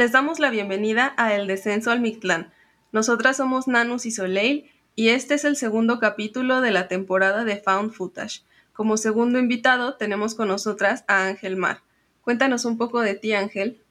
Les 0.00 0.12
damos 0.12 0.38
la 0.38 0.48
bienvenida 0.48 1.12
a 1.18 1.34
El 1.34 1.46
Descenso 1.46 1.90
al 1.90 2.00
Mictlán. 2.00 2.50
Nosotras 2.90 3.36
somos 3.36 3.68
Nanus 3.68 4.06
y 4.06 4.10
Soleil 4.10 4.64
y 4.96 5.08
este 5.08 5.34
es 5.34 5.44
el 5.44 5.56
segundo 5.56 5.98
capítulo 5.98 6.62
de 6.62 6.70
la 6.70 6.88
temporada 6.88 7.44
de 7.44 7.58
Found 7.58 7.92
Footage. 7.92 8.40
Como 8.72 8.96
segundo 8.96 9.38
invitado 9.38 9.96
tenemos 9.98 10.34
con 10.34 10.48
nosotras 10.48 11.04
a 11.06 11.26
Ángel 11.26 11.58
Mar. 11.58 11.82
Cuéntanos 12.22 12.64
un 12.64 12.78
poco 12.78 13.02
de 13.02 13.14
ti, 13.14 13.34
Ángel. 13.34 13.82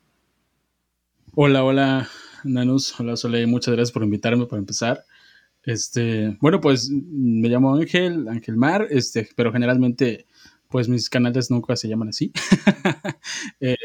Hola, 1.36 1.64
hola, 1.64 2.10
Nanus. 2.44 3.00
Hola, 3.00 3.16
Soleil. 3.16 3.46
Muchas 3.46 3.76
gracias 3.76 3.92
por 3.92 4.02
invitarme 4.02 4.48
para 4.48 4.62
empezar. 4.62 5.06
Este, 5.62 6.36
bueno, 6.42 6.60
pues 6.60 6.90
me 6.90 7.50
llamo 7.50 7.76
Ángel, 7.76 8.28
Ángel 8.30 8.58
Mar, 8.58 8.88
este, 8.90 9.30
pero 9.36 9.54
generalmente, 9.54 10.26
pues 10.70 10.90
mis 10.90 11.08
canales 11.08 11.52
nunca 11.52 11.76
se 11.76 11.88
llaman 11.88 12.10
así. 12.10 12.32
eh, 13.60 13.76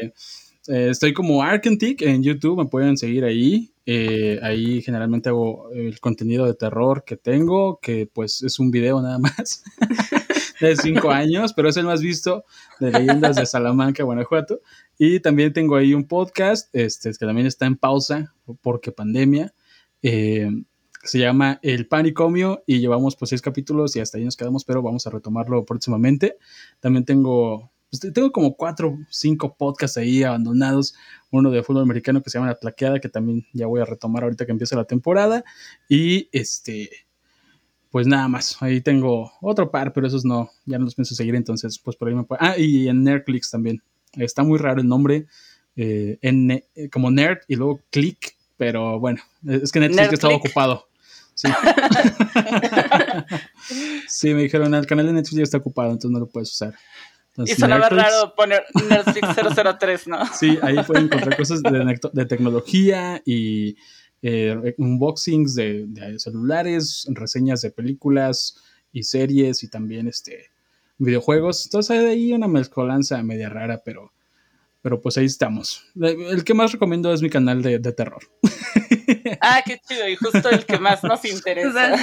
eh, 0.67 0.89
estoy 0.89 1.13
como 1.13 1.43
Arkentic 1.43 2.01
en 2.01 2.23
YouTube, 2.23 2.57
me 2.57 2.65
pueden 2.65 2.97
seguir 2.97 3.23
ahí. 3.23 3.71
Eh, 3.85 4.39
ahí 4.41 4.81
generalmente 4.81 5.29
hago 5.29 5.69
el 5.71 5.99
contenido 5.99 6.45
de 6.45 6.55
terror 6.55 7.03
que 7.05 7.17
tengo, 7.17 7.79
que 7.79 8.09
pues 8.11 8.41
es 8.41 8.59
un 8.59 8.71
video 8.71 9.01
nada 9.01 9.19
más 9.19 9.63
de 10.59 10.75
cinco 10.75 11.11
años, 11.11 11.53
pero 11.53 11.69
es 11.69 11.77
el 11.77 11.85
más 11.85 12.01
visto 12.01 12.45
de 12.79 12.91
leyendas 12.91 13.35
de 13.35 13.45
Salamanca, 13.45 14.03
Guanajuato. 14.03 14.61
Y 14.97 15.19
también 15.19 15.53
tengo 15.53 15.75
ahí 15.75 15.93
un 15.93 16.07
podcast, 16.07 16.73
este, 16.73 17.11
que 17.11 17.25
también 17.25 17.47
está 17.47 17.65
en 17.65 17.75
pausa 17.75 18.33
porque 18.61 18.91
pandemia. 18.91 19.53
Eh, 20.01 20.49
se 21.03 21.19
llama 21.19 21.59
El 21.61 21.87
Panicomio 21.87 22.63
y 22.65 22.79
llevamos 22.79 23.15
pues 23.15 23.29
seis 23.29 23.41
capítulos 23.41 23.95
y 23.95 23.99
hasta 23.99 24.17
ahí 24.17 24.25
nos 24.25 24.35
quedamos, 24.35 24.65
pero 24.65 24.81
vamos 24.81 25.05
a 25.05 25.11
retomarlo 25.11 25.63
próximamente. 25.63 26.37
También 26.79 27.05
tengo 27.05 27.71
pues, 27.89 28.13
tengo 28.13 28.31
como 28.31 28.55
cuatro, 28.55 28.97
cinco 29.09 29.55
podcasts 29.55 29.97
ahí 29.97 30.23
abandonados. 30.23 30.95
Uno 31.31 31.51
de 31.51 31.63
fútbol 31.63 31.83
americano 31.83 32.21
que 32.21 32.29
se 32.29 32.37
llama 32.37 32.49
La 32.49 32.59
Plaqueada, 32.59 32.99
que 32.99 33.09
también 33.09 33.45
ya 33.53 33.67
voy 33.67 33.81
a 33.81 33.85
retomar 33.85 34.23
ahorita 34.23 34.45
que 34.45 34.51
empiece 34.51 34.75
la 34.75 34.85
temporada. 34.85 35.43
Y 35.89 36.29
este, 36.31 36.89
pues 37.89 38.07
nada 38.07 38.27
más. 38.27 38.61
Ahí 38.61 38.81
tengo 38.81 39.31
otro 39.41 39.71
par, 39.71 39.93
pero 39.93 40.07
esos 40.07 40.25
no, 40.25 40.49
ya 40.65 40.77
no 40.77 40.85
los 40.85 40.95
pienso 40.95 41.15
seguir. 41.15 41.35
Entonces, 41.35 41.79
pues 41.79 41.95
por 41.95 42.07
ahí 42.07 42.15
me 42.15 42.23
puedo. 42.23 42.41
Ah, 42.41 42.57
y 42.57 42.87
en 42.87 43.03
Nerdclicks 43.03 43.51
también. 43.51 43.81
Está 44.13 44.43
muy 44.43 44.57
raro 44.57 44.81
el 44.81 44.87
nombre. 44.87 45.27
Eh, 45.75 46.17
en, 46.21 46.51
eh, 46.51 46.89
como 46.91 47.11
Nerd 47.11 47.39
y 47.49 47.55
luego 47.55 47.81
Click, 47.91 48.37
pero 48.55 48.97
bueno, 48.97 49.21
es 49.45 49.73
que 49.73 49.81
Netflix 49.81 50.13
estaba 50.13 50.35
ocupado. 50.35 50.87
Sí. 51.33 51.49
sí, 54.07 54.33
me 54.33 54.43
dijeron, 54.43 54.73
el 54.73 54.85
canal 54.85 55.07
de 55.07 55.11
Netflix 55.11 55.37
ya 55.37 55.43
está 55.43 55.57
ocupado, 55.57 55.91
entonces 55.91 56.11
no 56.11 56.19
lo 56.19 56.27
puedes 56.27 56.49
usar 56.49 56.73
y 57.37 57.53
sonaba 57.55 57.89
raro 57.89 58.33
poner 58.35 58.63
Netflix 58.89 59.27
003, 59.79 60.07
¿no? 60.07 60.25
Sí, 60.33 60.57
ahí 60.61 60.77
pueden 60.83 61.05
encontrar 61.05 61.35
cosas 61.35 61.61
de, 61.61 62.25
tecnología 62.25 63.21
y 63.25 63.75
eh, 64.21 64.75
unboxings 64.77 65.55
de, 65.55 66.15
celulares, 66.17 67.07
reseñas 67.09 67.61
de 67.61 67.71
películas 67.71 68.57
y 68.91 69.03
series 69.03 69.63
y 69.63 69.69
también 69.69 70.07
este 70.07 70.51
videojuegos. 70.97 71.65
Entonces 71.65 71.91
hay 71.91 72.05
ahí 72.05 72.33
una 72.33 72.47
mezcolanza 72.47 73.21
media 73.21 73.49
rara, 73.49 73.81
pero, 73.83 74.13
pero 74.81 75.01
pues 75.01 75.17
ahí 75.17 75.25
estamos. 75.25 75.85
El 75.99 76.43
que 76.43 76.53
más 76.53 76.71
recomiendo 76.71 77.13
es 77.13 77.21
mi 77.21 77.29
canal 77.29 77.61
de, 77.61 77.79
terror. 77.79 78.23
Ah, 79.41 79.61
qué 79.65 79.79
chido, 79.87 80.07
y 80.07 80.15
justo 80.15 80.49
el 80.49 80.65
que 80.65 80.79
más 80.79 81.03
nos 81.03 81.23
interesa. 81.31 81.95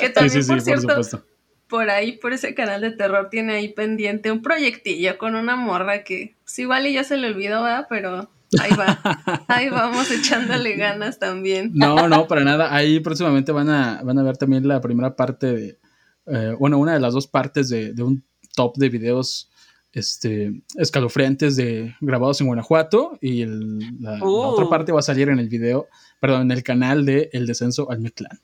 Que 0.00 0.08
también, 0.08 0.46
por 0.46 0.60
cierto, 0.60 1.24
por 1.72 1.88
ahí, 1.88 2.18
por 2.18 2.34
ese 2.34 2.54
canal 2.54 2.82
de 2.82 2.90
terror, 2.90 3.30
tiene 3.30 3.54
ahí 3.54 3.72
pendiente 3.72 4.30
un 4.30 4.42
proyectillo 4.42 5.16
con 5.16 5.34
una 5.34 5.56
morra 5.56 6.04
que 6.04 6.36
pues, 6.44 6.58
igual 6.58 6.86
y 6.86 6.92
ya 6.92 7.02
se 7.02 7.16
le 7.16 7.28
olvidó, 7.28 7.62
¿verdad? 7.62 7.86
Pero 7.88 8.30
ahí 8.60 8.72
va, 8.78 9.00
ahí 9.48 9.70
vamos 9.70 10.10
echándole 10.10 10.76
ganas 10.76 11.18
también. 11.18 11.70
No, 11.72 12.10
no, 12.10 12.28
para 12.28 12.44
nada. 12.44 12.74
Ahí 12.74 13.00
próximamente 13.00 13.52
van 13.52 13.70
a, 13.70 14.02
van 14.04 14.18
a 14.18 14.22
ver 14.22 14.36
también 14.36 14.68
la 14.68 14.82
primera 14.82 15.16
parte 15.16 15.46
de, 15.50 15.78
eh, 16.26 16.54
bueno, 16.58 16.76
una 16.76 16.92
de 16.92 17.00
las 17.00 17.14
dos 17.14 17.26
partes 17.26 17.70
de, 17.70 17.94
un 18.02 18.22
top 18.54 18.76
de 18.76 18.90
videos 18.90 19.50
este, 19.94 20.62
escalofriantes 20.76 21.56
de 21.56 21.94
grabados 22.02 22.38
en 22.42 22.48
Guanajuato 22.48 23.16
y 23.22 23.46
la, 23.46 24.18
otra 24.20 24.66
uh. 24.66 24.68
parte 24.68 24.92
va 24.92 24.98
a 24.98 25.02
salir 25.02 25.30
en 25.30 25.38
el 25.38 25.48
video, 25.48 25.88
perdón, 26.20 26.42
en 26.42 26.50
el 26.50 26.62
canal 26.62 27.06
de 27.06 27.30
El 27.32 27.46
Descenso 27.46 27.90
al 27.90 28.00
Mictlán. 28.00 28.40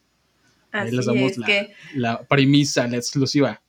Ahí 0.73 0.91
les 0.91 1.06
damos 1.06 1.37
la, 1.39 1.49
la, 1.95 2.23
premisa, 2.23 2.87
la 2.87 2.97
exclusiva. 2.97 3.61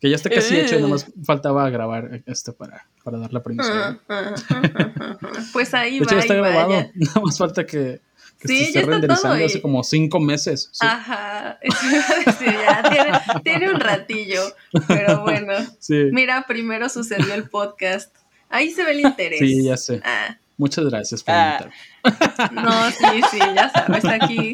Que 0.00 0.08
ya 0.08 0.16
está 0.16 0.30
casi 0.30 0.56
hecho, 0.56 0.76
nada 0.76 0.88
más 0.88 1.08
eh. 1.08 1.12
faltaba 1.24 1.68
grabar 1.68 2.22
esto 2.24 2.54
para, 2.54 2.86
para 3.04 3.18
dar 3.18 3.32
la 3.32 3.42
premisa. 3.42 4.00
pues 5.52 5.74
ahí 5.74 5.98
de 5.98 6.04
hecho, 6.04 6.14
ya 6.14 6.20
está 6.20 6.34
grabado, 6.34 6.90
nada 6.94 7.20
más 7.22 7.36
falta 7.36 7.66
que, 7.66 8.00
que 8.38 8.48
sí, 8.48 8.56
se 8.56 8.64
esté 8.64 8.82
renderizando 8.82 9.44
hace 9.44 9.60
como 9.60 9.84
cinco 9.84 10.18
meses. 10.18 10.70
Ajá, 10.80 11.58
ya 12.40 12.82
tiene, 12.90 13.12
tiene, 13.44 13.70
un 13.70 13.78
ratillo, 13.78 14.40
pero 14.88 15.22
bueno. 15.22 15.52
Mira, 16.12 16.46
primero 16.48 16.88
sucedió 16.88 17.34
el 17.34 17.50
podcast. 17.50 18.16
Ahí 18.48 18.70
se 18.70 18.84
ve 18.84 18.92
el 18.92 19.00
interés. 19.00 19.38
Sí, 19.38 19.64
ya 19.64 19.76
sé. 19.76 20.00
Ah. 20.02 20.38
Muchas 20.60 20.84
gracias 20.84 21.24
por 21.24 21.34
ah. 21.34 21.58
invitarme. 22.04 22.62
No, 22.62 22.90
sí, 22.90 23.22
sí, 23.30 23.38
ya 23.38 23.70
sabes, 23.70 24.04
aquí 24.04 24.52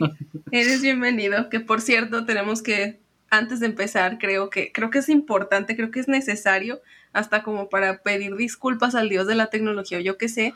eres 0.52 0.80
bienvenido. 0.80 1.48
Que 1.50 1.58
por 1.58 1.80
cierto, 1.80 2.24
tenemos 2.24 2.62
que, 2.62 3.00
antes 3.28 3.58
de 3.58 3.66
empezar, 3.66 4.18
creo 4.18 4.48
que, 4.48 4.70
creo 4.70 4.90
que 4.90 5.00
es 5.00 5.08
importante, 5.08 5.74
creo 5.74 5.90
que 5.90 5.98
es 5.98 6.06
necesario, 6.06 6.80
hasta 7.12 7.42
como 7.42 7.68
para 7.68 8.02
pedir 8.04 8.36
disculpas 8.36 8.94
al 8.94 9.08
Dios 9.08 9.26
de 9.26 9.34
la 9.34 9.46
tecnología, 9.46 9.98
o 9.98 10.00
yo 10.00 10.16
qué 10.16 10.28
sé, 10.28 10.54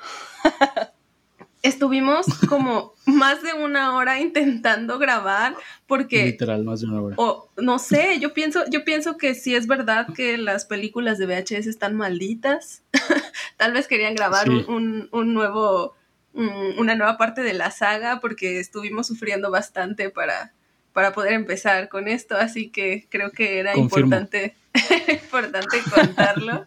estuvimos 1.63 2.27
como 2.49 2.95
más 3.07 3.43
de 3.43 3.53
una 3.53 3.97
hora 3.97 4.19
intentando 4.19 4.99
grabar 4.99 5.55
porque 5.87 6.25
literal 6.25 6.65
más 6.65 6.81
de 6.81 6.87
una 6.87 7.03
hora. 7.03 7.17
o 7.19 7.51
no 7.57 7.79
sé 7.79 8.19
yo 8.19 8.33
pienso 8.33 8.65
yo 8.71 8.85
pienso 8.85 9.17
que 9.19 9.35
si 9.35 9.55
es 9.55 9.67
verdad 9.67 10.07
que 10.15 10.39
las 10.39 10.65
películas 10.65 11.19
de 11.19 11.27
VHS 11.27 11.67
están 11.67 11.97
malditas. 11.97 12.83
Tal 13.57 13.73
vez 13.73 13.89
querían 13.89 14.15
grabar 14.15 14.49
un, 14.49 15.09
nuevo 15.13 15.95
una 16.33 16.95
nueva 16.95 17.19
parte 17.19 17.43
de 17.43 17.53
la 17.53 17.71
saga 17.71 18.21
porque 18.21 18.61
estuvimos 18.61 19.07
sufriendo 19.07 19.51
bastante 19.51 20.11
para 20.11 20.53
para 20.93 21.13
poder 21.13 21.35
empezar 21.35 21.89
con 21.89 22.09
esto 22.09 22.37
así 22.37 22.71
que 22.71 23.07
creo 23.11 23.33
que 23.33 23.59
era 23.59 23.77
importante 23.77 24.55
importante 25.09 25.79
contarlo 25.93 26.67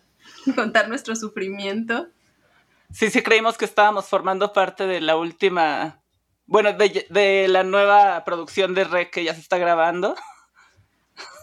contar 0.55 0.89
nuestro 0.89 1.15
sufrimiento 1.15 2.09
Sí, 2.93 3.09
sí 3.09 3.23
creímos 3.23 3.57
que 3.57 3.65
estábamos 3.65 4.07
formando 4.07 4.53
parte 4.53 4.85
de 4.85 5.01
la 5.01 5.15
última, 5.17 5.99
bueno, 6.45 6.73
de, 6.73 7.47
la 7.49 7.63
nueva 7.63 8.23
producción 8.23 8.75
de 8.75 8.83
Rec 8.83 9.09
que 9.09 9.23
ya 9.23 9.33
se 9.33 9.41
está 9.41 9.57
grabando. 9.57 10.15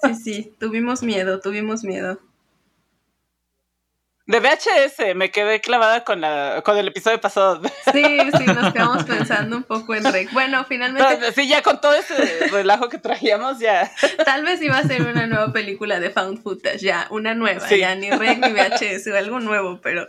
Sí, 0.03 0.15
sí, 0.15 0.57
tuvimos 0.59 1.03
miedo, 1.03 1.41
tuvimos 1.41 1.85
miedo. 1.85 2.19
De 4.27 4.39
VHS, 4.39 5.17
me 5.17 5.33
quedé 5.33 5.61
clavada 5.61 6.05
con, 6.05 6.21
la, 6.21 6.63
con 6.65 6.79
el 6.79 6.87
episodio 6.87 7.21
pasado. 7.21 7.61
Sí, 7.93 8.05
sí, 8.39 8.45
nos 8.47 8.73
quedamos 8.73 9.03
pensando 9.03 9.57
un 9.57 9.65
poco 9.65 9.93
en 9.97 10.05
Rec. 10.05 10.33
Bueno, 10.33 10.65
finalmente. 10.69 11.33
sí, 11.33 11.49
ya 11.49 11.63
con 11.63 11.81
todo 11.81 11.95
ese 11.95 12.47
relajo 12.53 12.89
que 12.89 12.99
traíamos, 12.99 13.59
ya. 13.59 13.91
Tal 14.25 14.45
vez 14.45 14.63
iba 14.63 14.79
a 14.79 14.85
ser 14.85 15.03
una 15.03 15.27
nueva 15.27 15.53
película 15.53 15.99
de 15.99 16.11
Found 16.11 16.43
Footage, 16.45 16.79
ya, 16.79 17.09
una 17.11 17.35
nueva, 17.35 17.69
ya 17.69 17.97
ni 17.97 18.11
Rec 18.11 18.39
ni 18.39 18.53
VHS, 18.53 19.09
algo 19.09 19.41
nuevo, 19.41 19.81
pero 19.81 20.07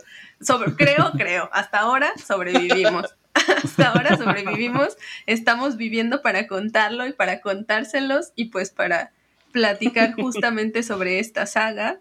creo, 0.76 1.12
creo, 1.16 1.48
hasta 1.52 1.80
ahora 1.80 2.12
sobrevivimos. 2.24 3.14
hasta 3.64 3.88
ahora 3.88 4.16
sobrevivimos, 4.16 4.96
estamos 5.26 5.76
viviendo 5.76 6.20
para 6.20 6.46
contarlo 6.46 7.06
y 7.06 7.12
para 7.12 7.40
contárselos 7.40 8.32
y 8.36 8.46
pues 8.46 8.70
para 8.70 9.12
platicar 9.52 10.12
justamente 10.20 10.82
sobre 10.82 11.18
esta 11.18 11.46
saga. 11.46 12.00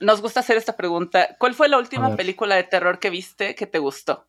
Nos 0.00 0.20
gusta 0.20 0.40
hacer 0.40 0.56
esta 0.56 0.76
pregunta. 0.76 1.36
¿Cuál 1.38 1.54
fue 1.54 1.68
la 1.68 1.78
última 1.78 2.14
película 2.16 2.56
de 2.56 2.64
terror 2.64 2.98
que 2.98 3.10
viste 3.10 3.54
que 3.54 3.66
te 3.66 3.78
gustó? 3.78 4.26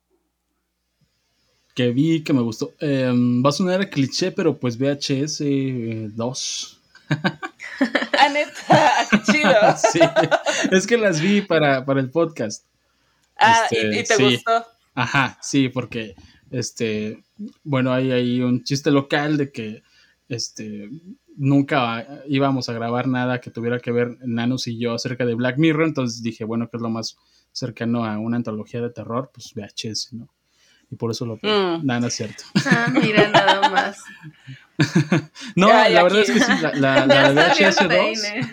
que 1.76 1.90
vi 1.90 2.24
que 2.24 2.32
me 2.32 2.40
gustó. 2.40 2.72
Em, 2.80 3.44
va 3.44 3.50
a 3.50 3.52
sonar 3.52 3.90
cliché, 3.90 4.32
pero 4.32 4.58
pues 4.58 4.78
VHS 4.78 6.16
2. 6.16 6.80
Ah, 8.18 8.28
neta, 8.30 9.06
qué 9.10 9.22
chido. 9.30 9.52
Sí, 9.92 10.00
es 10.72 10.86
que 10.86 10.96
las 10.96 11.20
vi 11.20 11.42
para, 11.42 11.84
para 11.84 12.00
el 12.00 12.10
podcast. 12.10 12.64
Ah, 13.38 13.66
¿y, 13.70 13.76
Este, 13.76 14.04
te 14.04 14.16
sí. 14.16 14.22
gustó? 14.34 14.66
Ajá, 14.94 15.38
sí, 15.42 15.68
porque 15.68 16.14
este, 16.50 17.22
bueno, 17.64 17.92
hay 17.92 18.12
ahí 18.12 18.40
un 18.40 18.64
chiste 18.64 18.90
local 18.90 19.36
de 19.36 19.52
que 19.52 19.82
este 20.28 20.88
nunca 21.36 22.06
íbamos 22.26 22.68
a 22.68 22.72
grabar 22.72 23.06
nada 23.08 23.40
que 23.42 23.50
tuviera 23.50 23.78
que 23.78 23.92
ver 23.92 24.16
Nanus 24.22 24.66
y 24.68 24.78
yo 24.78 24.94
acerca 24.94 25.26
de 25.26 25.34
Black 25.34 25.58
Mirror, 25.58 25.86
entonces 25.86 26.22
dije, 26.22 26.44
bueno, 26.44 26.68
que 26.70 26.78
es 26.78 26.82
lo 26.82 26.88
más 26.88 27.16
cercano 27.52 28.04
a 28.06 28.18
una 28.18 28.36
antología 28.38 28.80
de 28.80 28.90
terror, 28.90 29.30
pues 29.34 29.52
VHS, 29.54 30.14
¿no? 30.14 30.28
Y 30.90 30.96
por 30.96 31.10
eso 31.10 31.26
lo. 31.26 31.34
Mm. 31.36 31.84
Nada, 31.84 32.00
no 32.00 32.06
es 32.06 32.14
cierto. 32.14 32.44
Ah, 32.64 32.88
mira, 32.92 33.28
nada 33.28 33.68
más. 33.70 33.98
No, 35.56 35.68
Ay, 35.72 35.94
la 35.94 36.02
verdad 36.04 36.20
aquí. 36.20 36.30
es 36.32 36.38
que 36.38 36.44
sí, 36.44 36.52
la, 36.62 36.74
la, 36.74 37.06
la 37.06 37.32
VHS 37.32 37.80
el 37.80 37.88
2. 37.88 37.96
peine. 37.96 38.52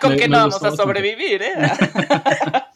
Con 0.00 0.10
Me- 0.10 0.16
que 0.16 0.28
me 0.28 0.36
no 0.36 0.38
vamos 0.48 0.62
a 0.62 0.76
sobrevivir, 0.76 1.42
¿eh? 1.42 1.54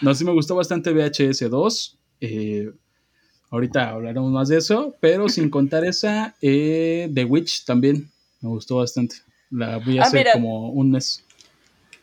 No, 0.00 0.14
sí 0.14 0.24
me 0.24 0.32
gustó 0.32 0.54
bastante 0.56 0.92
VHS 0.92 1.48
2. 1.50 1.98
eh, 2.22 2.70
ahorita 3.50 3.90
hablaremos 3.90 4.30
más 4.30 4.48
de 4.48 4.58
eso, 4.58 4.94
pero 5.00 5.28
sin 5.28 5.50
contar 5.50 5.84
esa, 5.84 6.34
eh, 6.40 7.10
The 7.14 7.24
Witch 7.24 7.64
también 7.64 8.10
me 8.40 8.48
gustó 8.48 8.76
bastante. 8.76 9.16
La 9.50 9.78
vi 9.78 9.98
Ah, 9.98 10.02
hace 10.04 10.18
mira. 10.18 10.32
como 10.32 10.70
un 10.70 10.92
mes. 10.92 11.24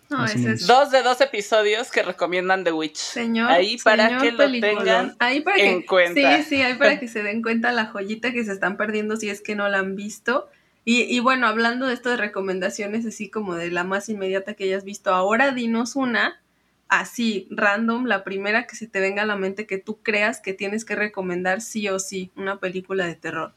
No, 0.10 0.24
ese 0.26 0.54
es 0.54 0.68
Dos 0.68 0.92
de 0.92 1.04
dos 1.04 1.20
episodios 1.20 1.92
que 1.92 2.02
recomiendan 2.02 2.64
The 2.64 2.72
Witch. 2.72 2.96
Señor, 2.98 3.50
Ahí 3.52 3.78
para 3.84 4.08
señor 4.08 4.22
que 4.22 4.32
lo 4.32 4.38
peliculón. 4.38 4.78
tengan 4.78 5.16
ahí 5.20 5.42
para 5.42 5.58
en 5.58 5.82
que, 5.82 5.86
cuenta. 5.86 6.38
Sí, 6.44 6.44
sí, 6.50 6.62
ahí 6.62 6.76
para 6.76 7.00
que 7.00 7.08
se 7.10 7.24
den 7.24 7.42
cuenta 7.42 7.72
la 7.74 7.88
joyita 7.88 8.32
que 8.32 8.44
se 8.46 8.54
están 8.54 8.78
perdiendo 8.78 9.18
si 9.18 9.30
es 9.30 9.42
que 9.42 9.56
no 9.56 9.68
la 9.68 9.80
han 9.80 9.96
visto. 9.96 10.48
Y, 10.86 11.02
y 11.04 11.20
bueno, 11.20 11.48
hablando 11.48 11.88
de 11.88 11.94
esto 11.94 12.10
de 12.10 12.16
recomendaciones, 12.18 13.06
así 13.06 13.30
como 13.30 13.56
de 13.56 13.70
la 13.72 13.84
más 13.84 14.08
inmediata 14.08 14.54
que 14.54 14.64
hayas 14.66 14.86
visto, 14.86 15.14
ahora 15.14 15.52
dinos 15.52 15.98
una, 15.98 16.42
así, 16.90 17.48
random, 17.52 18.06
la 18.06 18.24
primera 18.24 18.68
que 18.68 18.76
se 18.76 18.88
te 18.88 19.00
venga 19.00 19.24
a 19.24 19.26
la 19.26 19.36
mente 19.36 19.66
que 19.68 19.78
tú 19.78 20.02
creas 20.02 20.40
que 20.42 20.54
tienes 20.54 20.86
que 20.86 20.96
recomendar 20.96 21.62
sí 21.62 21.88
o 21.90 22.00
sí, 22.00 22.32
una 22.36 22.60
película 22.60 23.06
de 23.06 23.16
terror. 23.16 23.54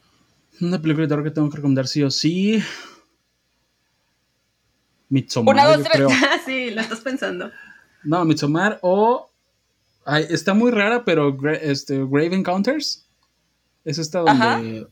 Una 0.59 0.81
película 0.81 1.05
de 1.05 1.09
terror 1.09 1.23
que 1.23 1.31
tengo 1.31 1.49
que 1.49 1.57
recomendar 1.57 1.87
sí 1.87 2.03
o 2.03 2.11
sí. 2.11 2.61
Midsommar, 5.09 5.55
Una, 5.55 5.65
dos, 5.65 5.83
tres. 5.83 6.07
sí, 6.45 6.71
lo 6.71 6.81
estás 6.81 7.01
pensando. 7.01 7.51
No, 8.03 8.23
Midsommar 8.25 8.79
o... 8.81 9.29
ay, 10.05 10.25
está 10.29 10.53
muy 10.53 10.71
rara, 10.71 11.03
pero 11.03 11.37
este, 11.61 11.97
Grave 11.99 12.35
Encounters. 12.35 13.07
Es 13.83 13.97
esta 13.97 14.19
donde... 14.19 14.31
Ajá. 14.31 14.55
donde 14.57 14.87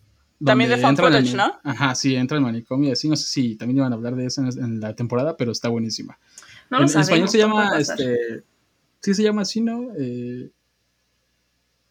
También 0.45 0.69
de 0.69 0.77
found 0.77 0.97
footage, 0.99 1.31
el- 1.31 1.37
¿no? 1.37 1.59
Ajá, 1.63 1.95
sí, 1.95 2.15
entra 2.15 2.37
en 2.37 2.43
manicomio 2.43 2.89
y 2.89 2.91
así. 2.93 3.07
No 3.07 3.15
sé 3.15 3.25
si 3.27 3.55
también 3.55 3.77
iban 3.77 3.91
a 3.93 3.95
hablar 3.95 4.15
de 4.15 4.25
eso 4.25 4.41
en, 4.41 4.47
en 4.63 4.79
la 4.79 4.95
temporada, 4.95 5.37
pero 5.37 5.51
está 5.51 5.69
buenísima. 5.69 6.17
No 6.69 6.77
en, 6.77 6.81
lo 6.81 6.83
en 6.83 6.89
sabemos. 6.89 7.09
español 7.09 7.29
se 7.29 7.37
llama, 7.37 7.79
este, 7.79 8.43
sí 9.01 9.13
se 9.13 9.23
llama 9.23 9.41
así, 9.43 9.61
¿no? 9.61 9.89
Eh, 9.97 10.49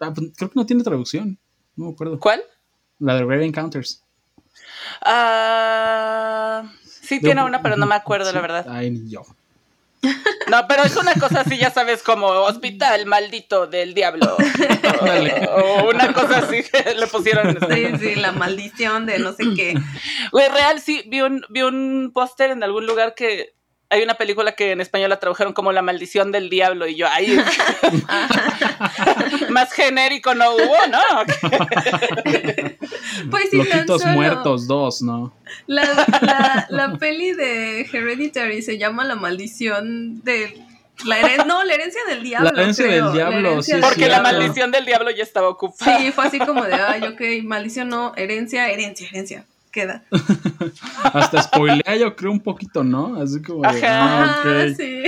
ah, 0.00 0.12
pues, 0.14 0.30
creo 0.36 0.50
que 0.50 0.58
no 0.58 0.66
tiene 0.66 0.82
traducción, 0.84 1.38
no 1.76 1.86
me 1.86 1.92
acuerdo. 1.92 2.18
¿Cuál? 2.18 2.42
La 2.98 3.14
de 3.16 3.24
Rare 3.24 3.44
Encounters. 3.46 4.02
Ah, 5.02 6.70
sí 6.84 7.20
tiene 7.20 7.44
una, 7.44 7.62
pero 7.62 7.76
no 7.76 7.86
me 7.86 7.94
acuerdo, 7.94 8.28
Sí, 8.30 8.34
la 8.34 8.40
verdad. 8.40 8.66
Ay, 8.68 8.90
ni 8.90 9.10
yo. 9.10 9.22
No, 10.48 10.66
pero 10.66 10.82
es 10.84 10.96
una 10.96 11.12
cosa 11.14 11.42
así, 11.42 11.58
ya 11.58 11.70
sabes, 11.70 12.02
como 12.02 12.26
hospital 12.28 13.04
maldito 13.04 13.66
del 13.66 13.92
diablo. 13.92 14.36
O, 15.50 15.60
o 15.84 15.90
una 15.90 16.12
cosa 16.14 16.38
así 16.38 16.62
que 16.62 16.94
le 16.98 17.06
pusieron. 17.06 17.58
Sí, 17.70 17.86
sí, 17.98 18.14
la 18.14 18.32
maldición 18.32 19.04
de 19.06 19.18
no 19.18 19.32
sé 19.32 19.44
qué. 19.54 19.74
Güey, 20.32 20.48
real, 20.48 20.80
sí, 20.80 21.04
vi 21.06 21.20
un, 21.20 21.44
vi 21.50 21.62
un 21.62 22.10
póster 22.14 22.50
en 22.50 22.62
algún 22.62 22.86
lugar 22.86 23.14
que 23.14 23.54
hay 23.90 24.02
una 24.02 24.14
película 24.14 24.52
que 24.52 24.72
en 24.72 24.80
español 24.80 25.10
la 25.10 25.18
tradujeron 25.18 25.52
como 25.54 25.72
La 25.72 25.82
maldición 25.82 26.30
del 26.30 26.50
diablo 26.50 26.86
y 26.86 26.94
yo 26.96 27.08
ahí 27.08 27.36
más 29.50 29.72
genérico 29.72 30.34
no 30.34 30.52
hubo, 30.54 30.76
¿no? 30.90 31.00
Pues 33.30 33.50
sí, 33.50 33.58
tan 33.58 33.68
Loquitos 33.78 34.02
solo- 34.02 34.14
muertos, 34.14 34.66
dos, 34.66 35.02
¿no? 35.02 35.32
La, 35.66 35.82
la, 36.22 36.66
la 36.70 36.96
peli 36.98 37.32
de 37.32 37.82
Hereditary 37.82 38.62
se 38.62 38.78
llama 38.78 39.04
La 39.04 39.16
maldición 39.16 40.22
de 40.22 40.56
la 41.04 41.20
heren- 41.20 41.46
no, 41.46 41.64
la 41.64 41.74
herencia 41.74 42.00
del 42.08 42.22
diablo. 42.22 42.50
La 42.52 42.62
herencia 42.62 42.86
creo, 42.86 43.04
del 43.06 43.14
diablo, 43.14 43.48
herencia 43.50 43.74
sí, 43.76 43.80
del 43.80 43.88
Porque 43.88 44.08
la 44.08 44.20
maldición 44.22 44.70
del 44.70 44.84
diablo 44.84 45.10
ya 45.10 45.22
estaba 45.22 45.48
ocupada. 45.48 45.98
Sí, 45.98 46.12
fue 46.12 46.26
así 46.26 46.38
como 46.38 46.64
de, 46.64 46.74
ay, 46.74 47.02
ok, 47.04 47.44
maldición 47.44 47.88
no, 47.88 48.12
herencia, 48.16 48.68
herencia, 48.70 49.08
herencia. 49.08 49.44
Queda. 49.80 50.04
Hasta 51.04 51.42
spoilea 51.42 51.96
yo 51.96 52.16
creo 52.16 52.32
un 52.32 52.40
poquito, 52.40 52.82
¿no? 52.82 53.20
Así 53.20 53.40
como 53.42 53.62
de, 53.62 53.78
Ajá. 53.78 54.24
ah, 54.24 54.42
Ah, 54.44 54.66
sí. 54.76 55.02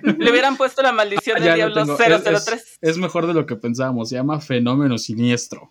Le 0.18 0.30
hubieran 0.30 0.56
puesto 0.56 0.80
la 0.82 0.92
maldición 0.92 1.42
del 1.42 1.54
diablo 1.54 1.84
tengo. 1.84 1.98
Es- 1.98 2.22
003. 2.24 2.46
Es, 2.52 2.78
es 2.80 2.98
mejor 2.98 3.26
de 3.26 3.34
lo 3.34 3.44
que 3.44 3.56
pensábamos, 3.56 4.08
se 4.08 4.14
llama 4.16 4.40
Fenómeno 4.40 4.96
Siniestro. 4.98 5.70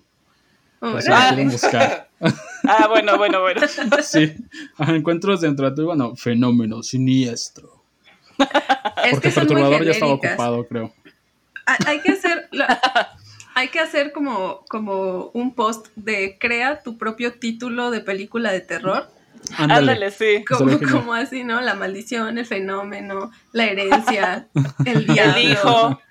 Quieren 0.79 1.49
buscar. 1.49 2.09
Ah, 2.65 2.87
bueno, 2.87 3.17
bueno, 3.17 3.41
bueno. 3.41 3.59
Sí. 4.01 4.33
Ajá, 4.77 4.95
Encuentros 4.95 5.41
dentro 5.41 5.69
de 5.69 5.75
tu, 5.75 5.85
bueno, 5.85 6.15
Fenómeno 6.15 6.81
Siniestro. 6.81 7.83
Es 9.03 9.11
Porque 9.11 9.27
que 9.27 9.35
Perturbador 9.35 9.83
ya 9.83 9.91
estaba 9.91 10.13
ocupado, 10.13 10.65
creo. 10.65 10.93
Hay 11.65 11.75
hay 11.85 11.99
que 12.01 12.13
hacer, 12.13 12.47
la- 12.51 13.17
hay 13.55 13.69
que 13.69 13.79
hacer 13.79 14.11
como, 14.11 14.65
como 14.67 15.27
un 15.33 15.53
post 15.53 15.87
de 15.95 16.37
crea 16.39 16.81
tu 16.81 16.97
propio 16.97 17.33
título 17.33 17.91
de 17.91 18.01
película 18.01 18.51
de 18.51 18.61
terror. 18.61 19.09
Ándale. 19.57 19.91
Ándale, 19.91 20.11
sí. 20.11 20.45
Como, 20.45 20.79
como 20.79 21.13
así, 21.13 21.43
¿no? 21.43 21.61
La 21.61 21.75
maldición, 21.75 22.37
el 22.37 22.45
fenómeno, 22.45 23.31
la 23.51 23.65
herencia, 23.65 24.47
el 24.85 24.87
El 24.97 25.07
diablo. 25.07 25.39
hijo. 25.39 26.01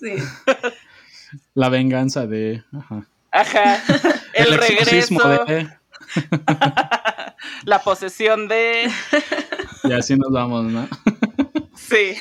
Sí. 0.00 0.14
La 1.52 1.68
venganza 1.68 2.26
de. 2.26 2.64
Ajá. 2.72 3.06
Ajá. 3.30 3.82
El, 4.32 4.54
exorcismo 4.54 5.20
regreso. 5.20 5.44
de. 5.44 5.68
La 7.64 7.80
posesión 7.82 8.48
de. 8.48 8.90
Y 9.84 9.92
así 9.92 10.16
nos 10.16 10.30
vamos, 10.32 10.64
¿no? 10.64 10.88
Sí. 11.74 12.16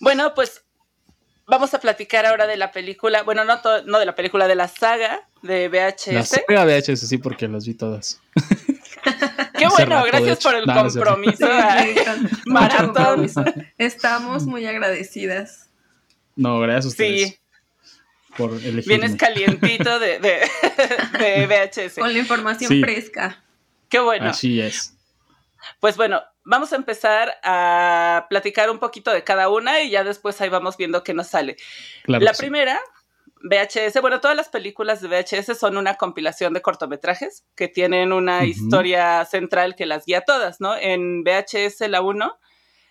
bueno, 0.00 0.34
pues 0.34 0.62
vamos 1.52 1.74
a 1.74 1.80
platicar 1.80 2.24
ahora 2.24 2.46
de 2.46 2.56
la 2.56 2.72
película. 2.72 3.22
Bueno, 3.24 3.44
no, 3.44 3.60
no 3.84 3.98
de 3.98 4.06
la 4.06 4.14
película, 4.14 4.48
de 4.48 4.54
la 4.54 4.68
saga 4.68 5.28
de 5.42 5.68
VHS. 5.68 6.06
La 6.14 6.24
saga 6.24 6.64
VHS, 6.64 7.06
sí, 7.06 7.18
porque 7.18 7.46
las 7.46 7.66
vi 7.66 7.74
todas. 7.74 8.20
Qué 9.58 9.66
bueno, 9.68 9.96
rato, 9.96 10.06
gracias 10.06 10.42
por 10.42 10.54
el 10.54 10.64
compromiso. 10.64 11.46
Mucho 11.46 12.38
Maratón. 12.46 13.30
Estamos 13.76 14.44
muy 14.46 14.64
agradecidas. 14.64 15.68
No, 16.36 16.58
gracias 16.60 16.86
a 16.86 16.88
ustedes 16.88 17.28
Sí, 17.28 17.38
por 18.38 18.52
elegirme. 18.52 18.82
vienes 18.86 19.16
calientito 19.16 19.98
de, 19.98 20.18
de, 20.20 20.40
de 21.18 21.46
VHS. 21.46 21.96
Con 21.98 22.12
la 22.14 22.18
información 22.18 22.70
Sí. 22.70 22.80
fresca. 22.80 23.42
Qué 23.90 23.98
bueno. 24.00 24.30
Así 24.30 24.58
es. 24.58 24.91
Pues 25.80 25.96
bueno, 25.96 26.22
vamos 26.44 26.72
a 26.72 26.76
empezar 26.76 27.38
a 27.42 28.26
platicar 28.28 28.70
un 28.70 28.78
poquito 28.78 29.12
de 29.12 29.24
cada 29.24 29.48
una 29.48 29.82
y 29.82 29.90
ya 29.90 30.04
después 30.04 30.40
ahí 30.40 30.48
vamos 30.48 30.76
viendo 30.76 31.02
qué 31.02 31.14
nos 31.14 31.28
sale. 31.28 31.56
Claro. 32.04 32.24
la 32.24 32.34
sí. 32.34 32.42
primera, 32.42 32.80
VHS, 33.42 34.00
bueno, 34.00 34.20
todas 34.20 34.36
las 34.36 34.48
películas 34.48 35.00
de 35.00 35.08
VHS 35.08 35.58
son 35.58 35.76
una 35.76 35.96
compilación 35.96 36.52
de 36.52 36.62
cortometrajes 36.62 37.44
que 37.56 37.68
tienen 37.68 38.12
una 38.12 38.44
historia 38.44 39.24
central 39.24 39.74
que 39.74 39.86
las 39.86 40.06
guía 40.06 40.22
todas, 40.22 40.60
¿no? 40.60 40.76
En 40.76 41.24
VHS 41.24 41.88
la 41.88 42.02
1 42.02 42.38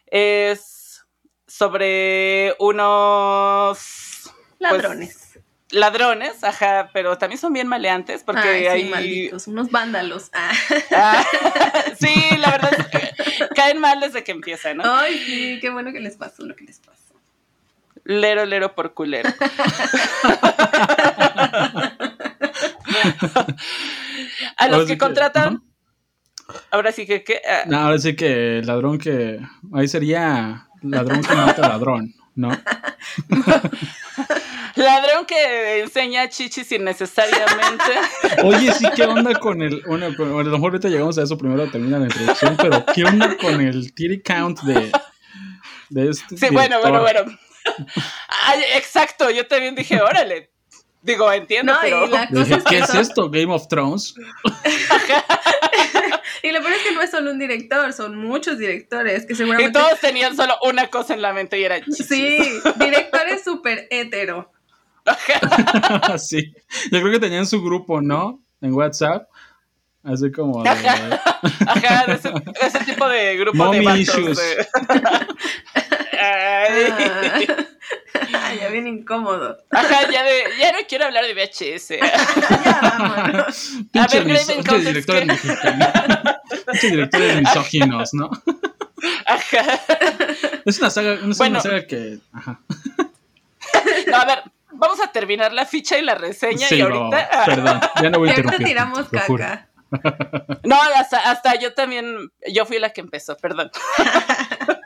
es 0.07 1.05
sobre 1.47 2.55
unos 2.59 4.31
pues, 4.59 5.20
Ladrones. 5.71 6.43
ajá, 6.43 6.89
pero 6.93 7.17
también 7.17 7.39
son 7.39 7.53
bien 7.53 7.67
maleantes 7.67 8.23
porque 8.23 8.41
Ay, 8.47 8.61
sí, 8.61 8.67
hay 8.67 8.89
malditos, 8.89 9.47
unos 9.47 9.71
vándalos. 9.71 10.29
Ah. 10.33 10.51
Ah, 10.95 11.23
sí, 11.99 12.13
la 12.39 12.51
verdad 12.51 12.73
es 12.77 12.87
que 12.87 13.13
caen 13.55 13.79
mal 13.79 13.99
desde 13.99 14.23
que 14.23 14.31
empiezan, 14.31 14.77
¿no? 14.77 14.83
Ay, 14.85 15.17
sí, 15.19 15.59
qué 15.61 15.69
bueno 15.69 15.91
que 15.93 15.99
les 15.99 16.17
pasó 16.17 16.45
lo 16.45 16.55
que 16.55 16.65
les 16.65 16.79
pasó. 16.79 16.99
Lero, 18.03 18.45
lero 18.45 18.73
por 18.75 18.93
culero. 18.93 19.29
A 24.57 24.67
los 24.67 24.73
Ahora 24.73 24.77
que 24.79 24.85
sí 24.87 24.91
que- 24.93 24.97
contratan, 24.97 25.63
ahora 26.71 26.91
sí 26.91 27.05
que, 27.05 27.23
que, 27.23 27.41
ah, 27.47 27.63
No, 27.67 27.77
ahora 27.79 27.97
sí 27.99 28.15
que 28.15 28.59
el 28.59 28.67
ladrón 28.67 28.97
que. 28.97 29.39
Ahí 29.73 29.87
sería 29.87 30.67
ladrón 30.81 31.21
que 31.23 31.33
mata 31.33 31.67
ladrón, 31.67 32.13
¿no? 32.41 32.49
ladrón 34.75 35.25
que 35.25 35.81
enseña 35.81 36.29
chichis 36.29 36.71
innecesariamente. 36.71 37.91
Oye, 38.43 38.71
sí, 38.73 38.85
¿qué 38.95 39.03
onda 39.03 39.37
con 39.39 39.61
el. 39.61 39.81
Bueno, 39.85 40.07
a 40.07 40.09
lo 40.09 40.51
mejor 40.51 40.71
ahorita 40.71 40.89
llegamos 40.89 41.17
a 41.17 41.23
eso 41.23 41.37
primero, 41.37 41.69
termina 41.69 41.99
la 41.99 42.05
introducción, 42.05 42.57
pero 42.57 42.85
¿qué 42.93 43.05
onda 43.05 43.37
con 43.37 43.61
el 43.61 43.93
titty 43.93 44.21
count 44.21 44.61
de. 44.61 44.91
de 45.89 46.09
este 46.09 46.37
Sí, 46.37 46.47
bueno, 46.51 46.79
bueno, 46.81 47.01
bueno. 47.01 47.21
Ay, 48.27 48.61
exacto, 48.75 49.29
yo 49.29 49.45
también 49.47 49.75
dije, 49.75 50.01
órale. 50.01 50.49
Digo, 51.03 51.31
entiendo, 51.31 51.73
pero... 51.81 52.07
¿Qué 52.69 52.77
es 52.77 52.93
esto? 52.93 53.31
¿Game 53.31 53.51
of 53.51 53.67
Thrones? 53.67 54.13
y 56.43 56.51
lo 56.51 56.59
peor 56.59 56.73
es 56.73 56.83
que 56.83 56.93
no 56.93 57.01
es 57.01 57.11
solo 57.11 57.31
un 57.31 57.39
director, 57.39 57.93
son 57.93 58.17
muchos 58.17 58.57
directores 58.57 59.25
que 59.25 59.35
seguramente... 59.35 59.77
Y 59.77 59.81
todos 59.81 59.99
tenían 59.99 60.35
solo 60.35 60.55
una 60.63 60.87
cosa 60.87 61.13
en 61.13 61.21
la 61.21 61.33
mente 61.33 61.59
y 61.59 61.63
era 61.63 61.79
Sí, 61.91 62.39
directores 62.77 63.43
súper 63.45 63.87
hetero. 63.89 64.51
sí, 66.17 66.53
yo 66.91 67.01
creo 67.01 67.11
que 67.11 67.19
tenían 67.19 67.45
su 67.45 67.63
grupo, 67.63 68.01
¿no? 68.01 68.41
En 68.61 68.73
WhatsApp. 68.73 69.27
Así 70.03 70.31
como. 70.31 70.65
Ajá, 70.65 71.21
Ajá 71.67 72.05
ese, 72.11 72.33
ese, 72.59 72.79
tipo 72.85 73.07
de 73.07 73.37
grupo 73.37 73.69
de 73.69 73.81
vatos. 73.81 74.39
Ah, 76.21 76.67
ya 78.59 78.67
bien 78.69 78.87
incómodo. 78.87 79.57
Ajá, 79.71 80.09
ya, 80.11 80.23
de, 80.23 80.43
ya 80.59 80.71
no 80.71 80.79
quiero 80.87 81.05
hablar 81.05 81.25
de 81.25 81.33
VHS. 81.33 81.89
ya 81.99 82.79
vámonos. 82.81 83.71
A 83.93 84.07
ver, 84.07 84.25
Graven 84.63 84.85
director 84.85 85.23
Pinche 86.71 86.89
directores 86.89 87.35
misóginos, 87.41 88.13
¿no? 88.13 88.29
Ajá. 89.25 89.81
Es 90.65 90.79
una 90.79 90.89
saga, 90.89 91.13
es 91.13 91.39
una 91.39 91.61
saga 91.61 91.87
que. 91.87 92.19
Ajá. 92.33 92.59
No, 94.07 94.17
a 94.17 94.25
ver, 94.25 94.43
vamos 94.71 94.99
a 95.01 95.11
terminar 95.11 95.53
la 95.53 95.65
ficha 95.65 95.97
y 95.97 96.03
la 96.03 96.15
reseña 96.15 96.67
y 96.69 96.81
ahorita. 96.81 97.29
No, 97.31 97.45
perdón, 97.45 97.81
ya 98.01 98.09
no 98.09 98.19
voy 98.19 98.29
a 98.29 98.31
interrumpir. 98.31 98.67
tiramos 98.67 99.09
caca. 99.09 99.69
No, 100.63 100.79
hasta, 100.95 101.17
hasta 101.31 101.55
yo 101.59 101.73
también, 101.73 102.31
yo 102.53 102.65
fui 102.65 102.79
la 102.79 102.91
que 102.91 103.01
empezó, 103.01 103.35
perdón. 103.37 103.71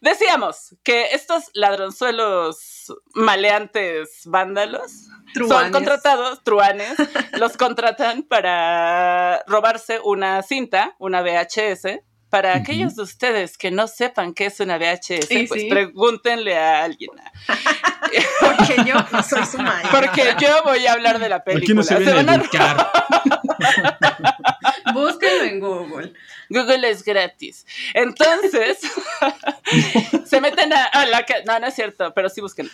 Decíamos 0.00 0.76
que 0.82 1.08
estos 1.12 1.50
ladronzuelos 1.54 2.92
maleantes 3.14 4.22
vándalos 4.26 5.08
son 5.34 5.72
contratados, 5.72 6.42
truanes, 6.42 6.94
los 7.32 7.56
contratan 7.56 8.22
para 8.22 9.42
robarse 9.46 10.00
una 10.02 10.42
cinta, 10.42 10.94
una 10.98 11.22
VHS. 11.22 12.00
Para 12.30 12.54
aquellos 12.54 12.94
de 12.94 13.04
ustedes 13.04 13.56
que 13.56 13.70
no 13.70 13.88
sepan 13.88 14.34
qué 14.34 14.46
es 14.46 14.60
una 14.60 14.76
VHS, 14.76 15.28
pues 15.48 15.64
pregúntenle 15.64 16.58
a 16.58 16.84
alguien. 16.84 17.10
Porque 18.40 18.84
yo 18.84 18.96
no 19.10 19.22
soy 19.22 19.46
su 19.46 19.56
madre. 19.56 19.88
Porque 19.90 20.36
yo 20.38 20.62
voy 20.62 20.86
a 20.86 20.92
hablar 20.92 21.20
de 21.20 21.28
la 21.30 21.42
película. 21.42 21.64
Aquí 21.64 21.74
no 21.74 21.82
se, 21.82 22.04
se 22.04 22.12
van 22.12 22.28
a 22.28 22.36
buscar. 22.36 22.92
Búsquenlo 24.92 25.44
en 25.44 25.60
Google. 25.60 26.12
Google 26.48 26.88
es 26.88 27.04
gratis. 27.04 27.66
Entonces, 27.94 28.78
se 30.24 30.40
meten 30.40 30.72
a, 30.72 31.06
la 31.06 31.24
casa. 31.24 31.42
No, 31.46 31.58
no 31.58 31.66
es 31.66 31.74
cierto, 31.74 32.12
pero 32.14 32.28
sí 32.28 32.40
busquen. 32.40 32.70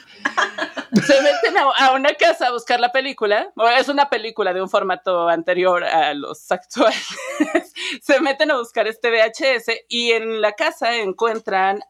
Se 1.06 1.20
meten 1.22 1.56
a, 1.58 1.92
una 1.92 2.14
casa 2.14 2.48
a 2.48 2.52
buscar 2.52 2.80
la 2.80 2.92
película. 2.92 3.52
es 3.78 3.88
una 3.88 4.08
película 4.08 4.52
de 4.52 4.62
un 4.62 4.70
formato 4.70 5.28
anterior 5.28 5.84
a 5.84 6.14
los 6.14 6.50
actuales. 6.50 7.06
se 8.02 8.20
meten 8.20 8.50
a 8.50 8.58
buscar 8.58 8.86
este 8.86 9.10
VHS 9.10 9.84
y 9.88 10.12
en 10.12 10.40
la 10.40 10.52
casa 10.52 10.96
encuentran 10.96 11.80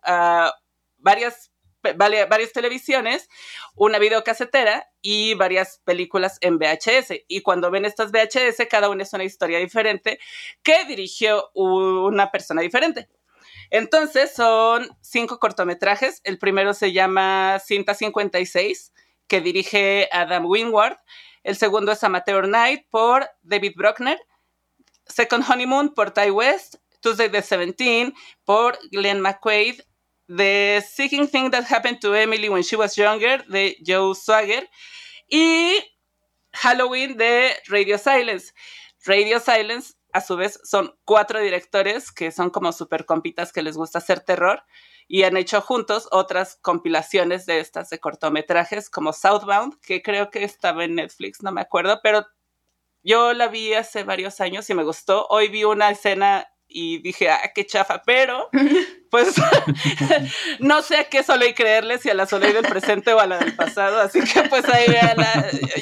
varias 0.98 1.50
varias 1.96 2.52
televisiones, 2.52 3.28
una 3.74 3.98
videocasetera 3.98 4.88
y 5.00 5.34
varias 5.34 5.80
películas 5.84 6.38
en 6.40 6.58
VHS. 6.58 7.24
Y 7.28 7.42
cuando 7.42 7.70
ven 7.70 7.84
estas 7.84 8.10
VHS, 8.10 8.66
cada 8.70 8.88
una 8.88 9.02
es 9.02 9.12
una 9.12 9.24
historia 9.24 9.58
diferente 9.58 10.18
que 10.62 10.84
dirigió 10.84 11.50
una 11.54 12.30
persona 12.30 12.62
diferente. 12.62 13.08
Entonces 13.70 14.34
son 14.34 14.88
cinco 15.00 15.38
cortometrajes. 15.38 16.20
El 16.24 16.38
primero 16.38 16.74
se 16.74 16.92
llama 16.92 17.58
Cinta 17.64 17.94
56, 17.94 18.92
que 19.26 19.40
dirige 19.40 20.08
Adam 20.12 20.46
Winward. 20.46 20.96
El 21.42 21.56
segundo 21.56 21.92
es 21.92 22.04
Amateur 22.04 22.48
Night 22.48 22.86
por 22.90 23.28
David 23.42 23.72
Brockner. 23.76 24.18
Second 25.06 25.44
Honeymoon 25.48 25.94
por 25.94 26.10
Ty 26.10 26.30
West. 26.30 26.76
Tuesday 27.04 27.28
the 27.28 27.42
17 27.42 28.14
por 28.46 28.78
Glenn 28.90 29.20
McQuaid 29.20 29.82
The 30.28 30.82
Seeking 30.86 31.28
Thing 31.28 31.50
That 31.50 31.64
Happened 31.64 32.00
to 32.00 32.14
Emily 32.14 32.48
When 32.48 32.62
She 32.62 32.76
Was 32.76 32.96
Younger 32.96 33.44
de 33.46 33.76
Joe 33.82 34.14
Swagger 34.14 34.68
y 35.28 35.78
Halloween 36.52 37.16
de 37.16 37.52
Radio 37.68 37.98
Silence. 37.98 38.52
Radio 39.04 39.38
Silence, 39.38 39.94
a 40.12 40.20
su 40.20 40.36
vez, 40.36 40.58
son 40.64 40.94
cuatro 41.04 41.40
directores 41.40 42.10
que 42.10 42.30
son 42.30 42.50
como 42.50 42.72
super 42.72 43.04
compitas 43.04 43.52
que 43.52 43.62
les 43.62 43.76
gusta 43.76 43.98
hacer 43.98 44.20
terror 44.20 44.62
y 45.06 45.24
han 45.24 45.36
hecho 45.36 45.60
juntos 45.60 46.08
otras 46.10 46.56
compilaciones 46.56 47.44
de 47.44 47.60
estas 47.60 47.90
de 47.90 47.98
cortometrajes 47.98 48.88
como 48.88 49.12
Southbound, 49.12 49.78
que 49.80 50.02
creo 50.02 50.30
que 50.30 50.44
estaba 50.44 50.84
en 50.84 50.94
Netflix, 50.94 51.42
no 51.42 51.52
me 51.52 51.60
acuerdo, 51.60 52.00
pero 52.02 52.26
yo 53.02 53.34
la 53.34 53.48
vi 53.48 53.74
hace 53.74 54.02
varios 54.04 54.40
años 54.40 54.70
y 54.70 54.74
me 54.74 54.82
gustó. 54.82 55.26
Hoy 55.28 55.48
vi 55.48 55.64
una 55.64 55.90
escena 55.90 56.48
y 56.76 56.98
dije, 56.98 57.30
ah, 57.30 57.52
qué 57.54 57.64
chafa, 57.64 58.02
pero 58.04 58.50
pues 59.10 59.36
no 60.58 60.82
sé 60.82 60.96
a 60.96 61.04
qué 61.04 61.22
Soleil 61.22 61.54
creerle, 61.54 61.98
si 61.98 62.10
a 62.10 62.14
la 62.14 62.26
Soleil 62.26 62.52
del 62.52 62.64
presente 62.64 63.12
o 63.12 63.20
a 63.20 63.28
la 63.28 63.38
del 63.38 63.54
pasado, 63.54 64.00
así 64.00 64.20
que 64.20 64.42
pues 64.48 64.68
ahí 64.68 64.86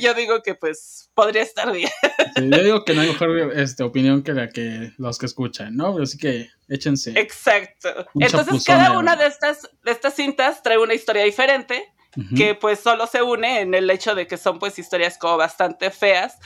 yo 0.03 0.13
digo 0.13 0.43
que 0.43 0.55
pues 0.55 1.11
podría 1.15 1.41
estar 1.41 1.73
bien. 1.73 1.89
yo 2.37 2.63
digo 2.63 2.85
que 2.85 2.93
no 2.93 3.01
hay 3.01 3.09
mejor 3.09 3.59
este, 3.59 3.83
opinión 3.83 4.23
que 4.23 4.35
la 4.35 4.51
que 4.51 4.93
los 4.99 5.19
que 5.19 5.25
escuchan, 5.25 5.75
¿no? 5.75 5.97
Así 5.99 6.19
que 6.19 6.51
échense. 6.69 7.19
Exacto. 7.19 8.07
Entonces 8.21 8.63
cada 8.63 8.99
una 8.99 9.17
de 9.17 9.29
estas, 9.29 9.71
de 9.83 9.93
estas 9.93 10.15
cintas 10.15 10.63
trae 10.63 10.77
una 10.77 10.95
historia 10.95 11.25
diferente. 11.25 11.91
que 12.37 12.55
pues 12.55 12.81
solo 12.81 13.07
se 13.07 13.23
une 13.23 13.61
en 13.61 13.73
el 13.73 13.89
hecho 13.89 14.15
de 14.15 14.27
que 14.27 14.37
son 14.37 14.59
pues 14.59 14.79
historias 14.79 15.17
como 15.17 15.39
bastante 15.39 15.91
feas 15.91 16.37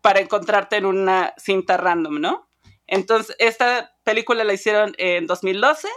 para 0.00 0.20
encontrarte 0.20 0.76
en 0.76 0.86
una 0.86 1.34
cinta 1.36 1.76
random, 1.76 2.20
¿no? 2.20 2.49
Entonces, 2.90 3.36
esta 3.38 3.94
película 4.04 4.44
la 4.44 4.52
hicieron 4.52 4.92
en 4.98 5.26
2012. 5.26 5.88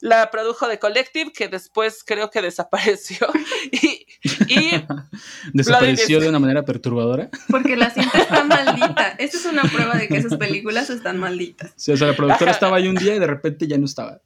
La 0.00 0.30
produjo 0.30 0.66
The 0.66 0.78
Collective, 0.78 1.32
que 1.32 1.48
después 1.48 2.02
creo 2.04 2.30
que 2.30 2.42
desapareció. 2.42 3.28
Y, 3.70 4.06
¿Desapareció 5.52 6.20
de 6.20 6.28
una 6.30 6.38
manera 6.38 6.64
perturbadora? 6.64 7.28
Porque 7.48 7.76
la 7.76 7.90
cinta 7.90 8.18
está 8.18 8.42
maldita. 8.42 9.14
Esta 9.18 9.36
es 9.36 9.44
una 9.44 9.62
prueba 9.62 9.94
de 9.94 10.08
que 10.08 10.16
esas 10.16 10.36
películas 10.36 10.90
están 10.90 11.18
malditas. 11.18 11.72
Sí, 11.76 11.92
o 11.92 11.96
sea, 11.96 12.08
la 12.08 12.16
productora 12.16 12.50
estaba 12.50 12.78
ahí 12.78 12.88
un 12.88 12.96
día 12.96 13.14
y 13.14 13.18
de 13.18 13.26
repente 13.26 13.66
ya 13.66 13.78
no 13.78 13.84
estaba. 13.84 14.20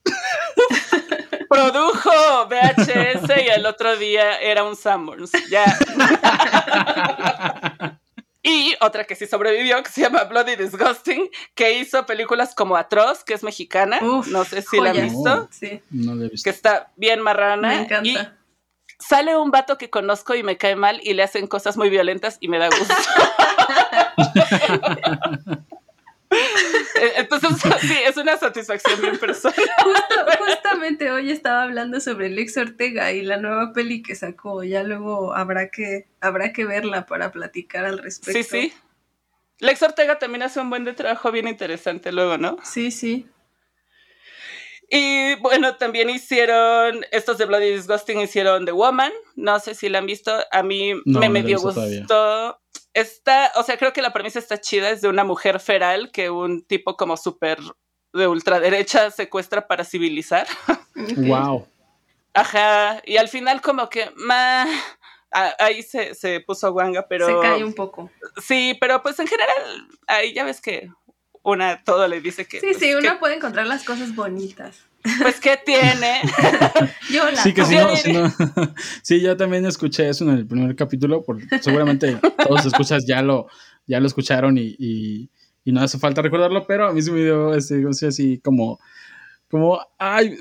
Produjo 1.49 2.11
VHS 2.49 3.31
y 3.45 3.49
el 3.49 3.67
otro 3.67 3.97
día 3.97 4.37
era 4.37 4.63
un 4.63 4.77
Summers. 4.77 5.33
Ya. 5.51 5.77
Y 8.43 8.75
otra 8.81 9.05
que 9.05 9.17
sí 9.17 9.27
sobrevivió, 9.27 9.83
que 9.83 9.91
se 9.91 10.03
llama 10.03 10.25
Bloody 10.25 10.57
Disgusting, 10.57 11.29
que 11.55 11.79
hizo 11.79 12.07
películas 12.07 12.55
como 12.55 12.77
Atroz, 12.77 13.25
que 13.25 13.35
es 13.35 13.43
mexicana. 13.43 14.01
no 14.01 14.45
sé 14.45 14.63
si 14.63 14.81
la 14.81 14.91
han 14.91 15.03
visto. 15.03 15.49
sí. 15.51 15.81
No 15.91 16.15
la 16.15 16.27
he 16.27 16.29
visto. 16.29 16.45
Que 16.45 16.51
está 16.51 16.93
bien 16.97 17.21
marrana. 17.21 17.69
Me 17.69 17.81
encanta. 17.83 18.09
Y 18.09 18.17
sale 18.99 19.37
un 19.37 19.51
vato 19.51 19.77
que 19.77 19.91
conozco 19.91 20.35
y 20.35 20.43
me 20.43 20.57
cae 20.57 20.77
mal 20.77 21.01
y 21.03 21.15
le 21.15 21.23
hacen 21.23 21.47
cosas 21.47 21.77
muy 21.77 21.91
violentas 21.91 22.39
y 22.41 22.49
me 22.49 22.59
da 22.59 22.69
gusto. 22.69 22.95
Entonces, 27.31 27.73
sí, 27.81 27.95
es 28.07 28.17
una 28.17 28.37
satisfacción 28.37 29.01
bien 29.01 29.19
personal. 29.19 29.55
justamente 30.39 31.11
hoy 31.11 31.31
estaba 31.31 31.63
hablando 31.65 32.01
sobre 32.01 32.31
Lex 32.31 32.57
Ortega 32.57 33.13
y 33.13 33.23
la 33.23 33.37
nueva 33.37 33.73
peli 33.73 34.03
que 34.03 34.15
sacó. 34.15 34.65
Ya 34.65 34.83
luego 34.83 35.35
habrá 35.35 35.71
que, 35.71 36.09
habrá 36.21 36.53
que 36.53 36.65
verla 36.65 37.07
para 37.07 37.31
platicar 37.31 37.85
al 37.85 37.99
respecto. 37.99 38.43
Sí, 38.43 38.45
sí. 38.45 38.73
Lex 39.61 39.83
Ortega 39.83 40.19
también 40.19 40.43
hace 40.43 40.61
un 40.61 40.71
buen 40.71 40.85
de 40.85 40.93
trabajo 40.93 41.33
bien 41.33 41.49
interesante 41.49 42.13
luego, 42.13 42.39
¿no? 42.39 42.59
Sí, 42.63 42.91
sí. 42.91 43.27
Y 44.91 45.35
bueno, 45.37 45.77
también 45.77 46.09
hicieron, 46.09 47.05
estos 47.11 47.37
de 47.37 47.45
Bloody 47.45 47.73
Disgusting 47.73 48.21
hicieron 48.21 48.65
The 48.65 48.73
Woman, 48.73 49.13
no 49.37 49.61
sé 49.61 49.75
si 49.75 49.91
la 49.91 49.99
han 49.99 50.07
visto, 50.07 50.33
a 50.51 50.63
mí 50.63 50.95
me 51.05 51.29
medio 51.29 51.61
gustó. 51.61 52.59
Está, 52.99 53.53
o 53.55 53.63
sea, 53.63 53.77
creo 53.77 53.93
que 53.93 54.03
la 54.03 54.13
premisa 54.13 54.39
está 54.41 54.61
chida, 54.61 54.91
es 54.91 55.01
de 55.01 55.09
una 55.09 55.23
mujer 55.23 55.61
feral 55.61 56.11
que 56.11 56.31
un 56.31 56.65
tipo 56.65 56.97
como 56.97 57.17
súper 57.17 57.59
de 58.13 58.27
ultraderecha 58.27 59.11
secuestra 59.13 59.69
para 59.69 59.85
civilizar. 59.85 60.49
Wow. 61.17 61.69
Ajá, 62.35 63.01
y 63.05 63.17
al 63.17 63.29
final 63.29 63.61
como 63.63 63.89
que, 63.89 64.11
ma, 64.17 64.67
ahí 65.31 65.83
se, 65.83 66.15
se 66.15 66.41
puso 66.41 66.73
guanga, 66.73 67.07
pero... 67.09 67.27
Se 67.27 67.41
cae 67.41 67.63
un 67.63 67.75
poco. 67.75 68.11
Sí, 68.43 68.77
pero 68.81 69.01
pues 69.03 69.19
en 69.21 69.29
general, 69.29 69.89
ahí 70.09 70.35
ya 70.35 70.43
ves 70.45 70.61
que 70.61 70.91
una 71.43 71.85
todo 71.85 72.09
le 72.09 72.21
dice 72.21 72.47
que... 72.47 72.59
Sí, 72.59 72.67
pues, 72.67 72.79
sí, 72.79 72.95
uno 72.95 73.21
puede 73.21 73.37
encontrar 73.37 73.67
las 73.67 73.85
cosas 73.85 74.15
bonitas. 74.15 74.88
Pues, 75.03 75.41
¿qué 75.41 75.59
tiene? 75.65 76.21
Yo 77.11 77.31
la 77.31 77.43
Sí, 77.43 77.55
que 77.55 77.65
si 77.65 77.75
no, 77.75 77.89
sí, 79.03 79.21
yo 79.21 79.37
también 79.37 79.65
escuché 79.65 80.09
eso 80.09 80.25
en 80.25 80.31
el 80.31 80.47
primer 80.47 80.75
capítulo, 80.77 81.23
porque 81.23 81.47
seguramente 81.61 82.19
todos 82.37 82.65
los 82.65 82.67
escuchas 82.67 83.07
ya 83.07 83.23
lo, 83.23 83.47
ya 83.87 84.01
lo 84.01 84.07
escucharon 84.07 84.59
y, 84.59 84.77
y, 84.79 85.31
no 85.67 85.83
hace 85.83 85.99
falta 85.99 86.23
recordarlo, 86.23 86.67
pero 86.67 86.89
a 86.89 86.93
mí 86.95 87.03
se 87.03 87.13
me 87.13 87.21
dio 87.21 87.55
este, 87.55 87.85
así 88.07 88.39
como 88.39 88.79
como, 89.51 89.81
ay, 89.99 90.37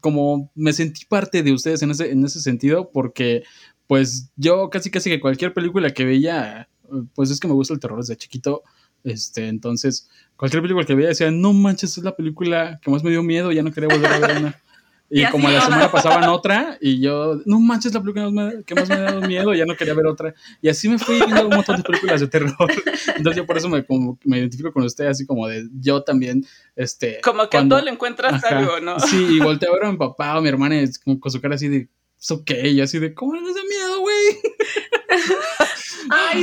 como 0.00 0.50
me 0.54 0.72
sentí 0.72 1.04
parte 1.06 1.42
de 1.42 1.52
ustedes 1.52 1.82
en 1.82 1.90
ese, 1.90 2.10
en 2.10 2.24
ese 2.24 2.40
sentido, 2.40 2.90
porque 2.92 3.42
pues 3.86 4.30
yo 4.36 4.70
casi 4.70 4.90
casi 4.90 5.10
que 5.10 5.20
cualquier 5.20 5.52
película 5.52 5.90
que 5.90 6.04
veía, 6.04 6.68
pues 7.14 7.30
es 7.30 7.40
que 7.40 7.48
me 7.48 7.54
gusta 7.54 7.74
el 7.74 7.80
terror 7.80 7.98
desde 7.98 8.16
chiquito, 8.16 8.62
este, 9.04 9.48
entonces, 9.48 10.08
cualquier 10.36 10.62
película 10.62 10.86
que 10.86 10.94
veía 10.94 11.08
decía, 11.08 11.30
no 11.30 11.52
manches, 11.52 11.98
es 11.98 12.04
la 12.04 12.16
película 12.16 12.80
que 12.82 12.90
más 12.90 13.02
me 13.02 13.10
dio 13.10 13.22
miedo, 13.22 13.52
ya 13.52 13.62
no 13.62 13.72
quería 13.72 13.88
volver 13.88 14.12
a 14.12 14.18
ver 14.18 14.36
una. 14.38 14.60
Y, 15.14 15.26
como 15.26 15.50
la 15.50 15.60
semana 15.60 15.92
pasaban 15.92 16.26
otra, 16.30 16.78
y 16.80 16.98
yo, 16.98 17.42
no 17.44 17.60
manches, 17.60 17.92
la 17.92 18.00
película 18.00 18.50
que 18.64 18.74
más 18.74 18.88
me 18.88 18.94
ha 18.94 19.00
dado 19.00 19.20
miedo, 19.20 19.52
ya 19.52 19.66
no 19.66 19.76
quería 19.76 19.92
ver 19.92 20.06
otra. 20.06 20.32
Y 20.62 20.70
así 20.70 20.88
me 20.88 20.98
fui 20.98 21.16
viendo 21.16 21.48
un 21.48 21.54
montón 21.54 21.76
de 21.76 21.82
películas 21.82 22.22
de 22.22 22.28
terror. 22.28 22.54
Entonces 23.16 23.36
yo 23.36 23.44
por 23.44 23.58
eso 23.58 23.68
me, 23.68 23.84
me 24.24 24.38
identifico 24.38 24.72
con 24.72 24.84
usted, 24.84 25.04
así 25.04 25.26
como 25.26 25.46
de 25.48 25.68
yo 25.78 26.02
también, 26.02 26.46
este... 26.74 27.20
Como 27.22 27.46
que 27.50 27.58
a 27.58 27.68
todo 27.68 27.82
le 27.82 27.90
encuentras 27.90 28.42
algo, 28.44 28.80
¿no? 28.80 28.98
Sí, 29.00 29.22
y 29.32 29.38
volteé 29.44 29.68
a 29.68 29.72
ver 29.72 29.84
a 29.84 29.92
mi 29.92 29.98
papá 29.98 30.38
o 30.38 30.40
mi 30.40 30.48
hermana 30.48 30.82
con, 31.04 31.18
con 31.18 31.30
su 31.30 31.42
cara 31.42 31.56
así 31.56 31.68
de, 31.68 31.88
es 32.18 32.30
ok, 32.30 32.50
y 32.64 32.80
así 32.80 32.98
de, 32.98 33.12
¿cómo 33.12 33.34
les 33.34 33.54
da 33.54 33.60
miedo, 33.68 34.00
güey? 34.00 34.16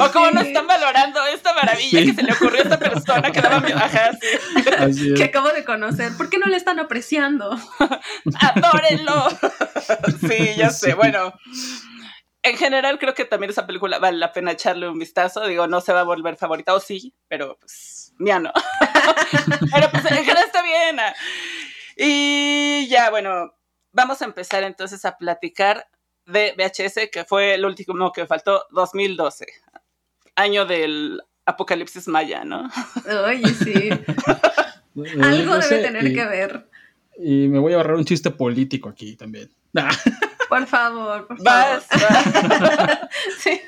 O 0.01 0.11
como 0.11 0.31
no 0.31 0.41
están 0.41 0.67
valorando 0.67 1.25
esta 1.27 1.53
maravilla 1.53 2.03
que 2.03 2.13
se 2.13 2.23
le 2.23 2.33
ocurrió 2.33 2.59
a 2.59 2.63
esta 2.63 2.79
persona 2.79 3.31
que 3.31 3.41
daba. 3.41 3.57
Ajá, 3.57 4.11
sí. 4.93 5.13
Que 5.15 5.23
acabo 5.25 5.49
de 5.49 5.63
conocer. 5.63 6.15
¿Por 6.17 6.29
qué 6.29 6.37
no 6.37 6.47
le 6.47 6.57
están 6.57 6.79
apreciando? 6.79 7.57
¡Adórenlo! 8.39 9.29
sí, 10.27 10.55
ya 10.57 10.69
sé. 10.69 10.93
Bueno, 10.93 11.33
en 12.43 12.57
general 12.57 12.99
creo 12.99 13.13
que 13.13 13.25
también 13.25 13.51
esa 13.51 13.67
película 13.67 13.99
vale 13.99 14.17
la 14.17 14.31
pena 14.31 14.51
echarle 14.51 14.87
un 14.87 14.99
vistazo. 14.99 15.45
Digo, 15.47 15.67
no 15.67 15.81
se 15.81 15.93
va 15.93 16.01
a 16.01 16.05
volver 16.05 16.37
favorita, 16.37 16.73
o 16.73 16.79
sí, 16.79 17.13
pero 17.27 17.57
pues, 17.59 18.13
ya 18.19 18.39
no. 18.39 18.51
pero 19.73 19.89
pues 19.91 20.05
en 20.05 20.23
general 20.23 20.45
está 20.45 20.61
bien. 20.63 20.97
Y 21.97 22.87
ya, 22.87 23.09
bueno, 23.09 23.53
vamos 23.91 24.21
a 24.21 24.25
empezar 24.25 24.63
entonces 24.63 25.03
a 25.05 25.17
platicar 25.17 25.87
de 26.29 26.53
VHS, 26.57 27.09
que 27.11 27.25
fue 27.25 27.55
el 27.55 27.65
último 27.65 28.11
que 28.11 28.25
faltó, 28.25 28.65
2012, 28.71 29.45
año 30.35 30.65
del 30.65 31.21
apocalipsis 31.45 32.07
maya, 32.07 32.43
¿no? 32.43 32.69
Oye, 33.25 33.47
sí. 33.49 33.89
Algo 35.21 35.57
debe 35.57 35.81
tener 35.81 36.13
que 36.13 36.25
ver. 36.25 36.69
Y 37.17 37.47
me 37.47 37.59
voy 37.59 37.73
a 37.73 37.77
ahorrar 37.77 37.95
un 37.95 38.05
chiste 38.05 38.31
político 38.31 38.89
aquí 38.89 39.15
también. 39.15 39.49
Por 40.49 40.65
favor, 40.65 41.27
por 41.27 41.39
favor. 41.43 41.83
sí. 43.39 43.61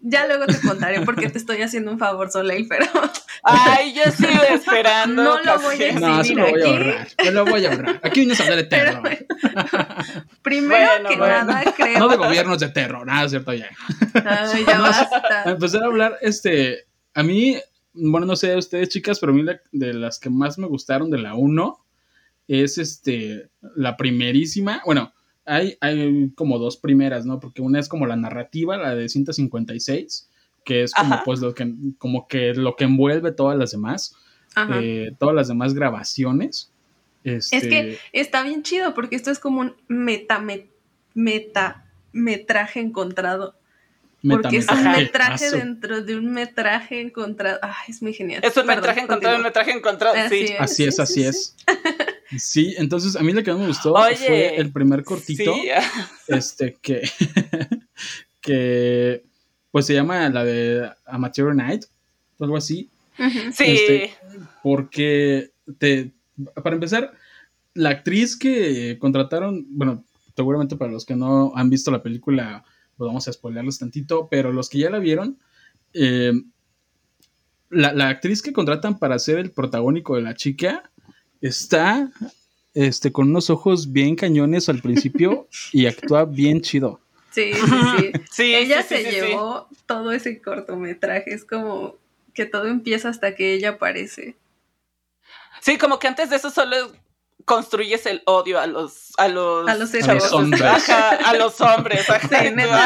ya 0.00 0.28
luego 0.28 0.46
te 0.46 0.60
contaré 0.60 1.00
porque 1.00 1.28
te 1.28 1.38
estoy 1.38 1.60
haciendo 1.60 1.90
un 1.90 1.98
favor, 1.98 2.30
Soleil, 2.30 2.66
pero. 2.68 2.86
Ay, 3.42 3.94
yo 3.94 4.10
sigo 4.12 4.42
esperando. 4.44 5.24
No 5.24 5.42
lo 5.42 5.58
voy 5.60 5.82
a 5.82 5.88
exhibir 5.88 6.00
No, 6.00 6.24
sí 6.24 6.34
lo 6.34 6.48
voy 6.48 6.62
a 6.62 6.66
ahorrar. 6.66 7.08
Yo 7.24 7.30
lo 7.32 7.44
voy 7.46 7.66
a 7.66 7.70
ahorrar. 7.70 8.00
Aquí 8.04 8.22
vamos 8.22 8.38
a 8.38 8.42
hablar 8.44 8.58
de 8.58 8.64
terror. 8.64 9.17
primero 10.42 11.08
que 11.08 11.16
nada, 11.16 11.74
creo. 11.76 11.98
No 11.98 12.08
de 12.08 12.16
gobiernos 12.16 12.58
de 12.60 12.68
terror, 12.68 13.06
nada, 13.06 13.28
¿cierto? 13.28 13.52
Ya. 13.54 13.68
Ay, 14.24 14.64
ya 14.66 14.80
basta. 14.80 15.42
A 15.44 15.50
empezar 15.50 15.82
a 15.82 15.86
hablar, 15.86 16.18
este. 16.20 16.86
A 17.14 17.22
mí, 17.22 17.56
bueno, 17.92 18.26
no 18.26 18.36
sé 18.36 18.56
ustedes, 18.56 18.88
chicas, 18.90 19.18
pero 19.18 19.32
a 19.32 19.34
mí 19.34 19.44
de 19.72 19.94
las 19.94 20.18
que 20.18 20.30
más 20.30 20.58
me 20.58 20.66
gustaron 20.66 21.10
de 21.10 21.18
la 21.18 21.34
1 21.34 21.84
es 22.48 22.78
este, 22.78 23.50
la 23.76 23.96
primerísima, 23.96 24.82
bueno, 24.84 25.12
hay, 25.44 25.76
hay 25.80 26.30
como 26.34 26.58
dos 26.58 26.76
primeras, 26.76 27.26
¿no? 27.26 27.40
Porque 27.40 27.62
una 27.62 27.78
es 27.78 27.88
como 27.88 28.06
la 28.06 28.16
narrativa, 28.16 28.76
la 28.76 28.94
de 28.94 29.08
156, 29.08 30.30
que 30.64 30.82
es 30.82 30.92
como 30.94 31.22
pues 31.24 31.40
lo 31.40 31.54
que, 31.54 31.74
como 31.98 32.26
que 32.26 32.54
lo 32.54 32.76
que 32.76 32.84
envuelve 32.84 33.32
todas 33.32 33.56
las 33.56 33.70
demás, 33.70 34.14
eh, 34.74 35.12
todas 35.18 35.34
las 35.34 35.48
demás 35.48 35.74
grabaciones. 35.74 36.72
Es 37.36 37.50
que 37.50 37.56
este 37.56 37.98
está 38.12 38.42
bien 38.42 38.62
chido 38.62 38.94
porque 38.94 39.16
esto 39.16 39.30
es 39.30 39.38
como 39.38 39.60
un 39.60 39.76
meta, 39.88 40.42
meta, 41.14 41.84
metraje 42.12 42.80
encontrado. 42.80 43.54
Porque 44.28 44.56
es 44.56 44.68
un 44.68 44.82
metraje 44.82 45.50
dentro 45.52 46.02
de 46.02 46.16
un 46.16 46.32
metraje 46.32 47.00
encontrado. 47.00 47.60
Ay, 47.62 47.72
es 47.88 48.02
muy 48.02 48.12
genial. 48.12 48.40
Es 48.42 48.56
un 48.56 48.66
metraje 48.66 49.00
encontrado, 49.00 49.36
un 49.36 49.42
metraje 49.44 49.70
encontrado. 49.70 50.16
sí. 50.28 50.54
Así 50.58 50.84
es, 50.84 50.98
así 50.98 51.24
es. 51.24 51.54
Sí, 52.36 52.74
entonces 52.76 53.16
a 53.16 53.20
mí 53.20 53.32
lo 53.32 53.42
que 53.42 53.52
más 53.52 53.60
me 53.60 53.68
gustó 53.68 53.94
fue 53.94 54.56
el 54.56 54.72
primer 54.72 55.04
cortito. 55.04 55.54
Este 56.28 56.76
que, 56.82 57.08
que 58.42 59.22
pues 59.70 59.86
se 59.86 59.94
llama 59.94 60.28
la 60.28 60.44
de 60.44 60.90
Amateur 61.06 61.54
Night, 61.54 61.84
o 62.38 62.44
algo 62.44 62.56
así. 62.56 62.90
Sí. 63.52 63.64
Este, 63.64 64.14
porque 64.62 65.50
te, 65.78 66.10
para 66.62 66.74
empezar, 66.74 67.12
la 67.74 67.90
actriz 67.90 68.36
que 68.36 68.98
contrataron, 68.98 69.66
bueno, 69.70 70.04
seguramente 70.34 70.76
para 70.76 70.92
los 70.92 71.04
que 71.04 71.16
no 71.16 71.52
han 71.54 71.70
visto 71.70 71.90
la 71.90 72.02
película, 72.02 72.64
pues 72.96 73.06
vamos 73.06 73.28
a 73.28 73.32
spoilearles 73.32 73.78
tantito, 73.78 74.28
pero 74.30 74.52
los 74.52 74.68
que 74.68 74.78
ya 74.78 74.90
la 74.90 74.98
vieron, 74.98 75.38
eh, 75.94 76.32
la, 77.70 77.92
la, 77.92 78.08
actriz 78.08 78.42
que 78.42 78.52
contratan 78.52 78.98
para 78.98 79.18
ser 79.18 79.38
el 79.38 79.50
protagónico 79.50 80.16
de 80.16 80.22
la 80.22 80.34
chica 80.34 80.90
está 81.40 82.10
este, 82.74 83.12
con 83.12 83.30
unos 83.30 83.50
ojos 83.50 83.92
bien 83.92 84.16
cañones 84.16 84.68
al 84.68 84.80
principio 84.80 85.48
y 85.72 85.86
actúa 85.86 86.24
bien 86.24 86.60
chido. 86.60 87.00
Sí, 87.30 87.52
sí, 87.52 88.12
sí. 88.30 88.42
ella 88.54 88.82
se 88.82 89.02
llevó 89.10 89.68
todo 89.86 90.12
ese 90.12 90.40
cortometraje. 90.40 91.34
Es 91.34 91.44
como 91.44 91.96
que 92.34 92.46
todo 92.46 92.66
empieza 92.66 93.08
hasta 93.08 93.34
que 93.34 93.54
ella 93.54 93.70
aparece. 93.70 94.36
Sí, 95.60 95.78
como 95.78 95.98
que 95.98 96.08
antes 96.08 96.30
de 96.30 96.36
eso 96.36 96.50
solo 96.50 96.92
construyes 97.44 98.04
el 98.04 98.22
odio 98.26 98.60
a 98.60 98.66
los 98.66 99.12
a 99.16 99.26
los, 99.26 99.66
a 99.66 99.74
los, 99.74 99.94
hombres. 100.32 100.62
a 100.90 101.34
los 101.34 101.60
hombres. 101.60 102.06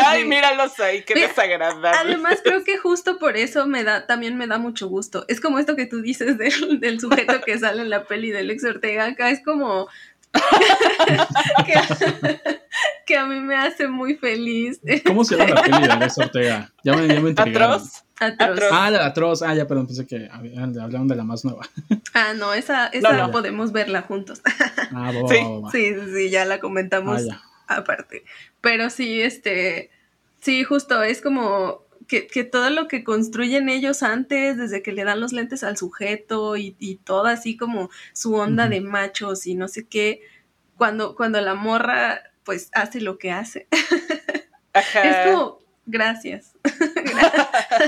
Ay, 0.06 0.24
míralos 0.24 0.78
ahí, 0.78 1.02
qué 1.02 1.14
desagradable. 1.14 1.88
Además, 1.88 2.40
creo 2.42 2.62
que 2.62 2.78
justo 2.78 3.18
por 3.18 3.36
eso 3.36 3.66
me 3.66 3.82
da, 3.82 4.06
también 4.06 4.38
me 4.38 4.46
da 4.46 4.58
mucho 4.58 4.88
gusto. 4.88 5.24
Es 5.28 5.40
como 5.40 5.58
esto 5.58 5.74
que 5.74 5.86
tú 5.86 6.00
dices 6.00 6.38
del, 6.38 6.78
del 6.80 7.00
sujeto 7.00 7.40
que 7.40 7.58
sale 7.58 7.82
en 7.82 7.90
la 7.90 8.04
peli 8.04 8.30
de 8.30 8.44
Lex 8.44 8.64
Ortega. 8.64 9.06
Acá 9.06 9.30
es 9.30 9.42
como 9.44 9.88
que, 13.06 13.16
a 13.16 13.26
mí 13.26 13.40
me 13.40 13.56
hace 13.56 13.88
muy 13.88 14.14
feliz. 14.14 14.80
¿Cómo 15.04 15.24
se 15.24 15.36
llama 15.36 15.54
la 15.54 15.62
peli 15.62 15.86
de 15.86 15.92
Alex 15.92 16.18
Ortega? 16.18 16.72
Ya 16.84 16.94
me, 16.94 17.08
ya 17.08 17.20
me 17.20 17.34
¿Atroz? 18.26 18.50
Atroz. 18.50 18.70
Ah, 18.72 18.90
la 18.90 19.06
Atroz. 19.06 19.42
Ah, 19.42 19.54
ya, 19.54 19.66
perdón, 19.66 19.86
pensé 19.86 20.06
que 20.06 20.28
hablaban 20.30 21.08
de 21.08 21.16
la 21.16 21.24
más 21.24 21.44
nueva. 21.44 21.68
Ah, 22.14 22.34
no, 22.34 22.52
esa, 22.52 22.88
esa 22.88 23.30
podemos 23.30 23.72
verla 23.72 24.02
juntos. 24.02 24.42
Ah, 24.94 25.10
sí. 25.30 25.38
sí, 25.72 25.94
sí, 26.14 26.30
ya 26.30 26.44
la 26.44 26.60
comentamos 26.60 27.22
ah, 27.30 27.42
aparte. 27.68 28.24
Pero 28.60 28.90
sí, 28.90 29.22
este, 29.22 29.90
sí, 30.40 30.62
justo, 30.62 31.02
es 31.02 31.22
como 31.22 31.86
que, 32.06 32.26
que, 32.26 32.44
todo 32.44 32.68
lo 32.68 32.86
que 32.86 33.02
construyen 33.02 33.70
ellos 33.70 34.02
antes, 34.02 34.58
desde 34.58 34.82
que 34.82 34.92
le 34.92 35.04
dan 35.04 35.20
los 35.20 35.32
lentes 35.32 35.64
al 35.64 35.78
sujeto 35.78 36.58
y, 36.58 36.76
y 36.78 36.96
todo 36.96 37.24
así 37.24 37.56
como 37.56 37.88
su 38.12 38.34
onda 38.34 38.68
de 38.68 38.82
machos 38.82 39.46
y 39.46 39.54
no 39.54 39.68
sé 39.68 39.86
qué, 39.86 40.20
cuando, 40.76 41.14
cuando 41.14 41.40
la 41.40 41.54
morra 41.54 42.20
pues 42.44 42.68
hace 42.72 43.00
lo 43.00 43.18
que 43.18 43.32
hace. 43.32 43.68
Es 44.74 45.30
como, 45.30 45.58
gracias. 45.86 46.54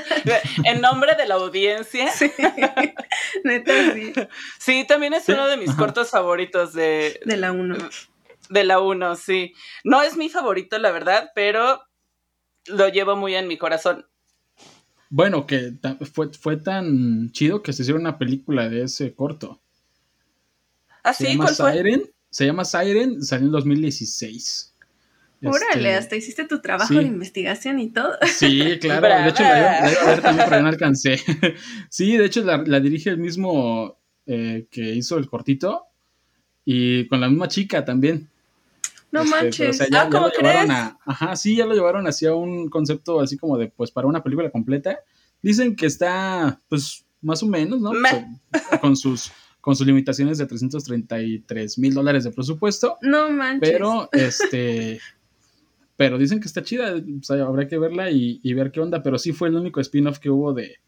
en 0.65 0.81
nombre 0.81 1.15
de 1.17 1.27
la 1.27 1.35
audiencia. 1.35 2.11
Sí, 2.13 2.31
neta, 3.45 3.93
sí. 3.93 4.13
Sí, 4.59 4.85
también 4.87 5.15
es 5.15 5.29
uno 5.29 5.47
de 5.47 5.57
mis 5.57 5.73
cortos 5.75 6.11
favoritos 6.11 6.73
de... 6.73 7.21
De 7.25 7.37
la 7.37 7.53
1. 7.53 7.77
De 8.51 8.65
la 8.65 8.81
1, 8.81 9.17
sí. 9.17 9.55
No 9.85 10.03
es 10.03 10.17
mi 10.17 10.29
favorito, 10.29 10.79
la 10.79 10.91
verdad, 10.91 11.31
pero 11.35 11.83
lo 12.67 12.89
llevo 12.89 13.17
muy 13.17 13.35
en 13.35 13.49
mi 13.49 13.59
corazón. 13.59 14.07
Bueno, 15.11 15.47
que 15.47 15.75
fue, 16.13 16.33
fue 16.33 16.57
tan 16.57 17.31
chido 17.33 17.63
que 17.63 17.73
se 17.73 17.83
hicieron 17.83 18.03
una 18.03 18.19
película 18.19 18.69
de 18.69 18.83
ese 18.83 19.15
corto. 19.15 19.61
¿Ah, 21.05 21.13
sí? 21.13 21.37
¿Cuál 21.37 21.55
fue? 21.55 22.13
Se 22.31 22.47
llama 22.47 22.65
Siren, 22.65 23.23
salió 23.23 23.47
en 23.47 23.53
2016. 23.53 24.74
Órale, 25.45 25.91
este, 25.91 25.95
hasta 25.95 26.17
hiciste 26.17 26.45
tu 26.45 26.61
trabajo 26.61 26.95
de 26.95 27.03
investigación 27.03 27.79
y 27.79 27.91
todo. 27.91 28.13
Sí, 28.27 28.79
claro. 28.81 29.09
de 29.09 29.29
hecho, 29.31 29.43
la 29.43 29.91
iba 29.91 30.03
a 30.03 30.07
ver 30.07 30.23
también, 30.23 30.49
pero 30.49 30.63
no 30.63 30.69
alcancé. 30.69 31.21
sí, 31.89 32.17
de 32.17 32.25
hecho, 32.25 32.43
la, 32.45 32.81
dirige 32.81 33.11
el 33.11 33.19
mismo 33.19 33.99
eh, 34.27 34.67
que 34.71 34.95
hizo 34.95 35.19
el 35.19 35.29
cortito 35.29 35.85
y 36.65 37.07
con 37.09 37.21
la 37.21 37.29
misma 37.29 37.49
chica 37.49 37.85
también. 37.85 38.29
No 39.11 39.23
este, 39.23 39.37
manches. 39.37 39.81
O 39.81 39.85
ya, 39.91 40.09
lo 40.09 40.31
llevaron 40.31 40.71
a. 40.71 40.99
Ajá, 41.05 41.37
sí, 41.37 41.57
ya 41.57 41.67
lo 41.67 41.75
llevaron 41.75 42.07
hacia 42.07 42.35
un 42.35 42.69
concepto 42.69 43.21
así 43.21 43.37
como 43.37 43.57
de, 43.57 43.69
pues, 43.69 43.91
para 43.91 44.07
una 44.07 44.23
película 44.23 44.51
completa. 44.51 44.99
Dicen 45.41 45.77
que 45.77 45.87
está, 45.87 46.59
pues, 46.69 47.05
más 47.21 47.43
o 47.43 47.47
menos, 47.47 47.81
¿no? 47.81 47.93
con 48.81 48.97
sus 48.97 49.31
con 49.65 49.75
sus 49.75 49.87
limitaciones 49.87 50.37
de 50.37 50.45
333 50.45 51.79
mil 51.79 51.95
dólares 51.95 52.25
de 52.25 52.33
presupuesto. 52.33 52.99
No 53.01 53.31
manches. 53.31 53.71
Pero, 53.71 54.11
este, 54.13 55.01
pero 55.97 56.19
dicen 56.19 56.41
que 56.41 56.47
está 56.47 56.63
chida, 56.63 56.95
o 56.95 57.23
sea, 57.23 57.43
habrá 57.45 57.69
que 57.69 57.79
verla 57.79 58.11
y, 58.11 58.55
ver 58.55 58.73
qué 58.73 58.81
onda, 58.81 59.03
pero 59.03 59.19
sí 59.19 59.33
fue 59.33 59.49
el 59.49 59.57
único 59.57 59.81
spin-off 59.81 60.19
que 60.19 60.31
hubo 60.31 60.53
de, 60.53 60.79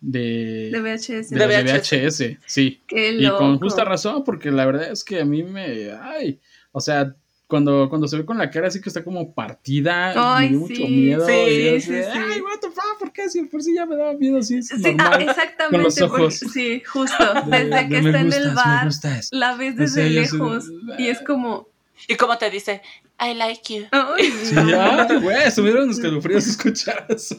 de, 0.00 0.70
de 0.72 0.80
VHS. 0.80 1.30
De, 1.30 1.46
VHS. 1.46 2.38
sí. 2.46 2.80
y 2.90 3.28
con 3.30 3.58
justa 3.58 3.84
razón, 3.84 4.24
porque 4.24 4.50
la 4.50 4.66
verdad 4.66 4.90
es 4.90 5.04
que 5.04 5.20
a 5.20 5.24
mí 5.24 5.42
me... 5.42 5.90
Ay, 5.92 6.40
o 6.72 6.80
sea, 6.80 7.14
cuando, 7.46 7.88
cuando 7.88 8.08
se 8.08 8.16
ve 8.16 8.24
con 8.24 8.38
la 8.38 8.50
cara 8.50 8.68
así 8.68 8.80
que 8.80 8.88
está 8.88 9.04
como 9.04 9.32
partida, 9.32 10.38
me 10.40 10.48
dio 10.48 10.60
mucho 10.60 10.82
miedo. 10.82 11.26
Sí, 11.26 11.80
sí, 11.80 11.94
Ay, 11.94 12.40
what 12.40 12.58
the 12.60 12.68
fuck, 12.68 12.98
¿por 12.98 13.12
qué? 13.12 13.28
Si 13.28 13.42
por 13.44 13.62
sí 13.62 13.74
ya 13.74 13.86
me 13.86 13.96
daba 13.96 14.14
miedo, 14.14 14.38
así 14.38 14.58
es 14.58 14.68
sí, 14.68 14.96
ah, 14.98 15.18
exactamente. 15.20 15.70
Con 15.70 15.82
los 15.82 16.00
ojos. 16.00 16.34
sí, 16.52 16.82
justo. 16.84 17.24
Desde 17.46 17.88
que 17.88 17.98
está 17.98 18.20
en 18.20 18.32
el 18.32 18.50
bar, 18.52 18.88
la 19.30 19.56
ves 19.56 19.76
desde 19.76 20.10
lejos 20.10 20.70
y 20.98 21.08
es 21.08 21.20
como... 21.22 21.68
Y 22.08 22.16
como 22.16 22.36
te 22.36 22.50
dice, 22.50 22.82
I 23.18 23.34
like 23.34 23.74
you. 23.74 23.86
Ay, 23.92 24.30
sí, 24.44 24.54
ya, 24.54 25.06
güey, 25.20 25.50
subieron 25.50 25.88
los 25.88 25.96
escalofríos 25.96 26.46
escuchar 26.48 27.06
eso. 27.08 27.36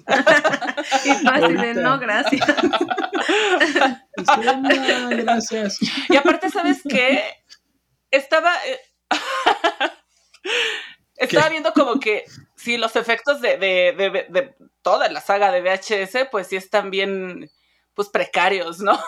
y 1.05 1.27
así 1.27 1.53
de, 1.53 1.73
no, 1.75 1.99
gracias. 1.99 2.47
no, 4.37 5.09
gracias. 5.09 5.77
Y 6.09 6.15
aparte, 6.15 6.49
¿sabes 6.49 6.81
qué? 6.87 7.23
Estaba... 8.09 8.53
Eh, 8.65 8.79
estaba 11.17 11.49
viendo 11.49 11.73
como 11.73 11.99
que 11.99 12.25
sí, 12.55 12.77
los 12.77 12.95
efectos 12.95 13.41
de, 13.41 13.57
de, 13.57 14.55
toda 14.81 15.09
la 15.09 15.21
saga 15.21 15.51
de 15.51 15.61
VHS, 15.61 16.27
pues 16.31 16.47
sí 16.47 16.55
están 16.55 16.89
bien, 16.89 17.51
pues 17.93 18.09
precarios, 18.09 18.79
¿no? 18.79 18.99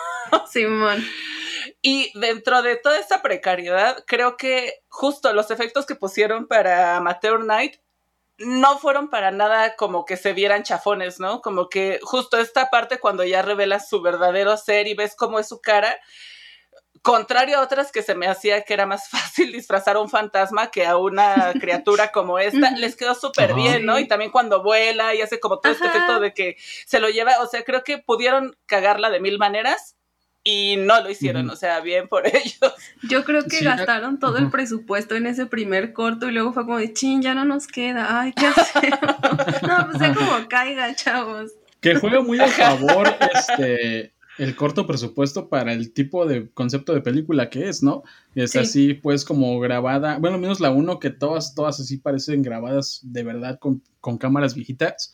Simón. 0.50 1.04
Y 1.82 2.12
dentro 2.18 2.62
de 2.62 2.76
toda 2.76 2.98
esta 2.98 3.22
precariedad, 3.22 4.04
creo 4.06 4.36
que 4.36 4.82
justo 4.88 5.32
los 5.32 5.50
efectos 5.50 5.86
que 5.86 5.94
pusieron 5.94 6.46
para 6.46 6.96
Amateur 6.96 7.42
Night 7.44 7.76
no 8.38 8.78
fueron 8.78 9.10
para 9.10 9.30
nada 9.30 9.76
como 9.76 10.04
que 10.04 10.16
se 10.16 10.32
vieran 10.32 10.62
chafones, 10.62 11.20
¿no? 11.20 11.42
Como 11.42 11.68
que 11.68 12.00
justo 12.02 12.38
esta 12.38 12.70
parte 12.70 12.98
cuando 12.98 13.22
ya 13.24 13.42
revela 13.42 13.80
su 13.80 14.00
verdadero 14.00 14.56
ser 14.56 14.88
y 14.88 14.94
ves 14.94 15.14
cómo 15.14 15.38
es 15.38 15.48
su 15.48 15.60
cara, 15.60 15.94
contrario 17.02 17.58
a 17.58 17.62
otras 17.62 17.92
que 17.92 18.02
se 18.02 18.14
me 18.14 18.26
hacía 18.26 18.62
que 18.62 18.74
era 18.74 18.86
más 18.86 19.08
fácil 19.10 19.52
disfrazar 19.52 19.96
a 19.96 20.00
un 20.00 20.08
fantasma 20.08 20.70
que 20.70 20.86
a 20.86 20.96
una 20.96 21.52
criatura 21.60 22.12
como 22.12 22.38
esta, 22.38 22.70
les 22.72 22.96
quedó 22.96 23.14
súper 23.14 23.54
bien, 23.54 23.86
¿no? 23.86 23.98
Y 23.98 24.08
también 24.08 24.30
cuando 24.30 24.62
vuela 24.62 25.14
y 25.14 25.20
hace 25.22 25.38
como 25.38 25.60
todo 25.60 25.72
este 25.72 25.86
efecto 25.86 26.20
de 26.20 26.34
que 26.34 26.56
se 26.86 27.00
lo 27.00 27.08
lleva, 27.08 27.40
o 27.40 27.46
sea, 27.46 27.62
creo 27.62 27.84
que 27.84 27.98
pudieron 27.98 28.56
cagarla 28.66 29.10
de 29.10 29.20
mil 29.20 29.38
maneras 29.38 29.96
y 30.42 30.76
no 30.76 31.00
lo 31.02 31.10
hicieron, 31.10 31.50
o 31.50 31.56
sea, 31.56 31.80
bien 31.80 32.08
por 32.08 32.26
ellos. 32.34 32.72
Yo 33.08 33.24
creo 33.24 33.44
que 33.44 33.60
gastaron 33.60 34.18
todo 34.18 34.38
el 34.38 34.50
presupuesto 34.50 35.14
en 35.14 35.26
ese 35.26 35.46
primer 35.46 35.92
corto 35.92 36.28
y 36.28 36.32
luego 36.32 36.52
fue 36.52 36.64
como 36.64 36.78
de, 36.78 36.92
chin, 36.92 37.22
ya 37.22 37.34
no 37.34 37.44
nos 37.44 37.66
queda, 37.66 38.20
ay, 38.20 38.32
¿qué 38.32 38.46
hacemos? 38.56 39.00
no, 39.62 39.88
pues 39.90 39.98
ya 40.00 40.14
como 40.14 40.48
caiga, 40.48 40.94
chavos. 40.94 41.52
Que 41.80 41.94
juega 41.94 42.20
muy 42.20 42.38
a 42.38 42.48
favor, 42.48 43.08
este 43.34 44.12
el 44.40 44.56
corto 44.56 44.86
presupuesto 44.86 45.50
para 45.50 45.74
el 45.74 45.92
tipo 45.92 46.24
de 46.24 46.48
concepto 46.48 46.94
de 46.94 47.02
película 47.02 47.50
que 47.50 47.68
es, 47.68 47.82
¿no? 47.82 48.04
Es 48.34 48.56
así, 48.56 48.94
pues, 48.94 49.26
como 49.26 49.60
grabada, 49.60 50.16
bueno, 50.18 50.38
menos 50.38 50.60
la 50.60 50.70
uno, 50.70 50.98
que 50.98 51.10
todas, 51.10 51.54
todas 51.54 51.78
así 51.78 51.98
parecen 51.98 52.40
grabadas 52.40 53.00
de 53.02 53.22
verdad 53.22 53.58
con, 53.58 53.82
cámaras 54.18 54.54
viejitas. 54.54 55.12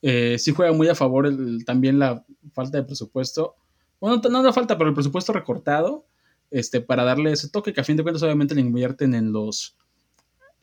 Eh, 0.00 0.38
sí 0.38 0.52
juega 0.52 0.72
muy 0.72 0.88
a 0.88 0.94
favor 0.94 1.30
también 1.66 1.98
la 1.98 2.24
falta 2.54 2.78
de 2.78 2.84
presupuesto. 2.84 3.56
Bueno, 4.02 4.20
no, 4.28 4.42
no 4.42 4.52
falta, 4.52 4.76
pero 4.76 4.88
el 4.88 4.94
presupuesto 4.94 5.32
recortado, 5.32 6.08
este, 6.50 6.80
para 6.80 7.04
darle 7.04 7.30
ese 7.30 7.48
toque 7.48 7.72
que 7.72 7.80
a 7.80 7.84
fin 7.84 7.96
de 7.96 8.02
cuentas 8.02 8.24
obviamente 8.24 8.56
le 8.56 8.60
invierten 8.60 9.14
en 9.14 9.32
los, 9.32 9.76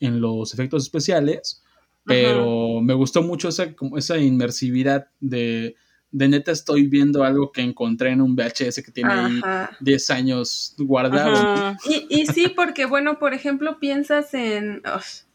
en 0.02 0.20
los 0.20 0.54
efectos 0.54 0.84
especiales, 0.84 1.64
pero 2.04 2.82
me 2.82 2.94
gustó 2.94 3.24
mucho 3.24 3.48
esa, 3.48 3.74
esa 3.96 4.18
inmersividad 4.18 5.08
de 5.22 5.78
de 6.12 6.28
neta 6.28 6.52
estoy 6.52 6.88
viendo 6.88 7.24
algo 7.24 7.52
que 7.52 7.62
encontré 7.62 8.12
en 8.12 8.22
un 8.22 8.36
VHS 8.36 8.82
que 8.84 8.92
tiene 8.92 9.14
ahí 9.14 9.42
10 9.80 10.10
años 10.10 10.76
guardado. 10.78 11.78
Y, 11.86 12.08
y, 12.10 12.26
sí, 12.26 12.48
porque 12.56 12.86
bueno, 12.86 13.20
por 13.20 13.34
ejemplo, 13.34 13.80
piensas 13.80 14.34
en, 14.34 14.82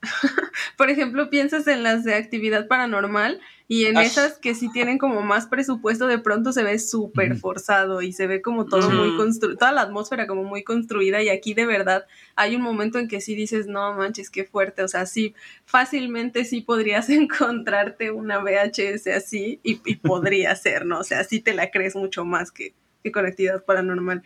por 0.77 0.91
ejemplo, 0.91 1.31
piensas 1.31 1.67
en 1.67 1.83
las 1.83 2.05
de 2.05 2.15
actividad 2.15 2.69
paranormal 2.69 3.41
y 3.67 3.87
en 3.87 3.97
esas 3.97 4.39
que 4.39 4.55
sí 4.55 4.71
tienen 4.71 4.99
como 4.99 5.23
más 5.23 5.47
presupuesto, 5.47 6.07
de 6.07 6.19
pronto 6.19 6.53
se 6.53 6.63
ve 6.63 6.79
súper 6.79 7.37
forzado 7.37 8.03
y 8.03 8.13
se 8.13 8.27
ve 8.27 8.43
como 8.43 8.67
todo 8.67 8.91
muy 8.91 9.17
construido, 9.17 9.57
toda 9.57 9.73
la 9.73 9.83
atmósfera 9.83 10.27
como 10.27 10.45
muy 10.45 10.63
construida 10.63 11.23
y 11.23 11.31
aquí 11.31 11.55
de 11.55 11.65
verdad 11.65 12.05
hay 12.37 12.57
un 12.57 12.63
momento 12.63 12.99
en 12.99 13.09
que 13.09 13.23
sí 13.23 13.35
dices, 13.35 13.67
no 13.67 13.95
manches, 13.95 14.29
qué 14.29 14.45
fuerte, 14.45 14.83
o 14.83 14.89
sea, 14.89 15.07
sí, 15.07 15.35
fácilmente 15.65 16.45
sí 16.45 16.61
podrías 16.61 17.09
encontrarte 17.11 18.11
una 18.11 18.39
VHS 18.39 19.07
así 19.07 19.61
y, 19.63 19.77
podría 19.97 20.55
ser, 20.57 20.85
¿no? 20.85 20.99
O 20.99 21.05
sea, 21.05 21.25
sí 21.25 21.41
te 21.41 21.55
la 21.55 21.71
crees 21.71 21.97
mucho 21.97 22.27
más 22.27 22.53
que, 22.53 22.75
que 23.03 23.13
con 23.13 23.25
actividad 23.25 23.65
paranormal. 23.65 24.23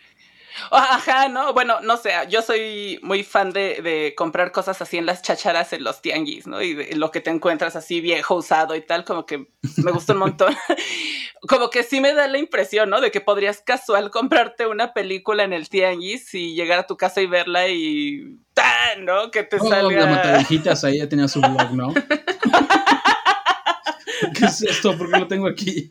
Ajá, 0.70 1.28
no, 1.28 1.52
bueno, 1.52 1.80
no 1.82 1.96
sé, 1.96 2.10
yo 2.28 2.42
soy 2.42 2.98
muy 3.02 3.22
fan 3.22 3.52
de, 3.52 3.80
de, 3.82 4.14
comprar 4.16 4.52
cosas 4.52 4.80
así 4.82 4.98
en 4.98 5.06
las 5.06 5.22
chacharas 5.22 5.72
en 5.72 5.84
los 5.84 6.02
tianguis, 6.02 6.46
¿no? 6.46 6.62
Y 6.62 6.74
de, 6.74 6.96
lo 6.96 7.10
que 7.10 7.20
te 7.20 7.30
encuentras 7.30 7.76
así 7.76 8.00
viejo, 8.00 8.36
usado 8.36 8.74
y 8.74 8.80
tal, 8.80 9.04
como 9.04 9.26
que 9.26 9.48
me 9.76 9.92
gusta 9.92 10.12
un 10.12 10.20
montón. 10.20 10.56
como 11.48 11.70
que 11.70 11.82
sí 11.82 12.00
me 12.00 12.14
da 12.14 12.28
la 12.28 12.38
impresión, 12.38 12.90
¿no? 12.90 13.00
De 13.00 13.10
que 13.10 13.20
podrías 13.20 13.60
casual 13.60 14.10
comprarte 14.10 14.66
una 14.66 14.92
película 14.92 15.44
en 15.44 15.52
el 15.52 15.68
tianguis 15.68 16.34
y 16.34 16.54
llegar 16.54 16.78
a 16.78 16.86
tu 16.86 16.96
casa 16.96 17.20
y 17.20 17.26
verla 17.26 17.68
y 17.68 18.38
¡tan! 18.54 19.04
¿no? 19.04 19.30
Que 19.30 19.44
te 19.44 19.56
oh, 19.56 19.68
salga... 19.68 20.06
La 20.06 20.38
ahí 20.38 20.98
ya 20.98 21.08
tenía 21.08 21.28
su 21.28 21.40
blog, 21.40 21.72
¿no? 21.72 21.94
¿Qué 24.34 24.44
es 24.44 24.62
esto? 24.62 24.96
¿Por 24.96 25.10
qué 25.10 25.18
lo 25.18 25.28
tengo 25.28 25.46
aquí? 25.46 25.88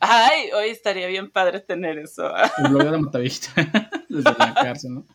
Ay, 0.00 0.50
hoy 0.54 0.70
estaría 0.70 1.06
bien 1.06 1.30
padre 1.30 1.60
tener 1.60 1.98
eso. 1.98 2.30
El 2.58 2.70
blog 2.70 2.84
de 2.84 2.90
la 2.90 2.98
matavista 2.98 3.52
desde 4.08 4.30
la 4.38 4.54
cárcel, 4.54 4.94
¿no? 4.94 5.06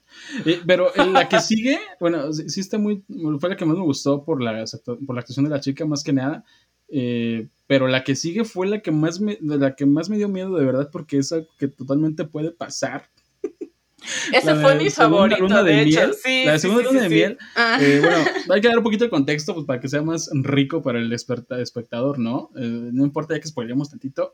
Eh, 0.45 0.61
pero 0.65 0.91
la 0.95 1.27
que 1.27 1.39
sigue, 1.39 1.79
bueno, 1.99 2.31
sí, 2.33 2.59
está 2.59 2.77
muy, 2.77 3.03
fue 3.39 3.49
la 3.49 3.55
que 3.55 3.65
más 3.65 3.77
me 3.77 3.83
gustó 3.83 4.23
por 4.23 4.41
la, 4.41 4.65
por 5.05 5.15
la 5.15 5.21
actuación 5.21 5.45
de 5.45 5.51
la 5.51 5.59
chica, 5.59 5.85
más 5.85 6.03
que 6.03 6.13
nada. 6.13 6.43
Eh, 6.89 7.47
pero 7.67 7.87
la 7.87 8.03
que 8.03 8.15
sigue 8.15 8.45
fue 8.45 8.67
la 8.67 8.79
que 8.81 8.91
más 8.91 9.19
me, 9.19 9.37
la 9.41 9.75
que 9.75 9.85
más 9.85 10.09
me 10.09 10.17
dio 10.17 10.27
miedo 10.27 10.55
de 10.57 10.65
verdad, 10.65 10.89
porque 10.91 11.17
es 11.19 11.31
algo 11.31 11.47
que 11.57 11.67
totalmente 11.67 12.25
puede 12.25 12.51
pasar. 12.51 13.09
Ese 14.33 14.55
fue 14.55 14.75
mi 14.75 14.89
favorito, 14.89 15.63
de, 15.63 15.81
hecho. 15.81 16.13
Sí, 16.13 16.45
la 16.45 16.57
segunda 16.57 16.83
luna 16.83 17.01
de 17.01 17.09
miel. 17.09 17.37
Ah. 17.55 17.77
Eh, 17.81 17.99
bueno, 17.99 18.17
hay 18.49 18.61
que 18.61 18.67
dar 18.69 18.77
un 18.77 18.83
poquito 18.83 19.03
de 19.03 19.09
contexto 19.09 19.53
pues, 19.53 19.65
para 19.65 19.79
que 19.79 19.89
sea 19.89 20.01
más 20.01 20.29
rico 20.33 20.81
para 20.81 20.99
el 20.99 21.11
espectador, 21.11 22.17
¿no? 22.17 22.49
no 22.53 23.03
importa 23.03 23.35
ya 23.35 23.41
que 23.41 23.47
spoilemos 23.47 23.89
tantito 23.89 24.33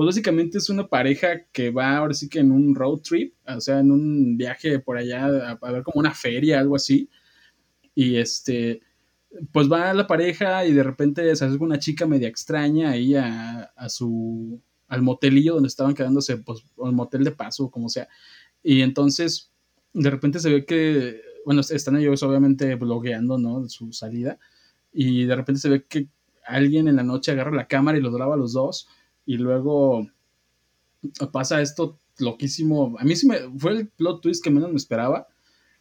pues 0.00 0.06
básicamente 0.06 0.56
es 0.56 0.70
una 0.70 0.88
pareja 0.88 1.44
que 1.52 1.70
va 1.70 1.98
ahora 1.98 2.14
sí 2.14 2.30
que 2.30 2.38
en 2.38 2.52
un 2.52 2.74
road 2.74 3.00
trip, 3.00 3.34
o 3.46 3.60
sea, 3.60 3.80
en 3.80 3.90
un 3.92 4.38
viaje 4.38 4.78
por 4.78 4.96
allá 4.96 5.26
a, 5.60 5.70
ver 5.72 5.82
como 5.82 6.00
una 6.00 6.14
feria, 6.14 6.58
algo 6.58 6.74
así. 6.74 7.10
Y 7.94 8.16
este, 8.16 8.80
pues 9.52 9.70
va 9.70 9.92
la 9.92 10.06
pareja 10.06 10.64
y 10.64 10.72
de 10.72 10.82
repente 10.82 11.36
se 11.36 11.44
hace 11.44 11.54
una 11.58 11.78
chica 11.78 12.06
media 12.06 12.28
extraña 12.28 12.92
ahí 12.92 13.14
a, 13.14 13.74
su, 13.90 14.62
al 14.88 15.02
motelillo 15.02 15.52
donde 15.52 15.68
estaban 15.68 15.92
quedándose, 15.92 16.38
pues, 16.38 16.64
al 16.82 16.94
motel 16.94 17.22
de 17.22 17.32
paso, 17.32 17.70
como 17.70 17.90
sea. 17.90 18.08
Y 18.62 18.80
entonces, 18.80 19.52
de 19.92 20.08
repente 20.08 20.38
se 20.38 20.48
ve 20.48 20.64
que, 20.64 21.20
bueno, 21.44 21.60
están 21.60 21.98
ellos 21.98 22.22
obviamente 22.22 22.74
blogueando, 22.76 23.36
¿no? 23.36 23.68
Su 23.68 23.92
salida. 23.92 24.38
Y 24.94 25.26
de 25.26 25.36
repente 25.36 25.60
se 25.60 25.68
ve 25.68 25.84
que 25.84 26.08
alguien 26.46 26.88
en 26.88 26.96
la 26.96 27.02
noche 27.02 27.32
agarra 27.32 27.54
la 27.54 27.68
cámara 27.68 27.98
y 27.98 28.00
los 28.00 28.14
graba 28.14 28.32
a 28.32 28.38
los 28.38 28.54
dos 28.54 28.88
y 29.30 29.36
luego 29.36 30.10
pasa 31.30 31.62
esto 31.62 32.00
loquísimo. 32.18 32.96
A 32.98 33.04
mí 33.04 33.14
sí 33.14 33.28
me 33.28 33.38
fue 33.56 33.70
el 33.70 33.86
plot 33.86 34.22
twist 34.22 34.42
que 34.42 34.50
menos 34.50 34.70
me 34.70 34.76
esperaba. 34.76 35.28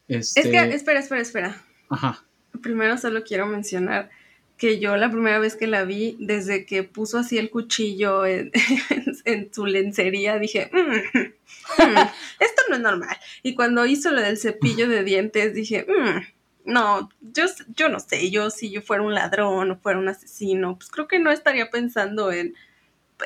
Este... 0.07 0.41
Es 0.41 0.47
que, 0.47 0.75
espera, 0.75 0.99
espera, 0.99 1.21
espera. 1.21 1.65
Ajá. 1.89 2.23
Primero 2.62 2.95
solo 2.99 3.23
quiero 3.23 3.47
mencionar 3.47 4.12
que 4.55 4.79
yo 4.79 4.97
la 4.97 5.09
primera 5.09 5.39
vez 5.39 5.55
que 5.55 5.65
la 5.65 5.83
vi, 5.83 6.15
desde 6.19 6.67
que 6.67 6.83
puso 6.83 7.17
así 7.17 7.39
el 7.39 7.49
cuchillo 7.49 8.23
en, 8.27 8.51
su 9.51 9.65
lencería, 9.65 10.38
dije, 10.38 10.69
mm, 10.71 11.17
mm, 11.17 11.97
esto 12.39 12.62
no 12.69 12.75
es 12.75 12.81
normal. 12.81 13.17
Y 13.41 13.55
cuando 13.55 13.88
hizo 13.88 14.12
lo 14.12 14.21
del 14.21 14.38
cepillo 14.38 14.88
de 14.88 15.03
dientes, 15.03 15.55
dije, 15.55 15.88
mm, 15.89 16.71
no, 16.71 17.09
yo, 17.21 17.45
yo 17.75 17.89
no 17.89 17.99
sé, 17.99 18.29
yo 18.29 18.51
si 18.51 18.69
yo 18.69 18.83
fuera 18.83 19.01
un 19.01 19.15
ladrón 19.15 19.71
o 19.71 19.79
fuera 19.79 19.97
un 19.97 20.07
asesino, 20.07 20.75
pues 20.77 20.91
creo 20.91 21.07
que 21.07 21.17
no 21.17 21.31
estaría 21.31 21.71
pensando 21.71 22.31
en 22.31 22.53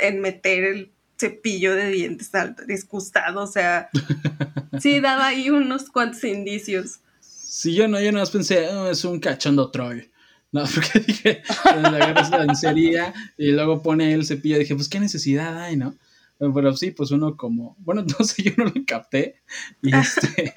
en 0.01 0.21
meter 0.21 0.63
el 0.63 0.91
cepillo 1.17 1.75
de 1.75 1.89
dientes 1.89 2.32
disgustado, 2.67 3.43
o 3.43 3.47
sea, 3.47 3.89
sí 4.79 4.99
daba 4.99 5.27
ahí 5.27 5.49
unos 5.49 5.89
cuantos 5.89 6.23
indicios. 6.23 6.99
Sí, 7.19 7.75
yo 7.75 7.88
no, 7.88 8.01
yo 8.01 8.12
no 8.12 8.25
pensé, 8.25 8.67
oh, 8.69 8.89
es 8.89 9.06
un 9.06 9.19
cachondo 9.19 9.69
Troy. 9.71 10.12
No, 10.51 10.63
porque 10.73 10.99
dije, 10.99 11.43
le 11.65 11.88
agarras 11.88 12.29
la 12.29 12.45
lencería 12.45 13.13
y 13.38 13.51
luego 13.51 13.82
pone 13.82 14.13
el 14.13 14.25
cepillo. 14.25 14.60
Dije, 14.60 14.75
pues 14.75 14.88
qué 14.88 14.99
necesidad 14.99 15.62
hay, 15.62 15.75
¿no? 15.75 15.95
Pero 16.38 16.75
sí, 16.75 16.91
pues 16.91 17.12
uno 17.12 17.38
como, 17.38 17.75
bueno, 17.79 18.01
entonces 18.08 18.43
yo 18.43 18.51
no 18.58 18.65
lo 18.65 18.73
capté. 18.86 19.41
Y 19.82 19.95
este, 19.95 20.53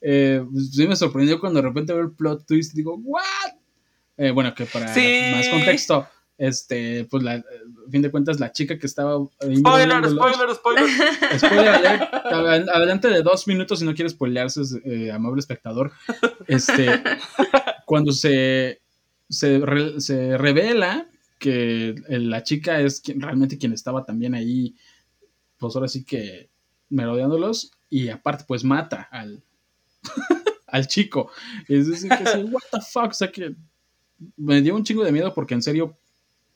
eh, 0.00 0.44
pues 0.50 0.72
sí 0.72 0.86
me 0.86 0.96
sorprendió 0.96 1.40
cuando 1.40 1.60
de 1.60 1.68
repente 1.68 1.92
veo 1.92 2.02
el 2.02 2.12
plot 2.12 2.46
twist 2.46 2.74
y 2.74 2.78
digo, 2.78 2.96
¿what? 2.96 3.52
Eh, 4.16 4.30
bueno, 4.30 4.54
que 4.54 4.66
para 4.66 4.86
más 4.86 5.48
contexto, 5.48 6.06
este, 6.36 7.06
pues 7.10 7.22
la, 7.22 7.42
a 7.90 7.92
fin 7.92 8.02
de 8.02 8.10
cuentas, 8.10 8.38
la 8.38 8.52
chica 8.52 8.78
que 8.78 8.86
estaba... 8.86 9.18
Spoiler, 9.40 10.08
spoiler, 10.08 10.54
spoiler. 10.54 10.88
Spoiler, 11.38 12.08
adelante 12.72 13.08
de 13.08 13.22
dos 13.22 13.48
minutos 13.48 13.80
si 13.80 13.84
no 13.84 13.94
quieres 13.94 14.12
spoilearse, 14.12 14.62
eh, 14.84 15.10
amable 15.10 15.40
espectador. 15.40 15.90
Este, 16.46 17.02
cuando 17.84 18.12
se, 18.12 18.80
se, 19.28 19.60
se 19.98 20.38
revela 20.38 21.10
que 21.40 21.96
la 22.08 22.44
chica 22.44 22.80
es 22.80 23.00
quien, 23.00 23.20
realmente 23.20 23.58
quien 23.58 23.72
estaba 23.72 24.04
también 24.04 24.34
ahí, 24.34 24.76
pues 25.58 25.74
ahora 25.74 25.88
sí 25.88 26.04
que 26.04 26.48
merodeándolos, 26.90 27.72
y 27.88 28.08
aparte, 28.08 28.44
pues 28.46 28.62
mata 28.62 29.08
al, 29.10 29.42
al 30.68 30.86
chico. 30.86 31.32
Es 31.66 31.88
decir, 31.88 32.08
que 32.10 32.44
what 32.44 32.62
the 32.70 32.80
fuck, 32.80 33.10
o 33.10 33.14
sea 33.14 33.32
que 33.32 33.56
me 34.36 34.60
dio 34.62 34.76
un 34.76 34.84
chingo 34.84 35.02
de 35.02 35.10
miedo 35.10 35.34
porque 35.34 35.54
en 35.54 35.62
serio 35.62 35.98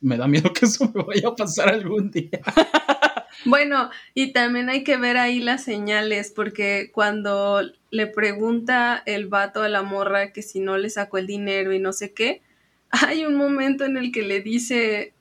me 0.00 0.16
da 0.16 0.26
miedo 0.26 0.52
que 0.54 0.66
eso 0.66 0.90
me 0.94 1.02
vaya 1.02 1.28
a 1.28 1.36
pasar 1.36 1.70
algún 1.70 2.10
día. 2.10 2.40
Bueno, 3.46 3.90
y 4.14 4.32
también 4.32 4.70
hay 4.70 4.84
que 4.84 4.96
ver 4.96 5.16
ahí 5.16 5.40
las 5.40 5.64
señales, 5.64 6.32
porque 6.34 6.90
cuando 6.92 7.62
le 7.90 8.06
pregunta 8.06 9.02
el 9.06 9.26
vato 9.26 9.62
a 9.62 9.68
la 9.68 9.82
morra 9.82 10.32
que 10.32 10.40
si 10.40 10.60
no 10.60 10.78
le 10.78 10.88
sacó 10.88 11.18
el 11.18 11.26
dinero 11.26 11.72
y 11.72 11.78
no 11.78 11.92
sé 11.92 12.12
qué, 12.12 12.42
hay 12.90 13.24
un 13.24 13.34
momento 13.34 13.84
en 13.84 13.96
el 13.96 14.12
que 14.12 14.22
le 14.22 14.40
dice, 14.40 15.13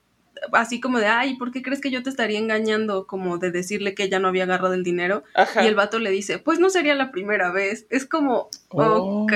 así 0.52 0.80
como 0.80 0.98
de, 0.98 1.06
ay, 1.06 1.36
¿por 1.36 1.52
qué 1.52 1.62
crees 1.62 1.80
que 1.80 1.90
yo 1.90 2.02
te 2.02 2.10
estaría 2.10 2.38
engañando? 2.38 3.06
Como 3.06 3.38
de 3.38 3.50
decirle 3.50 3.94
que 3.94 4.04
ella 4.04 4.18
no 4.18 4.28
había 4.28 4.44
agarrado 4.44 4.74
el 4.74 4.84
dinero. 4.84 5.24
Y 5.62 5.66
el 5.66 5.74
vato 5.74 5.98
le 5.98 6.10
dice, 6.10 6.38
pues 6.38 6.58
no 6.58 6.70
sería 6.70 6.94
la 6.94 7.10
primera 7.10 7.50
vez. 7.50 7.86
Es 7.90 8.06
como, 8.06 8.48
ok, 8.68 9.32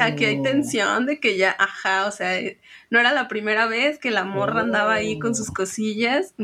aquí 0.00 0.24
hay 0.24 0.38
oh. 0.38 0.42
tensión 0.42 1.06
de 1.06 1.20
que 1.20 1.36
ya, 1.36 1.54
ajá, 1.58 2.06
o 2.06 2.10
sea, 2.10 2.40
no 2.90 2.98
era 2.98 3.12
la 3.12 3.28
primera 3.28 3.66
vez 3.66 3.98
que 3.98 4.10
la 4.10 4.24
morra 4.24 4.60
andaba 4.60 4.94
ahí 4.94 5.18
con 5.18 5.34
sus 5.34 5.50
cosillas. 5.50 6.34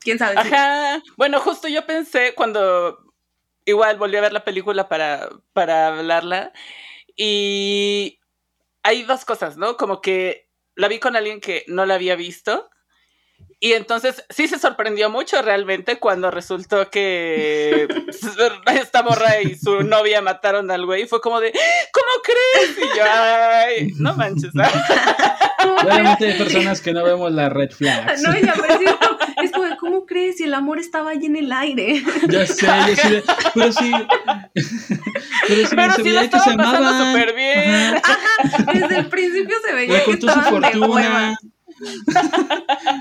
¿Quién 0.00 0.18
sabe? 0.18 0.38
Ajá. 0.38 1.02
Bueno, 1.16 1.40
justo 1.40 1.68
yo 1.68 1.86
pensé 1.86 2.34
cuando 2.34 2.98
igual 3.64 3.98
volví 3.98 4.16
a 4.16 4.22
ver 4.22 4.32
la 4.32 4.44
película 4.44 4.88
para, 4.88 5.28
para 5.52 5.88
hablarla 5.88 6.52
y 7.16 8.18
hay 8.82 9.02
dos 9.02 9.24
cosas, 9.24 9.56
¿no? 9.56 9.76
Como 9.76 10.00
que 10.00 10.48
la 10.74 10.88
vi 10.88 10.98
con 10.98 11.16
alguien 11.16 11.40
que 11.40 11.64
no 11.68 11.84
la 11.86 11.94
había 11.94 12.16
visto 12.16 12.70
y 13.62 13.74
entonces 13.74 14.24
sí 14.30 14.48
se 14.48 14.58
sorprendió 14.58 15.10
mucho 15.10 15.42
realmente 15.42 15.98
cuando 15.98 16.30
resultó 16.30 16.88
que 16.88 17.86
esta 18.74 19.02
morra 19.02 19.42
y 19.42 19.54
su 19.54 19.82
novia 19.82 20.22
mataron 20.22 20.70
al 20.70 20.86
güey. 20.86 21.06
Fue 21.06 21.20
como 21.20 21.40
de, 21.40 21.52
¿cómo 21.92 22.22
crees? 22.24 22.78
Y 22.78 22.96
yo, 22.96 23.04
ay, 23.04 23.92
no 23.98 24.14
manches. 24.14 24.52
Realmente 25.84 26.26
hay 26.26 26.38
personas 26.38 26.80
que 26.80 26.94
no 26.94 27.04
vemos 27.04 27.30
la 27.32 27.50
red 27.50 27.70
flags. 27.70 28.22
No, 28.22 28.32
ya 28.32 28.54
me 28.54 29.44
es 29.44 29.52
como, 29.52 29.76
¿cómo 29.76 30.06
crees? 30.06 30.38
Si 30.38 30.44
el 30.44 30.54
amor 30.54 30.78
estaba 30.78 31.10
ahí 31.10 31.26
en 31.26 31.36
el 31.36 31.52
aire. 31.52 32.02
Ya 32.28 32.46
sé, 32.46 32.66
ya 32.66 32.96
sé, 32.96 33.22
pero 33.54 33.72
sí. 33.72 33.92
Pero 34.54 35.68
sí, 35.68 35.76
pero 35.76 35.94
sí 35.96 36.10
lo 36.10 36.20
estaban 36.20 36.56
pasando 36.56 37.04
súper 37.04 37.34
bien. 37.34 37.94
Ajá, 38.02 38.72
desde 38.72 38.98
el 38.98 39.08
principio 39.08 39.56
se 39.66 39.74
veía 39.74 40.02
que 40.04 40.12
estaban 40.12 40.60
de 40.60 40.78
hueva. 40.78 41.36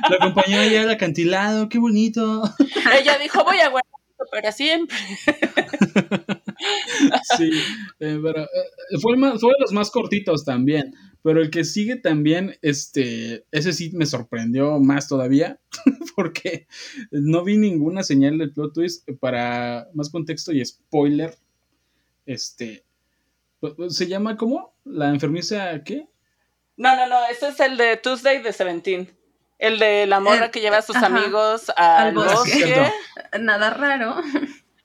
La 0.10 0.16
acompañó 0.20 0.60
allá 0.60 0.84
al 0.84 0.90
acantilado, 0.90 1.70
qué 1.70 1.80
bonito. 1.80 2.44
Ella 3.00 3.18
dijo, 3.18 3.44
voy 3.44 3.58
a 3.58 3.70
guardar 3.70 4.00
para 4.32 4.52
siempre. 4.52 4.98
Sí, 7.38 7.52
eh, 8.00 8.20
pero 8.22 8.44
eh, 8.44 9.00
fue, 9.02 9.16
de 9.16 9.60
los 9.60 9.72
más 9.72 9.92
cortitos 9.92 10.44
también. 10.46 10.94
Pero 11.22 11.42
el 11.42 11.50
que 11.50 11.66
sigue 11.66 11.98
también, 11.98 12.56
este, 12.62 13.46
ese 13.52 13.74
sí 13.74 13.92
me 13.94 14.06
sorprendió 14.06 14.80
más 14.80 15.08
todavía, 15.08 15.60
porque 16.16 16.68
no 17.12 17.44
vi 17.44 17.58
ninguna 17.58 18.04
señal 18.04 18.38
del 18.38 18.54
plot 18.54 18.74
twist. 18.74 19.10
Para 19.20 19.90
más 19.94 20.10
contexto 20.10 20.52
y 20.54 20.64
spoiler, 20.66 21.36
este, 22.26 22.86
¿se 23.90 24.08
llama 24.08 24.38
cómo? 24.38 24.74
¿La 24.86 25.10
enfermiza 25.10 25.84
qué? 25.84 26.08
No, 26.80 26.96
no, 26.96 27.08
no, 27.08 27.26
ese 27.26 27.50
es 27.50 27.60
el 27.60 27.76
de 27.76 27.98
Tuesday 27.98 28.42
de 28.42 28.54
Seventeen. 28.54 29.14
El 29.58 29.80
de 29.80 30.08
la 30.08 30.22
morra 30.22 30.50
que 30.50 30.62
lleva 30.62 30.78
a 30.78 30.82
sus 30.82 30.96
amigos 30.96 31.70
al, 31.76 32.14
bosque. 32.14 32.90
Nada 33.38 33.70
raro. 33.72 34.16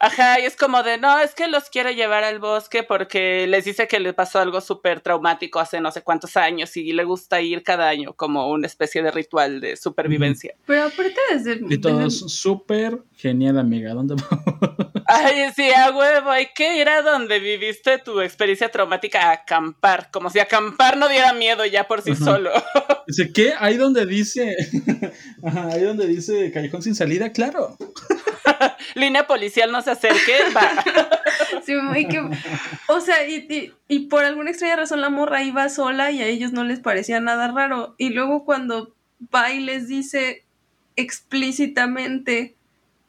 Ajá, 0.04 0.38
y 0.38 0.44
es 0.44 0.54
como 0.54 0.82
de, 0.82 0.98
no, 0.98 1.18
es 1.18 1.34
que 1.34 1.48
los 1.48 1.70
quiere 1.70 1.94
llevar 1.94 2.24
al 2.24 2.38
bosque 2.38 2.82
porque 2.82 3.46
les 3.46 3.64
dice 3.64 3.88
que 3.88 4.00
le 4.00 4.12
pasó 4.12 4.38
algo 4.38 4.60
súper 4.60 5.00
traumático 5.00 5.60
hace 5.60 5.80
no 5.80 5.90
sé 5.90 6.02
cuántos 6.02 6.36
años 6.36 6.76
y 6.76 6.92
le 6.92 7.04
gusta 7.04 7.40
ir 7.40 7.62
cada 7.62 7.88
año 7.88 8.12
como 8.12 8.50
una 8.50 8.66
especie 8.66 9.02
de 9.02 9.10
ritual 9.10 9.62
de 9.62 9.76
supervivencia. 9.76 10.56
Pero 10.66 10.84
aparte 10.84 11.16
desde... 11.32 11.58
Y 11.70 11.78
todos 11.78 12.32
súper 12.34 12.98
genial, 13.16 13.58
amiga. 13.58 13.94
¿Dónde 13.94 14.14
vamos? 14.30 14.94
Ay, 15.06 15.50
sí, 15.56 15.70
a 15.70 15.90
huevo, 15.90 16.30
hay 16.30 16.48
que 16.54 16.78
ir 16.78 16.88
a 16.88 17.00
donde 17.00 17.38
viviste 17.38 17.98
tu 17.98 18.20
experiencia 18.20 18.70
traumática 18.70 19.30
a 19.30 19.32
acampar, 19.32 20.10
como 20.10 20.28
si 20.28 20.38
acampar 20.38 20.96
no 20.96 21.08
diera 21.08 21.32
miedo 21.32 21.64
ya 21.64 21.86
por 21.86 22.02
sí 22.02 22.14
solo. 22.14 22.50
Dice, 23.06 23.32
¿qué? 23.32 23.52
Ahí 23.58 23.76
donde 23.76 24.06
dice, 24.06 24.56
ahí 25.42 25.82
donde 25.82 26.06
dice 26.06 26.50
callejón 26.50 26.82
sin 26.82 26.94
salida, 26.94 27.32
claro. 27.32 27.76
Línea 28.94 29.26
policial 29.26 29.72
no 29.72 29.82
se 29.82 29.92
acerque, 29.92 30.36
va. 30.56 30.70
Sí, 31.64 31.74
que, 32.08 32.28
o 32.88 33.00
sea, 33.00 33.26
y, 33.26 33.72
y, 33.88 34.00
por 34.06 34.24
alguna 34.24 34.50
extraña 34.50 34.76
razón 34.76 35.00
la 35.00 35.10
morra 35.10 35.42
iba 35.42 35.68
sola 35.68 36.10
y 36.10 36.22
a 36.22 36.26
ellos 36.26 36.52
no 36.52 36.64
les 36.64 36.80
parecía 36.80 37.20
nada 37.20 37.48
raro. 37.48 37.94
Y 37.98 38.10
luego 38.10 38.44
cuando 38.44 38.94
va 39.34 39.52
y 39.52 39.60
les 39.60 39.88
dice 39.88 40.44
explícitamente 40.96 42.56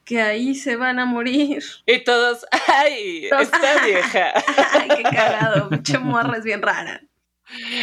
que 0.05 0.21
ahí 0.21 0.55
se 0.55 0.75
van 0.75 0.99
a 0.99 1.05
morir. 1.05 1.63
Y 1.85 2.03
todos, 2.03 2.45
ay, 2.77 3.27
esta 3.39 3.81
vieja. 3.85 4.33
ay, 4.73 4.89
qué 4.97 5.03
cagado, 5.03 5.69
mucha 5.69 5.99
morra 5.99 6.37
es 6.37 6.43
bien 6.43 6.61
rara. 6.61 7.01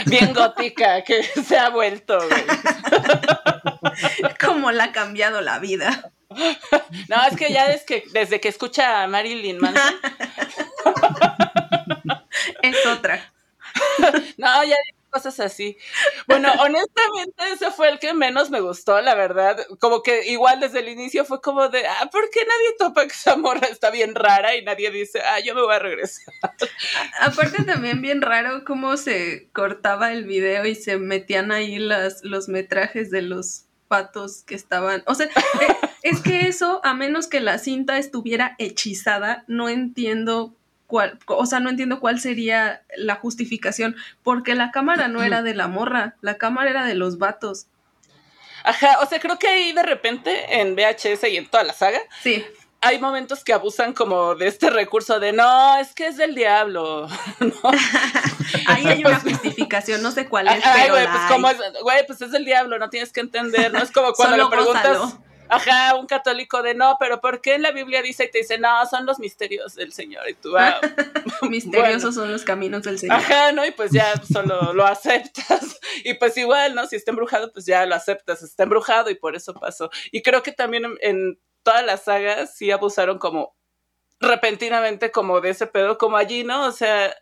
Bien 0.07 0.33
gótica, 0.33 1.03
que 1.03 1.23
se 1.23 1.57
ha 1.57 1.69
vuelto, 1.69 2.19
güey. 2.29 2.43
Como 4.41 4.73
la 4.73 4.85
ha 4.85 4.93
cambiado 4.93 5.41
la 5.41 5.59
vida. 5.59 6.13
No, 7.09 7.17
es 7.31 7.37
que 7.37 7.53
ya 7.53 7.67
es 7.67 7.85
que 7.85 8.05
desde 8.13 8.41
que 8.41 8.49
escucha 8.49 9.03
a 9.03 9.07
Marilyn 9.09 9.59
Manson. 9.59 9.95
es 12.63 12.87
otra. 12.87 13.33
No, 14.37 14.65
ya 14.65 14.77
cosas 15.13 15.39
así. 15.41 15.77
Bueno, 16.27 16.51
honestamente 16.59 17.53
ese 17.53 17.71
fue 17.71 17.91
el 17.91 17.99
que 17.99 18.15
menos 18.15 18.51
me 18.51 18.61
gustó, 18.61 19.01
la 19.03 19.15
verdad. 19.15 19.59
Como 19.79 20.03
que 20.03 20.27
igual 20.27 20.59
desde 20.61 20.81
el 20.81 20.89
inicio 20.89 21.25
fue 21.25 21.41
como 21.41 21.69
de, 21.69 21.87
ah, 21.87 22.09
¿por 22.11 22.31
qué 22.31 22.41
nadie 22.41 22.77
topa 22.79 23.03
que 23.03 23.13
esa 23.13 23.37
morra 23.37 23.69
está 23.69 23.91
bien 23.91 24.15
rara 24.15 24.57
y 24.57 24.65
nadie 24.65 24.91
dice, 24.91 25.21
ah, 25.21 25.39
yo 25.41 25.55
me 25.55 25.63
voy 25.63 25.75
a 25.75 25.79
regresar? 25.79 26.35
aparte 27.21 27.63
también 27.65 28.01
bien 28.01 28.23
raro 28.23 28.65
cómo 28.65 28.97
se 28.97 29.51
cortaba 29.53 30.13
el 30.13 30.25
video 30.25 30.65
y 30.65 30.75
se 30.75 30.97
metían 30.97 31.53
ahí 31.53 31.79
las, 31.79 32.25
los 32.25 32.49
metrajes 32.49 33.11
de 33.11 33.23
los 33.23 33.67
patos 33.93 34.43
que 34.45 34.55
estaban. 34.55 35.03
O 35.05 35.15
sea, 35.15 35.27
eh, 35.27 35.77
es 36.03 36.23
que 36.23 36.49
eso, 36.49 36.81
a 36.83 36.95
menos 36.95 37.27
que 37.27 37.41
la 37.41 37.59
cinta 37.59 37.99
estuviera 37.99 38.57
hechizada, 38.57 39.45
no 39.49 39.69
entiendo 39.69 40.55
cuál, 40.87 41.19
o 41.27 41.45
sea, 41.45 41.61
no 41.61 41.69
entiendo 41.69 42.01
cuál 42.01 42.19
sería 42.19 42.85
la 42.97 43.17
justificación, 43.17 43.95
porque 44.23 44.55
la 44.55 44.71
cámara 44.71 45.09
no 45.09 45.23
era 45.23 45.43
de 45.43 45.55
la 45.55 45.69
morra, 45.69 46.17
la 46.23 46.39
cámara 46.39 46.71
era 46.71 46.87
de 46.87 46.95
los 46.95 47.19
vatos. 47.19 47.67
Ajá, 48.65 48.99
o 49.03 49.07
sea, 49.07 49.21
creo 49.21 49.39
que 49.39 49.49
ahí 49.49 49.73
de 49.73 49.83
repente 49.83 50.59
en 50.59 50.75
VHS 50.75 51.25
y 51.31 51.37
en 51.37 51.47
toda 51.47 51.65
la 51.65 51.75
saga. 51.75 52.01
Sí. 52.23 52.43
Hay 52.83 52.99
momentos 52.99 53.45
que 53.45 53.53
abusan 53.53 53.93
como 53.93 54.35
de 54.35 54.49
este 54.49 54.69
recurso 54.69 55.21
de 55.21 55.33
no, 55.33 55.79
es 55.79 55.95
que 55.95 56.09
es 56.09 56.17
del 56.17 56.35
diablo. 56.35 57.09
ahí 58.67 58.87
hay 58.87 59.05
una 59.05 59.21
justificación, 59.21 60.03
no 60.03 60.11
sé 60.11 60.29
cuál 60.29 60.49
es. 60.49 60.65
Ay, 60.65 60.91
güey, 60.91 61.07
pues 61.07 61.23
como 61.29 61.49
es, 61.49 61.59
güey, 61.83 62.07
pues 62.07 62.21
es 62.21 62.33
del 62.33 62.45
diablo, 62.45 62.79
no 62.79 62.91
tienes 62.91 63.13
que 63.13 63.21
entender, 63.21 63.73
no 63.73 63.83
es 63.83 63.91
como 63.91 64.13
cuando 64.13 64.37
le 64.37 64.47
preguntas 64.47 65.17
ajá, 65.53 65.95
un 65.97 66.07
católico 66.07 66.63
de 66.63 66.75
no, 66.75 66.97
pero 66.99 67.21
¿por 67.21 67.41
qué 67.41 67.55
en 67.55 67.63
la 67.63 67.73
Biblia 67.73 68.03
dice 68.03 68.25
y 68.25 68.31
te 68.31 68.39
dice, 68.39 68.59
no, 68.59 68.87
son 68.87 69.05
los 69.05 69.19
misterios 69.19 69.75
del 69.75 69.93
Señor? 69.93 70.29
Y 70.29 70.35
tú, 70.35 70.57
ah, 70.57 70.81
Misteriosos 71.49 72.15
son 72.15 72.33
los 72.33 72.43
caminos 72.43 72.83
del 72.83 72.99
Señor. 72.99 73.19
Ajá, 73.19 73.53
¿no? 73.53 73.65
Y 73.67 73.71
pues 73.73 73.91
ya 73.93 74.15
solo 74.25 74.73
lo 74.73 74.87
aceptas. 74.87 75.79
Y 76.05 76.15
pues 76.15 76.37
igual, 76.37 76.75
¿no? 76.75 76.87
Si 76.87 76.97
está 76.97 77.11
embrujado, 77.11 77.53
pues 77.53 77.67
ya 77.67 77.85
lo 77.85 77.95
aceptas, 77.95 78.43
está 78.43 78.63
embrujado 78.63 79.11
y 79.11 79.15
por 79.15 79.37
eso 79.37 79.53
pasó. 79.55 79.91
Y 80.11 80.23
creo 80.23 80.43
que 80.43 80.53
también 80.53 80.85
en, 80.85 80.97
en 81.01 81.39
todas 81.63 81.85
las 81.85 82.05
sagas 82.05 82.57
sí 82.57 82.71
abusaron 82.71 83.19
como 83.19 83.55
repentinamente 84.21 85.11
como 85.11 85.41
de 85.41 85.51
ese 85.51 85.67
pedo, 85.67 85.99
como 85.99 86.17
allí, 86.17 86.45
¿no? 86.45 86.67
O 86.67 86.73
sea, 86.73 87.15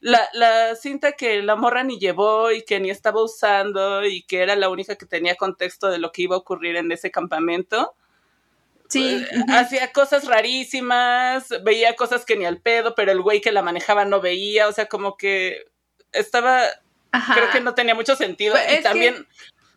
la, 0.00 0.28
la 0.32 0.76
cinta 0.76 1.12
que 1.12 1.42
la 1.42 1.56
morra 1.56 1.82
ni 1.82 1.98
llevó 1.98 2.52
y 2.52 2.62
que 2.62 2.78
ni 2.80 2.90
estaba 2.90 3.22
usando 3.22 4.04
y 4.04 4.22
que 4.22 4.40
era 4.40 4.56
la 4.56 4.68
única 4.68 4.96
que 4.96 5.06
tenía 5.06 5.34
contexto 5.34 5.88
de 5.88 5.98
lo 5.98 6.12
que 6.12 6.22
iba 6.22 6.36
a 6.36 6.38
ocurrir 6.38 6.76
en 6.76 6.90
ese 6.92 7.10
campamento. 7.10 7.94
Sí. 8.88 9.26
Eh, 9.28 9.44
hacía 9.48 9.92
cosas 9.92 10.26
rarísimas, 10.26 11.48
veía 11.64 11.96
cosas 11.96 12.24
que 12.24 12.36
ni 12.36 12.44
al 12.44 12.60
pedo, 12.60 12.94
pero 12.94 13.10
el 13.10 13.20
güey 13.20 13.40
que 13.40 13.52
la 13.52 13.62
manejaba 13.62 14.04
no 14.04 14.20
veía, 14.20 14.68
o 14.68 14.72
sea, 14.72 14.86
como 14.86 15.16
que 15.16 15.66
estaba, 16.12 16.62
creo 17.10 17.50
que 17.50 17.60
no 17.60 17.74
tenía 17.74 17.94
mucho 17.94 18.14
sentido. 18.16 18.54
Pues 18.54 18.80
y 18.80 18.82
también... 18.82 19.26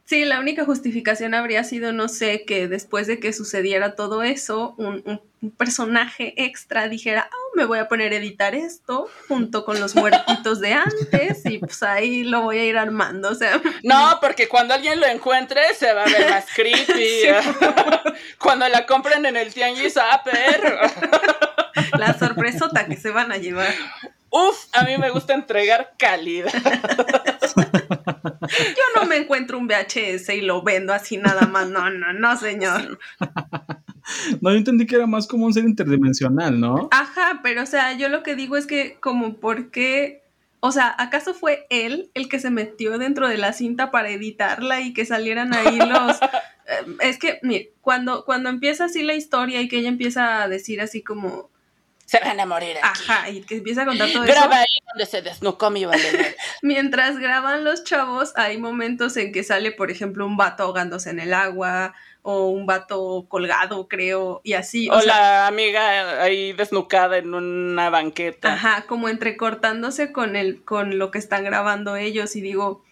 Sí, 0.10 0.26
la 0.26 0.40
única 0.40 0.66
justificación 0.66 1.36
habría 1.36 1.64
sido, 1.64 1.94
no 1.94 2.10
sé, 2.10 2.44
que 2.44 2.68
después 2.68 3.06
de 3.06 3.20
que 3.20 3.32
sucediera 3.32 3.94
todo 3.94 4.24
eso, 4.24 4.74
un, 4.80 5.22
personaje 5.56 6.34
extra 6.36 6.90
dijera, 6.90 7.30
oh, 7.32 7.56
me 7.56 7.64
voy 7.66 7.78
a 7.78 7.88
poner 7.88 8.12
a 8.14 8.16
editar 8.16 8.56
esto 8.56 9.08
junto 9.28 9.64
con 9.66 9.80
los 9.80 9.96
muertitos 9.96 10.62
de 10.62 10.74
antes 10.74 11.46
y 11.46 11.60
pues 11.60 11.84
ahí 11.84 12.24
lo 12.24 12.42
voy 12.42 12.58
a 12.58 12.66
ir 12.66 12.80
armando, 12.80 13.30
o 13.30 13.36
sea. 13.36 13.62
No, 13.84 14.18
porque 14.20 14.50
cuando 14.50 14.74
alguien 14.74 15.00
lo 15.00 15.06
encuentre 15.06 15.62
se 15.76 15.94
va 15.94 16.02
a 16.02 16.06
ver 16.06 16.28
más 16.28 16.46
creepy. 16.56 17.30
cuando 18.40 18.68
la 18.68 18.88
compren 18.88 19.28
en 19.28 19.38
el 19.38 19.54
tianguis, 19.54 19.96
ah, 19.98 20.24
perro. 20.26 20.76
La 22.00 22.18
sorpresota 22.18 22.88
que 22.88 22.98
se 22.98 23.12
van 23.12 23.32
a 23.32 23.38
llevar. 23.38 23.76
Uf, 24.32 24.66
a 24.74 24.86
mí 24.86 24.98
me 24.98 25.12
gusta 25.12 25.36
entregar 25.36 25.94
calidad. 25.98 26.52
Yo 28.42 28.84
no 28.96 29.06
me 29.06 29.18
encuentro 29.18 29.58
un 29.58 29.68
VHS 29.68 30.30
y 30.30 30.42
lo 30.42 30.62
vendo 30.64 30.94
así 30.94 31.18
nada 31.18 31.48
más. 31.48 31.70
No, 31.70 31.90
no, 31.90 32.14
no, 32.14 32.38
señor. 32.38 33.00
No, 34.42 34.52
yo 34.52 34.58
entendí 34.58 34.88
que 34.88 34.96
era 34.96 35.06
más 35.06 35.28
como 35.28 35.46
un 35.46 35.54
ser 35.54 35.66
interdimensional, 35.66 36.60
¿no? 36.60 36.90
Ajá, 36.92 37.42
pero 37.44 37.64
o 37.64 37.66
sea, 37.66 37.94
yo 37.96 38.10
lo 38.10 38.24
que 38.24 38.36
digo 38.36 38.58
es 38.58 38.66
que 38.66 38.98
como 39.00 39.36
por 39.36 39.70
qué, 39.72 40.24
o 40.62 40.72
sea, 40.72 40.96
¿acaso 40.98 41.34
fue 41.34 41.68
él 41.70 42.10
el 42.16 42.28
que 42.28 42.40
se 42.40 42.50
metió 42.50 42.98
dentro 42.98 43.28
de 43.28 43.38
la 43.38 43.54
cinta 43.54 43.92
para 43.92 44.10
editarla 44.10 44.82
y 44.82 44.94
que 44.94 45.06
salieran 45.06 45.54
ahí 45.54 45.78
los... 45.78 46.18
Eh, 46.72 46.86
es 47.00 47.18
que, 47.18 47.40
mire, 47.42 47.74
cuando, 47.82 48.26
cuando 48.26 48.48
empieza 48.48 48.86
así 48.86 49.02
la 49.02 49.16
historia 49.16 49.60
y 49.60 49.68
que 49.68 49.80
ella 49.80 49.90
empieza 49.90 50.44
a 50.44 50.48
decir 50.48 50.82
así 50.82 51.02
como 51.02 51.50
se 52.10 52.20
van 52.22 52.40
a 52.40 52.46
morir 52.48 52.76
aquí. 52.82 53.04
Ajá, 53.08 53.30
y 53.30 53.42
que 53.42 53.58
empieza 53.58 53.84
a 53.84 53.86
contar 53.86 54.10
todo 54.12 54.24
Graba 54.24 54.58
ahí 54.58 54.80
donde 54.92 55.06
se 55.06 55.22
desnucó 55.22 55.70
mi 55.70 55.86
valedor. 55.86 56.26
Mientras 56.64 57.20
graban 57.20 57.64
los 57.64 57.84
chavos, 57.84 58.34
hay 58.36 58.58
momentos 58.58 59.16
en 59.16 59.32
que 59.32 59.44
sale, 59.44 59.72
por 59.72 59.92
ejemplo, 59.92 60.26
un 60.26 60.36
vato 60.36 60.64
ahogándose 60.64 61.12
en 61.12 61.20
el 61.20 61.36
agua 61.36 61.94
o 62.24 62.48
un 62.48 62.66
vato 62.66 63.28
colgado, 63.28 63.88
creo, 63.88 64.42
y 64.44 64.54
así. 64.54 64.90
O, 64.90 65.00
la 65.02 65.46
amiga 65.46 66.24
ahí 66.24 66.52
desnucada 66.54 67.18
en 67.18 67.36
una 67.36 67.92
banqueta. 67.92 68.54
Ajá, 68.54 68.86
como 68.88 69.08
entrecortándose 69.08 70.12
con 70.12 70.36
el, 70.36 70.64
con 70.64 70.98
lo 70.98 71.12
que 71.12 71.20
están 71.20 71.44
grabando 71.44 71.96
ellos, 71.96 72.36
y 72.36 72.42
digo, 72.42 72.84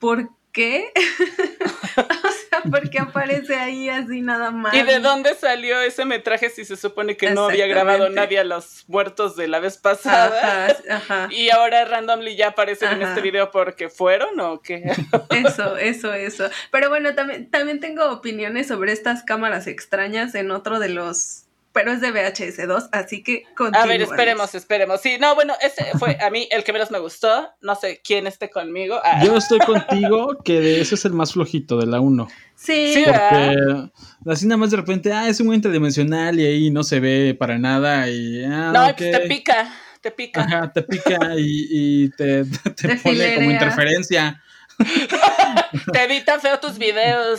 ¿por 0.00 0.30
qué? 0.56 0.90
porque 2.70 2.98
aparece 2.98 3.54
ahí 3.54 3.90
así 3.90 4.22
nada 4.22 4.50
más. 4.50 4.74
¿Y 4.74 4.82
de 4.82 5.00
dónde 5.00 5.34
salió 5.34 5.78
ese 5.82 6.06
metraje 6.06 6.48
si 6.48 6.64
se 6.64 6.76
supone 6.76 7.16
que 7.16 7.30
no 7.30 7.44
había 7.44 7.66
grabado 7.66 8.08
nadie 8.08 8.38
a 8.38 8.44
los 8.44 8.84
muertos 8.88 9.36
de 9.36 9.48
la 9.48 9.60
vez 9.60 9.76
pasada? 9.76 10.74
Ajá, 10.88 11.28
Y 11.30 11.50
ahora 11.50 11.84
randomly 11.84 12.36
ya 12.36 12.48
aparecen 12.48 12.92
en 12.92 13.02
este 13.02 13.20
video 13.20 13.50
porque 13.50 13.90
fueron 13.90 14.40
o 14.40 14.62
qué? 14.62 14.90
Eso, 15.30 15.76
eso, 15.76 16.14
eso. 16.14 16.48
Pero 16.70 16.88
bueno, 16.88 17.14
también, 17.14 17.50
también 17.50 17.78
tengo 17.78 18.10
opiniones 18.10 18.68
sobre 18.68 18.92
estas 18.92 19.22
cámaras 19.22 19.66
extrañas 19.66 20.34
en 20.34 20.50
otro 20.50 20.78
de 20.78 20.88
los 20.88 21.45
pero 21.76 21.92
es 21.92 22.00
de 22.00 22.10
VHS 22.10 22.66
2, 22.66 22.88
así 22.90 23.22
que 23.22 23.44
A 23.74 23.84
ver, 23.84 24.00
esperemos, 24.00 24.54
esperemos. 24.54 24.98
Sí, 25.02 25.18
no, 25.20 25.34
bueno, 25.34 25.52
ese 25.60 25.84
fue 25.98 26.16
a 26.18 26.30
mí 26.30 26.48
el 26.50 26.64
que 26.64 26.72
menos 26.72 26.90
me 26.90 26.98
gustó. 26.98 27.50
No 27.60 27.74
sé 27.74 28.00
quién 28.02 28.26
esté 28.26 28.48
conmigo. 28.48 28.98
Ah. 29.04 29.22
Yo 29.22 29.36
estoy 29.36 29.58
contigo, 29.58 30.38
que 30.42 30.58
de 30.58 30.80
ese 30.80 30.94
es 30.94 31.04
el 31.04 31.12
más 31.12 31.34
flojito, 31.34 31.76
de 31.78 31.84
la 31.84 32.00
1. 32.00 32.28
Sí, 32.54 32.94
sí 32.94 33.04
porque 33.04 33.90
así 34.24 34.46
nada 34.46 34.56
más 34.56 34.70
de 34.70 34.78
repente, 34.78 35.12
ah, 35.12 35.28
es 35.28 35.38
muy 35.42 35.54
interdimensional 35.54 36.40
y 36.40 36.46
ahí 36.46 36.70
no 36.70 36.82
se 36.82 36.98
ve 36.98 37.36
para 37.38 37.58
nada. 37.58 38.08
Y, 38.08 38.42
ah, 38.42 38.72
no, 38.72 38.96
pues 38.96 39.12
te 39.12 39.20
pica, 39.28 39.70
te 40.00 40.10
pica. 40.12 40.40
Ajá, 40.40 40.72
te 40.72 40.82
pica 40.82 41.18
y, 41.36 42.08
te, 42.16 42.46
te, 42.74 42.96
pone 42.96 43.34
como 43.34 43.50
interferencia. 43.50 44.42
Te 45.92 46.04
edita 46.04 46.38
feo 46.38 46.58
tus 46.58 46.78
videos. 46.78 47.38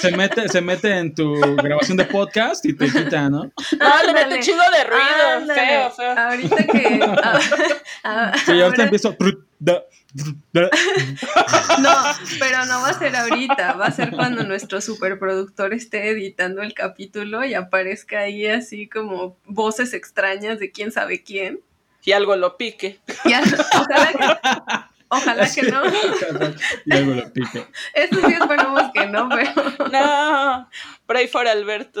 Se, 0.00 0.12
mete, 0.16 0.48
se 0.48 0.60
mete 0.60 0.96
en 0.96 1.14
tu 1.14 1.34
grabación 1.56 1.96
de 1.96 2.04
podcast 2.04 2.64
y 2.64 2.74
te 2.74 2.90
quita, 2.90 3.28
¿no? 3.28 3.44
No, 3.78 4.02
le 4.06 4.12
mete 4.12 4.40
chingo 4.40 4.62
de 4.70 4.84
ruido. 4.84 5.54
Feo, 5.54 5.90
feo. 5.90 6.18
Ahorita 6.18 6.64
que. 6.64 7.00
Ah, 8.04 8.32
sí, 8.44 8.60
ahorita 8.60 8.82
empiezo. 8.82 9.16
No, 9.60 9.80
pero 12.40 12.66
no 12.66 12.80
va 12.80 12.88
a 12.88 12.98
ser 12.98 13.14
ahorita, 13.14 13.74
va 13.74 13.86
a 13.86 13.92
ser 13.92 14.10
cuando 14.10 14.42
nuestro 14.42 14.80
superproductor 14.80 15.72
esté 15.72 16.10
editando 16.10 16.62
el 16.62 16.74
capítulo 16.74 17.44
y 17.44 17.54
aparezca 17.54 18.20
ahí 18.20 18.46
así 18.46 18.88
como 18.88 19.36
voces 19.46 19.94
extrañas 19.94 20.58
de 20.58 20.72
quién 20.72 20.90
sabe 20.90 21.22
quién. 21.22 21.60
Y 22.04 22.10
algo 22.12 22.34
lo 22.34 22.56
pique. 22.56 22.98
Y 23.24 23.32
ojalá 23.32 24.12
que, 24.12 24.91
Ojalá 25.12 25.46
que 25.54 25.62
no. 25.62 25.82
y 26.86 26.92
algo 26.92 27.14
lo 27.14 27.32
pique. 27.32 27.66
Eso 27.94 28.26
sí 28.26 28.32
esperamos 28.32 28.90
que 28.94 29.06
no, 29.06 29.28
pero. 29.28 29.52
No, 29.90 30.70
pray 31.06 31.28
for 31.28 31.46
Alberto. 31.46 32.00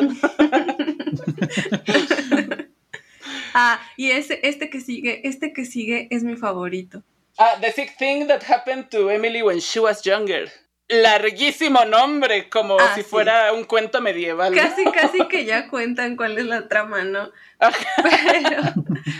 ah, 3.54 3.78
y 3.98 4.12
ese, 4.12 4.40
este 4.42 4.70
que 4.70 4.80
sigue, 4.80 5.28
este 5.28 5.52
que 5.52 5.66
sigue 5.66 6.08
es 6.10 6.24
mi 6.24 6.36
favorito. 6.36 7.02
Ah, 7.36 7.58
The 7.60 7.72
Sick 7.72 7.98
Thing 7.98 8.28
That 8.28 8.44
Happened 8.48 8.88
to 8.90 9.10
Emily 9.10 9.42
When 9.42 9.58
She 9.58 9.78
Was 9.78 10.02
Younger. 10.02 10.50
Larguísimo 10.88 11.84
nombre, 11.84 12.48
como 12.48 12.78
ah, 12.80 12.94
si 12.94 13.02
fuera 13.02 13.52
un 13.52 13.64
cuento 13.64 14.00
medieval. 14.00 14.54
Casi, 14.54 14.84
casi 14.94 15.28
que 15.28 15.44
ya 15.44 15.68
cuentan 15.68 16.16
cuál 16.16 16.38
es 16.38 16.46
la 16.46 16.66
trama, 16.66 17.04
¿no? 17.04 17.30
Pero 17.60 18.62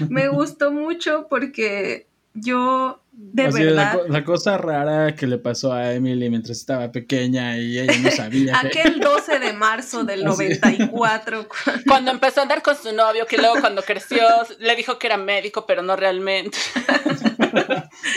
me 0.09 0.28
gustó 0.28 0.72
mucho 0.72 1.26
porque 1.28 2.07
yo 2.35 3.03
de 3.12 3.51
verdad. 3.51 4.01
La, 4.09 4.25
cosa 4.25 4.57
rara 4.57 5.14
que 5.14 5.27
le 5.27 5.37
pasó 5.37 5.73
a 5.73 5.92
Emily 5.92 6.31
mientras 6.31 6.59
estaba 6.59 6.90
pequeña 6.90 7.59
y 7.59 7.79
ella 7.79 7.92
no 8.03 8.11
sabía. 8.11 8.59
Aquel 8.59 9.01
12 9.01 9.38
de 9.38 9.53
marzo 9.53 10.05
del 10.05 10.25
94. 10.25 11.47
Cuando... 11.87 12.11
empezó 12.11 12.40
a 12.40 12.45
andar 12.45 12.62
con 12.62 12.75
su 12.75 12.92
novio, 12.92 13.27
que 13.27 13.37
luego 13.37 13.61
cuando 13.61 13.83
creció 13.83 14.27
le 14.59 14.75
dijo 14.77 14.99
que 14.99 15.09
era 15.09 15.18
médico, 15.18 15.66
pero 15.66 15.83
no 15.83 15.95
realmente. 15.95 16.57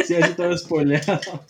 sí, 0.05 0.15
así 0.15 0.33
todo 0.33 0.57
spoileado. 0.57 1.45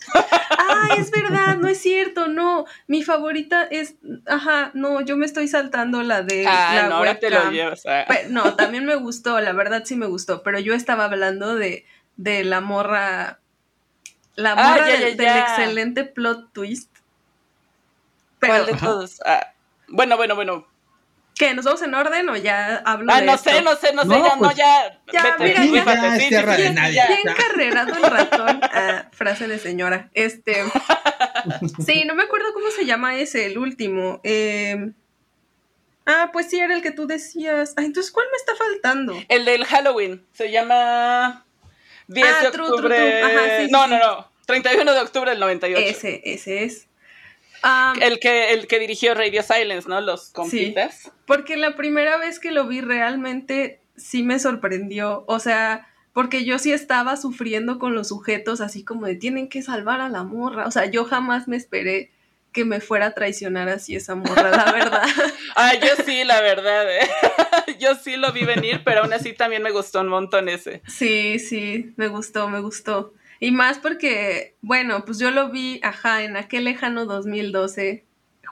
Ay, 0.68 0.98
es 0.98 1.10
verdad, 1.12 1.56
no 1.56 1.68
es 1.68 1.78
cierto, 1.78 2.26
no. 2.26 2.66
Mi 2.88 3.04
favorita 3.04 3.64
es. 3.64 3.94
Ajá, 4.26 4.72
no, 4.74 5.00
yo 5.02 5.16
me 5.16 5.24
estoy 5.24 5.46
saltando 5.46 6.02
la 6.02 6.22
de. 6.22 6.46
Ah, 6.48 6.86
no, 6.88 6.96
ahora 6.96 7.18
te 7.18 7.30
lo 7.30 7.50
llevas. 7.50 7.84
Ah. 7.86 8.06
no, 8.28 8.54
también 8.54 8.84
me 8.84 8.96
gustó, 8.96 9.40
la 9.40 9.52
verdad 9.52 9.82
sí 9.84 9.94
me 9.94 10.06
gustó, 10.06 10.42
pero 10.42 10.58
yo 10.58 10.74
estaba 10.74 11.04
hablando 11.04 11.54
de 11.54 11.86
de 12.16 12.44
la 12.44 12.60
morra. 12.60 13.40
La 14.34 14.52
ah, 14.52 14.70
morra 14.70 14.86
del, 14.86 15.20
excelente 15.20 16.04
plot 16.04 16.52
twist. 16.52 16.90
¿Cuál 18.40 18.66
de 18.66 18.74
todos? 18.74 19.20
Ah, 19.24 19.52
bueno, 19.88 20.16
bueno, 20.16 20.34
bueno. 20.34 20.66
¿Qué? 21.36 21.52
¿Nos 21.52 21.66
vamos 21.66 21.82
en 21.82 21.94
orden 21.94 22.28
o 22.30 22.36
ya 22.36 22.76
hablo 22.76 23.12
ah, 23.12 23.20
de 23.20 23.26
no 23.26 23.36
sé, 23.36 23.60
no 23.60 23.76
sé, 23.76 23.92
no 23.92 24.02
sé, 24.02 24.08
ya, 24.08 24.36
no, 24.36 24.38
pues, 24.38 24.56
ya. 24.56 25.00
Ya, 25.12 25.36
mira, 25.38 25.64
ya, 25.64 26.16
ya, 26.16 26.56
ya, 26.56 26.90
ya, 26.90 27.08
encarrerado 27.24 27.94
el 27.94 28.02
ratón. 28.02 28.60
frase 29.12 29.46
de 29.46 29.58
señora. 29.58 30.10
Este. 30.14 30.64
sí, 31.84 32.04
no 32.06 32.14
me 32.14 32.22
acuerdo 32.22 32.54
cómo 32.54 32.70
se 32.70 32.86
llama 32.86 33.16
ese, 33.16 33.46
el 33.46 33.58
último. 33.58 34.20
Eh, 34.24 34.92
ah, 36.06 36.30
pues 36.32 36.48
sí, 36.48 36.58
era 36.58 36.74
el 36.74 36.80
que 36.80 36.90
tú 36.90 37.06
decías. 37.06 37.74
Ah, 37.76 37.84
entonces, 37.84 38.12
¿cuál 38.12 38.26
me 38.30 38.36
está 38.38 38.54
faltando? 38.54 39.14
El 39.28 39.44
del 39.44 39.66
Halloween. 39.66 40.26
Se 40.32 40.50
llama. 40.50 41.45
10 42.08 42.26
ah, 42.26 42.40
de 42.40 42.48
octubre. 42.48 43.68
no, 43.70 43.86
no, 43.86 43.98
no. 43.98 44.36
31 44.46 44.94
de 44.94 45.00
octubre 45.00 45.30
del 45.30 45.40
98. 45.40 45.80
Ese, 45.84 46.22
ese 46.24 46.64
es. 46.64 46.86
el, 48.00 48.20
que, 48.20 48.52
el 48.52 48.66
que 48.68 48.78
dirigió 48.78 49.14
Radio 49.14 49.42
Silence, 49.42 49.88
¿no? 49.88 50.00
Los 50.00 50.30
compitas. 50.30 50.94
Sí, 50.94 51.10
porque 51.26 51.56
la 51.56 51.74
primera 51.76 52.16
vez 52.16 52.38
que 52.38 52.52
lo 52.52 52.66
vi 52.66 52.80
realmente 52.80 53.80
sí 53.96 54.22
me 54.22 54.38
sorprendió. 54.38 55.24
O 55.26 55.40
sea, 55.40 55.88
porque 56.12 56.44
yo 56.44 56.58
sí 56.58 56.72
estaba 56.72 57.16
sufriendo 57.16 57.78
con 57.78 57.94
los 57.94 58.08
sujetos, 58.08 58.60
así 58.60 58.84
como 58.84 59.06
de 59.06 59.16
tienen 59.16 59.48
que 59.48 59.62
salvar 59.62 60.00
a 60.00 60.08
la 60.08 60.22
morra. 60.22 60.66
O 60.66 60.70
sea, 60.70 60.86
yo 60.86 61.04
jamás 61.04 61.48
me 61.48 61.56
esperé 61.56 62.12
que 62.56 62.64
me 62.64 62.80
fuera 62.80 63.08
a 63.08 63.10
traicionar 63.10 63.68
así 63.68 63.94
esa 63.94 64.14
morra, 64.14 64.50
la 64.50 64.72
verdad. 64.72 65.02
ah, 65.56 65.74
yo 65.74 66.02
sí, 66.06 66.24
la 66.24 66.40
verdad. 66.40 66.90
¿eh? 66.90 67.06
yo 67.78 67.94
sí 67.96 68.16
lo 68.16 68.32
vi 68.32 68.46
venir, 68.46 68.80
pero 68.82 69.02
aún 69.02 69.12
así 69.12 69.34
también 69.34 69.62
me 69.62 69.72
gustó 69.72 70.00
un 70.00 70.08
montón 70.08 70.48
ese. 70.48 70.80
Sí, 70.88 71.38
sí, 71.38 71.92
me 71.96 72.08
gustó, 72.08 72.48
me 72.48 72.60
gustó. 72.60 73.12
Y 73.40 73.50
más 73.50 73.78
porque, 73.78 74.56
bueno, 74.62 75.04
pues 75.04 75.18
yo 75.18 75.30
lo 75.30 75.50
vi, 75.50 75.80
ajá, 75.82 76.22
en 76.22 76.38
aquel 76.38 76.64
lejano 76.64 77.04
2012, 77.04 78.05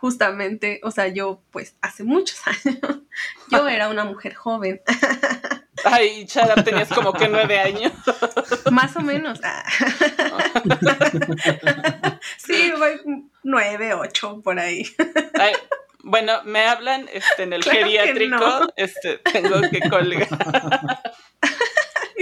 justamente, 0.04 0.80
o 0.82 0.90
sea, 0.90 1.08
yo 1.08 1.40
pues 1.50 1.76
hace 1.80 2.04
muchos 2.04 2.38
años, 2.46 3.00
yo 3.50 3.66
era 3.74 3.88
una 3.88 4.04
mujer 4.04 4.34
joven. 4.34 4.82
Ay, 5.82 6.26
Chara, 6.26 6.62
tenías 6.62 6.90
como 6.90 7.14
que 7.14 7.26
nueve 7.26 7.58
años. 7.58 7.90
Más 8.70 8.94
o 8.96 9.00
menos. 9.00 9.40
Ah. 9.42 9.64
sí, 12.36 12.70
nueve, 13.42 13.94
ocho, 13.94 14.42
por 14.42 14.58
ahí. 14.58 14.84
bueno, 16.00 16.34
me 16.44 16.66
hablan 16.66 17.08
este, 17.10 17.44
en 17.44 17.54
el 17.54 17.64
geriátrico, 17.64 18.74
este, 18.76 19.20
tengo 19.32 19.62
que 19.70 19.88
colgar. 19.88 20.28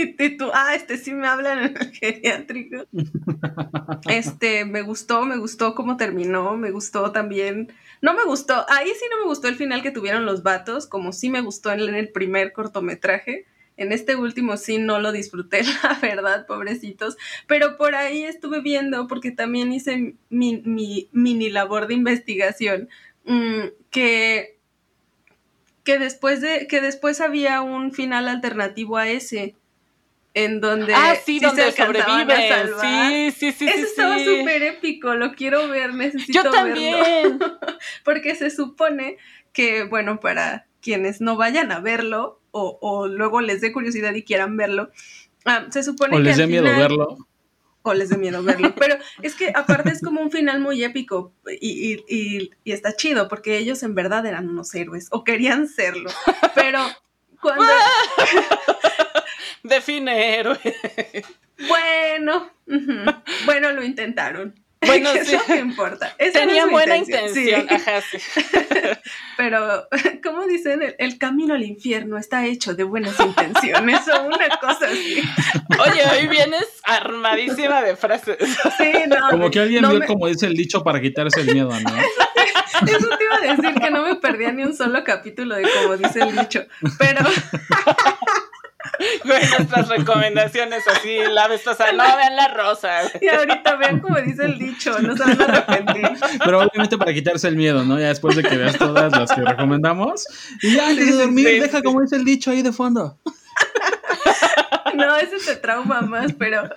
Y, 0.03 0.37
tú, 0.37 0.51
ah, 0.53 0.75
este 0.75 0.97
sí 0.97 1.13
me 1.13 1.27
hablan 1.27 1.59
en 1.59 1.77
el 1.77 1.93
geriátrico. 1.93 2.87
Este, 4.09 4.65
me 4.65 4.83
gustó, 4.83 5.25
me 5.25 5.37
gustó 5.37 5.75
cómo 5.75 5.97
terminó, 5.97 6.57
me 6.57 6.71
gustó 6.71 7.13
también. 7.13 7.73
No 8.01 8.15
me 8.15 8.25
gustó, 8.25 8.67
ahí 8.69 8.89
sí 8.89 9.05
no 9.11 9.19
me 9.19 9.29
gustó 9.29 9.49
el 9.49 9.55
final 9.55 9.83
que 9.83 9.91
tuvieron 9.91 10.27
los 10.27 10.43
vatos, 10.43 10.87
como 10.87 11.13
sí 11.13 11.31
me 11.31 11.41
gustó 11.41 11.71
en 11.73 11.95
el 11.95 12.09
primer 12.09 12.53
cortometraje. 12.53 13.47
En 13.77 13.93
este 13.93 14.17
último 14.17 14.57
sí 14.57 14.79
no 14.79 14.99
lo 14.99 15.13
disfruté, 15.13 15.63
la 15.83 15.99
verdad, 16.01 16.47
pobrecitos. 16.47 17.17
Pero 17.47 17.77
por 17.77 17.95
ahí 17.95 18.25
estuve 18.25 18.61
viendo, 18.61 19.07
porque 19.07 19.31
también 19.31 19.73
hice 19.73 20.15
mi, 20.29 21.09
mini 21.13 21.51
labor 21.51 21.87
de 21.87 21.95
investigación, 21.95 22.89
mm, 23.25 23.67
que 23.91 24.59
que 25.85 25.99
después 25.99 26.41
de 26.41 26.69
que 26.69 26.81
después 26.81 27.21
había 27.21 27.61
un 27.61 27.93
final 27.93 28.29
alternativo 28.29 28.97
a 28.97 29.09
ese 29.09 29.57
en 30.35 30.61
donde 30.61 30.95
ah 30.95 31.15
sí, 31.23 31.41
donde 31.41 31.73
sobrevive 31.73 32.35
sí 32.81 33.31
sí 33.33 33.53
sí 33.53 33.69
eso 33.69 33.87
estaba 33.87 34.19
súper 34.19 34.63
épico 34.63 35.15
lo 35.15 35.33
quiero 35.35 35.69
ver 35.69 35.95
necesito 35.95 36.43
yo 36.43 36.51
también. 36.51 37.39
Porque 38.05 38.35
se 38.35 38.51
supone 38.51 39.19
que 39.53 39.85
bueno 39.85 40.21
para 40.21 40.67
quienes 40.81 41.21
no 41.21 41.37
vayan 41.37 41.71
a 41.71 41.81
verlo 41.81 42.41
o, 42.51 42.79
o 42.81 43.09
luego 43.09 43.41
les 43.41 43.61
dé 43.61 43.73
curiosidad 43.73 44.15
y 44.15 44.23
quieran 44.23 44.57
verlo 44.57 44.91
ah, 45.45 45.67
se 45.71 45.83
supone 45.83 46.15
o 46.15 46.19
que 46.19 46.25
les 46.25 46.37
dé 46.37 46.47
miedo 46.47 46.65
verlo. 46.65 47.19
O 47.85 47.95
les 47.95 48.11
dé 48.11 48.17
miedo 48.17 48.45
verlo. 48.45 48.75
Pero 48.79 48.97
es 49.23 49.35
que 49.35 49.53
aparte 49.55 49.91
es 49.91 50.01
como 50.01 50.21
un 50.21 50.31
final 50.31 50.61
muy 50.61 50.85
épico 50.85 51.33
y, 51.61 52.01
y, 52.09 52.51
y, 52.65 52.73
está 52.73 52.95
chido 52.95 53.27
porque 53.29 53.59
ellos 53.59 53.83
en 53.83 53.97
verdad 53.97 54.25
eran 54.25 54.49
unos 54.49 54.73
héroes 54.75 55.09
o 55.11 55.25
querían 55.25 55.67
serlo. 55.67 56.11
Pero 56.55 56.79
cuando... 57.41 57.65
Define 59.63 60.39
héroe. 60.39 60.59
Bueno, 61.69 62.51
bueno, 63.47 63.73
lo 63.73 63.83
intentaron. 63.83 64.55
Bueno, 64.85 65.11
sí. 65.25 65.37
no 65.49 65.55
importa. 65.55 66.13
Tenía 66.33 66.67
buena 66.67 66.97
intención. 66.97 67.67
Ajá, 67.71 68.01
sí. 68.01 68.19
Pero, 69.37 69.87
¿cómo 70.25 70.45
dicen? 70.45 70.81
El, 70.99 71.19
camino 71.19 71.55
al 71.55 71.63
infierno 71.63 72.19
está 72.19 72.47
hecho 72.47 72.75
de 72.75 72.83
buenas 72.83 73.19
intenciones 73.21 74.01
o 74.09 74.25
una 74.25 74.49
cosa 74.61 74.87
así. 74.87 75.23
Oye, 75.79 76.03
hoy 76.11 76.27
vienes 76.27 76.67
armadísima 76.83 77.81
de 77.83 77.95
frases. 77.95 78.37
Sí, 78.77 78.93
no. 79.07 79.29
Como 79.31 79.53
que 79.53 79.61
alguien 79.61 79.89
vio 79.89 80.05
como 80.05 80.27
dice 80.27 80.47
el 80.47 80.55
dicho 80.55 80.83
para 80.83 81.01
quitarse 81.01 81.43
el 81.43 81.55
miedo, 81.55 81.71
¿no? 81.71 81.97
Eso 82.85 83.09
te 83.17 83.25
iba 83.25 83.37
a 83.37 83.55
decir 83.55 83.81
que 83.81 83.91
no 83.93 84.03
me 84.03 84.17
perdía 84.17 84.51
ni 84.51 84.65
un 84.65 84.75
solo 84.75 85.05
capítulo 85.05 85.55
de 85.55 85.63
como 85.63 85.97
dice 85.97 86.23
el 86.23 86.37
dicho. 86.37 86.67
Pero. 86.99 87.21
Güey, 89.25 89.49
nuestras 89.51 89.89
recomendaciones 89.89 90.87
así, 90.89 91.19
la 91.31 91.49
vez 91.49 91.63
pasada, 91.63 91.93
no 91.93 92.17
vean 92.17 92.37
la 92.37 92.49
rosa. 92.49 93.03
Y 93.21 93.29
ahorita 93.29 93.77
vean 93.77 94.01
como 94.01 94.21
dice 94.21 94.45
el 94.45 94.59
dicho, 94.59 94.99
no 95.01 95.17
se 95.17 95.25
van 95.25 95.41
a 95.41 95.45
arrepentir. 95.45 96.09
Pero 96.45 96.61
obviamente 96.61 96.99
para 96.99 97.13
quitarse 97.13 97.49
el 97.49 97.57
miedo, 97.57 97.85
¿no? 97.85 97.99
Ya 97.99 98.09
después 98.09 98.37
de 98.37 98.43
que 98.43 98.57
veas 98.57 98.79
todas 98.79 99.13
las 99.13 99.33
que 99.33 99.43
recomendamos. 99.43 100.27
Y 100.63 100.77
ya 100.77 100.89
antes 100.89 101.07
de 101.07 101.23
dormir, 101.23 101.63
deja 101.63 101.83
como 101.83 102.01
dice 102.01 102.17
el 102.17 102.25
dicho 102.25 102.51
ahí 102.51 102.63
de 102.63 102.73
fondo. 102.73 103.19
No, 104.95 105.17
ese 105.17 105.39
te 105.39 105.57
trauma 105.57 106.03
más, 106.03 106.33
pero. 106.35 106.69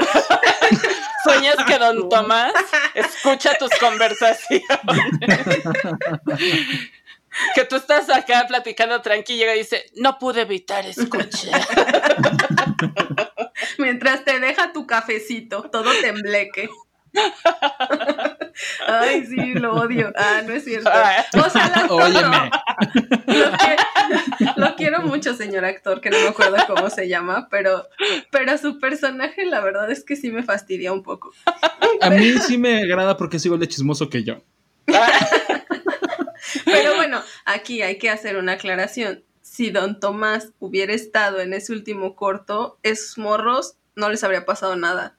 ¿Sueñas 1.23 1.57
que 1.67 1.77
don 1.77 2.07
Tomás 2.07 2.53
escucha 2.93 3.57
tus 3.57 3.71
conversaciones? 3.79 4.63
que 7.53 7.65
tú 7.65 7.75
estás 7.75 8.09
acá 8.09 8.45
platicando 8.47 9.01
tranquilo 9.01 9.53
y 9.53 9.59
dice, 9.59 9.85
no 9.95 10.17
pude 10.19 10.41
evitar 10.41 10.85
escuchar. 10.85 11.61
Mientras 13.77 14.23
te 14.23 14.39
deja 14.39 14.73
tu 14.73 14.85
cafecito, 14.85 15.69
todo 15.69 15.91
tembleque. 16.01 16.69
Ay, 18.87 19.25
sí, 19.25 19.53
lo 19.53 19.73
odio. 19.73 20.11
Ah, 20.17 20.41
no 20.45 20.53
es 20.53 20.63
cierto. 20.63 20.89
O 20.89 21.49
sea, 21.49 21.87
Óyeme. 21.89 22.51
Lo, 24.55 24.75
quiero 24.75 25.01
mucho, 25.01 25.33
señor 25.33 25.65
actor, 25.65 26.01
que 26.01 26.09
no 26.09 26.19
me 26.19 26.27
acuerdo 26.27 26.57
cómo 26.67 26.89
se 26.89 27.07
llama, 27.07 27.47
pero, 27.49 27.87
pero 28.31 28.57
su 28.57 28.79
personaje, 28.79 29.45
la 29.45 29.61
verdad 29.61 29.89
es 29.91 30.03
que 30.03 30.15
sí 30.15 30.31
me 30.31 30.43
fastidia 30.43 30.93
un 30.93 31.03
poco. 31.03 31.31
A 32.01 32.09
mí 32.09 32.33
sí 32.39 32.57
me 32.57 32.83
agrada 32.83 33.17
porque 33.17 33.37
es 33.37 33.45
igual 33.45 33.59
de 33.59 33.67
chismoso 33.67 34.09
que 34.09 34.23
yo. 34.23 34.41
Pero 36.63 36.95
bueno, 36.95 37.21
aquí 37.45 37.81
hay 37.81 37.97
que 37.97 38.09
hacer 38.09 38.37
una 38.37 38.53
aclaración. 38.53 39.23
Si 39.41 39.71
don 39.71 39.99
Tomás 39.99 40.53
hubiera 40.59 40.93
estado 40.93 41.39
en 41.39 41.53
ese 41.53 41.73
último 41.73 42.15
corto, 42.15 42.79
esos 42.83 43.17
morros 43.17 43.77
no 43.95 44.09
les 44.09 44.23
habría 44.23 44.45
pasado 44.45 44.75
nada. 44.75 45.17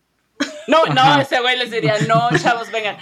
No, 0.69 0.85
no, 0.87 1.21
ese 1.21 1.41
güey 1.41 1.57
les 1.57 1.71
diría, 1.71 1.95
no, 2.09 2.29
chavos, 2.39 2.71
vengan, 2.73 2.97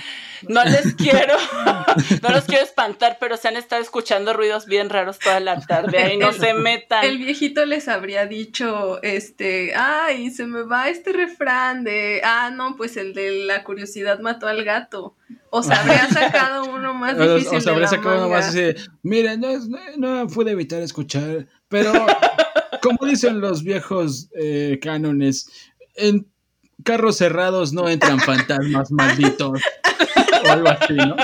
no 0.49 0.65
les 0.65 0.95
quiero, 0.95 1.35
no 2.23 2.29
los 2.29 2.45
quiero 2.45 2.63
espantar, 2.63 3.17
pero 3.19 3.37
se 3.37 3.49
han 3.49 3.57
estado 3.57 3.81
escuchando 3.81 4.33
ruidos 4.35 4.67
bien 4.67 4.91
raros 4.91 5.19
toda 5.19 5.41
la 5.41 5.61
tarde, 5.61 5.99
ahí 5.99 6.17
no 6.17 6.33
se 6.33 6.55
metan. 6.55 7.05
El 7.05 7.19
viejito 7.19 7.65
les 7.65 7.89
habría 7.89 8.27
dicho, 8.27 9.03
este, 9.03 9.75
ay, 9.75 10.31
se 10.31 10.47
me 10.47 10.63
va 10.63 10.89
este 10.89 11.13
refrán 11.13 11.85
de, 11.85 12.21
ah, 12.25 12.51
no, 12.51 12.77
pues 12.77 12.97
el 12.97 13.15
de 13.15 13.45
la 13.47 13.65
curiosidad 13.65 14.21
mató 14.21 14.47
al 14.47 14.65
gato. 14.65 15.17
O 15.51 15.63
se 15.63 15.73
habría 15.73 16.07
sacado 16.13 16.65
uno 16.65 16.95
más 16.95 17.17
difícil. 17.19 17.59
O 17.59 17.61
se 17.61 17.71
habría 17.71 17.89
sacado 17.89 18.19
uno 18.19 18.29
más 18.29 18.49
así, 18.49 18.75
miren, 19.03 19.41
no, 19.41 19.49
no, 19.97 20.27
pude 20.29 20.51
evitar 20.51 20.83
escuchar, 20.83 21.47
pero 21.69 21.93
como 22.83 23.07
dicen 23.07 23.41
los 23.41 23.63
viejos 23.63 24.29
eh, 24.39 24.79
cánones, 24.83 25.49
en 25.95 26.27
carros 26.85 27.17
cerrados 27.17 27.73
no 27.73 27.89
entran 27.89 28.21
fantasmas 28.21 28.93
malditos. 28.93 29.61
o 30.45 30.51
algo 30.51 30.69
así, 30.69 30.95
¿no? 30.95 31.17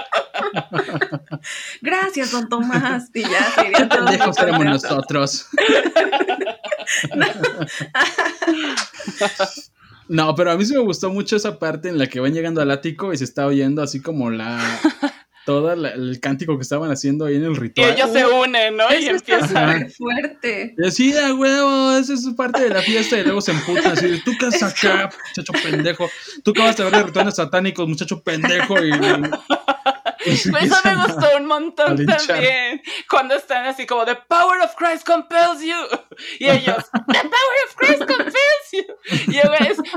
Gracias, 1.80 2.32
don 2.32 2.48
Tomás. 2.48 3.10
Y 3.14 3.22
ya 3.22 3.50
sería 3.54 3.88
todo. 3.88 4.64
nosotros. 4.64 5.46
no, 10.08 10.34
pero 10.34 10.50
a 10.52 10.56
mí 10.56 10.64
sí 10.64 10.74
me 10.74 10.80
gustó 10.80 11.10
mucho 11.10 11.36
esa 11.36 11.58
parte 11.58 11.88
en 11.88 11.98
la 11.98 12.06
que 12.08 12.20
van 12.20 12.32
llegando 12.32 12.60
al 12.60 12.70
ático 12.70 13.12
y 13.12 13.18
se 13.18 13.24
está 13.24 13.46
oyendo 13.46 13.82
así 13.82 14.00
como 14.00 14.30
la 14.30 14.58
todo 15.50 15.72
el 15.72 16.20
cántico 16.20 16.56
que 16.56 16.62
estaban 16.62 16.92
haciendo 16.92 17.24
ahí 17.24 17.34
en 17.34 17.42
el 17.42 17.56
ritual. 17.56 17.88
Y 17.88 17.92
ellos 17.92 18.12
se 18.12 18.24
unen, 18.24 18.76
¿no? 18.76 18.84
y 18.94 19.06
empiezan. 19.06 19.90
fuerte. 19.98 20.76
Sí, 20.92 21.12
a 21.16 21.34
huevo, 21.34 21.96
esa 21.96 22.14
es 22.14 22.28
parte 22.36 22.62
de 22.62 22.70
la 22.70 22.80
fiesta 22.82 23.18
y 23.18 23.24
luego 23.24 23.40
se 23.40 23.50
emputan 23.50 23.92
así, 23.92 24.20
tú 24.24 24.30
qué 24.38 24.46
haces 24.46 24.62
acá, 24.62 25.10
muchacho 25.28 25.52
pendejo, 25.60 26.08
tú 26.44 26.52
acabas 26.52 26.76
de 26.76 26.84
ver 26.84 26.92
de 26.92 27.02
rituales 27.02 27.34
satánicos, 27.34 27.88
muchacho 27.88 28.22
pendejo 28.22 28.76
y... 28.80 28.92
Eso 30.24 30.50
me 30.52 30.94
gustó 30.96 31.36
un 31.36 31.46
montón 31.46 32.04
también. 32.04 32.82
Cuando 33.08 33.34
están 33.34 33.66
así 33.66 33.86
como 33.86 34.04
The 34.04 34.16
power 34.28 34.60
of 34.60 34.74
Christ 34.76 35.06
compels 35.06 35.62
you. 35.62 35.76
Y 36.38 36.48
ellos, 36.48 36.84
The 36.92 37.20
power 37.20 37.58
of 37.66 37.76
Christ 37.76 38.00
compels 38.00 38.70
you. 38.72 38.84
Y 39.28 39.34
yo, 39.34 39.42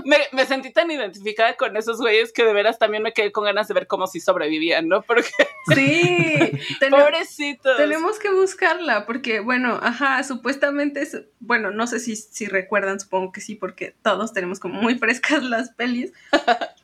me, 0.06 0.18
me, 0.32 0.46
sentí 0.46 0.72
tan 0.72 0.90
identificada 0.92 1.56
con 1.56 1.76
esos 1.78 1.98
güeyes 1.98 2.32
que 2.32 2.46
de 2.46 2.54
veras 2.54 2.80
también 2.80 3.04
me 3.04 3.14
quedé 3.14 3.32
con 3.32 3.44
ganas 3.44 3.68
de 3.68 3.74
ver 3.74 3.88
cómo 3.88 4.08
si 4.08 4.20
sobrevivían, 4.20 4.88
¿no? 4.88 5.02
Porque. 5.02 5.30
Sí. 5.74 6.60
Pobrecitos. 6.90 7.78
Tenemos 7.78 8.20
que 8.20 8.32
buscarla 8.32 9.06
porque, 9.06 9.40
bueno, 9.40 9.80
ajá, 9.82 10.24
supuestamente 10.24 11.02
es. 11.02 11.22
Bueno, 11.40 11.72
no 11.72 11.88
sé 11.88 12.00
si, 12.00 12.16
si 12.16 12.46
recuerdan, 12.48 13.00
supongo 13.00 13.32
que 13.32 13.42
sí, 13.42 13.56
porque 13.56 13.96
todos 14.02 14.34
tenemos 14.34 14.60
como 14.60 14.82
muy 14.82 14.98
frescas 14.98 15.44
las 15.44 15.72
pelis. 15.72 16.14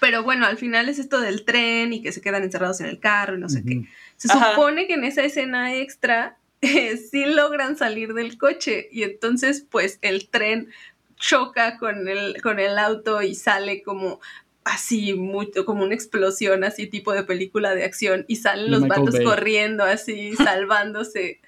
Pero 0.00 0.22
bueno, 0.22 0.46
al 0.46 0.56
final 0.56 0.88
es 0.88 0.98
esto 0.98 1.20
del 1.20 1.44
tren 1.44 1.92
y 1.92 2.02
que 2.02 2.12
se 2.12 2.20
quedan 2.20 2.42
encerrados 2.42 2.80
en 2.80 2.86
el 2.86 3.00
carro 3.00 3.36
y 3.36 3.40
no 3.40 3.48
sé 3.48 3.62
qué. 3.64 3.82
Se 4.16 4.28
supone 4.28 4.86
que 4.86 4.94
en 4.94 5.04
esa 5.04 5.22
escena 5.22 5.74
extra 5.74 6.38
eh, 6.60 6.96
sí 6.96 7.24
logran 7.24 7.76
salir 7.76 8.14
del 8.14 8.38
coche 8.38 8.88
y 8.92 9.02
entonces 9.02 9.66
pues 9.68 9.98
el 10.02 10.28
tren 10.28 10.68
choca 11.16 11.78
con 11.78 12.08
el, 12.08 12.40
con 12.42 12.58
el 12.58 12.78
auto 12.78 13.22
y 13.22 13.34
sale 13.34 13.82
como 13.82 14.20
así, 14.64 15.14
muy, 15.14 15.50
como 15.64 15.84
una 15.84 15.94
explosión, 15.94 16.64
así 16.64 16.86
tipo 16.88 17.12
de 17.12 17.22
película 17.22 17.74
de 17.74 17.84
acción 17.84 18.24
y 18.28 18.36
salen 18.36 18.70
los 18.70 18.86
vatos 18.86 19.16
corriendo 19.20 19.84
así, 19.84 20.34
salvándose. 20.36 21.40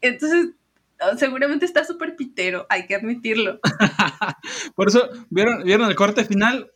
Entonces 0.00 0.48
Oh, 1.00 1.16
seguramente 1.16 1.66
está 1.66 1.84
súper 1.84 2.14
pitero, 2.14 2.66
hay 2.68 2.86
que 2.86 2.94
admitirlo. 2.94 3.58
Por 4.76 4.88
eso, 4.88 5.08
¿vieron, 5.28 5.64
¿vieron 5.64 5.88
el 5.88 5.96
corte 5.96 6.24
final? 6.24 6.70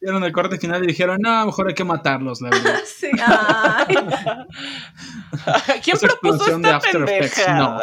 Vieron 0.00 0.24
el 0.24 0.32
corte 0.32 0.58
final 0.58 0.82
y 0.84 0.88
dijeron, 0.88 1.18
no, 1.20 1.46
mejor 1.46 1.68
hay 1.68 1.74
que 1.74 1.84
matarlos, 1.84 2.40
la 2.40 2.50
verdad. 2.50 2.80
sí, 2.86 3.10
¿Quién 5.82 5.98
propuso 5.98 6.56
esta 6.56 7.54
No. 7.54 7.78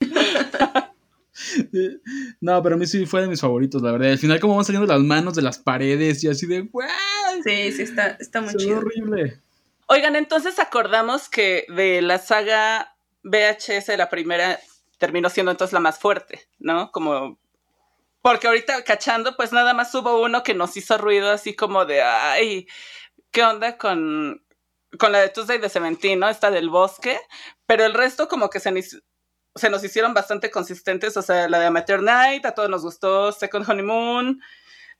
no, 2.40 2.62
pero 2.62 2.74
a 2.74 2.78
mí 2.78 2.86
sí 2.86 3.06
fue 3.06 3.22
de 3.22 3.28
mis 3.28 3.40
favoritos, 3.40 3.82
la 3.82 3.92
verdad. 3.92 4.12
Al 4.12 4.18
final, 4.18 4.40
como 4.40 4.56
van 4.56 4.64
saliendo 4.64 4.92
las 4.92 5.02
manos 5.02 5.34
de 5.34 5.42
las 5.42 5.58
paredes 5.58 6.22
y 6.24 6.28
así 6.28 6.46
de, 6.46 6.68
Sí, 7.44 7.72
sí, 7.72 7.82
está, 7.82 8.16
está 8.20 8.40
muy 8.40 8.54
chido. 8.54 8.78
horrible. 8.78 9.40
Oigan, 9.86 10.16
entonces 10.16 10.58
acordamos 10.58 11.28
que 11.28 11.66
de 11.68 12.00
la 12.00 12.18
saga 12.18 12.96
VHS 13.22 13.86
de 13.86 13.96
la 13.96 14.08
primera 14.08 14.58
terminó 14.98 15.28
siendo 15.28 15.50
entonces 15.50 15.72
la 15.72 15.80
más 15.80 15.98
fuerte, 15.98 16.40
¿no? 16.58 16.90
Como 16.90 17.38
porque 18.24 18.46
ahorita 18.46 18.84
cachando, 18.84 19.36
pues 19.36 19.52
nada 19.52 19.74
más 19.74 19.94
hubo 19.94 20.22
uno 20.22 20.42
que 20.42 20.54
nos 20.54 20.78
hizo 20.78 20.96
ruido 20.96 21.30
así 21.30 21.54
como 21.54 21.84
de, 21.84 22.00
ay, 22.00 22.66
¿qué 23.30 23.42
onda 23.44 23.76
con, 23.76 24.42
con 24.98 25.12
la 25.12 25.18
de 25.18 25.28
Tuesday 25.28 25.58
de 25.58 25.68
Cementino, 25.68 26.26
esta 26.30 26.50
del 26.50 26.70
bosque? 26.70 27.20
Pero 27.66 27.84
el 27.84 27.92
resto 27.92 28.26
como 28.26 28.48
que 28.48 28.60
se, 28.60 28.72
se 29.54 29.68
nos 29.68 29.84
hicieron 29.84 30.14
bastante 30.14 30.50
consistentes, 30.50 31.18
o 31.18 31.20
sea, 31.22 31.50
la 31.50 31.58
de 31.58 31.66
Amateur 31.66 32.02
Night, 32.02 32.46
a 32.46 32.52
todos 32.52 32.70
nos 32.70 32.80
gustó, 32.80 33.30
Second 33.30 33.68
Honeymoon, 33.68 34.40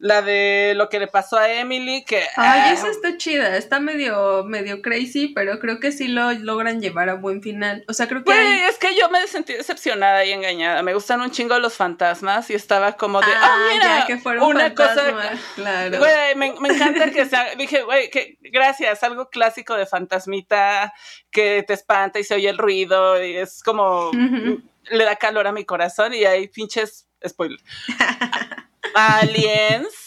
la 0.05 0.21
de 0.21 0.75
lo 0.77 0.91
que 0.91 0.99
le 0.99 1.07
pasó 1.07 1.39
a 1.39 1.51
Emily, 1.51 2.05
que... 2.05 2.19
Ay, 2.37 2.61
ah, 2.65 2.73
esa 2.75 2.91
está 2.91 3.17
chida, 3.17 3.57
está 3.57 3.81
medio, 3.81 4.45
medio 4.45 4.83
crazy, 4.83 5.29
pero 5.29 5.59
creo 5.59 5.81
que 5.81 5.93
sí 5.93 6.09
lo 6.09 6.31
logran 6.31 6.83
llevar 6.83 7.09
a 7.09 7.15
buen 7.15 7.41
final. 7.41 7.87
O 7.89 7.95
sea, 7.95 8.07
creo 8.07 8.23
que... 8.23 8.67
es 8.67 8.77
que 8.77 8.95
yo 8.95 9.09
me 9.09 9.27
sentí 9.27 9.55
decepcionada 9.55 10.23
y 10.27 10.33
engañada. 10.33 10.83
Me 10.83 10.93
gustan 10.93 11.23
un 11.23 11.31
chingo 11.31 11.59
los 11.59 11.73
fantasmas 11.73 12.51
y 12.51 12.55
estaba 12.55 12.99
como 12.99 13.23
de... 13.23 13.33
Ah, 13.35 13.57
oh, 13.57 13.73
mira, 13.73 14.05
que 14.07 14.19
fueron 14.19 14.45
una 14.45 14.75
cosa... 14.75 15.07
Claro. 15.55 15.99
Güey, 15.99 16.35
me, 16.35 16.49
encanta 16.49 17.11
que 17.11 17.25
sea... 17.25 17.55
Dije, 17.57 17.83
güey, 17.85 18.11
que 18.11 18.37
gracias, 18.43 19.03
algo 19.05 19.31
clásico 19.31 19.75
de 19.75 19.87
fantasmita 19.87 20.93
que 21.31 21.65
te 21.67 21.73
espanta 21.73 22.19
y 22.19 22.25
se 22.25 22.35
oye 22.35 22.51
el 22.51 22.59
ruido 22.59 23.25
y 23.25 23.37
es 23.37 23.63
como... 23.63 24.11
Le 24.13 25.05
da 25.05 25.17
calor 25.17 25.47
a 25.47 25.53
mi 25.53 25.65
corazón 25.65 26.13
y 26.13 26.27
hay 26.27 26.49
pinches... 26.49 27.09
Spoiler. 27.27 27.59
Aliens. 28.95 30.05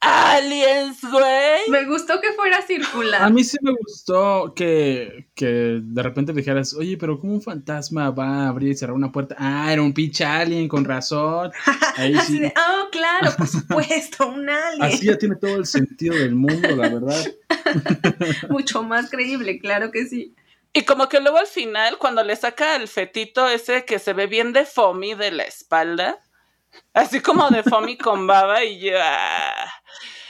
Aliens, 0.00 1.00
güey. 1.00 1.68
Me 1.68 1.84
gustó 1.86 2.20
que 2.20 2.32
fuera 2.32 2.62
circular. 2.62 3.22
A 3.22 3.30
mí 3.30 3.42
sí 3.42 3.56
me 3.62 3.72
gustó 3.72 4.52
que, 4.54 5.28
que 5.34 5.80
de 5.82 6.02
repente 6.02 6.32
dijeras, 6.32 6.74
oye, 6.74 6.96
pero 6.96 7.18
¿cómo 7.18 7.32
un 7.32 7.42
fantasma 7.42 8.10
va 8.10 8.44
a 8.44 8.48
abrir 8.48 8.72
y 8.72 8.76
cerrar 8.76 8.94
una 8.94 9.10
puerta? 9.10 9.34
Ah, 9.38 9.72
era 9.72 9.82
un 9.82 9.94
pinche 9.94 10.24
alien, 10.24 10.68
con 10.68 10.84
razón. 10.84 11.50
Ahí 11.96 12.16
sí. 12.26 12.40
oh, 12.44 12.88
claro, 12.90 13.32
por 13.36 13.48
supuesto, 13.48 14.28
un 14.28 14.48
alien. 14.48 14.82
Así 14.82 15.06
ya 15.06 15.16
tiene 15.16 15.36
todo 15.36 15.56
el 15.56 15.66
sentido 15.66 16.14
del 16.14 16.34
mundo, 16.34 16.76
la 16.76 16.88
verdad. 16.88 17.26
Mucho 18.50 18.82
más 18.82 19.10
creíble, 19.10 19.58
claro 19.58 19.90
que 19.90 20.06
sí. 20.06 20.34
Y 20.72 20.84
como 20.84 21.08
que 21.08 21.20
luego 21.20 21.38
al 21.38 21.46
final, 21.46 21.96
cuando 21.96 22.22
le 22.22 22.36
saca 22.36 22.76
el 22.76 22.86
fetito 22.86 23.48
ese 23.48 23.86
que 23.86 23.98
se 23.98 24.12
ve 24.12 24.26
bien 24.26 24.52
de 24.52 24.66
foamy 24.66 25.14
de 25.14 25.30
la 25.32 25.44
espalda, 25.44 26.18
Así 26.94 27.20
como 27.20 27.48
de 27.50 27.62
Fomi 27.62 27.96
con 27.98 28.26
baba 28.26 28.64
y 28.64 28.80
ya. 28.80 29.02
Ah. 29.02 29.75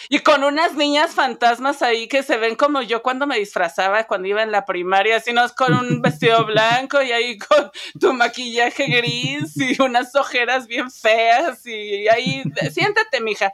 Y 0.09 0.21
con 0.21 0.45
unas 0.45 0.75
niñas 0.75 1.15
fantasmas 1.15 1.83
ahí 1.83 2.09
que 2.09 2.23
se 2.23 2.37
ven 2.37 2.57
como 2.57 2.83
yo 2.83 3.03
cuando 3.03 3.27
me 3.27 3.39
disfrazaba 3.39 4.05
cuando 4.05 4.29
iba 4.29 4.43
en 4.43 4.53
la 4.53 4.65
primaria, 4.65 5.17
así 5.17 5.33
no 5.33 5.47
con 5.57 5.75
un 5.75 5.87
vestido 6.03 6.45
blanco 6.45 7.03
y 7.03 7.13
ahí 7.13 7.39
con 7.39 7.71
tu 7.99 8.13
maquillaje 8.13 8.87
gris 8.87 9.57
y 9.57 9.81
unas 9.81 10.15
ojeras 10.15 10.67
bien 10.67 10.91
feas 10.91 11.65
y 11.67 12.09
ahí, 12.09 12.43
siéntate, 12.73 13.21
mija. 13.21 13.53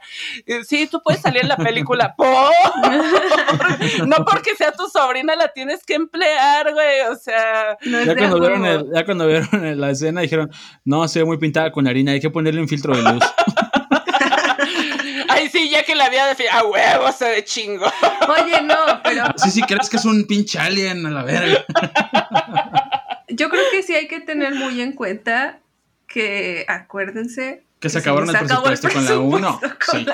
Sí, 0.67 0.87
tú 0.87 1.01
puedes 1.03 1.21
salir 1.21 1.43
en 1.43 1.49
la 1.49 1.57
película. 1.57 2.15
No 4.07 4.25
porque 4.25 4.55
sea 4.55 4.71
tu 4.71 4.87
sobrina 4.87 5.35
la 5.35 5.49
tienes 5.49 5.85
que 5.85 5.95
emplear, 5.95 6.71
güey, 6.73 7.01
o 7.11 7.15
sea. 7.15 7.77
ya, 7.81 8.15
cuando 8.15 8.39
vieron 8.39 8.93
ya 8.93 9.05
cuando 9.05 9.27
vieron 9.27 9.79
la 9.79 9.91
escena 9.91 10.21
dijeron, 10.21 10.51
no, 10.83 11.07
se 11.07 11.19
ve 11.19 11.25
muy 11.25 11.37
pintada 11.37 11.71
con 11.71 11.87
harina, 11.87 12.11
hay 12.11 12.19
que 12.19 12.29
ponerle 12.29 12.61
un 12.61 12.67
filtro 12.67 12.95
de 12.95 13.03
luz. 13.03 13.23
Ay, 15.29 15.49
sí, 15.49 15.69
ya 15.69 15.83
que 15.83 15.92
la 16.03 16.07
había 16.07 16.25
definido. 16.27 16.53
A 16.55 16.65
huevo 16.65 17.11
se 17.11 17.29
ve 17.29 17.43
chingo. 17.43 17.85
Oye, 18.27 18.61
no, 18.61 19.01
pero. 19.03 19.23
Sí, 19.37 19.51
sí, 19.51 19.61
crees 19.63 19.89
que 19.89 19.97
es 19.97 20.05
un 20.05 20.25
pinche 20.25 20.59
alien 20.59 21.05
a 21.05 21.09
la 21.09 21.23
verga. 21.23 21.65
Yo 23.29 23.49
creo 23.49 23.63
que 23.71 23.83
sí 23.83 23.95
hay 23.95 24.07
que 24.07 24.19
tener 24.19 24.53
muy 24.55 24.81
en 24.81 24.93
cuenta 24.93 25.59
que, 26.07 26.65
acuérdense, 26.67 27.63
que 27.83 27.89
se 27.89 27.99
acabaron 27.99 28.29
el 28.29 28.37
presupuesto, 28.37 28.87
con 28.93 29.03
la 29.03 29.19
1. 29.19 29.59
Sí. 29.91 30.05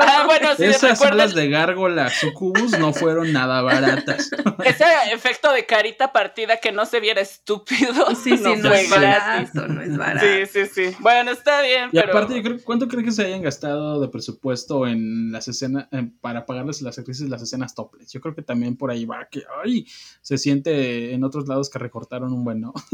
ah, 0.00 0.22
bueno, 0.26 0.48
sí, 0.54 0.64
Esas 0.64 0.98
salas 0.98 1.34
de 1.34 1.48
gárgola 1.48 2.10
sucubus 2.10 2.78
no 2.78 2.92
fueron 2.92 3.32
nada 3.32 3.62
baratas. 3.62 4.30
Ese 4.66 4.84
efecto 5.10 5.50
de 5.50 5.64
carita 5.64 6.12
partida 6.12 6.58
que 6.58 6.72
no 6.72 6.84
se 6.84 7.00
viera 7.00 7.22
estúpido. 7.22 8.14
Sí, 8.14 8.36
sí, 8.36 8.54
no, 8.58 8.74
es 8.74 8.90
barato, 8.90 9.66
no 9.66 9.80
es 9.80 9.96
barato. 9.96 10.26
Sí, 10.26 10.44
sí, 10.44 10.66
sí. 10.90 10.96
Bueno, 10.98 11.30
está 11.30 11.62
bien, 11.62 11.88
y 11.90 11.98
aparte, 11.98 12.42
¿cuánto 12.64 12.86
creen 12.86 13.06
que 13.06 13.12
se 13.12 13.24
hayan 13.24 13.40
gastado 13.40 13.98
de 13.98 14.08
presupuesto 14.08 14.86
en 14.86 15.32
las 15.32 15.48
escenas, 15.48 15.88
para 16.20 16.44
pagarles 16.44 16.82
a 16.82 16.84
las 16.84 16.98
actrices 16.98 17.30
las 17.30 17.40
escenas 17.40 17.74
toples? 17.74 18.12
Yo 18.12 18.20
creo 18.20 18.34
que 18.34 18.42
también 18.42 18.76
por 18.76 18.90
ahí 18.90 19.06
va 19.06 19.26
que, 19.30 19.42
ay, 19.64 19.86
se 20.20 20.36
siente 20.36 21.14
en 21.14 21.24
otros 21.24 21.48
lados 21.48 21.70
que 21.70 21.78
recortaron 21.78 22.30
un 22.34 22.44
buen, 22.44 22.60
¿no? 22.60 22.74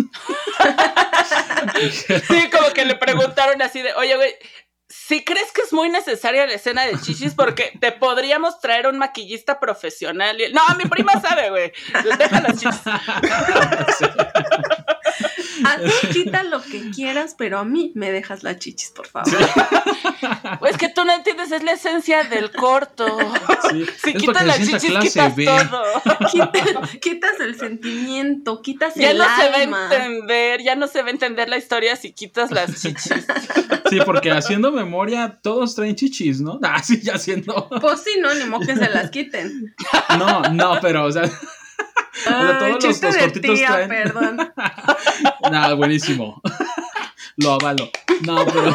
sí, 1.81 2.51
como 2.51 2.73
que 2.73 2.85
le 2.85 2.95
preguntaron 2.95 3.61
así 3.63 3.83
de, 3.83 3.93
oye, 3.97 4.17
güey, 4.17 4.35
si 4.89 5.25
crees 5.25 5.51
que 5.53 5.63
es 5.63 5.73
muy 5.73 5.89
necesaria 5.89 6.47
la 6.47 6.55
escena 6.55 6.87
de 6.87 7.01
chichis, 7.01 7.35
porque 7.35 7.73
te 7.81 7.93
podríamos 7.93 8.61
traer 8.61 8.87
un 8.87 8.99
maquillista 8.99 9.59
profesional. 9.59 10.37
No, 10.53 10.63
mi 10.77 10.85
prima 10.85 11.21
sabe, 11.21 11.51
güey. 11.51 11.73
Deja 12.19 12.41
las 12.41 12.61
chichis. 12.61 12.81
A 15.77 15.79
ti 15.79 16.09
quita 16.13 16.43
lo 16.45 16.63
que 16.63 16.91
quieras, 16.91 17.35
pero 17.37 17.59
a 17.59 17.65
mí 17.65 17.93
me 17.95 18.13
dejas 18.13 18.43
las 18.43 18.59
chichis, 18.59 18.91
por 18.91 19.07
favor. 19.07 19.33
Pues 20.61 20.77
que 20.79 20.89
tú 20.89 21.05
no 21.05 21.13
entiendes, 21.13 21.51
es 21.51 21.63
la 21.63 21.73
esencia 21.73 22.25
del 22.25 22.51
corto. 22.53 23.07
Si 24.03 24.15
quitas 24.15 24.47
las 24.47 24.59
chichis, 24.59 24.97
quitas 24.99 25.35
todo. 25.35 25.83
Quitas, 27.01 27.41
el 27.41 27.59
sentimiento, 27.59 28.63
quitas 28.63 28.95
ya 28.95 29.11
el 29.11 29.19
Ya 29.19 29.25
no 29.25 29.43
se 29.43 29.51
va 29.51 29.57
a 29.57 29.63
entender, 29.63 30.63
ya 30.63 30.75
no 30.77 30.87
se 30.87 31.03
va 31.03 31.09
a 31.09 31.11
entender 31.11 31.49
la 31.49 31.59
historia 31.59 31.97
si 31.97 32.13
quitas 32.13 32.51
las 32.51 32.81
chichis. 32.81 33.27
Sí, 33.91 33.99
porque 34.05 34.31
haciendo 34.31 34.73
memoria, 34.73 35.39
todos 35.43 35.75
traen 35.75 35.97
chichis, 35.97 36.41
¿no? 36.41 36.59
Ah, 36.63 36.83
sí, 36.83 37.01
ya 37.03 37.15
haciendo. 37.15 37.69
Pues 37.81 38.03
sí, 38.03 38.19
no, 38.21 38.35
ni 38.35 38.45
modo 38.45 38.67
que 38.67 38.75
se 38.75 38.89
las 38.89 39.11
quiten. 39.11 39.75
No, 40.19 40.43
no, 40.43 40.79
pero, 40.81 41.05
o 41.05 41.13
sea. 41.13 41.31
Todos 42.25 42.85
los, 42.85 43.03
los 43.03 43.17
cortitos 43.17 43.55
tía, 43.57 43.87
perdón. 43.89 44.37
Nada, 45.51 45.75
buenísimo. 45.75 46.41
Lo 47.37 47.53
avalo. 47.53 47.91
No, 48.25 48.47
pero. 48.47 48.75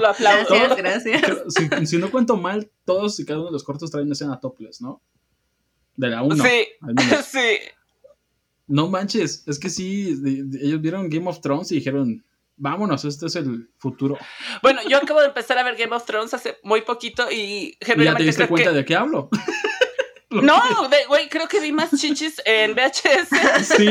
Lo 0.00 0.08
aplaudo. 0.08 0.46
Gracias, 0.48 0.76
gracias. 0.76 1.88
Si, 1.88 1.96
no 1.98 2.10
cuento 2.10 2.36
mal, 2.36 2.70
todos 2.84 3.18
y 3.20 3.24
cada 3.24 3.38
uno 3.38 3.48
de 3.48 3.52
los 3.52 3.62
cortos 3.62 3.90
traen 3.90 4.10
escena 4.10 4.40
topless, 4.40 4.80
¿no? 4.80 5.00
De 5.96 6.08
la 6.08 6.22
1. 6.22 6.44
Sí. 6.44 6.66
Sí. 7.24 7.58
No 8.66 8.88
manches, 8.88 9.44
es 9.46 9.58
que 9.58 9.70
sí, 9.70 10.14
ellos 10.60 10.80
vieron 10.80 11.08
Game 11.08 11.28
of 11.28 11.40
Thrones 11.40 11.72
y 11.72 11.76
dijeron, 11.76 12.22
vámonos, 12.56 13.04
este 13.06 13.26
es 13.26 13.36
el 13.36 13.70
futuro. 13.78 14.18
Bueno, 14.62 14.80
yo 14.86 14.98
acabo 14.98 15.20
de 15.20 15.28
empezar 15.28 15.56
a 15.56 15.62
ver 15.62 15.76
Game 15.76 15.96
of 15.96 16.04
Thrones 16.04 16.34
hace 16.34 16.58
muy 16.62 16.82
poquito 16.82 17.30
y 17.30 17.78
¿Y 17.80 18.04
ya 18.04 18.14
te 18.14 18.24
diste 18.24 18.46
cuenta 18.46 18.72
de 18.72 18.84
qué 18.84 18.94
hablo? 18.94 19.30
No, 20.48 20.60
güey, 21.08 21.28
creo 21.28 21.48
que 21.48 21.58
vi 21.60 21.72
más 21.72 21.90
chichis 21.96 22.40
en 22.44 22.74
VHS. 22.74 23.66
Sí, 23.66 23.88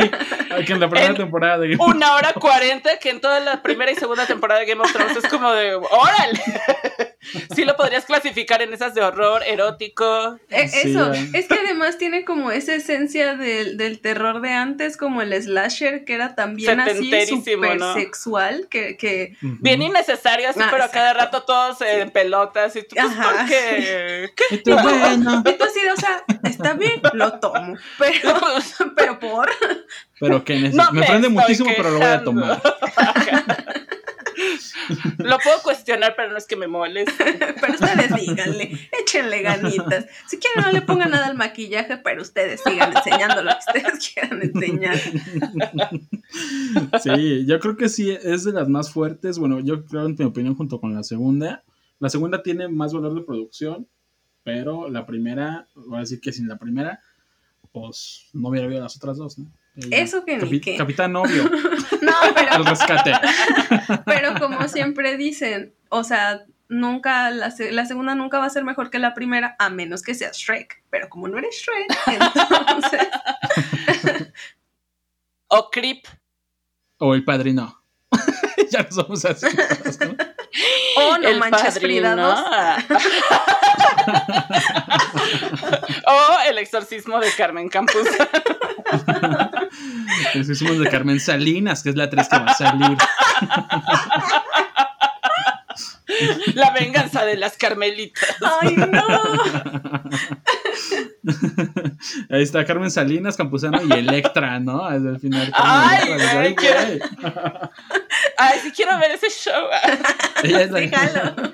que 0.65 0.73
en 0.73 0.79
la 0.79 0.89
primera 0.89 1.15
temporada 1.15 1.57
de 1.57 1.69
Game 1.69 1.83
of 1.83 1.95
Una 1.95 2.13
hora 2.13 2.33
cuarenta 2.33 2.97
que 2.99 3.09
en 3.09 3.21
toda 3.21 3.39
la 3.39 3.61
primera 3.63 3.91
y 3.91 3.95
segunda 3.95 4.25
temporada 4.27 4.59
de 4.59 4.67
Game 4.67 4.81
of 4.81 4.91
Thrones 4.93 5.17
es 5.17 5.27
como 5.27 5.51
de 5.51 5.75
¡órale! 5.75 6.41
Sí 7.53 7.65
lo 7.65 7.75
podrías 7.75 8.05
clasificar 8.05 8.61
en 8.61 8.73
esas 8.73 8.93
de 8.93 9.01
horror, 9.01 9.43
erótico. 9.45 10.39
Eh, 10.49 10.69
eso, 10.83 11.11
es 11.11 11.47
que 11.47 11.55
además 11.55 11.97
tiene 11.97 12.23
como 12.23 12.51
esa 12.51 12.73
esencia 12.73 13.35
del, 13.35 13.99
terror 13.99 14.39
de 14.39 14.53
antes, 14.53 14.95
como 14.95 15.21
el 15.21 15.33
slasher, 15.33 16.05
que 16.05 16.13
era 16.13 16.35
también 16.35 16.79
así 16.79 17.11
súper 17.25 17.79
sexual, 17.95 18.67
que... 18.69 19.35
Bien 19.41 19.81
innecesario, 19.81 20.49
así, 20.49 20.59
ah, 20.61 20.69
pero 20.71 20.83
a 20.85 20.89
cada 20.89 21.13
rato 21.13 21.43
todos 21.43 21.81
en 21.81 22.11
pelotas 22.11 22.75
y 22.75 22.83
tú, 22.83 22.95
pues, 22.95 23.13
¿por 23.13 23.45
qué? 23.47 24.31
¿Qué? 24.35 24.61
bueno. 24.71 25.43
Y 25.45 25.53
tú 25.53 25.63
así, 25.63 25.79
o 25.91 25.97
sea, 25.97 26.23
está 26.43 26.73
bien, 26.73 27.01
lo 27.13 27.39
tomo. 27.39 27.77
Pero, 27.97 28.39
pero 28.95 29.19
por. 29.19 29.49
Pero 30.19 30.43
que 30.43 30.55
me, 30.55 31.01
prende 31.05 31.29
muchísimo, 31.29 31.69
pero 31.75 31.91
lo 31.91 31.97
voy 31.97 32.07
a 32.07 32.23
tomar. 32.23 32.61
Lo 35.17 35.39
puedo 35.39 35.61
cuestionar, 35.63 36.13
pero 36.15 36.31
no 36.31 36.37
es 36.37 36.45
que 36.45 36.55
me 36.55 36.67
moleste. 36.67 37.37
pero 37.59 37.73
ustedes 37.73 38.15
díganle, 38.15 38.77
échenle 39.01 39.41
ganitas. 39.41 40.05
Si 40.27 40.37
quieren, 40.37 40.63
no 40.63 40.71
le 40.71 40.81
pongan 40.81 41.09
nada 41.11 41.25
al 41.25 41.35
maquillaje, 41.35 41.97
pero 41.97 42.21
ustedes 42.21 42.61
sigan 42.63 42.95
enseñando 42.95 43.41
lo 43.41 43.51
que 43.51 43.57
ustedes 43.57 44.13
quieran 44.13 44.41
enseñar. 44.41 44.97
Sí, 47.01 47.45
yo 47.47 47.59
creo 47.59 47.77
que 47.77 47.89
sí, 47.89 48.11
es 48.11 48.43
de 48.43 48.53
las 48.53 48.69
más 48.69 48.91
fuertes. 48.91 49.39
Bueno, 49.39 49.59
yo 49.59 49.85
creo, 49.85 50.05
en 50.05 50.15
mi 50.17 50.25
opinión, 50.25 50.55
junto 50.55 50.79
con 50.79 50.93
la 50.93 51.03
segunda. 51.03 51.63
La 51.99 52.09
segunda 52.09 52.43
tiene 52.43 52.67
más 52.67 52.93
valor 52.93 53.15
de 53.15 53.21
producción 53.21 53.87
pero 54.47 54.89
la 54.89 55.05
primera, 55.05 55.67
voy 55.75 55.97
a 55.97 55.99
decir 55.99 56.21
que 56.21 56.31
sin 56.31 56.47
la 56.47 56.55
primera, 56.55 57.01
pues 57.73 58.29
no 58.31 58.47
hubiera 58.47 58.65
habido 58.65 58.81
las 58.81 58.95
otras 58.95 59.17
dos, 59.17 59.37
¿no? 59.37 59.51
Eso 59.91 60.23
que 60.23 60.37
ni 60.37 60.61
qué. 60.61 60.77
Capitán 60.77 61.11
Novio. 61.11 61.43
no, 62.01 62.13
pero. 62.33 62.55
El 62.55 62.65
rescate. 62.65 63.11
pero 64.05 64.39
como 64.39 64.65
siempre 64.69 65.17
dicen, 65.17 65.73
o 65.89 66.05
sea, 66.05 66.45
nunca, 66.69 67.29
la, 67.29 67.53
la, 67.71 67.85
segunda 67.85 68.15
nunca 68.15 68.39
va 68.39 68.45
a 68.45 68.49
ser 68.49 68.63
mejor 68.63 68.89
que 68.89 68.99
la 68.99 69.13
primera, 69.13 69.57
a 69.59 69.69
menos 69.69 70.01
que 70.01 70.13
sea 70.13 70.31
Shrek. 70.31 70.81
Pero 70.89 71.09
como 71.09 71.27
no 71.27 71.37
eres 71.37 71.53
Shrek, 71.53 71.97
entonces. 72.47 73.07
o 75.49 75.69
Creep. 75.69 76.05
O 76.99 77.13
el 77.15 77.25
padrino. 77.25 77.83
ya 78.71 78.83
no 78.83 78.91
somos 78.91 79.25
así. 79.25 79.45
Oh, 80.97 81.17
no 81.17 81.37
manches 81.37 81.79
Frida 81.79 82.15
o 86.05 86.37
el 86.47 86.57
exorcismo 86.57 87.19
de 87.19 87.29
Carmen 87.31 87.69
Campos. 87.69 88.07
el 90.33 90.41
exorcismo 90.41 90.73
de 90.73 90.89
Carmen 90.89 91.19
Salinas, 91.19 91.83
que 91.83 91.89
es 91.89 91.95
la 91.95 92.09
3 92.09 92.27
que 92.29 92.37
va 92.39 92.45
a 92.45 92.53
salir. 92.55 92.97
La 96.55 96.71
venganza 96.71 97.25
de 97.25 97.37
las 97.37 97.57
Carmelitas. 97.57 98.35
¡Ay, 98.61 98.75
no! 98.75 99.03
Ahí 102.29 102.43
está 102.43 102.63
Carmen 102.65 102.89
Salinas, 102.91 103.35
Campuzano 103.35 103.81
y 103.83 103.91
Electra, 103.91 104.59
¿no? 104.59 104.89
Desde 104.89 105.09
el 105.09 105.19
final. 105.19 105.51
Ay, 105.53 106.09
ay, 106.11 106.55
ay, 108.37 108.59
sí 108.63 108.71
quiero 108.71 108.97
ver 108.97 109.11
ese 109.11 109.29
show. 109.29 109.67
Ella 110.43 110.61
es 110.61 110.71
la... 110.71 111.53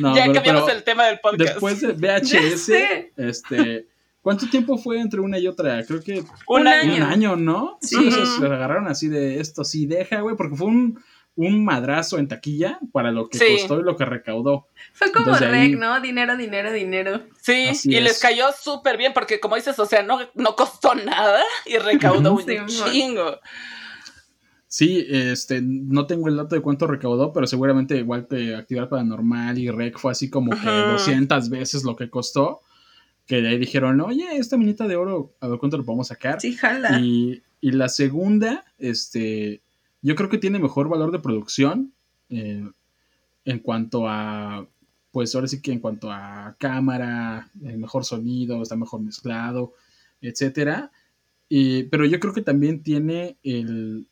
no, 0.00 0.14
ya 0.14 0.32
cambiamos 0.32 0.68
el 0.68 0.82
tema 0.82 1.06
del 1.06 1.20
podcast. 1.20 1.52
Después 1.52 1.80
de 1.80 1.92
VHS, 1.92 2.68
este... 3.16 3.86
¿Cuánto 4.20 4.48
tiempo 4.48 4.78
fue 4.78 5.00
entre 5.00 5.18
una 5.20 5.36
y 5.36 5.48
otra? 5.48 5.84
Creo 5.84 6.00
que 6.00 6.22
un, 6.46 6.68
año. 6.68 6.94
Un 6.94 7.02
año, 7.02 7.34
¿no? 7.34 7.78
Sí. 7.80 8.08
se 8.08 8.46
agarraron 8.46 8.86
así 8.86 9.08
de 9.08 9.40
esto, 9.40 9.64
sí, 9.64 9.86
deja, 9.86 10.20
güey, 10.20 10.36
porque 10.36 10.54
fue 10.54 10.68
un 10.68 11.02
un 11.34 11.64
madrazo 11.64 12.18
en 12.18 12.28
taquilla 12.28 12.78
para 12.92 13.10
lo 13.10 13.28
que 13.28 13.38
costó 13.38 13.80
y 13.80 13.82
lo 13.82 13.96
que 13.96 14.04
recaudó. 14.04 14.68
Fue 14.92 15.10
como 15.12 15.34
rec, 15.34 15.78
¿no? 15.78 16.00
Dinero, 16.00 16.36
dinero, 16.36 16.72
dinero. 16.72 17.22
Sí, 17.40 17.70
y 17.84 18.00
les 18.00 18.20
cayó 18.20 18.46
súper 18.52 18.96
bien 18.98 19.12
porque 19.12 19.40
como 19.40 19.56
dices, 19.56 19.78
o 19.78 19.86
sea, 19.86 20.02
no, 20.02 20.20
no 20.34 20.54
costó 20.56 20.94
nada 20.94 21.42
y 21.66 21.78
recaudó 21.78 22.34
un 22.34 22.66
chingo. 22.66 23.38
Sí, 24.66 25.06
este, 25.08 25.60
no 25.62 26.06
tengo 26.06 26.28
el 26.28 26.36
dato 26.36 26.54
de 26.54 26.62
cuánto 26.62 26.86
recaudó, 26.86 27.32
pero 27.32 27.46
seguramente 27.46 27.98
igual 27.98 28.26
que 28.26 28.54
Actividad 28.54 28.88
Paranormal 28.88 29.58
y 29.58 29.70
Rec 29.70 29.98
fue 29.98 30.12
así 30.12 30.30
como 30.30 30.50
que 30.52 30.66
200 30.66 31.50
veces 31.50 31.84
lo 31.84 31.94
que 31.94 32.08
costó. 32.08 32.62
Que 33.26 33.40
de 33.40 33.50
ahí 33.50 33.58
dijeron, 33.58 34.00
oye, 34.00 34.36
esta 34.36 34.56
minita 34.56 34.88
de 34.88 34.96
oro, 34.96 35.34
a 35.40 35.48
ver 35.48 35.58
cuánto 35.58 35.76
lo 35.76 35.84
podemos 35.84 36.08
sacar. 36.08 36.40
Sí, 36.40 36.54
jala. 36.56 36.98
Y, 37.00 37.42
y 37.60 37.72
la 37.72 37.88
segunda, 37.88 38.64
este, 38.78 39.62
yo 40.02 40.14
creo 40.16 40.28
que 40.28 40.38
tiene 40.38 40.58
mejor 40.58 40.88
valor 40.88 41.12
de 41.12 41.20
producción 41.20 41.92
eh, 42.28 42.68
en 43.44 43.58
cuanto 43.60 44.08
a, 44.08 44.66
pues 45.12 45.34
ahora 45.34 45.46
sí 45.46 45.62
que 45.62 45.72
en 45.72 45.80
cuanto 45.80 46.10
a 46.10 46.56
cámara, 46.58 47.50
el 47.64 47.78
mejor 47.78 48.04
sonido, 48.04 48.62
está 48.62 48.76
mejor 48.76 49.00
mezclado, 49.00 49.74
etcétera. 50.20 50.90
pero 51.48 52.04
yo 52.04 52.18
creo 52.20 52.34
que 52.34 52.42
también 52.42 52.82
tiene 52.82 53.36
el, 53.42 54.08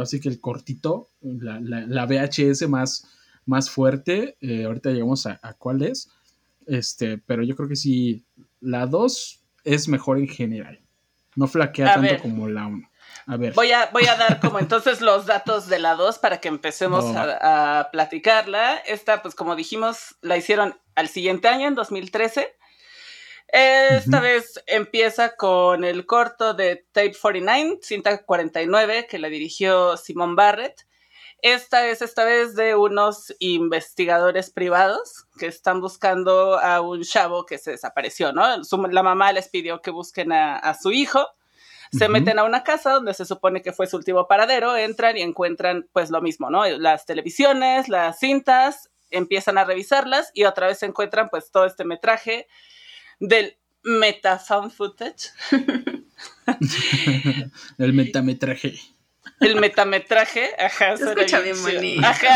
así 0.00 0.20
que 0.20 0.28
el 0.28 0.40
cortito, 0.40 1.10
la, 1.20 2.06
VHS 2.06 2.68
más, 2.68 3.08
más 3.44 3.70
fuerte. 3.70 4.36
Eh, 4.40 4.64
ahorita 4.64 4.90
llegamos 4.90 5.26
a, 5.26 5.38
cuál 5.58 5.82
es. 5.82 6.10
Este, 6.66 7.18
pero 7.18 7.42
yo 7.42 7.56
creo 7.56 7.68
que 7.68 7.76
sí, 7.76 8.24
la 8.60 8.86
2 8.86 9.40
es 9.64 9.88
mejor 9.88 10.18
en 10.18 10.28
general. 10.28 10.80
No 11.36 11.46
flaquea 11.46 11.94
tanto 11.94 12.22
como 12.22 12.48
la 12.48 12.66
1. 12.66 12.88
Voy 13.26 13.72
a, 13.72 13.90
voy 13.92 14.06
a 14.06 14.16
dar 14.16 14.40
como 14.40 14.58
entonces 14.58 15.00
los 15.00 15.26
datos 15.26 15.68
de 15.68 15.78
la 15.78 15.94
2 15.94 16.18
para 16.18 16.40
que 16.40 16.48
empecemos 16.48 17.04
a, 17.14 17.88
platicarla. 17.92 18.76
Esta, 18.86 19.22
pues 19.22 19.34
como 19.34 19.56
dijimos, 19.56 20.16
la 20.20 20.36
hicieron 20.36 20.78
al 20.94 21.08
siguiente 21.08 21.48
año, 21.48 21.68
en 21.68 21.74
2013. 21.74 22.56
Esta 23.48 24.20
vez 24.20 24.62
empieza 24.66 25.36
con 25.36 25.84
el 25.84 26.04
corto 26.04 26.54
de 26.54 26.84
Tape 26.92 27.14
49, 27.20 27.78
cinta 27.82 28.24
49, 28.24 29.06
que 29.08 29.18
la 29.18 29.28
dirigió 29.28 29.96
Simon 29.96 30.34
Barrett. 30.34 30.86
Esta 31.42 31.86
es 31.86 32.02
esta 32.02 32.24
vez 32.24 32.56
de 32.56 32.74
unos 32.74 33.34
investigadores 33.38 34.50
privados 34.50 35.26
que 35.38 35.46
están 35.46 35.80
buscando 35.80 36.58
a 36.58 36.80
un 36.80 37.02
chavo 37.02 37.44
que 37.46 37.58
se 37.58 37.72
desapareció, 37.72 38.32
¿no? 38.32 38.42
la 38.90 39.02
mamá 39.02 39.32
les 39.32 39.48
pidió 39.48 39.80
que 39.82 39.90
busquen 39.90 40.32
a 40.32 40.74
su 40.74 40.92
hijo 40.92 41.28
se 41.92 42.08
meten 42.08 42.38
a 42.38 42.44
una 42.44 42.62
casa 42.64 42.92
donde 42.92 43.14
se 43.14 43.24
supone 43.24 43.62
que 43.62 43.72
fue 43.72 43.86
su 43.86 43.96
último 43.96 44.26
paradero, 44.26 44.76
entran 44.76 45.16
y 45.16 45.22
encuentran 45.22 45.88
pues 45.92 46.10
lo 46.10 46.20
mismo, 46.20 46.50
¿no? 46.50 46.66
Las 46.66 47.06
televisiones, 47.06 47.88
las 47.88 48.18
cintas, 48.18 48.90
empiezan 49.10 49.58
a 49.58 49.64
revisarlas 49.64 50.30
y 50.34 50.44
otra 50.44 50.66
vez 50.66 50.78
se 50.78 50.86
encuentran 50.86 51.28
pues 51.28 51.50
todo 51.50 51.66
este 51.66 51.84
metraje 51.84 52.46
del 53.20 53.56
meta 53.82 54.38
found 54.38 54.72
footage. 54.72 55.30
El 57.78 57.92
metametraje. 57.92 58.78
El 59.40 59.56
metametraje, 59.56 60.50
ajá. 60.58 60.96
Se 60.96 61.04
escucha 61.04 61.40
bien 61.40 61.60
bonito. 61.62 62.06
Ajá. 62.06 62.28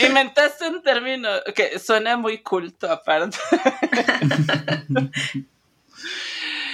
Inventaste 0.06 0.68
un 0.68 0.82
término 0.82 1.28
que 1.54 1.78
suena 1.78 2.16
muy 2.16 2.38
culto 2.38 2.90
aparte. 2.90 3.38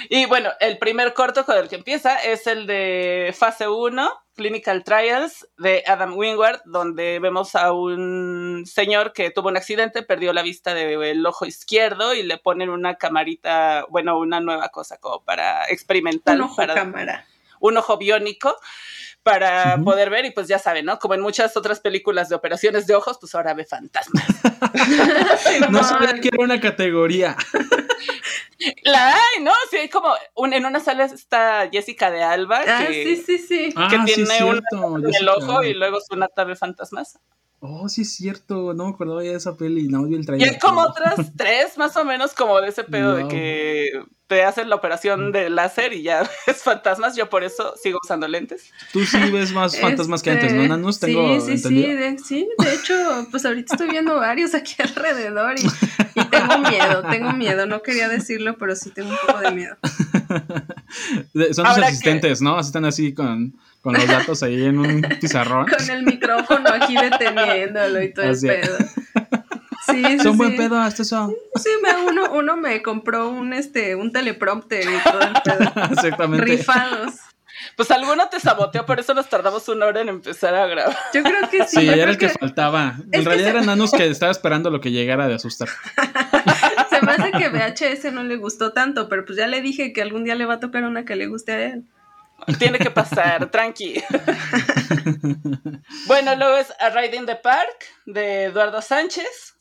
Y 0.09 0.25
bueno, 0.25 0.51
el 0.59 0.77
primer 0.77 1.13
corto 1.13 1.45
con 1.45 1.57
el 1.57 1.67
que 1.67 1.75
empieza 1.75 2.17
es 2.17 2.47
el 2.47 2.67
de 2.67 3.33
fase 3.37 3.67
1, 3.67 4.11
Clinical 4.35 4.83
Trials, 4.83 5.47
de 5.57 5.83
Adam 5.87 6.17
Wingward, 6.17 6.61
donde 6.65 7.19
vemos 7.19 7.55
a 7.55 7.71
un 7.71 8.63
señor 8.65 9.13
que 9.13 9.31
tuvo 9.31 9.49
un 9.49 9.57
accidente, 9.57 10.03
perdió 10.03 10.33
la 10.33 10.41
vista 10.41 10.73
del 10.73 11.25
ojo 11.25 11.45
izquierdo 11.45 12.13
y 12.13 12.23
le 12.23 12.37
ponen 12.37 12.69
una 12.69 12.95
camarita, 12.95 13.85
bueno, 13.89 14.19
una 14.19 14.39
nueva 14.41 14.69
cosa 14.69 14.97
como 14.97 15.23
para 15.23 15.65
experimentar. 15.69 16.35
Un 16.35 16.41
ojo 16.41 16.55
para, 16.57 16.73
cámara. 16.73 17.25
Un 17.59 17.77
ojo 17.77 17.97
biónico 17.97 18.55
para 19.25 19.79
poder 19.83 20.11
ver 20.11 20.25
y 20.25 20.29
pues 20.29 20.47
ya 20.47 20.59
saben, 20.59 20.85
¿no? 20.85 20.99
Como 20.99 21.15
en 21.15 21.21
muchas 21.21 21.57
otras 21.57 21.79
películas 21.79 22.29
de 22.29 22.35
operaciones 22.35 22.85
de 22.85 22.93
ojos, 22.93 23.17
pues 23.19 23.33
ahora 23.33 23.55
ve 23.55 23.65
fantasmas. 23.65 24.23
no 25.71 25.83
sabía 25.83 26.13
que 26.21 26.27
era 26.27 26.43
una 26.43 26.61
categoría. 26.61 27.35
La 28.83 29.15
hay, 29.15 29.41
¿no? 29.41 29.51
Sí, 29.71 29.77
hay 29.77 29.89
como 29.89 30.13
en 30.53 30.63
una 30.63 30.79
sala 30.79 31.05
está 31.05 31.67
Jessica 31.71 32.11
de 32.11 32.21
Alba 32.21 32.61
ah, 32.67 32.85
sí, 32.87 33.15
sí, 33.15 33.39
sí. 33.39 33.73
Ah, 33.75 33.87
que 33.89 34.13
tiene 34.13 34.43
un 34.43 35.03
en 35.03 35.15
el 35.15 35.27
ojo 35.27 35.63
y 35.63 35.73
luego 35.73 35.99
su 36.07 36.15
nata 36.15 36.43
ve 36.43 36.55
fantasmas. 36.55 37.17
Oh, 37.67 37.89
sí 37.89 38.01
es 38.01 38.13
cierto, 38.13 38.73
no 38.73 38.85
me 38.85 38.91
acordaba 38.91 39.23
ya 39.23 39.31
de 39.31 39.37
esa 39.37 39.55
peli, 39.55 39.87
no 39.87 40.05
vi 40.05 40.15
el 40.15 40.25
trailer. 40.25 40.47
Y 40.47 40.51
hay 40.51 40.59
como 40.59 40.81
otras 40.81 41.31
tres, 41.37 41.77
más 41.77 41.95
o 41.97 42.05
menos, 42.05 42.33
como 42.33 42.61
de 42.61 42.69
ese 42.69 42.83
pedo 42.83 43.15
de 43.15 43.27
que 43.27 43.91
te 44.27 44.43
hacen 44.43 44.69
la 44.69 44.75
operación 44.75 45.31
de 45.31 45.49
láser 45.49 45.93
y 45.93 46.01
ya 46.03 46.29
ves 46.47 46.63
fantasmas. 46.63 47.15
Yo 47.15 47.29
por 47.29 47.43
eso 47.43 47.75
sigo 47.81 47.99
usando 48.03 48.27
lentes. 48.27 48.71
Tú 48.91 49.05
sí 49.05 49.17
ves 49.31 49.51
más 49.51 49.77
fantasmas 49.81 50.21
que 50.21 50.31
antes, 50.31 50.53
¿no, 50.53 50.61
este, 50.61 50.69
Nanus? 50.69 50.99
Tengo 50.99 51.39
sí, 51.39 51.57
sí, 51.57 51.69
sí 51.69 51.93
de, 51.93 52.17
sí. 52.19 52.47
De 52.57 52.73
hecho, 52.73 53.27
pues 53.31 53.45
ahorita 53.45 53.73
estoy 53.73 53.89
viendo 53.89 54.15
varios 54.15 54.53
aquí 54.55 54.75
alrededor 54.79 55.55
y, 55.59 56.25
tengo 56.25 56.57
miedo, 56.69 57.03
tengo 57.09 57.33
miedo. 57.33 57.65
No 57.65 57.81
quería 57.81 58.09
decirlo, 58.09 58.57
pero 58.57 58.75
sí 58.75 58.91
tengo 58.91 59.09
un 59.09 59.17
poco 59.25 59.39
de 59.39 59.51
miedo. 59.51 59.77
Son 61.53 61.65
tus 61.65 61.77
asistentes, 61.83 62.41
¿no? 62.41 62.59
Están 62.59 62.85
así 62.85 63.13
con 63.13 63.55
con 63.85 63.93
los 63.93 64.07
datos 64.07 64.41
ahí 64.41 64.65
en 64.65 64.79
un 64.79 65.01
pizarrón. 65.21 65.67
Con 65.67 65.89
el 65.91 66.03
micrófono 66.03 66.69
aquí 66.71 66.95
deteniéndolo 66.97 68.01
y 68.01 68.11
todo 68.11 68.25
el 68.25 68.39
pedo. 68.39 68.77
Sí, 69.85 70.03
sí, 70.07 70.19
son 70.21 70.37
buen 70.37 70.57
pedo 70.57 70.79
hasta 70.79 71.03
eso. 71.03 71.31
Sí, 71.53 71.69
me, 71.83 72.09
uno, 72.09 72.31
uno 72.31 72.57
me 72.57 72.81
compró 72.81 73.29
un 73.29 73.53
este 73.53 73.93
un 73.93 74.11
teleprompter 74.11 74.85
y 74.85 75.03
todo 75.03 75.21
el 75.21 75.33
pedo. 75.43 75.85
Exactamente. 75.91 76.45
Rifados. 76.45 77.13
Pues 77.77 77.91
alguno 77.91 78.27
te 78.27 78.39
saboteó, 78.39 78.87
por 78.87 78.99
eso 78.99 79.13
nos 79.13 79.29
tardamos 79.29 79.69
una 79.69 79.85
hora 79.85 80.01
en 80.01 80.09
empezar 80.09 80.55
a 80.55 80.65
grabar. 80.65 80.97
Yo 81.13 81.21
creo 81.21 81.47
que 81.51 81.67
sí. 81.67 81.81
Sí, 81.81 81.87
era 81.87 82.09
el 82.09 82.17
que, 82.17 82.29
faltaba. 82.29 82.95
En 83.11 83.23
realidad 83.23 83.49
eran 83.49 83.67
nanos 83.67 83.91
que 83.91 84.07
estaba 84.07 84.31
esperando 84.31 84.71
lo 84.71 84.81
que 84.81 84.91
llegara 84.91 85.27
de 85.27 85.35
asustar. 85.35 85.69
Se 86.89 87.01
me 87.05 87.11
hace 87.11 87.31
que 87.31 87.49
VHS 87.49 88.11
no 88.11 88.23
le 88.23 88.37
gustó 88.37 88.73
tanto, 88.73 89.09
pero 89.09 89.25
pues 89.25 89.37
ya 89.37 89.45
le 89.45 89.61
dije 89.61 89.93
que 89.93 90.01
algún 90.01 90.23
día 90.23 90.33
le 90.33 90.45
va 90.45 90.55
a 90.55 90.59
tocar 90.59 90.85
una 90.85 91.05
que 91.05 91.15
le 91.15 91.27
guste 91.27 91.51
a 91.51 91.65
él. 91.65 91.85
Tiene 92.59 92.77
que 92.79 92.91
pasar, 92.91 93.49
tranqui. 93.51 94.03
bueno, 96.07 96.35
luego 96.35 96.57
es 96.57 96.73
A 96.79 96.89
Ride 96.89 97.15
in 97.15 97.25
the 97.25 97.35
Park 97.35 97.85
de 98.05 98.45
Eduardo 98.45 98.81
Sánchez. 98.81 99.55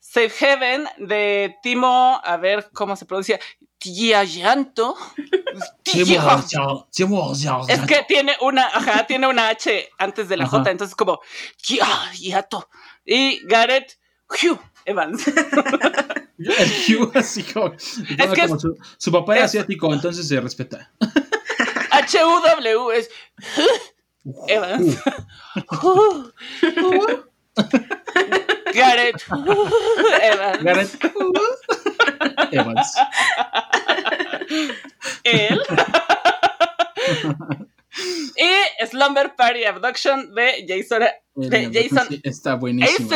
Safe 0.00 0.30
Heaven 0.30 0.88
de 0.98 1.56
Timo, 1.62 2.20
a 2.24 2.36
ver 2.38 2.70
cómo 2.72 2.96
se 2.96 3.04
pronuncia, 3.04 3.38
Llanto. 3.80 4.96
Es 7.68 7.80
que 7.82 8.04
tiene 8.06 8.36
una, 8.40 8.66
ajá, 8.66 9.06
tiene 9.06 9.26
una 9.26 9.48
H 9.48 9.88
antes 9.98 10.28
de 10.28 10.36
la 10.36 10.46
J, 10.46 10.70
entonces 10.70 10.94
como 10.96 11.20
Yato. 11.62 12.68
Y 13.04 13.40
Garrett 13.46 13.98
Hugh 14.28 14.60
Evans. 14.84 15.26
El 16.38 16.96
Hugh 16.96 17.10
así 17.14 17.42
como, 17.42 17.72
es 17.74 18.30
que 18.32 18.48
su, 18.48 18.76
su, 18.96 19.12
papá 19.12 19.38
es 19.38 19.44
asiático, 19.44 19.92
entonces 19.92 20.28
se 20.28 20.40
respeta. 20.40 20.92
H-U-W 21.98 22.92
es 22.92 23.10
Evans. 24.46 24.96
Garrett. 28.74 29.24
Evans. 30.22 30.62
Garrett. 30.62 30.90
Evans. 32.52 32.94
Él. 35.24 35.60
Slumber 38.90 39.34
Party 39.34 39.64
Abduction 39.64 40.34
de 40.34 40.66
Jason, 40.68 41.04
de 41.34 41.70
Jason 41.72 42.20
está 42.22 42.54
buenísimo. 42.54 43.08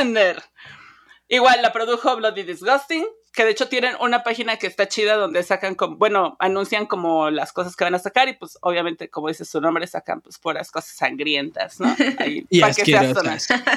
Igual 1.29 1.63
la 1.63 1.73
produjo 1.73 2.17
Bloody 2.17 2.43
Disgusting, 2.43 3.07
que 3.33 3.45
de 3.45 3.51
hecho 3.51 3.69
tienen 3.69 3.95
una 4.01 4.23
página 4.23 4.59
que 4.59 4.67
está 4.67 4.89
chida 4.89 5.17
donde 5.17 5.43
sacan, 5.43 5.75
como, 5.75 5.97
bueno, 5.97 6.37
anuncian 6.39 6.87
como 6.87 7.31
las 7.31 7.53
cosas 7.53 7.77
que 7.77 7.85
van 7.85 7.95
a 7.95 7.99
sacar 7.99 8.29
y 8.29 8.35
pues 8.35 8.59
obviamente, 8.61 9.09
como 9.09 9.29
dice 9.29 9.45
su 9.45 9.61
nombre, 9.61 9.87
sacan 9.87 10.21
pues 10.21 10.39
puras 10.39 10.71
cosas 10.71 10.97
sangrientas, 10.97 11.81
¿no? 11.81 11.95
y 12.27 12.61
para 12.61 12.75
que 12.75 13.15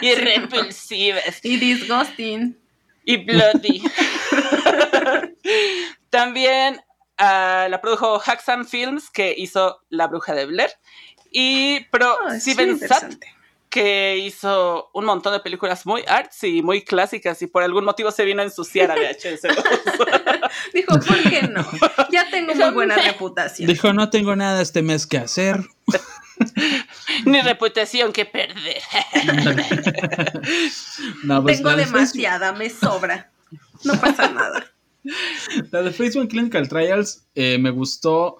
Y 0.01 0.15
repulsivas. 0.15 1.43
Y 1.43 1.57
disgusting. 1.57 2.57
Y 3.05 3.17
bloody. 3.17 3.81
También 6.09 6.81
uh, 7.19 7.69
la 7.69 7.79
produjo 7.81 8.21
Haxan 8.25 8.65
Films, 8.65 9.09
que 9.09 9.33
hizo 9.37 9.81
La 9.89 10.07
Bruja 10.07 10.33
de 10.33 10.47
Blair. 10.47 10.71
Y 11.31 11.81
Pro 11.91 12.17
oh, 12.25 12.39
Steven 12.39 12.79
Sat, 12.79 13.15
que 13.69 14.17
hizo 14.17 14.89
un 14.93 15.05
montón 15.05 15.33
de 15.33 15.39
películas 15.39 15.85
muy 15.85 16.03
arts 16.07 16.43
y 16.43 16.61
muy 16.61 16.83
clásicas 16.83 17.41
y 17.41 17.47
por 17.47 17.63
algún 17.63 17.83
motivo 17.83 18.11
se 18.11 18.23
vino 18.23 18.41
a 18.41 18.45
ensuciar 18.45 18.91
a 18.91 18.95
VHS. 18.95 19.41
Dijo, 20.73 20.99
¿por 20.99 21.29
qué 21.29 21.41
no? 21.43 21.65
Ya 22.11 22.29
tengo 22.29 22.55
muy 22.55 22.71
buena 22.71 22.95
reputación. 22.95 23.67
Dijo, 23.67 23.93
no 23.93 24.09
tengo 24.09 24.35
nada 24.35 24.61
este 24.61 24.81
mes 24.81 25.05
que 25.05 25.17
hacer. 25.17 25.59
Ni 27.25 27.41
reputación 27.41 28.11
que 28.13 28.25
perder. 28.25 28.81
Pues, 31.43 31.57
tengo 31.57 31.75
demasiada, 31.75 32.53
me 32.53 32.69
sobra. 32.69 33.31
No 33.83 33.99
pasa 33.99 34.29
nada. 34.29 34.71
La 35.71 35.81
de 35.81 35.91
Facebook 35.91 36.29
Clinical 36.29 36.67
Trials 36.69 37.25
eh, 37.35 37.57
me 37.57 37.71
gustó 37.71 38.37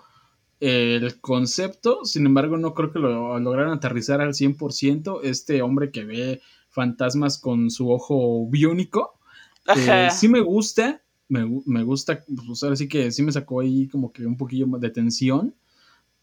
el 0.60 1.20
concepto, 1.20 2.06
sin 2.06 2.26
embargo 2.26 2.58
no 2.58 2.74
creo 2.74 2.92
que 2.92 3.00
lo 3.00 3.40
lograran 3.40 3.74
aterrizar 3.74 4.22
al 4.22 4.34
100%. 4.34 5.22
Este 5.24 5.62
hombre 5.62 5.92
que 5.92 6.06
ve 6.06 6.42
fantasmas 6.70 7.38
con 7.38 7.70
su 7.70 7.92
ojo 7.92 8.48
biónico, 8.48 9.20
eh, 9.76 10.10
sí 10.12 10.28
me 10.28 10.42
gusta, 10.42 11.02
me, 11.28 11.84
gusta, 11.84 12.24
pues 12.48 12.64
ahora 12.64 12.76
sí 12.76 12.88
que 12.88 13.12
sí 13.12 13.24
me 13.24 13.32
sacó 13.32 13.62
ahí 13.62 13.88
como 13.88 14.12
que 14.12 14.26
un 14.26 14.38
poquillo 14.38 14.68
de 14.78 14.90
tensión, 14.90 15.56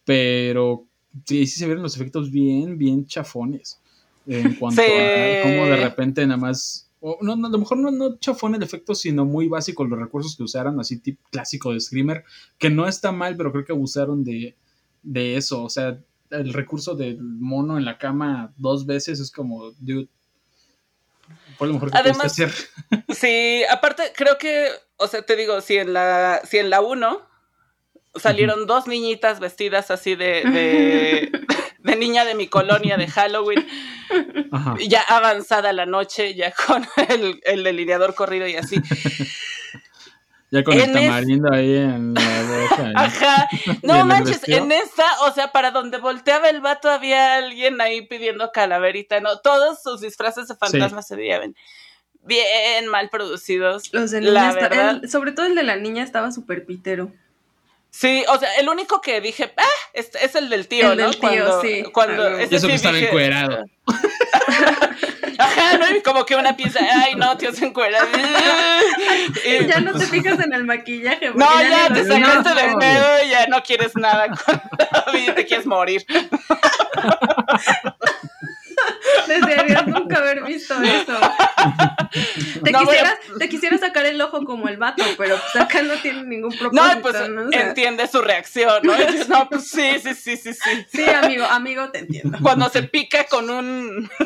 pero 0.05 0.87
sí, 1.25 1.47
sí 1.47 1.59
se 1.59 1.67
vieron 1.67 1.83
los 1.83 1.97
efectos 1.97 2.31
bien, 2.31 2.79
bien 2.79 3.07
chafones 3.07 3.81
en 4.27 4.55
cuanto 4.55 4.83
a 4.83 5.43
cómo 5.43 5.67
de 5.67 5.77
repente 5.83 6.25
nada 6.27 6.39
más 6.39 6.89
no, 7.21 7.33
a 7.33 7.51
lo 7.51 7.59
mejor 7.59 7.79
no, 7.79 7.91
no 7.91 8.19
chafón 8.19 8.55
el 8.55 8.63
efecto, 8.63 8.95
sino 8.95 9.25
muy 9.25 9.49
básico 9.49 9.85
los 9.85 9.99
recursos 9.99 10.37
que 10.37 10.45
usaron, 10.45 10.79
así 10.79 11.01
tipo 11.01 11.23
clásico 11.31 11.73
de 11.73 11.81
Screamer, 11.81 12.25
que 12.59 12.71
no 12.71 12.87
está 12.87 13.11
mal, 13.11 13.37
pero 13.37 13.51
creo 13.51 13.65
que 13.65 13.73
abusaron 13.73 14.23
de, 14.23 14.57
de 15.03 15.37
eso. 15.37 15.65
O 15.65 15.69
sea, 15.69 15.99
el 16.31 16.53
recurso 16.53 16.95
del 16.95 17.19
mono 17.21 17.77
en 17.77 17.85
la 17.85 17.99
cama 17.99 18.53
dos 18.57 18.87
veces 18.87 19.19
es 19.19 19.31
como, 19.33 19.73
dude, 19.79 20.09
fue 21.59 21.67
lo 21.67 21.75
mejor 21.75 21.91
que 21.91 21.99
Además, 21.99 22.27
hacer. 22.27 22.53
Sí, 23.09 23.63
aparte, 23.71 24.13
creo 24.15 24.39
que, 24.39 24.69
o 24.97 25.09
sea, 25.09 25.23
te 25.23 25.37
digo, 25.37 25.61
si 25.61 25.77
en 25.77 25.93
la, 25.93 26.41
si 26.45 26.59
en 26.59 26.71
la 26.71 26.81
1 26.81 27.21
salieron 28.15 28.67
dos 28.67 28.87
niñitas 28.87 29.41
vestidas 29.41 29.91
así 29.91 30.15
de, 30.15 30.45
de 30.45 31.47
niña 31.83 32.25
de 32.25 32.35
mi 32.35 32.47
colonia 32.47 32.97
de 32.97 33.07
Halloween, 33.09 33.67
ya 34.89 35.03
avanzada 35.03 35.73
la 35.73 35.87
noche, 35.87 36.35
ya 36.35 36.53
con 36.53 36.87
el, 37.09 37.65
delineador 37.65 38.15
corrido 38.15 38.47
y 38.47 38.57
así. 38.57 38.77
Ya 40.51 40.63
con 40.65 40.79
el 40.79 40.93
tamarindo 40.93 41.51
ahí 41.51 41.77
en 41.77 42.13
la 42.13 42.43
boca. 42.43 42.93
Ajá. 42.95 43.49
No 43.83 44.05
manches, 44.05 44.47
en 44.49 44.71
esta, 44.71 45.07
o 45.23 45.33
sea, 45.33 45.51
para 45.51 45.71
donde 45.71 45.99
volteaba 45.99 46.51
el 46.51 46.61
vato 46.61 46.91
había 46.91 47.37
alguien 47.37 47.81
ahí 47.81 48.07
pidiendo 48.07 48.53
calaverita, 48.53 49.21
¿no? 49.21 49.39
Todos 49.39 49.83
sus 49.83 50.01
disfraces 50.01 50.49
de 50.49 50.55
fantasmas 50.55 51.07
se 51.09 51.17
veían 51.17 51.55
bien 52.25 52.87
mal 52.89 53.11
producidos. 53.11 53.93
Los 53.93 54.11
de 54.11 54.21
la 54.21 54.53
verdad. 54.53 55.03
sobre 55.09 55.33
todo 55.33 55.47
el 55.47 55.55
de 55.55 55.63
la 55.63 55.77
niña 55.77 56.03
estaba 56.03 56.33
súper 56.33 56.65
pitero. 56.65 57.13
Sí, 57.95 58.25
o 58.27 58.39
sea, 58.39 58.55
el 58.55 58.69
único 58.71 59.03
que 59.03 59.21
dije, 59.21 59.53
ah, 59.55 59.63
es, 59.93 60.11
es 60.15 60.35
el 60.35 60.49
del 60.49 60.67
tío, 60.67 60.93
el 60.93 60.99
¿no? 60.99 61.05
Del 61.11 61.21
tío, 61.21 61.21
cuando, 61.21 61.61
sí. 61.61 61.83
Cuando, 61.93 62.41
y 62.41 62.45
eso 62.45 62.67
que 62.67 62.75
estaba 62.75 62.99
encuerado. 62.99 63.67
Ajá, 65.39 65.77
¿no? 65.79 65.95
Y 65.95 66.01
como 66.03 66.25
que 66.25 66.35
una 66.35 66.57
pieza, 66.57 66.81
ay, 66.81 67.15
no, 67.17 67.37
tío, 67.37 67.53
se 67.53 67.67
encuera. 67.67 67.99
y, 69.45 69.67
ya 69.67 69.81
no 69.81 69.93
te 69.93 70.07
fijas 70.07 70.41
en 70.41 70.55
el 70.55 70.65
maquillaje. 70.65 71.33
No, 71.35 71.63
ya, 71.63 71.93
te 71.93 72.07
sacaste 72.07 72.55
del 72.55 72.77
pedo 72.77 73.25
y 73.25 73.29
ya 73.29 73.47
no 73.49 73.63
quieres 73.63 73.95
nada 73.95 74.29
con 74.29 74.63
David, 75.07 75.33
te 75.35 75.45
quieres 75.45 75.67
morir. 75.67 76.05
Nunca 80.13 80.23
haber 80.23 80.45
visto 80.47 80.75
eso. 80.83 81.19
Te, 83.39 83.49
quisiera 83.49 83.79
sacar 83.79 84.07
el 84.07 84.21
ojo 84.21 84.45
como 84.45 84.69
el 84.69 84.77
vato, 84.77 85.03
pero 85.17 85.37
pues 85.37 85.65
acá 85.65 85.83
no 85.83 85.97
tiene 85.97 86.25
ningún 86.25 86.57
propósito. 86.57 86.95
No, 86.95 87.03
pues 87.03 87.17
entiende 87.53 88.07
su 88.07 88.21
reacción, 88.21 88.83
¿no? 88.83 88.95
no, 89.29 89.49
pues 89.49 89.69
sí, 89.69 89.99
sí, 90.03 90.15
sí, 90.15 90.37
sí, 90.37 90.55
sí. 90.55 90.87
Sí, 90.89 91.05
amigo, 91.05 91.45
amigo, 91.45 91.91
te 91.91 92.01
entiendo. 92.01 92.39
Cuando 92.43 92.69
se 92.69 92.83
pica 92.83 93.25
con 93.25 93.51
un... 93.51 94.11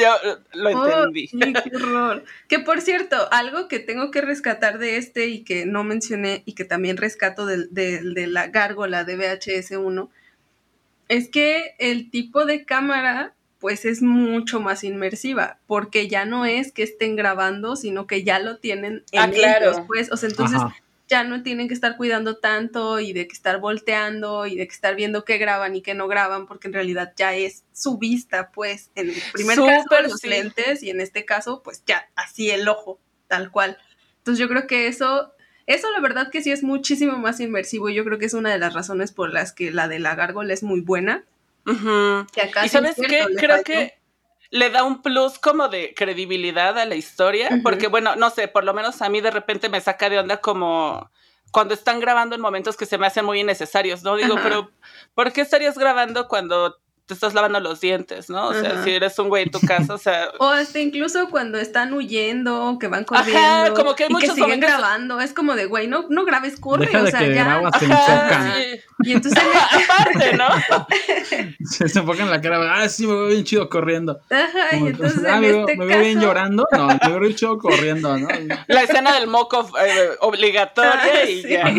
Yo 0.00 0.16
lo 0.54 0.68
entendí. 0.68 1.28
qué 1.30 1.76
horror. 1.76 2.24
Que 2.48 2.58
por 2.58 2.80
cierto, 2.80 3.28
algo 3.30 3.68
que 3.68 3.78
tengo 3.78 4.10
que 4.10 4.20
rescatar 4.20 4.78
de 4.78 4.96
este 4.96 5.28
y 5.28 5.44
que 5.44 5.64
no 5.64 5.84
mencioné 5.84 6.42
y 6.44 6.54
que 6.54 6.64
también 6.64 6.96
rescato 6.96 7.46
de, 7.46 7.68
de 7.68 8.26
la 8.26 8.48
gárgola 8.48 9.04
de 9.04 9.16
VHS 9.16 9.70
1 9.76 10.10
es 11.08 11.28
que 11.28 11.74
el 11.78 12.10
tipo 12.10 12.44
de 12.46 12.64
cámara 12.64 13.35
pues 13.58 13.84
es 13.84 14.02
mucho 14.02 14.60
más 14.60 14.84
inmersiva, 14.84 15.58
porque 15.66 16.08
ya 16.08 16.24
no 16.24 16.44
es 16.44 16.72
que 16.72 16.82
estén 16.82 17.16
grabando, 17.16 17.76
sino 17.76 18.06
que 18.06 18.22
ya 18.22 18.38
lo 18.38 18.58
tienen 18.58 19.04
en 19.12 19.20
ah, 19.20 19.30
claro. 19.30 19.84
pues, 19.86 20.12
o 20.12 20.16
sea, 20.16 20.28
entonces 20.28 20.60
ya 21.08 21.24
no 21.24 21.42
tienen 21.42 21.68
que 21.68 21.74
estar 21.74 21.96
cuidando 21.96 22.38
tanto 22.38 22.98
y 23.00 23.12
de 23.12 23.28
que 23.28 23.32
estar 23.32 23.60
volteando 23.60 24.46
y 24.46 24.56
de 24.56 24.66
que 24.66 24.74
estar 24.74 24.96
viendo 24.96 25.24
qué 25.24 25.38
graban 25.38 25.76
y 25.76 25.82
qué 25.82 25.94
no 25.94 26.08
graban, 26.08 26.46
porque 26.46 26.68
en 26.68 26.74
realidad 26.74 27.12
ya 27.16 27.34
es 27.34 27.64
su 27.72 27.98
vista, 27.98 28.50
pues, 28.50 28.90
en 28.94 29.10
el 29.10 29.16
primer 29.32 29.56
caso 29.56 30.02
los 30.02 30.24
lentes 30.24 30.82
y 30.82 30.90
en 30.90 31.00
este 31.00 31.24
caso, 31.24 31.62
pues 31.62 31.82
ya, 31.86 32.08
así 32.16 32.50
el 32.50 32.68
ojo, 32.68 33.00
tal 33.28 33.50
cual. 33.50 33.78
Entonces 34.18 34.40
yo 34.40 34.48
creo 34.48 34.66
que 34.66 34.88
eso 34.88 35.32
eso 35.66 35.90
la 35.90 36.00
verdad 36.00 36.30
que 36.30 36.42
sí 36.42 36.52
es 36.52 36.62
muchísimo 36.62 37.18
más 37.18 37.40
inmersivo 37.40 37.88
y 37.88 37.94
yo 37.94 38.04
creo 38.04 38.18
que 38.18 38.26
es 38.26 38.34
una 38.34 38.52
de 38.52 38.58
las 38.58 38.72
razones 38.72 39.10
por 39.10 39.32
las 39.32 39.52
que 39.52 39.72
la 39.72 39.88
de 39.88 39.98
la 39.98 40.14
gárgola 40.14 40.54
es 40.54 40.62
muy 40.62 40.80
buena 40.80 41.24
y 41.66 42.68
sabes 42.68 42.96
qué, 42.96 43.26
creo 43.36 43.62
que 43.64 43.98
le 44.50 44.70
da 44.70 44.84
un 44.84 45.02
plus 45.02 45.38
como 45.38 45.68
de 45.68 45.94
credibilidad 45.94 46.78
a 46.78 46.84
la 46.84 46.94
historia, 46.94 47.50
porque 47.62 47.88
bueno, 47.88 48.16
no 48.16 48.30
sé, 48.30 48.48
por 48.48 48.64
lo 48.64 48.72
menos 48.72 49.02
a 49.02 49.08
mí 49.08 49.20
de 49.20 49.30
repente 49.30 49.68
me 49.68 49.80
saca 49.80 50.08
de 50.08 50.18
onda 50.18 50.40
como 50.40 51.10
cuando 51.50 51.74
están 51.74 52.00
grabando 52.00 52.34
en 52.34 52.40
momentos 52.40 52.76
que 52.76 52.86
se 52.86 52.98
me 52.98 53.06
hacen 53.06 53.24
muy 53.24 53.40
innecesarios, 53.40 54.02
¿no? 54.02 54.16
Digo, 54.16 54.36
pero 54.42 54.70
¿por 55.14 55.32
qué 55.32 55.40
estarías 55.40 55.76
grabando 55.76 56.28
cuando 56.28 56.78
te 57.06 57.14
estás 57.14 57.34
lavando 57.34 57.60
los 57.60 57.80
dientes, 57.80 58.28
¿no? 58.28 58.48
O 58.48 58.52
sea, 58.52 58.82
si 58.82 58.90
eres 58.90 59.16
un 59.20 59.28
güey 59.28 59.44
en 59.44 59.50
tu 59.52 59.60
casa, 59.60 59.94
o 59.94 59.98
sea. 59.98 60.30
o 60.40 60.48
hasta 60.48 60.80
incluso 60.80 61.30
cuando 61.30 61.56
están 61.56 61.92
huyendo, 61.92 62.78
que 62.80 62.88
van 62.88 63.04
corriendo. 63.04 63.38
Ajá, 63.38 63.74
como 63.74 63.94
que 63.94 64.04
hay 64.04 64.10
muchos 64.10 64.30
y 64.30 64.34
que 64.34 64.42
siguen 64.42 64.58
grabando. 64.58 65.20
Es 65.20 65.32
como 65.32 65.54
de, 65.54 65.66
güey, 65.66 65.86
no, 65.86 66.06
no 66.08 66.24
grabes, 66.24 66.58
corre, 66.58 66.88
o 66.96 67.06
sea, 67.06 67.22
ya. 67.22 67.62
Ajá, 67.64 68.54
Y 69.04 69.12
entonces. 69.12 69.40
Aparte, 69.88 70.36
¿no? 70.36 70.48
se, 71.64 71.88
se 71.88 71.98
enfocan 72.00 72.28
la 72.28 72.40
cara, 72.40 72.74
ah, 72.74 72.88
sí, 72.88 73.06
me 73.06 73.12
veo 73.12 73.28
bien 73.28 73.44
chido 73.44 73.68
corriendo. 73.68 74.20
Ajá, 74.28 74.76
y 74.76 74.88
entonces. 74.88 75.22
Ah, 75.24 75.36
en 75.36 75.40
me, 75.42 75.60
este 75.60 75.76
me 75.76 75.86
veo 75.86 76.00
bien 76.00 76.20
llorando. 76.20 76.66
No, 76.72 76.88
me 76.88 77.08
veo 77.08 77.20
bien 77.20 77.36
chido 77.36 77.56
corriendo, 77.56 78.18
¿no? 78.18 78.26
La 78.66 78.82
escena 78.82 79.14
del 79.14 79.28
moco 79.28 79.68
eh, 79.80 80.08
obligatoria 80.20 81.30
y 81.30 81.42
ya. 81.42 81.72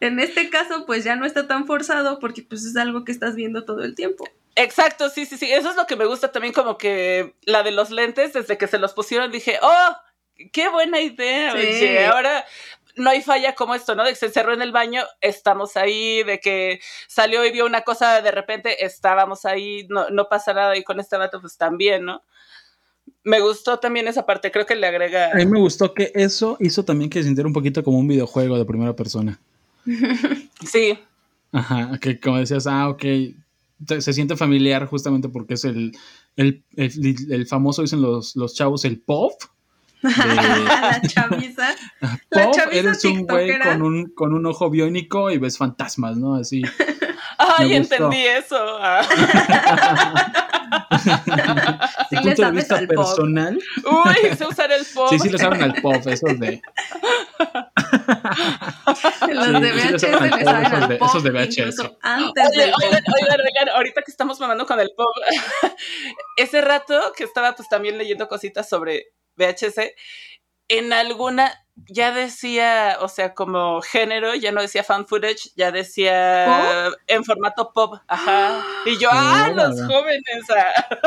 en 0.00 0.20
este 0.20 0.48
caso, 0.48 0.86
pues 0.86 1.02
ya 1.02 1.16
no 1.16 1.26
está 1.26 1.48
tan 1.48 1.66
forzado 1.66 2.20
porque 2.20 2.42
pues 2.42 2.64
es 2.64 2.76
algo 2.76 3.04
que 3.04 3.10
estás 3.10 3.34
viendo 3.34 3.64
todo 3.64 3.79
el 3.84 3.94
tiempo. 3.94 4.28
Exacto, 4.56 5.08
sí, 5.08 5.26
sí, 5.26 5.36
sí. 5.36 5.50
Eso 5.50 5.70
es 5.70 5.76
lo 5.76 5.86
que 5.86 5.96
me 5.96 6.06
gusta 6.06 6.32
también, 6.32 6.52
como 6.52 6.76
que 6.76 7.34
la 7.42 7.62
de 7.62 7.70
los 7.70 7.90
lentes, 7.90 8.32
desde 8.32 8.58
que 8.58 8.66
se 8.66 8.78
los 8.78 8.92
pusieron, 8.92 9.30
dije, 9.30 9.58
oh, 9.62 9.96
qué 10.52 10.68
buena 10.68 11.00
idea. 11.00 11.54
Ahora 12.12 12.44
no 12.96 13.10
hay 13.10 13.22
falla 13.22 13.54
como 13.54 13.74
esto, 13.74 13.94
¿no? 13.94 14.04
De 14.04 14.10
que 14.10 14.16
se 14.16 14.26
encerró 14.26 14.52
en 14.52 14.62
el 14.62 14.72
baño, 14.72 15.04
estamos 15.20 15.76
ahí, 15.76 16.22
de 16.24 16.40
que 16.40 16.80
salió 17.06 17.44
y 17.44 17.52
vio 17.52 17.64
una 17.64 17.82
cosa, 17.82 18.20
de 18.20 18.30
repente 18.30 18.84
estábamos 18.84 19.44
ahí, 19.44 19.86
no, 19.88 20.10
no 20.10 20.28
pasa 20.28 20.52
nada, 20.52 20.76
y 20.76 20.82
con 20.82 21.00
este 21.00 21.16
vato, 21.16 21.40
pues 21.40 21.56
también, 21.56 22.04
¿no? 22.04 22.22
Me 23.22 23.40
gustó 23.40 23.78
también 23.78 24.08
esa 24.08 24.26
parte, 24.26 24.50
creo 24.50 24.66
que 24.66 24.74
le 24.74 24.86
agrega. 24.86 25.32
A 25.32 25.36
mí 25.36 25.46
me 25.46 25.60
gustó 25.60 25.94
que 25.94 26.10
eso 26.14 26.56
hizo 26.60 26.84
también 26.84 27.10
que 27.10 27.20
se 27.20 27.26
sintiera 27.26 27.46
un 27.46 27.54
poquito 27.54 27.82
como 27.82 27.98
un 27.98 28.08
videojuego 28.08 28.58
de 28.58 28.64
primera 28.64 28.94
persona. 28.94 29.40
Sí. 30.66 30.98
Ajá, 31.52 31.98
que 32.00 32.18
como 32.18 32.38
decías, 32.38 32.66
ah, 32.66 32.88
ok, 32.88 33.04
se 33.86 34.12
siente 34.12 34.36
familiar 34.36 34.86
justamente 34.86 35.28
porque 35.28 35.54
es 35.54 35.64
el, 35.64 35.92
el, 36.36 36.64
el, 36.76 37.46
famoso, 37.46 37.82
dicen 37.82 38.02
los, 38.02 38.36
los 38.36 38.54
chavos, 38.54 38.84
el 38.84 39.00
pop. 39.00 39.32
la 40.02 41.00
chaviza. 41.06 41.74
Pop, 42.30 42.56
eres 42.72 43.04
un 43.04 43.26
güey 43.26 43.58
con 43.58 43.82
un, 43.82 44.06
con 44.14 44.32
un 44.32 44.46
ojo 44.46 44.70
biónico 44.70 45.30
y 45.30 45.36
ves 45.38 45.58
fantasmas, 45.58 46.16
¿no? 46.16 46.36
Así. 46.36 46.62
Ay, 47.38 47.74
entendí 47.74 48.24
eso. 48.24 48.56
Sí 52.10 52.16
punto 52.16 52.42
de 52.42 52.50
vista 52.50 52.80
personal. 52.86 53.58
Uy, 53.84 54.36
sé 54.36 54.46
usar 54.46 54.70
el 54.72 54.84
pop. 54.94 55.08
Sí, 55.10 55.18
sí 55.18 55.28
le 55.30 55.38
saben 55.38 55.62
al 55.62 55.74
pop, 55.74 56.06
esos 56.06 56.38
de. 56.38 56.60
Los 59.32 59.60
de 59.60 59.72
VHS 59.72 60.02
le 60.20 60.44
saben 60.44 60.66
al 60.66 60.98
pop. 60.98 61.08
Esos 61.08 61.22
de 61.22 61.30
VHS. 61.30 61.80
Antes 62.02 62.48
oigan, 62.50 62.72
oigan, 62.80 63.40
oigan, 63.40 63.68
ahorita 63.74 64.02
que 64.02 64.10
estamos 64.10 64.40
mamando 64.40 64.66
con 64.66 64.80
el 64.80 64.90
pop. 64.96 65.08
Ese 66.36 66.60
rato 66.60 67.12
que 67.16 67.24
estaba 67.24 67.54
pues 67.54 67.68
también 67.68 67.98
leyendo 67.98 68.28
cositas 68.28 68.68
sobre 68.68 69.12
VHS, 69.36 69.92
en 70.68 70.92
alguna 70.92 71.52
ya 71.88 72.12
decía, 72.12 72.98
o 73.00 73.08
sea, 73.08 73.34
como 73.34 73.80
género, 73.80 74.34
ya 74.34 74.52
no 74.52 74.60
decía 74.60 74.84
fan 74.84 75.06
footage, 75.06 75.50
ya 75.56 75.72
decía 75.72 76.90
en 77.06 77.24
formato 77.24 77.72
pop, 77.72 77.96
ajá. 78.06 78.64
Y 78.86 78.98
yo, 78.98 79.08
ah, 79.12 79.50
los 79.54 79.80
jóvenes. 79.86 80.44
Ah". 80.50 80.98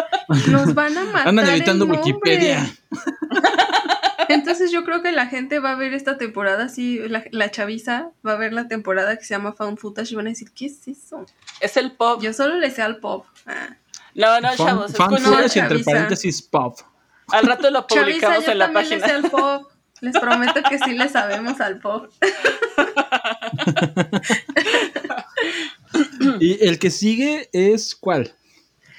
Nos 0.47 0.73
van 0.73 0.97
a 0.97 1.03
matar. 1.05 1.27
Andan 1.27 1.49
editando 1.49 1.85
Wikipedia. 1.85 2.65
Entonces 4.29 4.71
yo 4.71 4.83
creo 4.83 5.01
que 5.01 5.11
la 5.11 5.27
gente 5.27 5.59
va 5.59 5.71
a 5.71 5.75
ver 5.75 5.93
esta 5.93 6.17
temporada, 6.17 6.69
sí, 6.69 6.99
la, 7.07 7.23
la, 7.31 7.51
chaviza 7.51 8.11
va 8.25 8.33
a 8.33 8.37
ver 8.37 8.53
la 8.53 8.67
temporada 8.67 9.17
que 9.17 9.23
se 9.23 9.33
llama 9.33 9.53
Found 9.53 9.77
Footage 9.77 10.11
y 10.11 10.15
van 10.15 10.27
a 10.27 10.29
decir, 10.29 10.51
¿qué 10.51 10.67
es 10.67 10.87
eso? 10.87 11.25
Es 11.59 11.77
el 11.77 11.93
pop. 11.93 12.21
Yo 12.21 12.33
solo 12.33 12.55
le 12.55 12.71
sé 12.71 12.81
al 12.81 12.97
pop. 12.97 13.25
Ah. 13.45 13.75
No, 14.15 14.41
no, 14.41 14.55
chavos. 14.55 14.93
Found 14.93 15.19
Footage 15.19 15.59
entre 15.59 15.79
paréntesis 15.79 16.41
pop. 16.41 16.79
Al 17.27 17.45
rato 17.45 17.69
lo 17.71 17.87
publicamos 17.87 18.47
en 18.47 18.57
la 18.57 18.71
página. 18.71 18.97
Le 18.97 19.05
sé 19.05 19.11
al 19.11 19.29
pop. 19.29 19.69
Les 20.01 20.19
prometo 20.19 20.61
que 20.69 20.79
sí 20.79 20.93
le 20.93 21.07
sabemos 21.07 21.61
al 21.61 21.79
pop. 21.79 22.11
¿Y 26.39 26.65
el 26.65 26.79
que 26.79 26.89
sigue 26.89 27.49
es 27.53 27.95
cuál? 27.95 28.33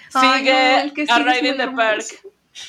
Sigue 0.08 0.80
el 0.80 0.94
que 0.94 1.06
sigue 1.06 1.50
A 1.50 1.56
the 1.56 1.68
Park. 1.68 2.04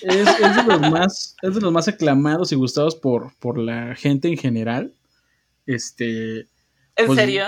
Es, 0.02 0.40
de 0.40 0.64
los 0.64 0.82
más, 0.82 1.36
es 1.42 1.56
de 1.56 1.62
los 1.62 1.72
más 1.72 1.88
aclamados 1.88 2.52
y 2.52 2.56
gustados 2.56 2.96
por, 2.96 3.34
por 3.40 3.58
la 3.58 3.96
gente 3.96 4.28
en 4.28 4.38
general. 4.38 4.94
Este. 5.66 6.48
¿En 6.96 7.08
pues, 7.08 7.20
serio? 7.20 7.46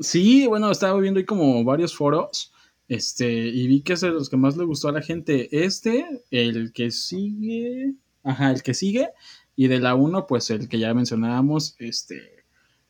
Sí, 0.00 0.46
bueno, 0.46 0.70
estaba 0.70 0.98
viendo 1.00 1.18
ahí 1.18 1.26
como 1.26 1.62
varios 1.64 1.94
foros. 1.94 2.52
Este, 2.88 3.30
y 3.30 3.66
vi 3.66 3.82
que 3.82 3.92
es 3.92 4.00
de 4.00 4.10
los 4.10 4.30
que 4.30 4.36
más 4.36 4.56
le 4.56 4.64
gustó 4.64 4.88
a 4.88 4.92
la 4.92 5.02
gente. 5.02 5.48
Este, 5.52 6.06
el 6.30 6.72
que 6.72 6.90
sigue. 6.90 7.94
Ajá, 8.24 8.50
el 8.50 8.62
que 8.62 8.74
sigue. 8.74 9.10
Y 9.54 9.68
de 9.68 9.80
la 9.80 9.94
1, 9.94 10.26
pues 10.26 10.50
el 10.50 10.68
que 10.68 10.78
ya 10.78 10.94
mencionábamos, 10.94 11.76
este, 11.78 12.44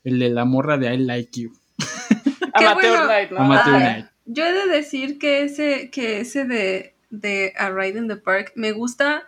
el 0.05 0.18
de 0.18 0.30
la 0.30 0.45
morra 0.45 0.78
de 0.78 0.95
I 0.95 0.99
Like 0.99 1.41
You. 1.41 1.53
Amateur 2.53 3.07
Night, 3.07 3.30
¿no? 3.30 3.39
Amateur 3.41 3.80
Night. 3.80 4.07
Yo 4.26 4.45
he 4.45 4.53
de 4.53 4.66
decir 4.66 5.18
que 5.18 5.43
ese, 5.45 5.91
que 5.91 6.20
ese 6.20 6.45
de, 6.45 6.95
de 7.11 7.53
A 7.57 7.71
Ride 7.71 7.99
in 7.99 8.09
the 8.09 8.17
Park 8.17 8.53
me 8.55 8.73
gusta 8.73 9.25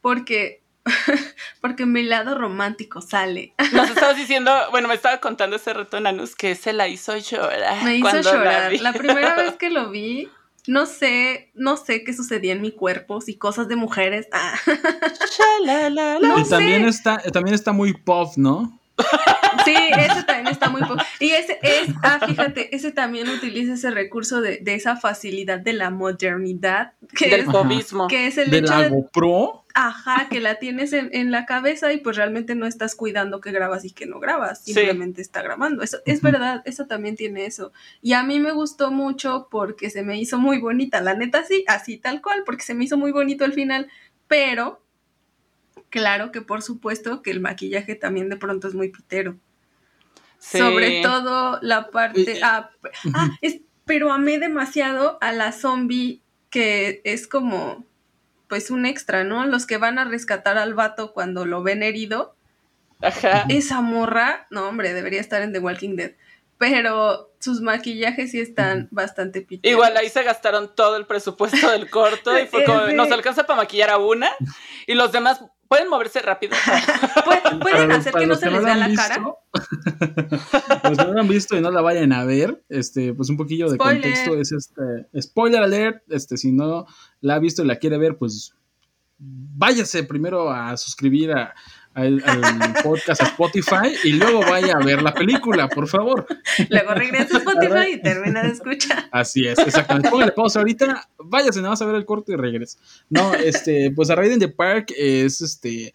porque 0.00 0.60
porque 1.60 1.86
mi 1.86 2.02
lado 2.02 2.36
romántico 2.36 3.00
sale. 3.00 3.54
Nos 3.72 3.90
estabas 3.90 4.16
diciendo, 4.16 4.52
bueno, 4.70 4.88
me 4.88 4.94
estaba 4.94 5.18
contando 5.18 5.56
ese 5.56 5.72
reto 5.72 6.00
Nanus 6.00 6.34
que 6.34 6.54
se 6.54 6.72
la 6.72 6.88
hizo 6.88 7.16
llorar. 7.16 7.84
Me 7.84 7.96
hizo 7.96 8.20
llorar. 8.20 8.72
La, 8.72 8.92
la, 8.92 8.92
primera 8.92 9.36
vez 9.36 9.54
que 9.54 9.70
lo 9.70 9.90
vi, 9.90 10.28
no 10.66 10.86
sé, 10.86 11.50
no 11.54 11.76
sé 11.76 12.04
qué 12.04 12.12
sucedía 12.12 12.52
en 12.52 12.62
mi 12.62 12.72
cuerpo, 12.72 13.20
si 13.20 13.36
cosas 13.36 13.68
de 13.68 13.76
mujeres. 13.76 14.28
Ah. 14.32 14.54
y 15.64 16.48
también 16.48 16.86
está, 16.86 17.18
también 17.18 17.54
está 17.54 17.72
muy 17.72 17.92
pop, 17.92 18.32
¿no? 18.36 18.79
Sí, 19.64 19.74
ese 19.98 20.22
también 20.24 20.48
está 20.48 20.70
muy 20.70 20.82
pop. 20.82 20.98
Y 21.18 21.30
ese 21.30 21.58
es, 21.62 21.90
ah, 22.02 22.20
fíjate, 22.26 22.74
ese 22.74 22.92
también 22.92 23.28
utiliza 23.28 23.74
ese 23.74 23.90
recurso 23.90 24.40
de, 24.40 24.62
esa 24.66 24.96
facilidad 24.96 25.58
de 25.58 25.72
la 25.72 25.90
modernidad. 25.90 26.92
Que 27.16 27.28
Del 27.28 27.40
es, 27.40 27.94
Que 28.08 28.26
es 28.26 28.38
el 28.38 28.50
¿De 28.50 28.62
la 28.62 28.88
GoPro? 28.88 29.64
Ajá, 29.74 30.28
que 30.28 30.40
la 30.40 30.56
tienes 30.56 30.92
en, 30.92 31.30
la 31.30 31.46
cabeza 31.46 31.92
y 31.92 31.98
pues 31.98 32.16
realmente 32.16 32.54
no 32.54 32.66
estás 32.66 32.94
cuidando 32.94 33.40
que 33.40 33.52
grabas 33.52 33.84
y 33.84 33.92
que 33.92 34.06
no 34.06 34.18
grabas, 34.18 34.64
simplemente 34.64 35.22
está 35.22 35.42
grabando. 35.42 35.82
Eso 35.82 35.98
es 36.06 36.22
verdad, 36.22 36.62
eso 36.64 36.86
también 36.86 37.16
tiene 37.16 37.46
eso. 37.46 37.72
Y 38.02 38.14
a 38.14 38.22
mí 38.22 38.40
me 38.40 38.52
gustó 38.52 38.90
mucho 38.90 39.48
porque 39.50 39.90
se 39.90 40.02
me 40.02 40.18
hizo 40.18 40.38
muy 40.38 40.58
bonita, 40.58 41.00
la 41.00 41.14
neta 41.14 41.44
sí, 41.44 41.64
así 41.68 41.98
tal 41.98 42.20
cual, 42.20 42.42
porque 42.44 42.64
se 42.64 42.74
me 42.74 42.84
hizo 42.84 42.96
muy 42.96 43.12
bonito 43.12 43.44
al 43.44 43.52
final, 43.52 43.88
pero 44.26 44.82
claro 45.90 46.32
que 46.32 46.40
por 46.40 46.62
supuesto 46.62 47.22
que 47.22 47.30
el 47.30 47.40
maquillaje 47.40 47.94
también 47.94 48.28
de 48.28 48.36
pronto 48.36 48.68
es 48.68 48.74
muy 48.74 48.88
pitero. 48.88 49.36
Sobre 50.38 51.02
todo 51.02 51.58
la 51.60 51.90
parte... 51.90 52.40
ah, 52.42 52.70
ah 53.14 53.28
es, 53.42 53.60
pero 53.84 54.12
amé 54.12 54.38
demasiado 54.38 55.18
a 55.20 55.32
la 55.32 55.52
zombie 55.52 56.22
que 56.48 57.02
es 57.04 57.26
como 57.26 57.84
pues 58.48 58.70
un 58.70 58.84
extra, 58.84 59.22
¿no? 59.22 59.46
Los 59.46 59.64
que 59.64 59.76
van 59.76 59.98
a 59.98 60.04
rescatar 60.04 60.58
al 60.58 60.74
vato 60.74 61.12
cuando 61.12 61.46
lo 61.46 61.62
ven 61.62 61.82
herido. 61.82 62.34
Ajá. 63.00 63.44
Esa 63.48 63.80
morra, 63.80 64.46
no 64.50 64.68
hombre, 64.68 64.92
debería 64.92 65.20
estar 65.20 65.40
en 65.42 65.52
The 65.52 65.60
Walking 65.60 65.94
Dead. 65.94 66.12
Pero 66.58 67.30
sus 67.38 67.60
maquillajes 67.60 68.32
sí 68.32 68.40
están 68.40 68.88
bastante 68.90 69.40
piteros. 69.40 69.72
Igual 69.72 69.96
ahí 69.96 70.08
se 70.08 70.22
gastaron 70.22 70.74
todo 70.74 70.96
el 70.96 71.06
presupuesto 71.06 71.70
del 71.70 71.88
corto 71.88 72.38
y 72.38 72.46
fue 72.46 72.64
como, 72.66 72.88
nos 72.88 73.10
alcanza 73.12 73.44
para 73.44 73.58
maquillar 73.62 73.90
a 73.90 73.98
una 73.98 74.30
y 74.86 74.94
los 74.94 75.12
demás 75.12 75.42
pueden 75.70 75.88
moverse 75.88 76.20
rápido. 76.20 76.54
¿Pueden, 77.62 77.92
hacer 77.92 78.12
que 78.12 78.26
no 78.26 78.34
se 78.34 78.50
les 78.50 78.62
vea 78.62 78.76
la 78.76 78.92
cara. 78.92 79.22
los 80.84 80.98
que 80.98 81.04
no 81.04 81.12
lo 81.12 81.20
han 81.20 81.28
visto 81.28 81.56
y 81.56 81.60
no 81.60 81.70
la 81.70 81.80
vayan 81.80 82.12
a 82.12 82.24
ver, 82.24 82.62
este, 82.68 83.14
pues 83.14 83.30
un 83.30 83.36
poquillo 83.36 83.70
de 83.70 83.78
contexto 83.78 84.36
es 84.36 84.50
este, 84.52 85.06
spoiler 85.22 85.62
alert, 85.62 86.02
este, 86.08 86.36
si 86.36 86.50
no 86.50 86.86
la 87.20 87.36
ha 87.36 87.38
visto 87.38 87.62
y 87.62 87.66
la 87.66 87.76
quiere 87.76 87.98
ver, 87.98 88.18
pues 88.18 88.52
váyase 89.18 90.02
primero 90.02 90.50
a 90.50 90.76
suscribir 90.76 91.32
a, 91.32 91.54
al, 91.94 92.22
podcast 92.82 93.22
a 93.22 93.26
Spotify 93.26 93.92
y 94.04 94.12
luego 94.12 94.40
vaya 94.40 94.74
a 94.76 94.84
ver 94.84 95.02
la 95.02 95.12
película, 95.12 95.68
por 95.68 95.88
favor. 95.88 96.26
Luego 96.68 96.94
regresa 96.94 97.36
a 97.36 97.38
Spotify 97.38 97.94
y 97.94 98.02
termina 98.02 98.42
de 98.42 98.50
escuchar. 98.50 99.08
Así 99.10 99.46
es, 99.46 99.58
exactamente. 99.58 100.10
Póngale 100.10 100.32
pausa 100.32 100.60
ahorita, 100.60 101.08
váyase 101.18 101.58
nada 101.60 101.70
más 101.70 101.82
a 101.82 101.86
ver 101.86 101.96
el 101.96 102.04
corto 102.04 102.32
y 102.32 102.36
regresa. 102.36 102.78
No, 103.08 103.34
este, 103.34 103.90
pues 103.90 104.10
a 104.10 104.14
Raiden 104.14 104.38
the 104.38 104.48
Park 104.48 104.92
es 104.96 105.40
este. 105.40 105.92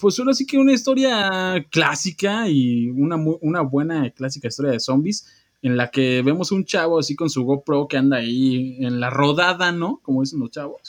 Pues 0.00 0.20
sí 0.34 0.46
que 0.46 0.58
una 0.58 0.72
historia 0.72 1.66
clásica 1.70 2.48
y 2.48 2.88
una, 2.90 3.16
una 3.16 3.62
buena 3.62 4.10
clásica 4.10 4.46
historia 4.46 4.70
de 4.70 4.78
zombies 4.78 5.26
en 5.62 5.76
la 5.76 5.90
que 5.90 6.22
vemos 6.22 6.52
un 6.52 6.64
chavo 6.64 6.98
así 6.98 7.16
con 7.16 7.30
su 7.30 7.44
GoPro 7.44 7.86
que 7.88 7.96
anda 7.96 8.18
ahí 8.18 8.76
en 8.80 9.00
la 9.00 9.10
rodada, 9.10 9.72
¿no? 9.72 10.00
Como 10.02 10.20
dicen 10.20 10.40
los 10.40 10.50
chavos. 10.50 10.82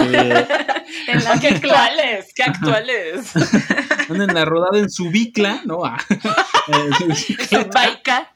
Eh, 0.00 0.46
en 1.08 1.24
la, 1.24 1.38
¿Qué 1.40 1.48
actuales? 1.48 2.32
¿Qué 2.34 2.42
actuales? 2.42 3.32
En 4.10 4.34
la 4.34 4.44
rodada 4.44 4.80
en 4.80 4.90
su 4.90 5.08
bicla, 5.08 5.60
¿no? 5.64 5.84
Ah, 5.84 5.96
eh, 6.08 7.14
su 7.48 7.64
baica. 7.72 8.32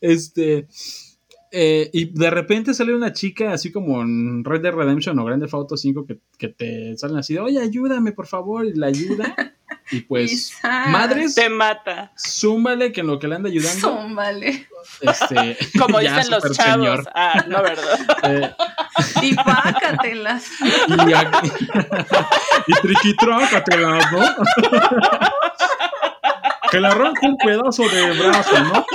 este. 0.00 0.66
Eh, 1.58 1.88
y 1.94 2.04
de 2.12 2.28
repente 2.28 2.74
sale 2.74 2.94
una 2.94 3.14
chica 3.14 3.54
así 3.54 3.72
como 3.72 4.02
en 4.02 4.44
Red 4.44 4.60
Dead 4.60 4.74
Redemption 4.74 5.18
o 5.18 5.24
Grande 5.24 5.48
Auto 5.50 5.74
5 5.74 6.04
que, 6.04 6.18
que 6.36 6.48
te 6.48 6.98
salen 6.98 7.16
así 7.16 7.32
de, 7.32 7.40
oye, 7.40 7.58
ayúdame 7.58 8.12
por 8.12 8.26
favor, 8.26 8.66
y 8.66 8.74
la 8.74 8.88
ayuda. 8.88 9.34
Y 9.90 10.00
pues, 10.00 10.52
madres. 10.64 11.36
Te 11.36 11.48
mata. 11.48 12.12
Zúmbale 12.18 12.90
que 12.90 13.02
en 13.02 13.06
lo 13.06 13.20
que 13.20 13.28
le 13.28 13.36
anda 13.36 13.48
ayudando. 13.48 13.80
Zúmbale. 13.80 14.66
Este, 15.00 15.56
Como 15.78 15.98
dicen 16.00 16.28
los 16.28 16.52
chavos. 16.52 17.06
Ah, 17.14 17.44
no, 17.46 17.62
¿verdad? 17.62 17.98
Eh, 18.24 18.54
y 19.22 19.34
pácatelas. 19.36 20.50
Y, 20.88 21.12
aquí, 21.12 21.52
y 22.66 22.72
triquitrácatelas, 22.74 24.12
¿no? 24.12 24.24
que 26.70 26.80
le 26.80 26.88
arranque 26.88 27.26
un 27.26 27.36
pedazo 27.36 27.88
de 27.88 28.12
brazo, 28.12 28.64
¿no? 28.64 28.86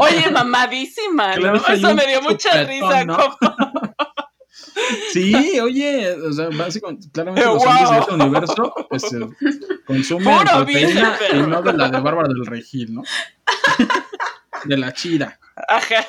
Oye, 0.00 0.30
mamadísima, 0.30 1.36
¿no? 1.36 1.54
Eso 1.56 1.94
me 1.94 2.06
dio 2.06 2.22
mucha 2.22 2.64
risa. 2.64 3.04
¿no? 3.04 3.18
Sí, 5.12 5.60
oye, 5.60 6.12
o 6.12 6.32
sea, 6.32 6.48
básicamente, 6.50 7.08
claramente 7.12 7.46
los 7.46 7.62
de 7.90 7.98
este 7.98 8.14
universo 8.14 8.74
este, 8.90 9.18
consumen 9.86 10.38
proteína 10.44 11.16
y 11.32 11.36
no 11.38 11.62
de 11.62 11.72
la 11.72 11.88
de 11.88 12.00
Bárbara 12.00 12.28
del 12.28 12.44
Regil, 12.46 12.94
¿no? 12.94 13.02
De 14.64 14.78
la 14.78 14.94
chida. 14.94 15.38
Ajá. 15.68 16.06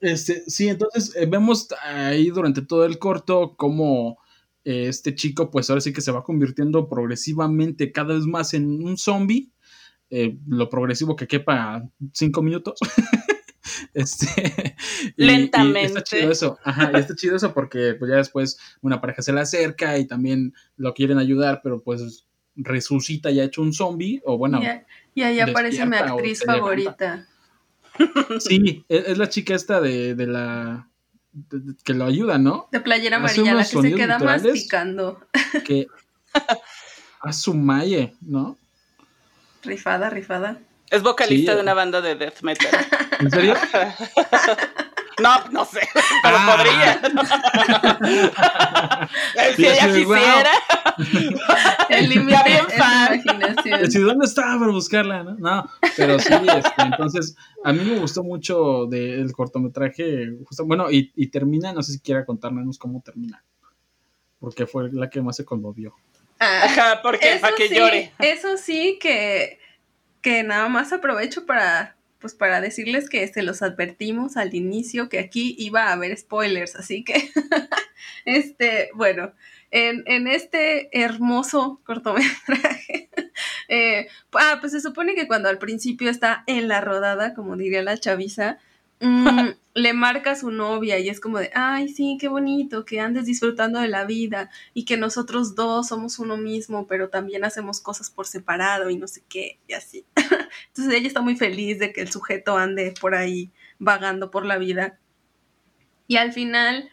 Este, 0.00 0.44
sí, 0.46 0.68
entonces 0.68 1.16
eh, 1.16 1.26
vemos 1.26 1.68
ahí 1.82 2.30
durante 2.30 2.62
todo 2.62 2.84
el 2.84 2.98
corto 2.98 3.54
cómo 3.56 4.18
eh, 4.64 4.86
este 4.88 5.14
chico, 5.14 5.50
pues 5.50 5.68
ahora 5.68 5.80
sí 5.80 5.92
que 5.92 6.00
se 6.00 6.12
va 6.12 6.22
convirtiendo 6.22 6.88
progresivamente 6.88 7.90
cada 7.90 8.14
vez 8.14 8.24
más 8.24 8.54
en 8.54 8.84
un 8.84 8.96
zombie. 8.96 9.50
Eh, 10.10 10.36
lo 10.48 10.68
progresivo 10.68 11.14
que 11.14 11.26
quepa 11.26 11.82
cinco 12.12 12.42
minutos. 12.42 12.78
Este, 13.94 14.76
Lentamente. 15.16 15.82
está 15.84 16.02
chido 16.02 16.30
eso, 16.30 16.58
ajá, 16.64 16.90
y 16.94 16.98
está 16.98 17.14
chido 17.14 17.36
eso 17.36 17.52
porque 17.52 17.94
pues 17.94 18.10
ya 18.10 18.16
después 18.16 18.58
una 18.82 19.00
pareja 19.00 19.22
se 19.22 19.32
le 19.32 19.40
acerca 19.40 19.98
y 19.98 20.06
también 20.06 20.54
lo 20.76 20.94
quieren 20.94 21.18
ayudar, 21.18 21.60
pero 21.62 21.82
pues 21.82 22.26
resucita 22.56 23.30
ya 23.30 23.44
hecho 23.44 23.62
un 23.62 23.72
zombie, 23.72 24.20
o 24.24 24.38
bueno, 24.38 24.60
Y 25.14 25.22
ahí 25.22 25.40
aparece 25.40 25.86
mi 25.86 25.96
actriz 25.96 26.44
favorita. 26.44 27.26
Sí, 28.38 28.84
e, 28.88 29.04
es, 29.08 29.18
la 29.18 29.28
chica 29.28 29.54
esta 29.54 29.80
de, 29.80 30.14
la... 30.26 30.88
que 31.84 31.94
lo 31.94 32.04
ayuda, 32.04 32.38
¿no? 32.38 32.68
De 32.72 32.80
playera 32.80 33.16
amarilla, 33.16 33.54
la 33.54 33.64
que 33.64 33.82
se 33.82 33.94
queda 33.94 34.18
más 34.18 34.42
picando. 34.42 35.20
Que 35.64 35.88
a 37.20 37.32
su 37.32 37.54
malle, 37.54 38.14
¿no? 38.20 38.56
Rifada, 39.62 40.10
rifada. 40.10 40.58
Es 40.90 41.02
vocalista 41.02 41.54
de 41.54 41.60
una 41.62 41.74
banda 41.74 42.00
de 42.00 42.16
death 42.16 42.42
metal. 42.42 42.68
¿En 43.20 43.30
serio? 43.30 43.54
No, 45.20 45.50
no 45.50 45.64
sé, 45.64 45.80
pero 46.22 46.36
ah. 46.38 46.56
podría. 46.56 47.00
si 49.56 49.66
ella 49.66 49.92
quisiera. 49.92 50.50
El 51.90 52.08
límite 52.08 52.38
bien 52.46 52.66
fan. 52.76 53.22
¿dónde 54.02 54.24
estaba 54.24 54.58
para 54.58 54.72
buscarla? 54.72 55.22
No, 55.22 55.36
no 55.38 55.68
pero 55.96 56.18
sí, 56.18 56.32
este, 56.32 56.82
entonces, 56.82 57.36
a 57.64 57.72
mí 57.72 57.84
me 57.84 57.98
gustó 57.98 58.24
mucho 58.24 58.86
del 58.86 59.30
cortometraje. 59.32 60.30
bueno, 60.64 60.90
y, 60.90 61.12
y, 61.14 61.26
termina, 61.28 61.72
no 61.72 61.82
sé 61.82 61.92
si 61.92 62.00
quiera 62.00 62.24
contarnos 62.24 62.78
cómo 62.78 63.02
termina. 63.02 63.44
Porque 64.38 64.66
fue 64.66 64.90
la 64.90 65.10
que 65.10 65.20
más 65.20 65.36
se 65.36 65.44
conmovió. 65.44 65.94
Ajá, 66.40 67.00
porque 67.02 67.38
para 67.40 67.54
que 67.54 67.68
llore. 67.68 68.12
Eso 68.18 68.56
sí 68.56 68.98
que, 69.00 69.60
que 70.22 70.42
nada 70.42 70.68
más 70.68 70.92
aprovecho 70.92 71.46
para 71.46 71.96
pues 72.20 72.34
para 72.34 72.60
decirles 72.60 73.08
que 73.08 73.26
se 73.28 73.42
los 73.42 73.62
advertimos 73.62 74.36
al 74.36 74.54
inicio 74.54 75.08
que 75.08 75.18
aquí 75.18 75.56
iba 75.58 75.84
a 75.84 75.92
haber 75.92 76.16
spoilers, 76.16 76.76
así 76.76 77.02
que, 77.02 77.14
este, 78.26 78.90
bueno, 78.94 79.32
en, 79.70 80.26
este 80.28 80.90
hermoso 80.92 81.80
cortometraje, 81.84 83.08
eh, 83.68 84.08
ah, 84.34 84.58
pues 84.60 84.72
se 84.72 84.80
supone 84.80 85.14
que 85.14 85.26
cuando 85.26 85.48
al 85.48 85.58
principio 85.58 86.10
está 86.10 86.44
en 86.46 86.68
la 86.68 86.82
rodada, 86.82 87.34
como 87.34 87.56
diría 87.56 87.82
la 87.82 87.96
chaviza, 87.96 88.58
mm, 89.00 89.48
le 89.74 89.92
marca 89.92 90.32
a 90.32 90.36
su 90.36 90.50
novia 90.50 90.98
y 90.98 91.08
es 91.08 91.20
como 91.20 91.38
de, 91.38 91.50
ay, 91.54 91.88
sí, 91.88 92.18
qué 92.20 92.28
bonito, 92.28 92.84
que 92.84 93.00
andes 93.00 93.24
disfrutando 93.26 93.80
de 93.80 93.88
la 93.88 94.04
vida 94.04 94.50
y 94.74 94.84
que 94.84 94.96
nosotros 94.96 95.54
dos 95.54 95.88
somos 95.88 96.18
uno 96.18 96.36
mismo, 96.36 96.86
pero 96.86 97.08
también 97.08 97.44
hacemos 97.44 97.80
cosas 97.80 98.10
por 98.10 98.26
separado 98.26 98.90
y 98.90 98.96
no 98.96 99.06
sé 99.06 99.22
qué, 99.28 99.58
y 99.68 99.74
así. 99.74 100.04
Entonces 100.68 100.94
ella 100.94 101.06
está 101.06 101.20
muy 101.20 101.36
feliz 101.36 101.78
de 101.78 101.92
que 101.92 102.00
el 102.00 102.10
sujeto 102.10 102.56
ande 102.56 102.94
por 103.00 103.14
ahí 103.14 103.50
vagando 103.78 104.30
por 104.30 104.44
la 104.44 104.58
vida. 104.58 104.98
Y 106.06 106.16
al 106.16 106.32
final, 106.32 106.90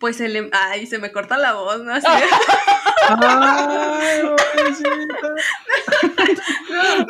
pues 0.00 0.16
se 0.16 0.28
le... 0.28 0.48
Ay, 0.52 0.86
se 0.86 0.98
me 0.98 1.12
corta 1.12 1.36
la 1.36 1.52
voz, 1.52 1.82
¿no? 1.82 1.92
Así 1.92 2.06
Ay, 3.08 4.22
no, 4.22 4.36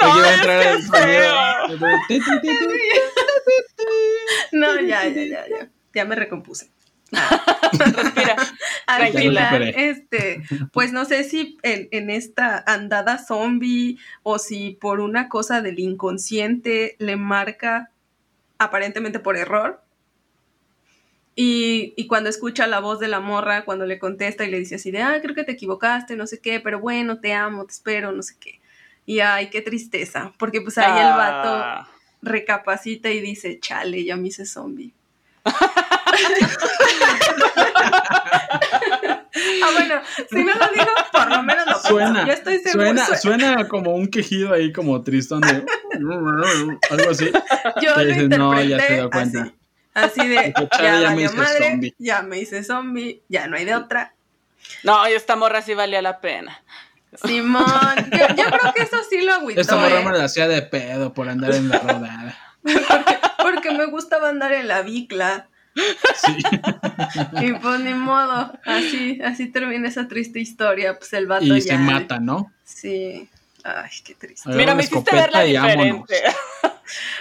no, 0.00 1.86
es 2.08 2.24
que 2.40 2.60
no, 4.52 4.80
ya, 4.80 5.06
ya, 5.08 5.24
ya, 5.24 5.48
ya. 5.48 5.70
Ya 5.94 6.04
me 6.04 6.14
recompuse. 6.14 6.70
Respira. 7.12 8.36
Al 8.86 9.12
final, 9.12 9.62
este, 9.76 10.42
pues 10.72 10.92
no 10.92 11.04
sé 11.04 11.24
si 11.24 11.58
en, 11.62 11.88
en, 11.90 12.10
esta 12.10 12.62
andada 12.66 13.18
zombie 13.18 13.98
o 14.22 14.38
si 14.38 14.78
por 14.80 15.00
una 15.00 15.28
cosa 15.28 15.60
del 15.60 15.78
inconsciente 15.78 16.96
le 16.98 17.16
marca 17.16 17.90
aparentemente 18.58 19.18
por 19.18 19.36
error. 19.36 19.82
Y, 21.34 21.94
y, 21.96 22.06
cuando 22.08 22.28
escucha 22.28 22.66
la 22.66 22.80
voz 22.80 23.00
de 23.00 23.08
la 23.08 23.20
morra, 23.20 23.64
cuando 23.64 23.86
le 23.86 23.98
contesta 23.98 24.44
y 24.44 24.50
le 24.50 24.58
dice 24.58 24.74
así 24.74 24.90
de, 24.90 25.00
ah, 25.00 25.18
creo 25.22 25.34
que 25.34 25.44
te 25.44 25.52
equivocaste, 25.52 26.14
no 26.14 26.26
sé 26.26 26.40
qué, 26.40 26.60
pero 26.60 26.78
bueno, 26.78 27.20
te 27.20 27.32
amo, 27.32 27.64
te 27.64 27.72
espero, 27.72 28.12
no 28.12 28.22
sé 28.22 28.36
qué. 28.38 28.60
Y 29.06 29.20
ay, 29.20 29.48
qué 29.48 29.62
tristeza, 29.62 30.32
porque 30.38 30.60
pues 30.60 30.76
ahí 30.76 30.90
el 30.90 31.16
vato 31.16 31.48
ah 31.48 31.91
recapacita 32.22 33.10
y 33.10 33.20
dice, 33.20 33.58
chale, 33.60 34.04
ya 34.04 34.16
me 34.16 34.28
hice 34.28 34.46
zombie. 34.46 34.92
ah, 35.44 35.58
bueno, 39.72 40.00
si 40.30 40.44
no 40.44 40.54
lo 40.54 40.68
digo, 40.72 40.90
por 41.10 41.28
lo 41.28 41.42
menos 41.42 41.66
lo 41.66 41.80
suena, 41.80 42.24
Yo 42.26 42.32
estoy 42.32 42.60
suena, 42.60 43.04
suena, 43.16 43.68
como 43.68 43.94
un 43.94 44.06
quejido 44.06 44.52
ahí 44.52 44.72
como 44.72 45.02
tristón 45.02 45.40
de 45.40 45.64
algo 46.90 47.10
así. 47.10 47.32
Yo 47.82 47.96
lo 47.96 48.02
interpreté 48.02 48.38
no, 48.38 48.62
ya 48.62 48.78
te 48.78 49.10
cuenta. 49.10 49.52
Así, 49.94 50.26
de, 50.26 50.54
ya, 50.80 51.00
ya 51.00 51.10
me 51.10 51.24
hice 51.24 51.36
madre, 51.36 51.70
zombie. 51.70 51.94
ya 51.98 52.22
me 52.22 52.38
hice 52.38 52.64
zombie, 52.64 53.20
ya 53.28 53.46
no 53.46 53.56
hay 53.56 53.64
de 53.64 53.74
otra. 53.74 54.14
No, 54.84 55.06
y 55.08 55.12
esta 55.12 55.36
morra 55.36 55.60
sí 55.60 55.74
valía 55.74 56.00
la 56.00 56.20
pena. 56.20 56.62
Simón, 57.14 57.96
yo, 58.10 58.46
creo 58.46 58.72
que 58.74 58.82
eso 58.82 58.96
sí 59.08 59.20
lo 59.20 59.34
agüitó. 59.34 59.60
Esta 59.60 59.76
morra 59.76 60.00
me 60.00 60.16
la 60.16 60.24
hacía 60.24 60.48
de 60.48 60.62
pedo 60.62 61.12
por 61.12 61.28
andar 61.28 61.54
en 61.54 61.68
la 61.68 61.78
rodada. 61.78 62.38
porque, 63.42 63.72
me 63.72 63.86
gustaba 63.86 64.30
andar 64.30 64.52
en 64.52 64.68
la 64.68 64.82
bicla. 64.82 65.48
Sí. 65.74 66.36
Y 67.40 67.52
pues 67.54 67.80
ni 67.80 67.94
modo, 67.94 68.52
así, 68.64 69.20
así 69.22 69.50
termina 69.50 69.88
esa 69.88 70.08
triste 70.08 70.38
historia, 70.38 70.98
pues 70.98 71.12
el 71.14 71.26
vato 71.26 71.44
y 71.44 71.60
ya. 71.60 71.76
se 71.76 71.78
mata, 71.78 72.18
¿no? 72.18 72.52
Sí. 72.64 73.28
Ay, 73.64 73.90
qué 74.04 74.14
triste. 74.14 74.50
Mira, 74.50 74.74
me 74.74 74.82
hiciste 74.82 75.14
verla 75.14 75.42
diferente. 75.42 76.22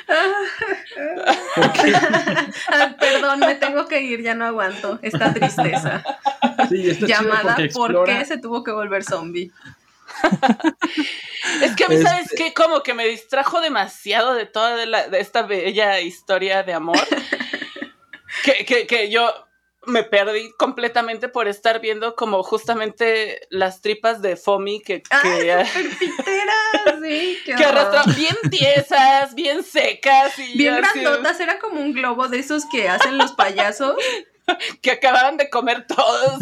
perdón, 3.00 3.40
me 3.40 3.56
tengo 3.56 3.88
que 3.88 4.02
ir, 4.02 4.22
ya 4.22 4.36
no 4.36 4.46
aguanto 4.46 5.00
esta 5.02 5.34
tristeza. 5.34 6.04
Sí, 6.70 6.94
Llamada, 7.06 7.58
¿por 7.74 8.06
qué 8.06 8.24
se 8.26 8.38
tuvo 8.38 8.64
que 8.64 8.72
volver 8.72 9.04
zombie? 9.04 9.52
es 11.64 11.76
que 11.76 11.86
a 11.86 11.88
mí, 11.88 12.02
¿sabes 12.02 12.26
este 12.32 12.36
qué? 12.36 12.54
Como 12.54 12.84
que 12.84 12.94
me 12.94 13.08
distrajo 13.08 13.62
demasiado 13.62 14.34
de 14.34 14.46
toda 14.46 14.76
de 14.76 15.20
esta 15.20 15.44
bella 15.44 16.00
historia 16.00 16.64
de 16.64 16.74
amor. 16.74 17.00
que, 18.66 18.88
que, 18.88 19.10
yo 19.10 19.32
me 19.86 20.04
perdí 20.04 20.52
completamente 20.58 21.28
por 21.28 21.48
estar 21.48 21.82
viendo 21.82 22.16
como 22.16 22.44
justamente 22.44 23.42
las 23.50 23.82
tripas 23.82 24.22
de 24.22 24.36
Fomi 24.36 24.82
que, 24.82 25.02
que, 25.02 25.66
sí, 27.02 27.40
que 27.46 27.54
arrastran 27.54 28.16
bien 28.16 28.36
tiesas, 28.50 29.34
bien 29.34 29.64
secas 29.64 30.38
y 30.38 30.58
bien 30.58 30.78
grandotas, 30.78 31.40
era 31.40 31.60
como 31.60 31.82
un 31.82 31.94
globo 31.94 32.28
de 32.28 32.40
esos 32.40 32.66
que 32.72 32.90
hacen 32.90 33.18
los 33.18 33.32
payasos 33.34 33.96
que 34.82 34.92
acababan 34.92 35.38
de 35.38 35.50
comer 35.50 35.86
todos. 35.88 36.40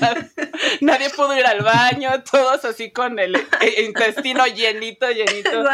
Nadie 0.80 1.10
pudo 1.10 1.36
ir 1.36 1.44
al 1.46 1.62
baño, 1.62 2.22
todos 2.30 2.64
así 2.64 2.90
con 2.92 3.18
el 3.18 3.36
intestino 3.78 4.46
llenito, 4.46 5.10
llenito. 5.10 5.50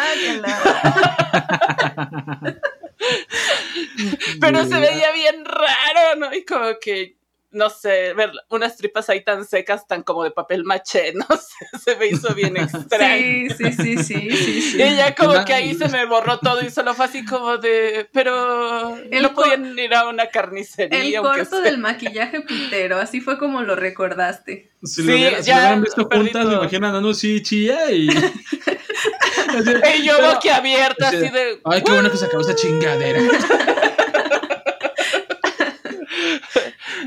Pero 4.40 4.64
se 4.64 4.80
veía 4.80 5.12
bien 5.12 5.44
raro, 5.44 6.16
¿no? 6.18 6.34
Y 6.34 6.44
como 6.44 6.78
que 6.80 7.17
no 7.50 7.70
sé, 7.70 8.12
ver 8.12 8.30
unas 8.50 8.76
tripas 8.76 9.08
ahí 9.08 9.24
tan 9.24 9.44
secas, 9.46 9.86
tan 9.86 10.02
como 10.02 10.24
de 10.24 10.30
papel 10.30 10.64
maché, 10.64 11.12
no 11.14 11.26
sé, 11.36 11.78
se 11.78 11.96
me 11.96 12.08
hizo 12.08 12.34
bien 12.34 12.56
extraño. 12.58 13.54
Sí, 13.56 13.72
sí, 13.72 13.72
sí, 13.72 14.04
sí, 14.04 14.30
sí, 14.30 14.82
Y 14.82 14.96
ya 14.96 15.14
como 15.14 15.44
que 15.44 15.54
ahí 15.54 15.74
se 15.74 15.88
me 15.88 16.04
borró 16.06 16.38
todo 16.38 16.62
y 16.62 16.70
solo 16.70 16.94
fue 16.94 17.06
así 17.06 17.24
como 17.24 17.56
de, 17.56 18.08
pero 18.12 18.96
no 19.10 19.34
podían 19.34 19.78
ir 19.78 19.94
a 19.94 20.08
una 20.08 20.26
carnicería. 20.26 21.18
El 21.18 21.22
corto 21.22 21.60
del 21.60 21.78
maquillaje 21.78 22.42
pitero, 22.42 22.98
así 22.98 23.20
fue 23.20 23.38
como 23.38 23.62
lo 23.62 23.76
recordaste. 23.76 24.70
Si 24.82 25.02
sí, 25.02 25.08
lo, 25.08 25.14
hubieran 25.14 25.82
visto 25.82 26.08
juntas, 26.10 26.46
me 26.46 26.54
imagino 26.54 27.00
no, 27.00 27.14
sí 27.14 27.42
chilla 27.42 27.90
y... 27.90 28.08
y 29.98 30.02
yo 30.04 30.14
boquiabierta, 30.34 31.08
así 31.08 31.28
de... 31.28 31.60
Ay, 31.64 31.82
qué 31.82 31.92
bueno 31.92 32.10
que 32.10 32.16
se 32.16 32.26
acabó 32.26 32.42
esa 32.42 32.54
chingadera. 32.54 33.20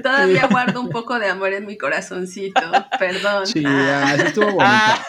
Todavía 0.03 0.47
guardo 0.47 0.81
un 0.81 0.89
poco 0.89 1.19
de 1.19 1.27
amor 1.27 1.53
en 1.53 1.65
mi 1.65 1.77
corazoncito, 1.77 2.61
perdón. 2.99 3.47
Sí, 3.47 3.63
ah. 3.65 4.15
estuvo 4.17 4.45
bonito. 4.45 4.63
Ah. 4.65 5.05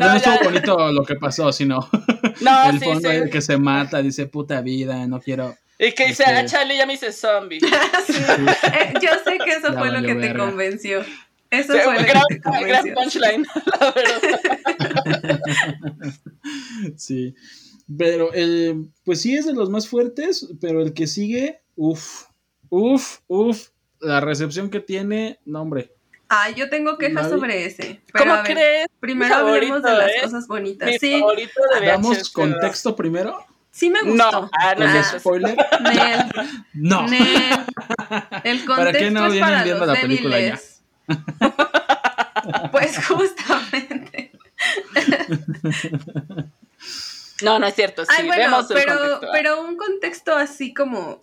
no, 0.00 0.14
estuvo 0.14 0.38
bonito 0.44 0.92
lo 0.92 1.04
que 1.04 1.16
pasó, 1.16 1.52
sino 1.52 1.88
no, 2.40 2.70
el 2.70 2.80
fondo 2.80 3.10
sí. 3.10 3.30
que 3.30 3.40
se 3.40 3.58
mata, 3.58 4.02
dice 4.02 4.26
puta 4.26 4.60
vida, 4.60 5.06
no 5.06 5.20
quiero. 5.20 5.56
Y 5.78 5.92
que 5.92 6.08
dice, 6.08 6.24
este... 6.24 6.36
ah, 6.36 6.44
Charlie 6.44 6.76
ya 6.76 6.86
me 6.86 6.94
hice 6.94 7.12
zombie. 7.12 7.60
Eh, 8.72 8.94
yo 9.00 9.10
sé 9.24 9.38
que 9.44 9.52
eso 9.52 9.72
fue 9.72 9.90
lo 9.90 10.02
que 10.06 10.14
te 10.14 10.36
convenció. 10.36 11.02
Eso 11.50 11.72
fue 11.72 11.94
lo 11.94 12.06
gran, 12.06 12.22
que 12.28 12.34
te 12.36 12.40
convenció. 12.42 12.68
gran 12.68 12.94
punchline, 12.94 13.46
la 13.80 13.92
verdad. 13.92 15.40
sí. 16.96 17.34
Pero, 17.98 18.30
eh, 18.34 18.76
pues 19.04 19.22
sí 19.22 19.36
es 19.36 19.46
de 19.46 19.54
los 19.54 19.68
más 19.68 19.88
fuertes, 19.88 20.48
pero 20.60 20.80
el 20.82 20.92
que 20.92 21.06
sigue, 21.06 21.60
uff, 21.74 22.26
uff, 22.68 23.18
uff, 23.26 23.68
la 24.00 24.20
recepción 24.20 24.70
que 24.70 24.80
tiene, 24.80 25.38
no 25.44 25.62
hombre. 25.62 25.92
Ah, 26.28 26.50
yo 26.50 26.70
tengo 26.70 26.96
quejas 26.96 27.28
sobre 27.28 27.66
ese. 27.66 28.00
Pero 28.12 28.24
¿Cómo 28.24 28.42
crees? 28.44 28.86
Primero 29.00 29.34
hablemos 29.34 29.82
de 29.82 29.92
las 29.92 30.10
¿eh? 30.10 30.20
cosas 30.22 30.46
bonitas. 30.46 30.88
Mi 30.88 30.98
sí. 30.98 31.22
¿Damos 31.84 32.30
contexto 32.30 32.94
primero? 32.94 33.44
Sí 33.72 33.90
me 33.90 34.02
gustó. 34.02 34.30
No, 34.30 34.50
ah, 34.60 34.74
no 34.76 34.84
es 34.84 35.06
spoiler? 35.18 35.56
Nel. 35.80 36.30
No. 36.74 37.06
Nel. 37.06 37.24
El 38.44 38.64
contexto 38.64 38.76
¿Para 38.76 38.92
qué 38.92 39.10
no 39.10 39.26
es 39.26 39.40
para 39.40 39.64
viendo 39.64 39.86
los 39.86 39.94
la 39.94 40.00
película 40.00 40.36
débiles. 40.36 40.82
ya? 41.08 42.70
pues 42.70 43.06
justamente. 43.08 44.32
No, 47.42 47.58
no 47.58 47.66
es 47.66 47.74
cierto. 47.74 48.04
Sí, 48.04 48.12
Ay, 48.16 48.26
bueno, 48.26 48.42
vemos 48.42 48.70
el 48.70 48.76
pero, 48.76 48.98
contexto. 48.98 49.28
pero 49.32 49.62
un 49.62 49.76
contexto 49.76 50.36
así 50.36 50.74
como. 50.74 51.20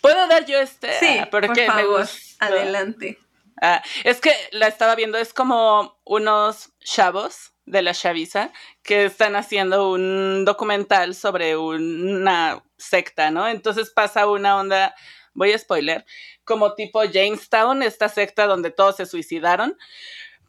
¿Puedo 0.00 0.26
dar 0.28 0.44
yo 0.46 0.58
este? 0.58 0.92
Sí, 0.98 1.18
Ah, 1.20 1.28
por 1.30 1.46
porque 1.46 1.62
me 1.62 1.82
favor, 1.82 2.00
gusta. 2.00 2.46
adelante. 2.46 3.18
Ah, 3.62 3.82
es 4.04 4.20
que 4.20 4.32
la 4.52 4.66
estaba 4.66 4.94
viendo, 4.94 5.16
es 5.18 5.32
como 5.32 5.98
unos 6.04 6.70
chavos 6.80 7.52
de 7.66 7.82
la 7.82 7.94
chaviza 7.94 8.52
que 8.82 9.06
están 9.06 9.36
haciendo 9.36 9.90
un 9.90 10.44
documental 10.44 11.14
sobre 11.14 11.56
una 11.56 12.62
secta, 12.76 13.30
¿no? 13.30 13.48
Entonces 13.48 13.90
pasa 13.90 14.26
una 14.28 14.56
onda, 14.58 14.94
voy 15.32 15.52
a 15.52 15.58
spoiler, 15.58 16.04
como 16.44 16.74
tipo 16.74 17.02
Jamestown, 17.04 17.82
esta 17.82 18.08
secta 18.08 18.46
donde 18.46 18.70
todos 18.70 18.96
se 18.96 19.06
suicidaron. 19.06 19.78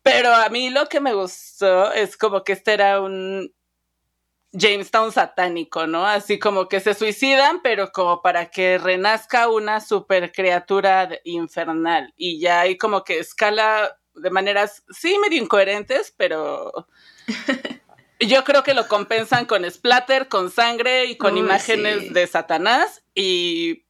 Pero 0.03 0.33
a 0.33 0.49
mí 0.49 0.69
lo 0.69 0.87
que 0.87 0.99
me 0.99 1.13
gustó 1.13 1.91
es 1.93 2.17
como 2.17 2.43
que 2.43 2.53
este 2.53 2.73
era 2.73 2.99
un 3.01 3.53
Jamestown 4.55 5.11
satánico, 5.11 5.87
¿no? 5.87 6.05
Así 6.05 6.39
como 6.39 6.67
que 6.67 6.79
se 6.79 6.93
suicidan, 6.93 7.61
pero 7.61 7.91
como 7.91 8.21
para 8.21 8.49
que 8.49 8.77
renazca 8.77 9.49
una 9.49 9.81
super 9.81 10.31
criatura 10.31 11.09
infernal. 11.23 12.13
Y 12.15 12.39
ya 12.39 12.61
hay 12.61 12.77
como 12.77 13.03
que 13.03 13.19
escala 13.19 13.97
de 14.13 14.29
maneras, 14.29 14.83
sí, 14.89 15.17
medio 15.19 15.41
incoherentes, 15.41 16.13
pero 16.15 16.87
yo 18.19 18.43
creo 18.43 18.63
que 18.63 18.73
lo 18.73 18.87
compensan 18.87 19.45
con 19.45 19.69
splatter, 19.69 20.29
con 20.29 20.49
sangre 20.49 21.05
y 21.05 21.17
con 21.17 21.33
Uy, 21.33 21.41
imágenes 21.41 22.03
sí. 22.03 22.09
de 22.09 22.27
Satanás. 22.27 23.03
Y 23.13 23.85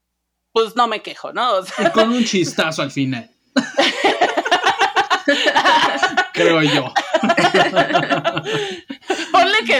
pues 0.52 0.76
no 0.76 0.88
me 0.88 1.02
quejo, 1.02 1.34
¿no? 1.34 1.56
O 1.56 1.64
sea, 1.64 1.88
Y 1.88 1.92
con 1.92 2.10
un 2.10 2.24
chistazo 2.24 2.82
al 2.82 2.92
final. 2.92 3.30
Creo 6.34 6.62
yo. 6.62 6.94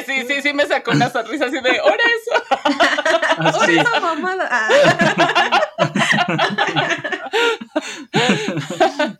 Sí, 0.06 0.26
sí, 0.28 0.42
sí 0.42 0.54
me 0.54 0.66
sacó 0.66 0.92
una 0.92 1.10
sonrisa 1.10 1.46
así 1.46 1.60
de, 1.60 1.80
¿ahora 1.80 2.04
eso? 2.22 2.32
Así. 3.38 3.78
Esa 3.78 4.00
mamada. 4.00 4.48
Ah. 4.52 4.70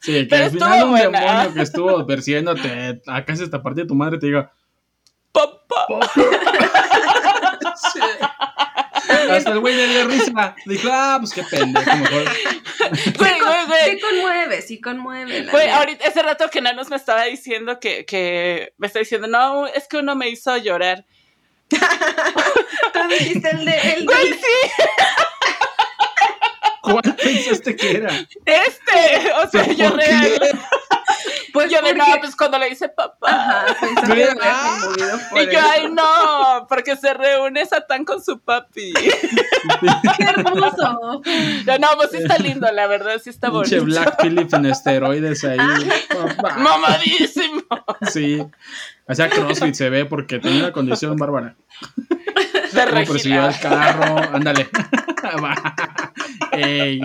Sí, 0.02 0.28
que 0.28 0.36
al 0.36 0.52
final 0.52 0.84
un 0.84 0.92
buena. 0.92 1.20
demonio 1.20 1.54
que 1.54 1.62
estuvo 1.62 2.06
persiguiéndote 2.06 3.02
acá 3.08 3.34
es 3.34 3.42
esta 3.42 3.62
parte 3.62 3.82
de 3.82 3.88
tu 3.88 3.96
madre 3.96 4.18
te 4.18 4.28
diga 4.28 4.52
Papá. 5.32 5.88
Hasta 9.38 9.52
el 9.52 9.60
güey 9.60 9.76
le 9.76 9.88
dio 9.88 10.08
risa. 10.08 10.56
Dijo, 10.66 10.90
ah, 10.92 11.18
pues 11.20 11.34
qué 11.34 11.44
pendejo. 11.44 11.96
Mejor. 11.96 12.24
Güey, 13.18 13.40
güey, 13.40 13.66
güey. 13.66 13.92
Sí 13.92 14.00
conmueve, 14.00 14.62
sí 14.62 14.82
conmueve. 14.82 15.48
Güey, 15.50 15.70
ahorita, 15.70 16.06
ese 16.06 16.22
rato 16.22 16.50
que 16.50 16.62
Nanos 16.62 16.90
me 16.90 16.98
estaba 16.98 17.24
diciendo 17.24 17.80
que, 17.80 18.06
que 18.06 18.74
me 18.78 18.88
está 18.88 19.00
diciendo, 19.00 19.28
no, 19.28 19.66
es 19.66 19.88
que 19.88 19.98
uno 19.98 20.16
me 20.16 20.30
hizo 20.30 20.56
llorar. 20.58 21.06
Tú 21.70 21.78
dijiste 23.10 23.50
el 23.50 23.66
de. 23.66 23.94
El 23.94 24.06
Güey, 24.06 24.34
sí, 24.34 24.84
¿Cuál 26.82 27.16
pensaste 27.16 27.76
que 27.76 27.98
era? 27.98 28.12
este, 28.46 29.32
o 29.44 29.50
sea, 29.50 29.64
¿Pero 29.64 29.74
yo 29.74 29.90
real. 29.92 30.40
Pues 31.54 31.70
Yo 31.72 31.78
de 31.82 31.94
porque- 31.94 32.12
no, 32.12 32.20
pues 32.20 32.36
cuando 32.36 32.58
le 32.60 32.70
dice 32.70 32.90
papá. 32.90 33.66
Ajá, 33.66 33.66
que 34.14 34.28
Ah. 34.42 34.78
por 35.30 35.42
Y 35.42 35.52
yo, 35.52 35.60
ay, 35.72 35.90
no, 35.92 36.66
porque 36.70 36.96
se 36.96 37.14
reúne 37.14 37.66
Satán 37.66 38.06
con 38.06 38.24
su 38.24 38.40
papi. 38.40 38.94
¡Qué 40.18 40.24
hermoso! 40.24 41.22
Yo, 41.66 41.80
no, 41.80 41.88
pues 41.96 42.12
sí 42.12 42.18
está 42.18 42.38
lindo, 42.38 42.72
la 42.72 42.88
verdad, 42.88 43.20
sí 43.24 43.30
está 43.30 43.50
bonito. 43.50 43.84
Black 43.86 44.22
Phillip 44.22 44.54
en 44.54 44.66
esteroides 44.68 45.44
ahí. 45.44 45.58
Papá. 46.38 46.58
Mamadísimo. 46.58 47.62
Sí. 48.12 48.46
Hacía 49.08 49.30
CrossFit, 49.30 49.76
se 49.76 49.90
ve, 49.90 50.06
porque 50.06 50.40
tenía 50.40 50.60
una 50.64 50.72
condición 50.72 51.16
bárbara. 51.16 51.56
De 52.74 52.86
Como 52.86 53.06
persiguió 53.06 53.44
al 53.46 53.60
carro. 53.60 54.18
Ándale. 54.34 54.68
Ey. 56.52 57.02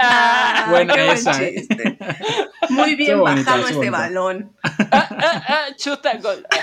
Ah, 0.00 0.66
Buena 0.70 0.94
qué 0.94 1.04
buen 1.04 1.16
esa, 1.16 1.42
¿eh? 1.42 1.54
chiste. 1.56 1.98
Muy 2.70 2.94
bien 2.94 3.20
bajado 3.20 3.62
este 3.62 3.74
bonita. 3.74 3.90
balón. 3.90 4.52
ah, 4.62 5.42
ah, 5.48 5.64
chuta 5.76 6.16
gol. 6.18 6.46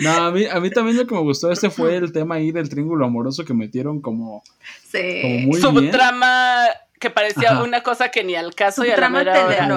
No, 0.00 0.10
a 0.10 0.30
mí, 0.30 0.46
a 0.46 0.58
mí 0.60 0.70
también 0.70 0.96
lo 0.96 1.06
que 1.06 1.14
me 1.14 1.20
gustó 1.20 1.50
este 1.52 1.68
fue 1.68 1.96
el 1.96 2.10
tema 2.12 2.36
ahí 2.36 2.52
del 2.52 2.68
triángulo 2.70 3.04
amoroso 3.04 3.44
que 3.44 3.52
metieron 3.54 4.00
como, 4.00 4.42
como 4.42 4.42
Sí. 4.90 5.44
muy 5.46 5.60
Su 5.60 5.70
bien. 5.72 5.84
Que 7.02 7.10
parecía 7.10 7.50
Ajá. 7.50 7.64
una 7.64 7.82
cosa 7.82 8.10
que 8.12 8.22
ni 8.22 8.36
al 8.36 8.54
caso 8.54 8.84
y 8.84 8.88
a 8.88 8.90
la 8.90 8.96
trama 8.96 9.24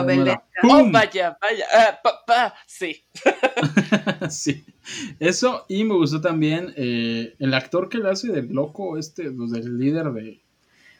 mera. 0.03 0.43
Oh, 0.61 0.85
vaya, 0.91 1.35
vaya. 1.41 1.65
Ah, 1.73 1.99
papá, 2.01 2.53
sí. 2.67 3.03
Sí, 4.29 4.63
eso 5.19 5.65
y 5.67 5.83
me 5.83 5.95
gustó 5.95 6.21
también 6.21 6.71
eh, 6.77 7.33
el 7.39 7.53
actor 7.55 7.89
que 7.89 7.97
le 7.97 8.09
hace 8.11 8.27
del 8.31 8.53
loco, 8.53 8.97
este, 8.99 9.31
pues, 9.31 9.51
del 9.51 9.79
líder 9.79 10.11
de, 10.11 10.39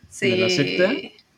Sí. 0.10 0.32
de 0.32 0.38
la 0.38 0.50
secta, 0.50 0.92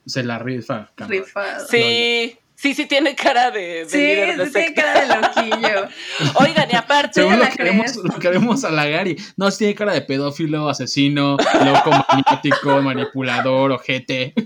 se 0.05 0.23
la 0.23 0.39
rifa. 0.39 0.89
Rifado. 0.95 1.67
Sí, 1.67 2.37
sí, 2.57 2.73
sí 2.73 2.85
tiene 2.87 3.15
cara 3.15 3.51
de, 3.51 3.85
de 3.85 3.89
Sí, 3.89 3.97
líder 3.97 4.37
de 4.37 4.45
sí, 4.47 4.51
tiene 4.51 4.73
cara 4.73 5.01
de 5.01 5.15
loquillo. 5.15 5.87
Oigan, 6.41 6.69
y 6.69 6.75
aparte, 6.75 7.13
Según 7.21 7.37
lo 7.37 7.45
la 7.45 7.49
queremos, 7.51 7.91
crees. 7.93 7.97
lo 8.13 8.19
queremos 8.19 8.63
halagar 8.65 9.07
y 9.07 9.15
no, 9.37 9.49
sí 9.51 9.59
tiene 9.59 9.75
cara 9.75 9.93
de 9.93 10.01
pedófilo, 10.01 10.67
asesino, 10.67 11.37
loco, 11.63 11.91
maniático, 12.09 12.81
manipulador, 12.81 13.71
ojete. 13.71 14.33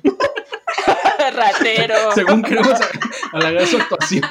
ratero. 1.33 1.95
Según 2.13 2.43
queremos 2.43 2.77
halagar 3.31 3.65
su 3.65 3.77
actuación. 3.77 4.23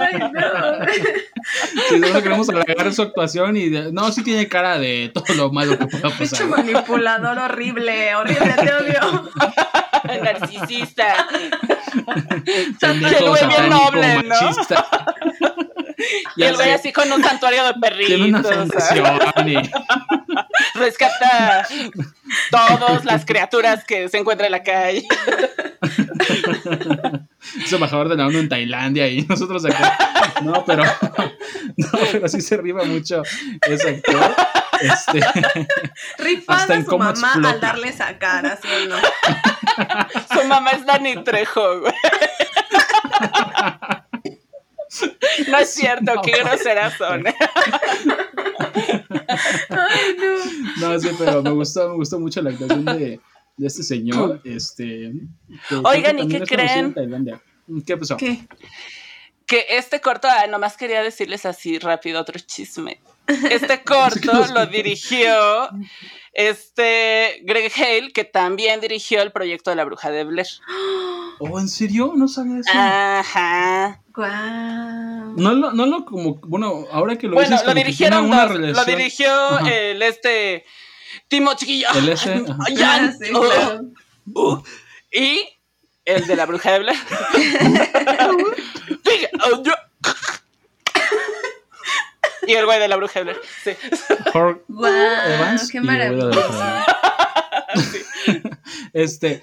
Ay, 0.00 0.18
no. 0.32 0.86
Sí, 1.88 2.00
según 2.00 2.22
queremos 2.22 2.48
halagar 2.48 2.92
su 2.92 3.02
actuación 3.02 3.56
y 3.56 3.68
de- 3.68 3.92
no, 3.92 4.10
sí 4.12 4.22
tiene 4.22 4.48
cara 4.48 4.78
de 4.78 5.10
todo 5.12 5.34
lo 5.34 5.50
malo 5.52 5.78
que 5.78 5.86
pueda 5.86 6.10
pasar. 6.10 6.46
manipulador 6.46 7.38
horrible, 7.38 8.14
horrible, 8.14 8.52
te 8.54 8.72
odio. 8.74 9.30
Narcisista. 10.22 11.26
Güey 13.20 13.46
bien 13.48 13.68
noble, 13.70 14.22
¿no? 14.24 14.34
machista. 14.40 14.86
Y 16.36 16.42
el 16.44 16.54
güey 16.54 16.70
así 16.70 16.92
con 16.92 17.10
un 17.12 17.22
santuario 17.22 17.62
de 17.64 17.74
Tiene 18.06 18.24
una 18.28 18.42
perritos. 18.42 18.84
y- 19.46 19.70
Rescata 20.78 21.66
todas 22.50 23.04
las 23.04 23.24
criaturas 23.24 23.84
que 23.84 24.08
se 24.08 24.18
encuentran 24.18 24.46
en 24.46 24.52
la 24.52 24.62
calle. 24.62 25.02
es 27.64 27.72
embajador 27.72 28.08
de 28.08 28.16
la 28.16 28.26
ONU 28.26 28.38
en 28.38 28.48
Tailandia 28.48 29.08
y 29.08 29.22
nosotros 29.22 29.64
acá. 29.64 29.96
No, 30.42 30.64
pero, 30.64 30.84
no, 30.84 31.88
pero 32.12 32.28
sí 32.28 32.40
se 32.40 32.56
riba 32.56 32.84
mucho 32.84 33.22
ese 33.68 33.88
actor. 33.90 34.34
Este, 34.80 35.20
Hasta 35.22 35.52
Rifada 36.18 36.74
en 36.74 36.84
su 36.86 36.96
mamá 36.98 37.10
explota. 37.10 37.50
al 37.50 37.60
darle 37.60 37.88
esa 37.88 38.18
cara, 38.18 38.58
¿sí 38.62 38.68
o 38.84 38.88
no? 38.88 38.96
Su 40.40 40.46
mamá 40.48 40.70
es 40.70 40.86
Dani 40.86 41.22
Trejo, 41.24 41.80
güey. 41.80 41.92
No 45.50 45.58
es 45.58 45.70
cierto, 45.74 46.20
qué 46.22 46.32
groseras 46.32 46.94
son. 46.96 47.24
Ay, 49.68 50.16
no. 50.18 50.88
no, 50.88 51.00
sí, 51.00 51.08
pero 51.18 51.42
me 51.42 51.50
gustó, 51.50 51.88
me 51.90 51.94
gustó 51.96 52.18
mucho 52.18 52.42
la 52.42 52.50
actuación 52.50 52.84
de, 52.84 53.20
de 53.56 53.66
este 53.66 53.82
señor. 53.82 54.40
Este, 54.44 55.12
Oigan, 55.84 56.18
¿y 56.18 56.28
qué 56.28 56.40
creen? 56.40 56.86
en 56.86 56.94
Tailandia. 56.94 57.42
¿Qué 57.86 57.96
pasó? 57.96 58.16
¿Qué? 58.16 58.46
Que 59.46 59.66
este 59.70 60.00
corto, 60.00 60.28
ah, 60.30 60.46
nomás 60.46 60.76
quería 60.76 61.02
decirles 61.02 61.44
así 61.44 61.78
rápido 61.78 62.20
otro 62.20 62.38
chisme. 62.38 63.00
Este 63.50 63.82
corto 63.84 64.46
lo 64.54 64.66
dirigió 64.66 65.70
este 66.32 67.40
Greg 67.44 67.70
Hale, 67.76 68.12
que 68.12 68.24
también 68.24 68.80
dirigió 68.80 69.20
el 69.22 69.32
proyecto 69.32 69.70
de 69.70 69.76
la 69.76 69.84
bruja 69.84 70.10
de 70.10 70.24
Blair. 70.24 70.46
Oh, 71.42 71.58
¿en 71.58 71.70
serio? 71.70 72.12
No 72.14 72.28
sabía 72.28 72.58
eso. 72.58 72.70
Ajá. 72.74 74.02
Guau. 74.14 75.32
No 75.38 75.54
lo, 75.54 75.72
no 75.72 75.86
lo 75.86 76.04
como, 76.04 76.34
bueno, 76.42 76.84
ahora 76.92 77.16
que 77.16 77.28
lo 77.28 77.32
Bueno, 77.34 77.48
dices, 77.52 77.66
lo 77.66 77.72
dirigieron 77.72 78.26
una 78.26 78.44
dos. 78.46 78.58
Lo 78.58 78.84
dirigió 78.84 79.32
Ajá. 79.32 79.66
el 79.70 80.02
este 80.02 80.66
Timo 81.28 81.54
Chiquillo. 81.54 81.88
El 81.94 82.10
ese, 82.10 82.34
ajá. 82.34 82.58
Ay, 82.66 82.74
Ah, 82.76 82.76
ya, 82.76 83.12
sí, 83.12 83.32
oh, 83.34 83.40
claro. 83.40 83.80
uh, 84.34 84.62
y 85.10 85.48
el 86.04 86.26
de 86.26 86.36
la 86.36 86.44
bruja 86.44 86.72
de 86.72 86.78
Blair. 86.80 86.98
Yo- 92.50 92.54
y 92.54 92.58
el 92.58 92.66
güey 92.66 92.78
de 92.80 92.88
la 92.88 92.96
bruja 92.96 93.20
de 93.20 93.22
Blair. 93.24 93.40
Sí. 93.62 93.70
Hor- 94.34 94.62
Guau, 94.68 94.92
Evans 94.92 95.70
qué 95.70 95.78
y 95.78 95.80
el 95.80 95.84
güey 95.86 95.98
de 95.98 96.08
la 96.08 96.24
maravilloso. 96.24 96.48
bruja. 96.48 96.86
Este, 98.92 99.42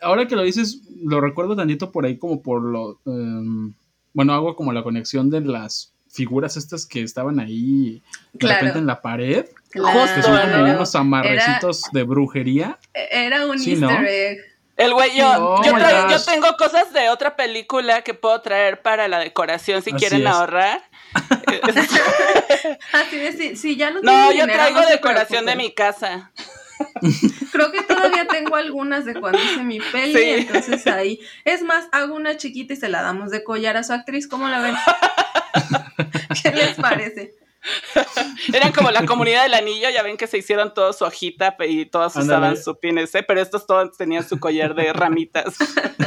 ahora 0.00 0.26
que 0.26 0.36
lo 0.36 0.42
dices, 0.42 0.82
lo 1.04 1.20
recuerdo 1.20 1.56
tantito 1.56 1.90
por 1.92 2.04
ahí 2.04 2.18
como 2.18 2.42
por 2.42 2.62
lo, 2.62 3.00
em, 3.06 3.74
bueno, 4.12 4.32
hago 4.34 4.56
como 4.56 4.72
la 4.72 4.82
conexión 4.82 5.30
de 5.30 5.40
las 5.40 5.92
figuras 6.12 6.56
estas 6.56 6.86
que 6.86 7.02
estaban 7.02 7.38
ahí 7.38 8.02
de 8.32 8.38
Claro. 8.38 8.56
repente 8.56 8.78
en 8.80 8.86
la 8.86 9.00
pared, 9.00 9.46
Claro. 9.70 10.12
que 10.14 10.22
son 10.22 10.40
como 10.50 10.64
unos 10.64 10.94
amarrecitos 10.96 11.82
de 11.92 12.02
brujería. 12.02 12.78
Era 12.94 13.46
un 13.46 13.58
Sí, 13.58 13.72
easter 13.72 14.00
¿no? 14.00 14.06
egg. 14.06 14.38
El 14.76 14.94
güey, 14.94 15.14
yo, 15.14 15.60
yo, 15.62 16.24
tengo 16.24 16.56
cosas 16.56 16.90
de 16.94 17.10
otra 17.10 17.36
película 17.36 18.00
que 18.02 18.14
puedo 18.14 18.40
traer 18.40 18.80
para 18.80 19.08
la 19.08 19.18
decoración 19.18 19.82
si 19.82 19.92
quieren 19.92 20.26
ahorrar. 20.26 20.82
Así 22.92 23.16
de, 23.16 23.56
si, 23.56 23.76
ya 23.76 23.90
no 23.90 24.00
No, 24.02 24.32
yo 24.32 24.44
traigo 24.46 24.80
decoración 24.82 25.46
de 25.46 25.56
mi 25.56 25.72
casa. 25.72 26.32
Creo 27.52 27.72
que 27.72 27.82
todavía 27.82 28.26
tengo 28.26 28.56
algunas 28.56 29.04
de 29.04 29.14
cuando 29.14 29.38
hice 29.38 29.62
mi 29.62 29.80
peli, 29.80 30.30
entonces 30.30 30.86
ahí. 30.86 31.20
Es 31.44 31.62
más, 31.62 31.88
hago 31.92 32.14
una 32.14 32.36
chiquita 32.36 32.72
y 32.74 32.76
se 32.76 32.88
la 32.88 33.02
damos 33.02 33.30
de 33.30 33.44
collar 33.44 33.76
a 33.76 33.84
su 33.84 33.92
actriz, 33.92 34.26
¿cómo 34.26 34.48
la 34.48 34.60
ven? 34.60 34.74
¿Qué 36.42 36.50
les 36.52 36.76
parece? 36.76 37.34
Eran 38.52 38.72
como 38.72 38.90
la 38.90 39.04
comunidad 39.04 39.42
del 39.42 39.54
anillo, 39.54 39.90
ya 39.90 40.02
ven 40.02 40.16
que 40.16 40.26
se 40.26 40.38
hicieron 40.38 40.72
todos 40.72 40.96
su 40.98 41.04
hojita 41.04 41.56
y 41.68 41.86
todas 41.86 42.16
usaban 42.16 42.56
su 42.56 42.78
PNC, 42.78 43.24
pero 43.26 43.40
estos 43.40 43.66
todos 43.66 43.96
tenían 43.96 44.26
su 44.26 44.40
collar 44.40 44.74
de 44.74 44.92
ramitas. 44.92 45.56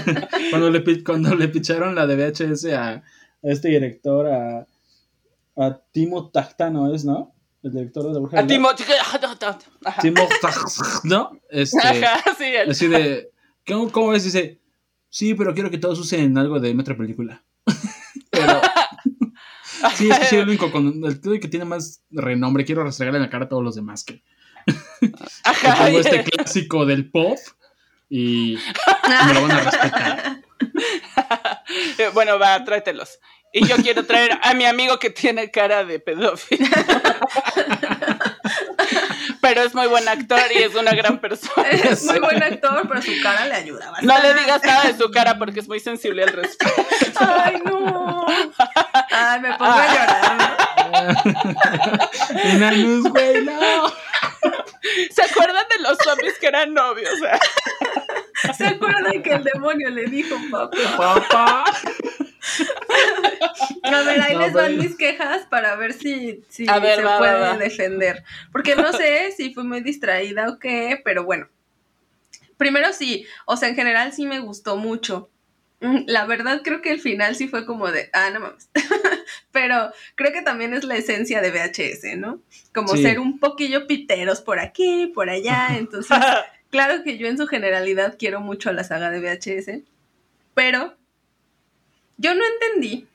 cuando, 0.50 0.72
le, 0.72 1.04
cuando 1.04 1.36
le 1.36 1.48
picharon 1.48 1.94
la 1.94 2.08
de 2.08 2.16
VHS 2.16 2.66
a, 2.74 3.04
este 3.44 3.68
director, 3.68 4.28
a, 4.28 4.66
a 5.56 5.80
Timo 5.92 6.30
Tachtano, 6.30 6.94
¿es, 6.94 7.06
no? 7.06 7.34
El 7.62 7.72
director 7.72 8.04
de 8.04 8.14
la 8.14 8.20
bruja. 8.20 8.40
A 8.40 8.48
Timo. 8.48 8.70
Timo 10.02 10.28
¿no? 11.04 11.32
Este, 11.50 11.80
Ajá, 11.80 12.36
sí, 12.38 12.44
él. 12.44 12.72
Así 12.72 12.88
de. 12.88 13.32
¿cómo, 13.66 13.92
¿Cómo 13.92 14.10
ves? 14.10 14.24
Dice. 14.26 14.60
Sí, 15.10 15.34
pero 15.34 15.54
quiero 15.54 15.70
que 15.70 15.78
todos 15.78 16.00
usen 16.00 16.38
algo 16.38 16.60
de 16.60 16.74
Metro 16.74 16.98
Película. 16.98 17.44
pero. 18.30 18.62
Sí, 19.96 20.10
es 20.10 20.18
que 20.18 20.26
sí, 20.28 20.36
el 20.38 20.48
único 20.48 20.72
con 20.72 21.04
el 21.04 21.20
que 21.42 21.50
tiene 21.50 21.66
más 21.66 22.04
renombre. 22.10 22.64
Quiero 22.64 22.86
restregarle 22.86 23.18
en 23.18 23.24
la 23.24 23.30
cara 23.30 23.46
a 23.46 23.50
todos 23.50 23.62
los 23.62 23.76
demás 23.76 24.06
que. 24.06 24.24
Ajá, 25.44 25.86
tengo 25.86 26.00
este 26.00 26.24
clásico 26.24 26.86
del 26.86 27.12
pop 27.12 27.38
y 28.10 28.58
me 29.28 29.34
lo 29.34 29.42
van 29.42 29.52
a 29.52 29.60
respetar. 29.60 30.44
bueno, 32.14 32.40
va, 32.40 32.64
tráetelos. 32.64 33.20
Y 33.54 33.68
yo 33.68 33.76
quiero 33.78 34.04
traer 34.04 34.40
a 34.42 34.56
mi 34.56 34.66
amigo 34.66 34.98
que 34.98 35.12
tiene 35.12 35.52
cara 35.52 35.86
de 35.86 36.00
pedófilo. 36.00 36.66
pero 39.42 39.62
es 39.62 39.76
muy 39.76 39.86
buen 39.88 40.08
actor 40.08 40.42
y 40.56 40.64
es 40.64 40.74
una 40.74 40.92
gran 40.96 41.20
persona. 41.20 41.70
Es 41.70 42.04
muy 42.06 42.20
buen 42.20 42.42
actor, 42.42 42.88
pero 42.88 43.02
su 43.02 43.12
cara 43.22 43.46
le 43.46 43.54
ayuda 43.54 43.92
bastante. 43.92 44.08
No 44.08 44.22
le 44.22 44.34
digas 44.40 44.64
nada 44.64 44.86
de 44.86 44.98
su 44.98 45.12
cara 45.12 45.38
porque 45.38 45.60
es 45.60 45.68
muy 45.68 45.80
sensible 45.80 46.24
al 46.24 46.30
respecto. 46.30 46.84
Ay, 47.20 47.62
no. 47.64 48.26
Ay, 49.12 49.40
me 49.42 49.54
pongo 49.58 49.72
a 49.72 50.48
llorar. 52.50 52.78
luz, 52.78 53.08
güey, 53.10 53.44
no. 53.44 53.94
¿Se 55.12 55.24
acuerdan 55.24 55.66
de 55.70 55.80
los 55.84 55.98
zombies 56.00 56.40
que 56.40 56.48
eran 56.48 56.74
novios? 56.74 57.14
¿Se 58.58 58.66
acuerdan 58.66 59.22
que 59.22 59.34
el 59.34 59.44
demonio 59.44 59.90
le 59.90 60.06
dijo 60.06 60.36
papá? 60.50 60.78
Papá. 60.98 61.64
A 63.94 64.04
ver, 64.04 64.22
ahí 64.22 64.38
les 64.38 64.54
van 64.54 64.78
mis 64.78 64.96
quejas 64.96 65.46
para 65.48 65.76
ver 65.76 65.94
si, 65.94 66.44
si 66.50 66.66
se 66.66 66.72
puede 66.72 67.58
defender. 67.58 68.24
Porque 68.52 68.76
no 68.76 68.92
sé 68.94 69.32
si 69.38 69.54
fui 69.54 69.64
muy 69.64 69.82
distraída 69.82 70.50
o 70.50 70.60
qué, 70.60 71.02
pero 71.04 71.24
bueno. 71.24 71.48
Primero 72.58 72.94
sí, 72.94 73.26
o 73.46 73.58
sea, 73.58 73.70
en 73.70 73.76
general 73.76 74.14
sí 74.14 74.26
me 74.26 74.40
gustó 74.40 74.78
mucho. 74.78 75.30
Mm, 75.84 76.06
la 76.08 76.26
verdad 76.26 76.62
creo 76.64 76.82
que 76.82 76.92
el 76.92 77.02
final 77.02 77.36
sí 77.36 77.50
fue 77.50 77.66
como 77.66 77.92
de, 77.92 78.10
ah, 78.14 78.30
no 78.30 78.40
mames. 78.40 78.70
Pero 79.52 79.92
creo 80.16 80.32
que 80.32 80.42
también 80.42 80.74
es 80.74 80.86
la 80.86 80.96
esencia 80.96 81.42
de 81.42 81.52
VHS, 81.52 82.18
¿no? 82.18 82.40
Como 82.74 82.96
ser 82.96 83.20
un 83.20 83.38
poquillo 83.38 83.86
piteros 83.86 84.40
por 84.40 84.60
aquí, 84.60 85.12
por 85.14 85.30
allá. 85.30 85.70
Entonces, 85.78 86.18
claro 86.70 87.04
que 87.04 87.18
yo 87.18 87.28
en 87.28 87.38
su 87.38 87.48
generalidad 87.48 88.16
quiero 88.18 88.40
mucho 88.40 88.70
a 88.70 88.74
la 88.74 88.86
saga 88.86 89.10
de 89.10 89.20
VHS. 89.20 89.84
Pero 90.54 90.96
yo 92.18 92.34
no 92.34 92.44
entendí. 92.46 93.08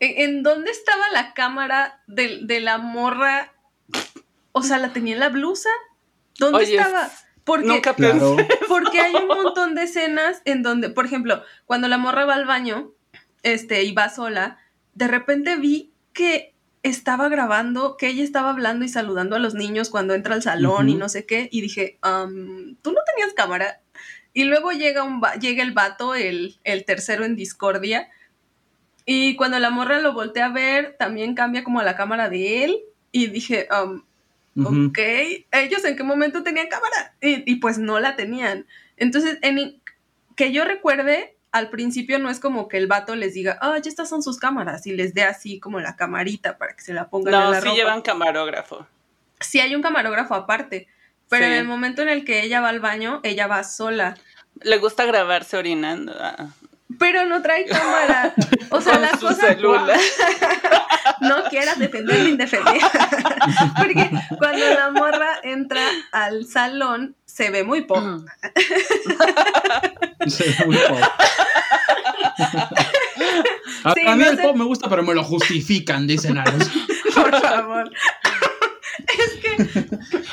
¿En 0.00 0.42
dónde 0.42 0.70
estaba 0.70 1.10
la 1.12 1.34
cámara 1.34 2.02
de, 2.06 2.60
la 2.60 2.78
morra? 2.78 3.52
O 4.52 4.62
sea, 4.62 4.78
¿la 4.78 4.92
tenía 4.92 5.14
en 5.14 5.20
la 5.20 5.28
blusa? 5.28 5.70
¿Dónde 6.38 6.64
estaba? 6.64 7.10
Porque, 7.44 7.82
porque 8.68 9.00
hay 9.00 9.14
un 9.14 9.26
montón 9.26 9.74
de 9.74 9.84
escenas 9.84 10.42
en 10.44 10.62
donde, 10.62 10.90
por 10.90 11.06
ejemplo, 11.06 11.42
cuando 11.64 11.88
la 11.88 11.98
morra 11.98 12.26
va 12.26 12.34
al 12.34 12.44
baño, 12.44 12.92
este, 13.42 13.84
y 13.84 13.92
va 13.92 14.10
sola, 14.10 14.58
de 14.94 15.08
repente 15.08 15.56
vi 15.56 15.92
que 16.12 16.54
estaba 16.82 17.28
grabando, 17.28 17.96
que 17.96 18.08
ella 18.08 18.22
estaba 18.22 18.50
hablando 18.50 18.84
y 18.84 18.88
saludando 18.88 19.36
a 19.36 19.38
los 19.38 19.54
niños 19.54 19.90
cuando 19.90 20.14
entra 20.14 20.34
al 20.34 20.42
salón 20.42 20.88
y 20.88 20.94
no 20.94 21.08
sé 21.08 21.26
qué, 21.26 21.48
y 21.50 21.60
dije, 21.60 21.98
¿tú 22.02 22.92
no 22.92 23.00
tenías 23.06 23.34
cámara? 23.34 23.80
Y 24.32 24.44
luego 24.44 24.70
llega, 24.72 25.02
un 25.02 25.20
llega 25.40 25.62
el 25.62 25.72
vato, 25.72 26.14
el, 26.14 26.58
el 26.64 26.84
tercero 26.84 27.24
en 27.24 27.34
discordia, 27.34 28.08
y 29.10 29.36
cuando 29.36 29.58
la 29.58 29.70
morra 29.70 30.00
lo 30.00 30.12
voltea 30.12 30.44
a 30.44 30.52
ver, 30.52 30.94
también 30.98 31.34
cambia 31.34 31.64
como 31.64 31.80
la 31.80 31.96
cámara 31.96 32.28
de 32.28 32.64
él, 32.64 32.78
y 33.10 33.28
dije, 33.28 33.66
ok, 33.70 34.98
ellos 35.50 35.82
en 35.86 35.96
qué 35.96 36.02
momento 36.02 36.42
tenían 36.42 36.68
cámara 36.68 37.14
y, 37.22 37.54
pues 37.54 37.78
no 37.78 38.00
la 38.00 38.16
tenían. 38.16 38.66
Entonces, 38.98 39.38
en, 39.40 39.80
que 40.36 40.52
yo 40.52 40.66
recuerde, 40.66 41.38
al 41.52 41.70
principio 41.70 42.18
no 42.18 42.28
es 42.28 42.38
como 42.38 42.68
que 42.68 42.76
el 42.76 42.86
vato 42.86 43.16
les 43.16 43.32
diga, 43.32 43.58
ah, 43.62 43.78
ya 43.78 43.88
estas 43.88 44.10
son 44.10 44.22
sus 44.22 44.36
cámaras 44.36 44.86
y 44.86 44.92
les 44.92 45.14
dé 45.14 45.22
así 45.22 45.58
como 45.58 45.80
la 45.80 45.96
camarita 45.96 46.58
para 46.58 46.76
que 46.76 46.82
se 46.82 46.92
la 46.92 47.08
pongan 47.08 47.32
en 47.32 47.50
la 47.50 47.62
sí 47.62 47.70
llevan 47.70 48.02
camarógrafo. 48.02 48.86
Sí 49.40 49.58
hay 49.58 49.74
un 49.74 49.80
camarógrafo 49.80 50.34
aparte, 50.34 50.86
pero 51.30 51.46
en 51.46 51.52
el 51.52 51.64
momento 51.64 52.02
en 52.02 52.10
el 52.10 52.26
que 52.26 52.42
ella 52.42 52.60
va 52.60 52.68
al 52.68 52.80
baño, 52.80 53.20
ella 53.22 53.46
va 53.46 53.64
sola. 53.64 54.18
Le 54.60 54.76
gusta 54.76 55.06
grabarse 55.06 55.56
orinando. 55.56 56.12
Ah 56.20 56.50
pero 56.96 57.26
no 57.26 57.42
trae 57.42 57.66
cámara. 57.66 58.34
O 58.70 58.80
sea, 58.80 58.98
las 58.98 59.18
cosas. 59.18 59.56
no 61.20 61.44
quieras 61.50 61.78
defender 61.78 62.20
lo 62.20 62.28
indefendible. 62.28 62.80
Porque 63.76 64.10
cuando 64.38 64.66
la 64.66 64.90
morra 64.90 65.38
entra 65.42 65.82
al 66.12 66.46
salón, 66.46 67.16
se 67.26 67.50
ve 67.50 67.64
muy 67.64 67.82
pop. 67.82 68.02
Mm. 68.02 68.24
se 70.28 70.44
ve 70.44 70.66
muy 70.66 70.76
pop. 70.76 71.00
A, 73.84 73.94
mí 73.94 74.24
el 74.24 74.38
pop 74.38 74.56
me 74.56 74.64
gusta, 74.64 74.88
pero 74.88 75.02
me 75.02 75.14
lo 75.14 75.22
justifican, 75.22 76.06
dicen 76.06 76.38
a 76.38 76.44
los. 76.44 76.68
Por 77.14 77.40
favor. 77.40 77.90
Es 79.06 79.30
que. 79.40 79.56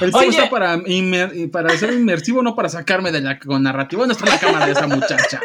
El 0.06 0.12
pop 0.12 0.24
está 0.24 0.50
para, 0.50 0.80
para 1.52 1.78
ser 1.78 1.94
inmersivo, 1.94 2.42
no 2.42 2.56
para 2.56 2.70
sacarme 2.70 3.12
de 3.12 3.22
la 3.22 3.38
narrativa. 3.60 4.02
¿Dónde 4.02 4.14
está 4.14 4.26
la 4.26 4.40
cámara 4.40 4.66
de 4.66 4.72
esa 4.72 4.88
muchacha? 4.88 5.40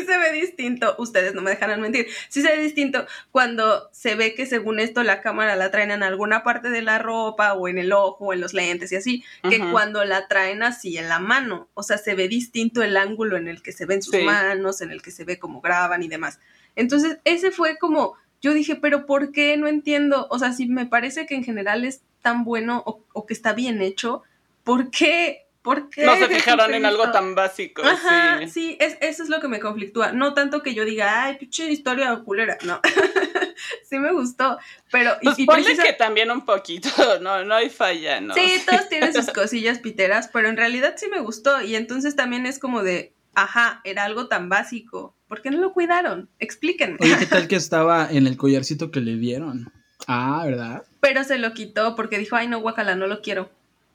Sí 0.00 0.06
se 0.06 0.18
ve 0.18 0.32
distinto, 0.32 0.94
ustedes 0.98 1.34
no 1.34 1.42
me 1.42 1.50
dejarán 1.50 1.80
mentir, 1.80 2.06
sí 2.28 2.42
se 2.42 2.48
ve 2.48 2.62
distinto 2.62 3.06
cuando 3.30 3.88
se 3.92 4.14
ve 4.14 4.34
que 4.34 4.46
según 4.46 4.80
esto 4.80 5.02
la 5.02 5.20
cámara 5.20 5.56
la 5.56 5.70
traen 5.70 5.90
en 5.90 6.02
alguna 6.02 6.42
parte 6.42 6.70
de 6.70 6.82
la 6.82 6.98
ropa 6.98 7.54
o 7.54 7.68
en 7.68 7.78
el 7.78 7.92
ojo 7.92 8.26
o 8.26 8.32
en 8.32 8.40
los 8.40 8.54
lentes 8.54 8.92
y 8.92 8.96
así, 8.96 9.24
que 9.48 9.60
cuando 9.70 10.04
la 10.04 10.26
traen 10.28 10.62
así 10.62 10.98
en 10.98 11.08
la 11.08 11.18
mano, 11.18 11.68
o 11.74 11.82
sea, 11.82 11.98
se 11.98 12.14
ve 12.14 12.28
distinto 12.28 12.82
el 12.82 12.96
ángulo 12.96 13.36
en 13.36 13.48
el 13.48 13.62
que 13.62 13.72
se 13.72 13.86
ven 13.86 14.02
sus 14.02 14.22
manos, 14.22 14.80
en 14.80 14.90
el 14.90 15.02
que 15.02 15.10
se 15.10 15.24
ve 15.24 15.38
cómo 15.38 15.60
graban 15.60 16.02
y 16.02 16.08
demás. 16.08 16.40
Entonces, 16.76 17.18
ese 17.24 17.50
fue 17.50 17.78
como, 17.78 18.14
yo 18.40 18.52
dije, 18.52 18.76
pero 18.76 19.06
¿por 19.06 19.32
qué? 19.32 19.56
No 19.56 19.68
entiendo, 19.68 20.26
o 20.30 20.38
sea, 20.38 20.52
si 20.52 20.66
me 20.66 20.86
parece 20.86 21.26
que 21.26 21.34
en 21.34 21.44
general 21.44 21.84
es 21.84 22.02
tan 22.20 22.44
bueno 22.44 22.82
o, 22.86 23.04
o 23.12 23.26
que 23.26 23.34
está 23.34 23.52
bien 23.52 23.80
hecho, 23.80 24.22
¿por 24.64 24.90
qué 24.90 25.43
¿Por 25.64 25.88
qué? 25.88 26.04
No 26.04 26.14
se 26.16 26.28
fijaron 26.28 26.74
en 26.74 26.84
algo 26.84 27.10
tan 27.10 27.34
básico. 27.34 27.80
Ajá, 27.82 28.46
sí, 28.48 28.76
es, 28.78 28.98
eso 29.00 29.22
es 29.22 29.30
lo 29.30 29.40
que 29.40 29.48
me 29.48 29.60
conflictúa. 29.60 30.12
No 30.12 30.34
tanto 30.34 30.62
que 30.62 30.74
yo 30.74 30.84
diga, 30.84 31.24
ay, 31.24 31.38
pinche 31.38 31.72
historia 31.72 32.14
culera. 32.22 32.58
No. 32.66 32.82
sí 33.88 33.98
me 33.98 34.12
gustó. 34.12 34.58
Pero. 34.92 35.12
Pues 35.22 35.38
y, 35.38 35.46
ponle 35.46 35.74
que 35.74 35.94
también 35.94 36.30
un 36.30 36.44
poquito, 36.44 36.90
no, 37.22 37.46
no 37.46 37.54
hay 37.54 37.70
falla, 37.70 38.20
¿no? 38.20 38.34
Sí, 38.34 38.62
todos 38.66 38.90
tienen 38.90 39.14
sus 39.14 39.30
cosillas 39.32 39.78
piteras, 39.78 40.28
pero 40.30 40.50
en 40.50 40.58
realidad 40.58 40.96
sí 40.98 41.06
me 41.08 41.20
gustó. 41.20 41.62
Y 41.62 41.76
entonces 41.76 42.14
también 42.14 42.44
es 42.44 42.58
como 42.58 42.82
de, 42.82 43.14
ajá, 43.34 43.80
era 43.84 44.04
algo 44.04 44.28
tan 44.28 44.50
básico. 44.50 45.16
¿Por 45.28 45.40
qué 45.40 45.50
no 45.50 45.56
lo 45.56 45.72
cuidaron? 45.72 46.28
Explíquenme. 46.40 46.98
Oye, 47.00 47.16
¿qué 47.18 47.24
tal 47.24 47.48
que 47.48 47.56
estaba 47.56 48.06
en 48.10 48.26
el 48.26 48.36
collarcito 48.36 48.90
que 48.90 49.00
le 49.00 49.16
dieron? 49.16 49.72
Ah, 50.06 50.42
¿verdad? 50.44 50.82
Pero 51.00 51.24
se 51.24 51.38
lo 51.38 51.54
quitó 51.54 51.96
porque 51.96 52.18
dijo, 52.18 52.36
ay, 52.36 52.48
no, 52.48 52.60
guacala, 52.60 52.96
no 52.96 53.06
lo 53.06 53.22
quiero. 53.22 53.48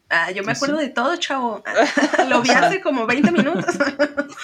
Ah, 0.10 0.31
yo 0.31 0.44
me 0.44 0.53
acuerdo 0.53 0.77
de 0.77 0.90
todo, 0.90 1.15
chavo. 1.18 1.64
Lo 2.30 2.41
vi 2.41 2.49
hace 2.49 2.81
como 2.81 3.06
20 3.06 3.31
minutos. 3.31 3.76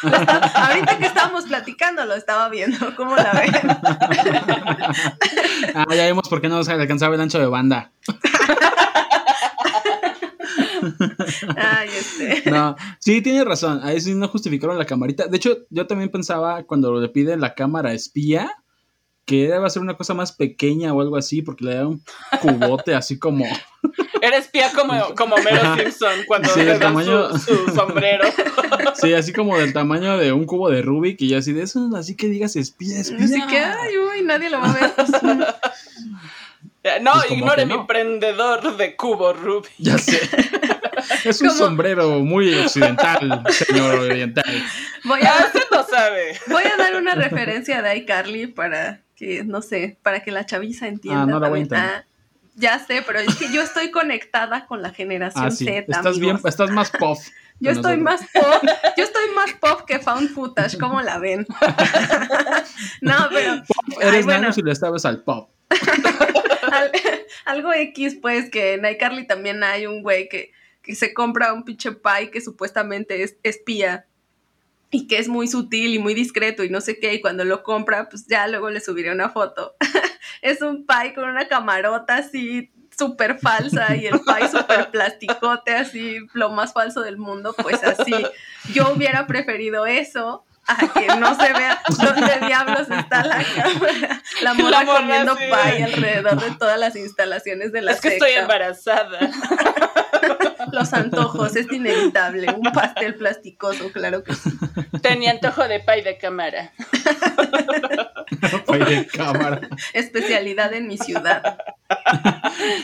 ahorita 0.54 1.00
que 1.00 1.06
estábamos 1.06 1.46
platicando, 1.46 2.06
lo 2.06 2.14
estaba 2.14 2.50
viendo. 2.50 2.96
¿Cómo 2.96 3.16
la 3.16 3.32
ven? 3.32 3.52
ah, 5.76 5.86
ya 5.96 6.06
vimos 6.06 6.30
por 6.30 6.42
qué 6.42 6.50
no 6.50 6.64
se 6.64 6.74
alcanzaba 6.74 7.16
el 7.16 7.22
ancho 7.22 7.40
de 7.40 7.48
banda. 7.48 7.92
Ay, 11.58 11.90
este. 11.98 12.52
No, 12.52 12.76
sí, 13.00 13.22
tiene 13.22 13.44
razón. 13.44 13.80
Ahí 13.84 14.00
sí 14.02 14.14
no 14.14 14.28
justificaron 14.28 14.78
la 14.78 14.86
camarita. 14.86 15.26
De 15.28 15.38
hecho, 15.38 15.66
yo 15.72 15.88
también 15.88 16.12
pensaba 16.12 16.62
cuando 16.64 17.02
le 17.02 17.10
piden 17.10 17.42
la 17.42 17.56
cámara 17.56 17.94
espía, 17.94 18.52
que 19.26 19.48
debe 19.48 19.70
ser 19.70 19.82
una 19.82 19.96
cosa 19.98 20.14
más 20.14 20.32
pequeña 20.32 20.94
o 20.94 21.02
algo 21.02 21.18
así, 21.18 21.42
porque 21.42 21.66
le 21.66 21.76
da 21.76 21.88
un 21.88 22.02
cubote 22.42 22.94
así 22.96 23.18
como. 23.18 23.46
Era 24.22 24.38
espía 24.38 24.72
como, 24.74 25.14
como 25.16 25.36
Mero 25.38 25.76
Simpson 25.78 26.12
cuando 26.28 26.50
Sí, 26.50 26.62
le 26.64 26.78
tamaño- 26.80 27.38
su, 27.38 27.56
su 27.68 27.76
sombrero. 27.76 28.24
Sí, 28.96 29.14
así 29.14 29.34
como 29.34 29.58
del 29.58 29.74
tamaño 29.74 30.18
de 30.18 30.32
un 30.32 30.46
cubo 30.46 30.70
de 30.70 30.82
Rubik 30.82 31.22
y 31.22 31.34
así 31.34 31.52
de 31.54 31.64
eso, 31.64 31.90
así 31.98 32.16
que 32.16 32.28
digas 32.28 32.56
espía, 32.56 32.98
espía. 33.00 33.26
Así 33.26 33.46
que, 33.48 33.58
ay, 33.60 33.98
uy, 33.98 34.22
nadie 34.24 34.50
lo 34.50 34.60
va 34.62 34.70
a 34.72 34.74
ver. 34.74 35.46
No, 37.02 37.14
Pues 37.14 37.32
ignore 37.32 37.66
mi 37.66 37.80
prendedor 37.88 38.78
de 38.78 38.96
cubo 38.96 39.34
Rubik. 39.34 39.72
Ya 39.80 39.98
sé. 39.98 40.20
Es 41.24 41.42
un 41.42 41.52
sombrero 41.52 42.20
muy 42.20 42.54
occidental, 42.54 43.44
señor 43.50 44.00
oriental. 44.00 44.46
Voy 45.04 45.20
Ah, 45.24 45.36
a, 45.42 45.46
usted 45.48 45.62
no 45.72 45.84
sabe. 45.86 46.40
voy 46.48 46.64
a 46.64 46.78
dar 46.78 46.96
una 46.96 47.14
referencia 47.16 47.82
de 47.82 47.98
iCarly 47.98 48.48
para 48.48 49.02
que, 49.16 49.44
no 49.44 49.62
sé, 49.62 49.98
para 50.04 50.22
que 50.24 50.32
la 50.32 50.46
chaviza 50.46 50.88
entienda. 50.88 51.24
Ah, 51.24 51.26
no 51.26 51.40
la 51.40 51.50
voy 51.50 51.68
a. 51.72 51.76
Ah, 51.76 52.06
ya 52.56 52.80
sé, 52.80 53.02
pero 53.06 53.20
es 53.20 53.36
que 53.36 53.52
yo 53.52 53.62
estoy 53.62 53.92
conectada 53.92 54.66
con 54.66 54.82
la 54.82 54.92
generación 54.92 55.46
Ah, 55.46 55.52
sí. 55.52 55.66
Z. 55.66 55.86
Estás 55.90 56.20
bien, 56.20 56.40
estás 56.46 56.70
más 56.72 56.90
pop. 56.92 57.18
Yo 57.62 57.72
estoy 57.72 57.96
nosotros. 57.96 58.30
más 58.34 58.46
pop, 58.62 58.70
yo 58.98 59.04
estoy 59.06 59.24
más 59.34 59.54
pop 59.54 59.86
que 59.88 60.00
found 60.00 60.30
footage, 60.32 60.78
¿cómo 60.78 61.00
la 61.02 61.20
ven? 61.20 61.48
no, 63.02 63.14
pero 63.32 63.52
ay, 63.54 63.62
Eres 64.02 64.26
bueno, 64.26 64.42
nano 64.42 64.52
si 64.54 64.62
le 64.62 64.74
estabas 64.74 65.06
al 65.06 65.24
pop. 65.24 65.50
al- 66.72 66.92
algo 67.46 67.72
X, 67.74 68.18
pues, 68.22 68.50
que 68.50 68.74
en 68.74 68.86
iCarly 68.86 69.26
también 69.26 69.64
hay 69.64 69.86
un 69.88 70.02
güey 70.04 70.28
que, 70.28 70.52
que 70.82 70.96
se 70.96 71.14
compra 71.14 71.54
un 71.54 71.64
pinche 71.64 71.94
pie 71.94 72.30
que 72.30 72.42
supuestamente 72.42 73.24
es 73.24 73.38
espía 73.44 74.06
y 74.96 75.08
que 75.08 75.18
es 75.18 75.28
muy 75.28 75.50
sutil 75.50 75.94
y 75.94 76.00
muy 76.00 76.14
discreto 76.14 76.64
y 76.64 76.70
no 76.70 76.80
sé 76.80 77.00
qué, 77.00 77.14
y 77.14 77.22
cuando 77.22 77.44
lo 77.44 77.64
compra, 77.64 78.08
pues 78.08 78.28
ya 78.28 78.48
luego 78.48 78.70
le 78.70 78.80
subiré 78.80 79.12
una 79.12 79.30
foto. 79.30 79.76
es 80.42 80.62
un 80.62 80.86
pie 80.86 81.14
con 81.14 81.26
una 81.26 81.50
camarota 81.50 82.16
así 82.16 82.72
súper 82.98 83.38
falsa 83.40 83.94
y 83.98 84.06
el 84.06 84.22
pie 84.22 84.48
súper 84.50 84.90
plasticote, 84.92 85.74
así 85.74 86.20
lo 86.34 86.50
más 86.52 86.72
falso 86.72 87.02
del 87.02 87.18
mundo, 87.18 87.54
pues 87.62 87.84
así. 87.84 88.14
Yo 88.74 88.94
hubiera 88.94 89.28
preferido 89.28 89.86
eso 89.86 90.46
a 90.68 90.94
que 90.94 91.08
no 91.20 91.36
se 91.36 91.54
vea 91.54 91.82
dónde 91.90 92.48
diablos 92.48 92.88
está 92.90 93.24
la 93.24 93.44
cámara. 93.44 94.22
La 94.42 94.54
morra 94.54 94.72
La 94.72 94.86
morra, 94.86 95.00
comiendo 95.00 95.36
sí. 95.36 95.44
pie 95.46 95.84
alrededor 95.84 96.42
de 96.42 96.52
todas 96.58 96.80
las 96.80 96.96
instalaciones 96.96 97.72
de 97.72 97.82
la 97.82 97.92
Es 97.92 98.02
que 98.02 98.10
estoy 98.10 98.32
embarazada. 98.32 99.20
Los 100.72 100.94
antojos, 100.94 101.56
es 101.56 101.72
inevitable. 101.72 102.52
Un 102.52 102.72
pastel 102.72 103.16
plasticoso, 103.16 103.92
claro 103.92 104.24
que 104.24 104.34
sí. 104.34 104.50
Tenía 105.02 105.32
antojo 105.32 105.68
de 105.68 105.80
pay 105.80 106.02
de 106.02 106.18
cámara. 106.18 106.74
Fue 108.66 108.80
de 108.80 109.06
cámara. 109.06 109.62
Especialidad 109.94 110.74
en 110.74 110.88
mi 110.88 110.98
ciudad. 110.98 111.60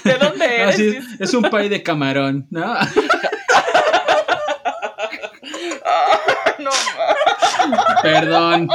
¿De 0.03 0.13
dónde 0.15 0.45
eres? 0.45 0.75
Así 0.75 0.89
es, 0.89 1.05
es 1.19 1.33
un 1.33 1.49
pay 1.49 1.69
de 1.69 1.81
camarón, 1.81 2.47
¿no? 2.51 2.75
Perdón. 8.03 8.69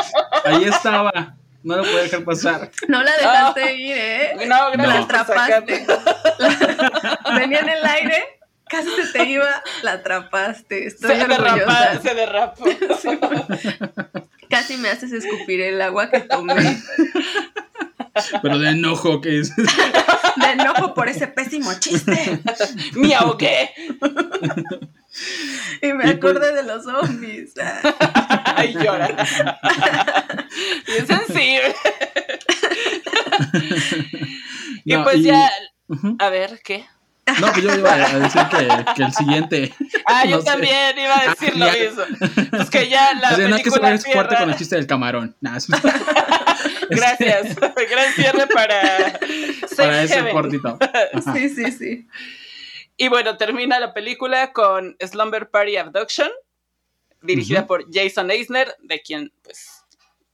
Ahí 0.44 0.64
estaba. 0.64 1.36
No 1.62 1.77
lo 1.77 1.82
puedo 1.82 1.97
dejar 1.98 2.23
pasar. 2.24 2.70
No 2.86 3.02
la 3.02 3.16
dejaste 3.16 3.74
ir, 3.74 3.97
¿eh? 3.98 4.36
No, 4.47 4.70
La 4.70 4.77
gracias 4.77 5.05
por 5.06 5.39
atrapaste. 5.39 5.85
sacarme. 5.86 7.39
Venía 7.40 7.59
en 7.60 7.68
el 7.70 7.85
aire, 7.85 8.24
casi 8.68 8.89
se 8.90 9.12
te 9.12 9.24
iba, 9.24 9.48
la 9.82 9.93
atrapaste. 9.94 10.86
Estoy 10.86 11.16
Se 11.16 11.27
derrapa, 11.27 11.98
se 12.01 12.14
derrapó. 12.14 12.64
Sí. 13.02 13.18
Casi 14.48 14.77
me 14.77 14.90
haces 14.90 15.10
escupir 15.12 15.60
el 15.60 15.82
agua 15.82 16.09
que 16.09 16.20
tomé. 16.20 16.81
Pero 18.43 18.59
de 18.60 18.70
enojo 18.70 19.20
que 19.20 19.40
es. 19.40 19.55
De 20.36 20.51
enojo 20.52 20.94
por 20.94 21.09
ese 21.09 21.27
pésimo 21.27 21.73
chiste. 21.81 22.40
Me 22.93 23.14
ahogué. 23.14 23.70
Y 25.82 25.93
me 25.93 26.07
Y 26.07 26.11
acordé 26.11 26.55
de 26.55 26.62
los 26.62 26.85
zombies. 26.85 27.53
Ah. 28.19 28.55
Ay, 28.59 28.73
llora. 28.74 29.09
Bien 30.86 31.07
sensible. 31.07 31.74
y 34.85 34.93
No, 34.94 35.05
pues 35.05 35.16
y- 35.16 35.23
ya, 35.24 35.51
Ujú. 35.89 36.16
a 36.19 36.31
ver, 36.31 36.61
¿qué? 36.65 36.86
No, 37.40 37.48
pues 37.53 37.62
yo 37.65 37.74
iba 37.74 37.93
a 37.93 38.19
decir 38.20 38.40
que, 38.51 38.69
que 38.94 39.03
el 39.03 39.12
siguiente. 39.12 39.74
Ah, 40.07 40.24
yo 40.24 40.36
No 40.36 40.43
sé. 40.43 40.47
también 40.47 40.97
iba 40.97 41.19
a 41.20 41.28
decir 41.31 41.57
lo 41.57 41.65
Ah, 41.66 41.73
ya. 41.77 41.90
mismo. 41.90 42.05
Pues 42.51 42.70
que 42.70 42.89
ya 42.89 43.15
la 43.15 43.32
O 43.32 43.36
sea, 43.36 43.48
no 43.48 43.57
es 43.57 43.62
que 43.65 43.70
se 43.73 43.81
vaya 43.81 43.98
fuerte 43.98 44.36
con 44.36 44.48
el 44.51 44.57
chiste 44.57 44.77
del 44.77 44.86
camarón. 44.86 45.35
Nah, 45.40 45.57
es- 45.57 45.66
Gracias. 46.89 47.57
Gran 47.57 48.12
cierre 48.15 48.47
para 48.47 49.19
para 49.77 50.03
ese 50.03 50.31
cortito. 50.31 50.78
Ajá. 50.81 51.35
Sí, 51.35 51.48
sí, 51.48 51.73
sí. 51.73 52.07
Y 52.97 53.09
bueno, 53.09 53.36
termina 53.36 53.78
la 53.78 53.93
película 53.93 54.52
con 54.52 54.97
Slumber 55.01 55.51
Party 55.51 55.77
Abduction, 55.77 56.31
dirigida 57.23 57.66
por 57.66 57.85
Jason 57.93 58.31
Eisner, 58.31 58.74
de 58.81 59.02
quien 59.02 59.32
pues 59.43 59.85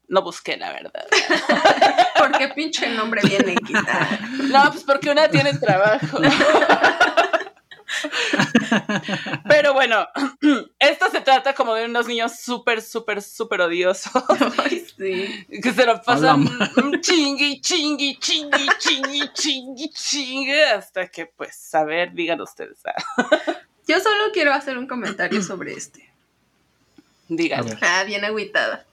no 0.09 0.22
busqué 0.22 0.56
la 0.56 0.72
verdad. 0.72 1.06
Porque 2.18 2.48
pinche 2.48 2.89
nombre 2.89 3.22
viene 3.24 3.56
quitar. 3.56 4.20
No, 4.51 4.70
pues 4.70 4.84
porque 4.84 5.10
una 5.10 5.28
tiene 5.28 5.55
trabajo. 5.55 6.18
Pero 9.48 9.74
bueno, 9.74 10.06
esto 10.78 11.10
se 11.10 11.20
trata 11.20 11.55
como 11.55 11.74
de 11.74 11.85
unos 11.86 12.06
niños 12.06 12.39
súper, 12.40 12.82
súper, 12.82 13.23
súper 13.23 13.60
odiosos 13.62 14.12
Ay, 14.59 14.86
sí. 14.97 15.47
que 15.62 15.73
se 15.73 15.86
lo 15.86 16.01
pasan 16.02 16.48
chingui, 17.01 17.60
chingui, 17.60 18.19
chingui, 18.19 18.69
chingui, 18.78 19.32
chingui, 19.32 19.90
chingue, 19.90 20.64
hasta 20.64 21.09
que 21.09 21.27
pues, 21.27 21.74
a 21.74 21.85
ver, 21.85 22.12
digan 22.12 22.40
ustedes, 22.40 22.78
Yo 23.89 23.98
solo 24.01 24.32
quiero 24.32 24.52
hacer 24.52 24.78
un 24.78 24.86
comentario 24.86 25.43
sobre 25.43 25.73
este. 25.73 26.09
ver. 27.28 27.78
Ah, 27.81 28.05
bien 28.05 28.24
agüitada. 28.24 28.86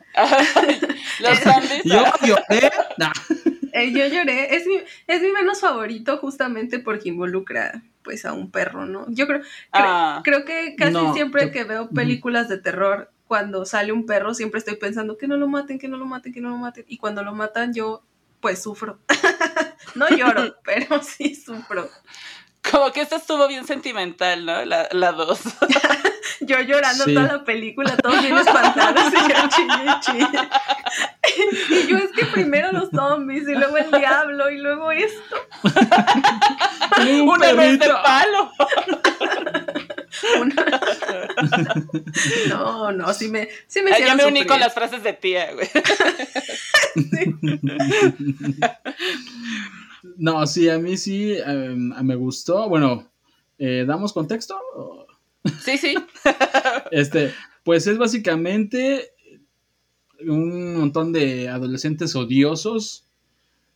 Los 1.19 1.39
zombies. 1.39 1.83
Yo 1.83 2.03
lloré. 2.23 2.71
Nah. 2.97 3.11
Eh, 3.73 3.91
yo 3.91 4.07
lloré. 4.07 4.55
Es 4.55 4.65
mi, 4.67 4.75
es 5.07 5.21
mi 5.21 5.31
menos 5.31 5.61
favorito 5.61 6.17
justamente 6.17 6.79
porque 6.79 7.09
involucra 7.09 7.83
pues 8.03 8.25
a 8.25 8.33
un 8.33 8.49
perro, 8.49 8.85
¿no? 8.85 9.05
Yo 9.09 9.27
creo, 9.27 9.39
cre- 9.41 9.45
Ah. 9.73 10.21
creo 10.23 10.45
que 10.45 10.75
casi 10.77 10.93
No, 10.93 11.13
siempre 11.13 11.45
yo- 11.47 11.51
que 11.51 11.63
veo 11.63 11.89
películas 11.89 12.49
de 12.49 12.57
terror, 12.57 13.11
cuando 13.27 13.65
sale 13.65 13.91
un 13.91 14.05
perro, 14.07 14.33
siempre 14.33 14.57
estoy 14.57 14.75
pensando 14.77 15.17
que 15.17 15.27
no 15.27 15.37
lo 15.37 15.47
maten, 15.47 15.77
que 15.77 15.87
no 15.87 15.97
lo 15.97 16.05
maten, 16.05 16.33
que 16.33 16.41
no 16.41 16.49
lo 16.49 16.57
maten. 16.57 16.85
Y 16.87 16.97
cuando 16.97 17.23
lo 17.23 17.33
matan, 17.35 17.73
yo 17.73 18.03
pues 18.39 18.63
sufro. 18.63 18.99
no 19.95 20.07
lloro, 20.09 20.55
pero 20.63 21.03
sí 21.03 21.35
sufro. 21.35 21.89
Como 22.71 22.91
que 22.91 23.01
esta 23.01 23.15
estuvo 23.17 23.47
bien 23.47 23.65
sentimental, 23.65 24.45
¿no? 24.45 24.63
La, 24.65 24.87
la 24.91 25.11
dos. 25.11 25.39
Yo 26.41 26.59
llorando 26.61 27.03
Sí. 27.05 27.13
toda 27.13 27.27
la 27.27 27.43
película, 27.43 27.97
todos 27.97 28.21
bien 28.21 28.37
espantados 28.37 29.11
y 29.11 29.15
yo 29.29 29.49
chille, 29.49 29.95
chille. 30.01 30.49
Y 31.69 31.87
yo 31.87 31.97
es 31.97 32.11
que 32.15 32.25
primero 32.25 32.71
los 32.71 32.89
zombies 32.91 33.47
y 33.47 33.53
luego 33.55 33.77
el 33.77 33.91
diablo 33.91 34.49
y 34.49 34.57
luego 34.57 34.91
esto. 34.91 35.35
Un 37.01 37.29
Una 37.29 37.53
vez 37.53 37.77
de 37.79 37.87
palo. 37.89 38.51
Una- 40.41 40.65
No, 42.49 42.91
no, 42.91 43.13
sí 43.13 43.27
me, 43.29 43.47
sí 43.67 43.81
me 43.81 43.91
Ay, 43.91 44.01
hicieron 44.01 44.17
ya 44.17 44.23
me 44.23 44.29
uní 44.31 44.45
con 44.45 44.59
las 44.59 44.73
frases 44.73 45.03
de 45.03 45.13
tía, 45.13 45.51
güey. 45.53 45.69
No, 50.17 50.45
sí, 50.47 50.69
a 50.69 50.79
mí 50.79 50.97
sí 50.97 51.33
eh, 51.33 51.75
me 51.75 52.15
gustó. 52.15 52.69
Bueno, 52.69 53.09
eh, 53.57 53.85
¿damos 53.87 54.13
contexto? 54.13 54.57
Sí, 55.61 55.77
sí. 55.77 55.95
Este, 56.91 57.33
pues 57.63 57.85
es 57.87 57.97
básicamente 57.97 59.11
un 60.27 60.77
montón 60.77 61.13
de 61.13 61.49
adolescentes 61.49 62.15
odiosos 62.15 63.05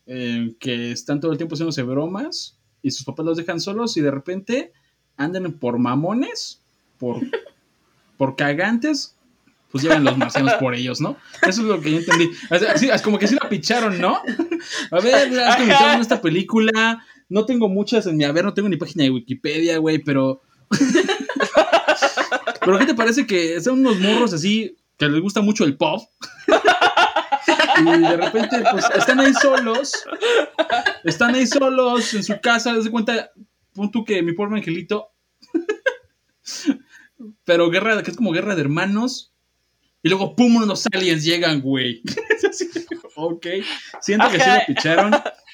eh, 0.06 0.56
que 0.60 0.92
están 0.92 1.20
todo 1.20 1.32
el 1.32 1.38
tiempo 1.38 1.56
haciéndose 1.56 1.84
bromas 1.84 2.58
y 2.82 2.92
sus 2.92 3.06
papás 3.06 3.26
los 3.26 3.38
dejan 3.38 3.60
solos 3.60 3.96
y 3.98 4.02
de 4.02 4.12
repente 4.12 4.74
andan 5.16 5.54
por 5.54 5.80
mamones, 5.80 6.62
por, 6.98 7.22
por 8.18 8.36
cagantes, 8.36 9.16
pues 9.74 9.84
llegan 9.84 10.04
los 10.04 10.16
marcianos 10.16 10.54
por 10.60 10.76
ellos, 10.76 11.02
¿no? 11.02 11.18
Eso 11.42 11.62
es 11.62 11.68
lo 11.68 11.82
que 11.82 11.90
yo 11.90 11.98
entendí. 11.98 12.30
O 12.52 12.60
sea, 12.60 12.78
sí, 12.78 12.90
es 12.92 13.02
como 13.02 13.18
que 13.18 13.28
sí 13.28 13.34
la 13.34 13.50
picharon, 13.50 14.00
¿no? 14.00 14.22
A 14.92 15.00
ver, 15.00 15.32
me 15.32 15.44
Ajá. 15.44 15.64
hicieron 15.64 16.00
esta 16.00 16.22
película. 16.22 17.04
No 17.28 17.48
tengo 17.48 17.68
muchas 17.70 18.06
en 18.06 18.16
mi 18.16 18.24
haber, 18.24 18.46
no 18.46 18.54
tengo 18.54 18.70
ni 18.70 18.78
página 18.78 19.06
de 19.06 19.10
Wikipedia, 19.10 19.80
güey, 19.80 19.98
pero. 19.98 20.44
pero 22.60 22.78
¿qué 22.78 22.86
te 22.86 22.94
parece 22.94 23.26
que 23.26 23.60
son 23.62 23.80
unos 23.80 24.00
morros 24.00 24.32
así 24.34 24.78
que 24.96 25.10
les 25.10 25.20
gusta 25.20 25.42
mucho 25.42 25.64
el 25.64 25.76
pop? 25.76 26.04
y 27.80 28.00
de 28.00 28.16
repente, 28.16 28.64
pues 28.72 28.86
están 28.96 29.22
ahí 29.22 29.34
solos. 29.34 30.06
Están 31.04 31.34
ahí 31.34 31.48
solos 31.48 32.14
en 32.14 32.24
su 32.24 32.40
casa. 32.42 32.74
Haz 32.74 32.84
de 32.84 32.92
cuenta, 32.92 33.32
pon 33.74 33.90
tú 33.90 34.06
que 34.06 34.22
mi 34.22 34.34
pobre 34.34 34.58
angelito. 34.58 35.10
pero 37.44 37.72
guerra, 37.72 38.04
que 38.04 38.12
es 38.12 38.18
como 38.18 38.34
guerra 38.34 38.54
de 38.54 38.62
hermanos. 38.62 39.33
Y 40.04 40.10
luego, 40.10 40.36
pum, 40.36 40.58
unos 40.58 40.86
aliens 40.94 41.24
llegan, 41.24 41.62
güey. 41.62 42.02
Ok. 43.16 43.46
Siento 44.02 44.28
que 44.32 44.40
sí 44.40 44.50
la 44.50 44.66
picharon. 44.66 45.14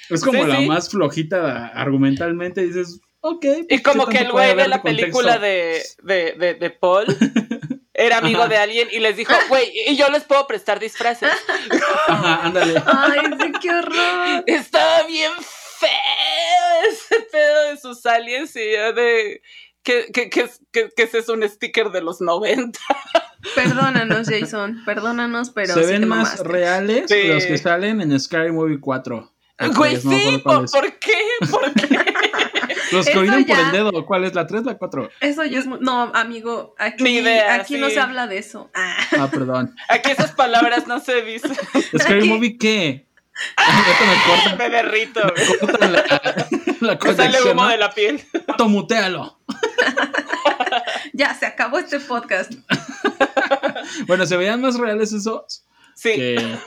Es 0.10 0.22
como 0.24 0.44
Sí, 0.44 0.50
la 0.50 0.58
sí. 0.60 0.66
más 0.66 0.90
flojita 0.90 1.68
argumentalmente. 1.68 2.62
Dices, 2.62 3.02
ok. 3.20 3.46
Y 3.46 3.64
pues, 3.80 3.82
como 3.82 4.06
¿qué 4.08 4.18
que 4.20 4.24
el 4.24 4.32
güey 4.32 4.56
de 4.56 4.68
la 4.70 4.82
película 4.82 5.38
de, 5.40 5.84
de, 6.04 6.36
de, 6.40 6.54
de 6.54 6.70
Paul 6.70 7.06
era 7.94 8.20
amigo 8.20 8.40
Ajá. 8.44 8.50
de 8.50 8.58
alguien 8.58 8.88
y 8.92 9.00
les 9.00 9.18
dijo, 9.18 9.34
güey, 9.50 9.70
y 9.88 9.98
yo 9.98 10.08
les 10.10 10.24
puedo 10.24 10.48
prestar 10.48 10.80
disfraces. 10.80 11.30
Ajá, 12.08 12.46
ándale. 12.46 12.82
Ay, 12.86 13.20
sí, 13.40 13.52
qué 13.62 13.70
horror. 13.72 14.44
Estaba 14.48 15.04
bien 15.04 15.32
feo 15.80 16.90
ese 16.90 17.22
pedo 17.32 17.70
de 17.72 17.78
sus 17.78 18.06
aliens 18.06 18.56
y 18.56 18.72
yo 18.74 18.94
de... 18.94 19.42
Que, 19.84 20.08
que, 20.14 20.30
que, 20.30 20.50
que, 20.72 20.90
que 20.96 21.04
ese 21.04 21.20
es 21.20 21.30
un 21.30 21.48
sticker 21.48 21.90
de 21.92 22.02
los 22.02 22.20
90. 22.22 22.80
Perdónanos, 23.56 24.28
Jason. 24.30 24.84
Perdónanos, 24.86 25.50
pero 25.52 25.74
Se 25.74 25.84
sí 25.86 25.92
ven 25.92 26.02
te 26.02 26.08
más 26.08 26.40
reales 26.40 27.06
Sí. 27.08 27.28
los 27.28 27.46
que 27.46 27.58
salen 27.58 28.02
en 28.02 28.20
Scary 28.20 28.52
Movie 28.52 28.80
4. 28.80 29.32
O 29.62 29.70
Güey, 29.74 29.96
no 29.96 30.00
sí, 30.12 30.38
¿por, 30.44 30.70
qué? 31.00 31.18
¿Por 31.52 31.74
qué? 31.74 32.00
Los 32.92 33.06
que 33.06 33.18
oían 33.20 33.44
por 33.46 33.60
el 33.60 33.72
dedo. 33.72 34.06
¿Cuál 34.06 34.24
es? 34.24 34.34
¿La 34.34 34.48
3 34.48 34.64
la 34.64 34.78
4? 34.78 35.10
Eso 35.20 35.44
ya 35.44 35.60
es 35.60 35.68
mu- 35.68 35.78
No, 35.80 36.12
amigo, 36.16 36.74
aquí, 36.80 37.04
Ni 37.04 37.18
idea, 37.18 37.54
aquí 37.56 37.76
sí. 37.76 37.80
no 37.82 37.90
se 37.90 38.00
habla 38.00 38.26
de 38.26 38.38
eso. 38.40 38.72
Ah. 38.74 38.98
Ah, 39.20 39.28
perdón. 39.30 39.76
Aquí 39.90 40.10
esas 40.12 40.32
palabras 40.32 40.88
no 40.88 41.00
se 41.00 41.22
dicen. 41.22 41.54
¿Scary 42.00 42.20
Aquí- 42.22 42.30
Movie 42.30 42.58
qué? 42.58 43.06
Me 43.58 44.24
cortan, 44.26 44.58
Me 44.58 44.70
derrito, 44.70 45.22
güey. 45.22 45.50
me 45.50 45.58
cortan 45.60 45.94
la, 45.94 46.04
la 46.82 47.00
Me 47.04 47.14
sale 47.16 47.42
humo 47.44 47.64
¿no? 47.64 47.70
de 47.70 47.78
la 47.78 47.92
piel. 47.94 48.22
Pato, 48.48 48.68
mutealo. 48.70 49.40
Ya, 51.14 51.34
se 51.34 51.46
acabó 51.46 51.80
este 51.80 52.00
podcast. 52.00 52.54
Bueno, 54.08 54.26
se 54.26 54.38
veían 54.38 54.62
más 54.62 54.78
reales 54.78 55.12
esos 55.14 55.64
Sí, 55.96 56.12
que... 56.14 56.58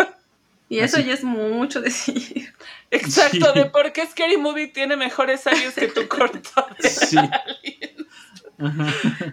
Y 0.69 0.79
eso 0.81 0.97
Así. 0.97 1.07
ya 1.07 1.15
es 1.15 1.23
mucho 1.23 1.81
decir. 1.81 2.53
exacto, 2.91 3.53
Sí. 3.53 3.59
de 3.59 3.67
por 3.67 3.93
qué 3.93 4.07
Scary 4.07 4.39
Movie 4.39 4.69
tiene 4.69 4.97
mejores 4.97 5.47
aliens 5.47 5.75
que 5.75 5.89
tu 5.89 6.09
corto 6.09 6.67
de 6.81 6.89
Sí. 6.89 7.17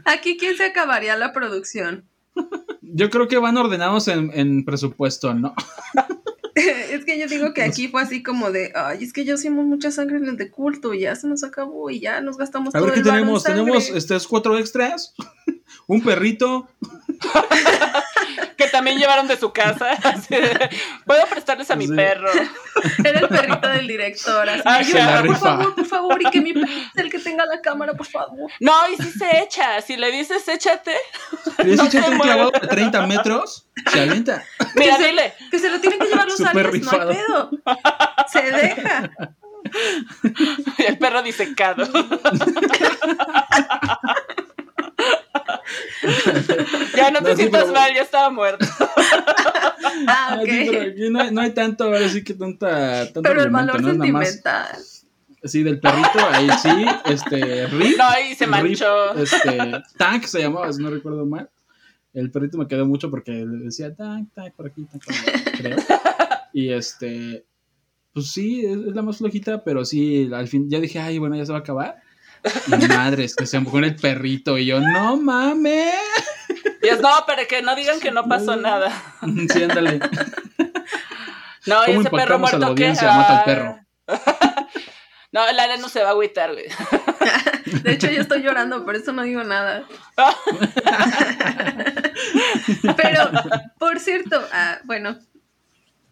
Aquí, 0.06 0.38
¿quién 0.38 0.58
se 0.58 0.66
acabaría 0.66 1.16
la 1.18 1.32
producción? 1.34 2.06
Yo 2.82 3.10
creo 3.10 3.28
que 3.28 3.38
van 3.38 3.58
ordenados 3.58 4.08
en, 4.08 4.32
en 4.34 4.66
presupuesto, 4.66 5.34
¿no? 5.34 5.54
es 6.92 7.06
que 7.06 7.20
yo 7.20 7.28
digo 7.28 7.54
que 7.54 7.64
aquí 7.64 7.88
fue 7.88 8.02
así 8.02 8.24
como 8.24 8.52
de, 8.52 8.72
ay, 8.76 9.04
es 9.04 9.14
que 9.14 9.26
ya 9.26 9.34
hicimos 9.36 9.66
mucha 9.66 9.92
sangre 9.92 10.18
en 10.18 10.26
el 10.28 10.38
de 10.38 10.52
culto 10.52 10.94
y 10.94 11.02
ya 11.02 11.16
se 11.16 11.28
nos 11.28 11.44
acabó 11.44 11.90
y 11.90 12.00
ya 12.00 12.22
nos 12.22 12.38
gastamos 12.38 12.76
A 12.76 12.80
todo 12.80 12.86
ver 12.86 12.94
qué 12.96 13.00
el 13.02 13.06
tenemos. 13.06 13.44
sangre". 13.44 13.60
Tenemos 13.62 13.90
estos 13.90 14.28
cuatro 14.28 14.58
extras. 14.58 15.14
Un 15.88 16.02
perrito. 16.02 16.68
Que 18.58 18.68
también 18.68 18.98
llevaron 18.98 19.28
de 19.28 19.38
su 19.38 19.52
casa. 19.54 19.98
Puedo 21.06 21.26
prestarles 21.28 21.70
a 21.72 21.76
mi 21.76 21.88
Sí. 21.88 21.94
perro. 21.96 22.30
Era 23.04 23.20
el 23.20 23.28
perrito 23.30 23.68
del 23.68 23.88
director, 23.88 24.50
así, 24.50 24.62
Ah, 24.66 24.76
ayuda, 24.76 25.06
la 25.06 25.18
por 25.22 25.24
rifa. 25.30 25.40
favor, 25.40 25.76
por 25.76 25.86
favor, 25.86 26.22
y 26.22 26.30
que 26.30 26.42
mi 26.42 26.54
perrito 26.54 26.92
sea 26.94 27.04
el 27.04 27.10
que 27.12 27.20
tenga 27.20 27.46
la 27.46 27.62
cámara, 27.62 27.94
por 27.94 28.06
favor. 28.08 28.52
No, 28.60 28.74
y 28.90 28.96
si 29.02 29.12
se 29.12 29.42
echa. 29.44 29.82
Si 29.82 29.98
le 29.98 30.12
dices 30.12 30.48
échate, 30.48 30.96
Le 31.60 31.64
dices, 31.72 31.90
se 31.90 31.98
"Échate 31.98 32.12
un 32.12 32.18
mueve". 32.18 32.32
clavado 32.34 32.52
de 32.52 32.68
30 32.68 33.06
metros. 33.08 33.66
Se 33.92 34.02
avienta. 34.02 34.44
mira, 34.76 34.98
Que 34.98 35.04
se- 35.04 35.10
dile. 35.10 35.34
Que 35.52 35.60
se 35.60 35.70
lo 35.70 35.80
tienen 35.80 36.00
que 36.00 36.08
llevar 36.08 36.28
los 36.28 36.40
aliens, 36.42 36.84
no 36.84 36.92
hay 36.92 37.16
pedo. 37.16 37.50
Se 38.32 38.42
deja. 38.52 39.10
El 40.88 40.98
perro 40.98 41.22
disecado. 41.22 41.88
ya 46.96 47.12
no 47.12 47.20
te 47.20 47.24
No, 47.24 47.30
sí, 47.32 47.36
sientas 47.38 47.64
pero- 47.64 47.74
mal, 47.74 47.94
ya 47.94 48.02
estaba 48.02 48.30
muerto. 48.30 48.66
Ah, 50.08 50.28
Ah, 50.32 50.40
ok. 50.42 50.50
sí, 50.50 50.68
pero 50.70 50.82
aquí 50.92 51.10
no 51.10 51.20
hay, 51.22 51.32
no 51.32 51.42
hay 51.42 51.52
tanto, 51.52 51.86
ahora 51.86 52.08
sí 52.10 52.22
que 52.24 52.34
tanta, 52.34 53.06
tanto 53.06 53.22
Pero 53.22 53.42
el 53.44 53.50
valor 53.50 53.82
¿no? 53.82 53.90
Sentimental. 53.92 54.68
Sí, 55.44 55.64
del 55.64 55.80
perrito, 55.80 56.20
ahí 56.32 56.50
sí, 56.62 56.70
este, 57.06 57.66
Rip. 57.68 57.98
No, 57.98 58.04
ahí 58.10 58.36
se 58.36 58.46
Rip, 58.46 58.52
manchó. 58.52 59.16
este, 59.16 59.58
Tank 59.98 60.26
se 60.26 60.40
llamaba, 60.42 60.72
si 60.74 60.84
no 60.84 60.90
recuerdo 60.90 61.26
mal. 61.26 61.50
El 62.14 62.30
perrito 62.30 62.58
me 62.58 62.68
quedó 62.68 62.86
mucho 62.86 63.10
porque 63.10 63.32
decía 63.48 63.96
Tank, 63.96 64.30
Tank, 64.34 64.54
por 64.54 64.68
aquí, 64.68 64.84
Tank, 64.86 65.04
por 65.06 65.14
allá", 65.16 65.52
creo. 65.58 65.78
Y 66.54 66.70
este, 66.74 67.46
pues 68.14 68.32
sí, 68.32 68.66
es, 68.66 68.72
es 68.78 68.96
la 68.96 69.02
más 69.02 69.18
flojita, 69.18 69.64
pero 69.64 69.86
sí, 69.86 70.30
al 70.34 70.48
fin, 70.50 70.70
ya 70.70 70.80
dije, 70.82 71.00
ay, 71.00 71.20
bueno, 71.20 71.36
ya 71.38 71.46
se 71.46 71.54
va 71.54 71.60
a 71.60 71.62
acabar. 71.62 71.96
Y 72.68 72.88
madres, 72.88 73.36
que 73.36 73.46
se 73.46 73.58
enfocó 73.58 73.80
en 73.80 73.86
el 73.86 73.96
perrito, 73.96 74.58
y 74.58 74.66
yo, 74.66 74.80
no 74.80 75.18
mames. 75.18 75.94
Y 76.82 76.88
es, 76.88 77.02
no, 77.02 77.10
pero 77.28 77.48
que 77.48 77.62
no 77.62 77.76
digan 77.76 78.00
que 78.00 78.12
no 78.12 78.28
pasó 78.28 78.56
nada. 78.56 78.92
Sí, 79.54 79.64
ándale. 79.64 80.00
No, 81.66 81.84
y 81.84 81.88
¿Cómo 81.88 82.02
ese 82.02 82.10
perro 82.10 82.36
impactamos 82.36 82.54
a 82.54 82.58
la 82.58 82.68
muerto 82.68 82.76
que. 82.76 83.06
Mata 83.06 83.40
al 83.40 83.46
perro. 83.46 83.80
No, 85.32 85.48
el 85.48 85.60
Alan 85.60 85.80
no 85.80 85.90
se 85.90 86.02
va 86.02 86.08
a 86.08 86.12
agüitar, 86.14 86.54
güey. 86.54 86.66
De 87.84 87.92
hecho, 87.92 88.10
yo 88.10 88.22
estoy 88.22 88.42
llorando, 88.42 88.84
por 88.84 88.96
eso 88.96 89.12
no 89.12 89.22
digo 89.22 89.44
nada. 89.44 89.84
Pero, 92.98 93.30
por 93.78 94.00
cierto, 94.00 94.44
ah, 94.52 94.80
bueno, 94.86 95.20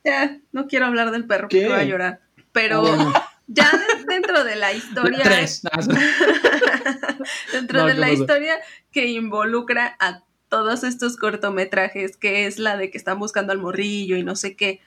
ya 0.03 0.37
no 0.51 0.67
quiero 0.67 0.85
hablar 0.85 1.09
del 1.09 1.25
perro 1.25 1.47
porque 1.47 1.67
voy 1.67 1.79
a 1.79 1.83
llorar. 1.83 2.19
Pero 2.51 2.81
bueno. 2.81 3.11
Ya 3.47 3.71
de- 3.71 4.03
dentro 4.07 4.43
de 4.43 4.55
la 4.55 4.73
historia, 4.73 5.23
Tres. 5.23 5.61
dentro 7.51 7.79
No, 7.81 7.85
de 7.87 7.93
¿qué 7.93 7.99
la 7.99 8.07
pasó? 8.07 8.21
historia 8.21 8.55
que 8.91 9.07
involucra 9.07 9.95
a 9.99 10.23
todos 10.49 10.83
estos 10.83 11.17
cortometrajes, 11.17 12.15
que 12.17 12.45
es 12.45 12.57
la 12.59 12.77
de 12.77 12.89
que 12.89 12.97
están 12.97 13.19
buscando 13.19 13.51
al 13.51 13.59
morrillo 13.59 14.15
y 14.17 14.23
no 14.23 14.35
sé 14.35 14.55
qué. 14.55 14.79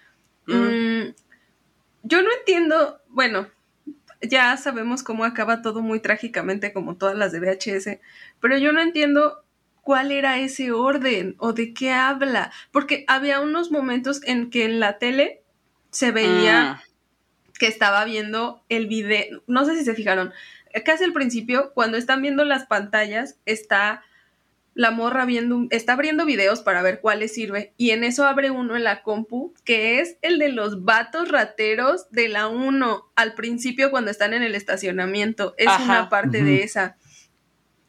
mm, 0.47 1.15
yo 2.03 2.23
no 2.23 2.29
entiendo, 2.39 3.01
bueno, 3.09 3.49
ya 4.23 4.57
sabemos 4.57 5.03
cómo 5.03 5.25
acaba 5.25 5.63
todo 5.63 5.81
muy 5.83 6.01
trágicamente 6.01 6.73
como 6.73 6.97
todas 6.97 7.17
las 7.17 7.33
de 7.33 7.41
VHS, 7.41 8.01
pero 8.41 8.57
yo 8.59 8.73
no 8.73 8.81
entiendo 8.81 9.45
cuál 9.83 10.13
era 10.13 10.39
ese 10.39 10.73
orden 10.73 11.37
o 11.39 11.53
de 11.53 11.73
qué 11.75 11.93
habla, 11.93 12.53
porque 12.71 13.05
había 13.09 13.41
unos 13.41 13.71
momentos 13.71 14.21
en 14.25 14.51
que 14.51 14.65
en 14.65 14.81
la 14.81 14.99
tele 14.99 15.43
se 15.91 16.11
veía 16.11 16.75
Mm. 16.75 16.90
Que 17.61 17.67
estaba 17.67 18.05
viendo 18.07 18.63
el 18.71 18.87
video, 18.87 19.43
no 19.47 19.67
sé 19.67 19.77
si 19.77 19.85
se 19.85 19.95
fijaron, 19.95 20.33
casi 20.83 21.05
al 21.05 21.13
principio, 21.13 21.73
cuando 21.75 21.99
están 21.99 22.23
viendo 22.23 22.43
las 22.47 22.65
pantallas, 22.65 23.37
está 23.45 24.03
la 24.75 24.91
morra 24.91 25.27
viendo, 25.27 25.57
un- 25.57 25.69
está 25.71 25.93
abriendo 25.93 26.25
videos 26.25 26.61
para 26.63 26.81
ver 26.81 27.01
cuáles 27.01 27.35
sirve, 27.35 27.75
y 27.77 27.91
en 27.91 28.03
eso 28.03 28.25
abre 28.25 28.51
uno 28.51 28.77
en 28.77 28.85
la 28.85 29.03
compu, 29.03 29.53
que 29.65 30.01
es 30.01 30.17
el 30.23 30.39
de 30.39 30.49
los 30.49 30.85
vatos 30.87 31.29
rateros 31.29 32.11
de 32.11 32.29
la 32.29 32.49
1, 32.49 33.05
al 33.15 33.35
principio 33.35 33.91
cuando 33.91 34.11
están 34.11 34.33
en 34.33 34.43
el 34.43 34.55
estacionamiento, 34.55 35.55
es 35.59 35.69
Ajá. 35.69 35.83
una 35.85 36.09
parte 36.09 36.43
de 36.43 36.63
esa. 36.63 36.97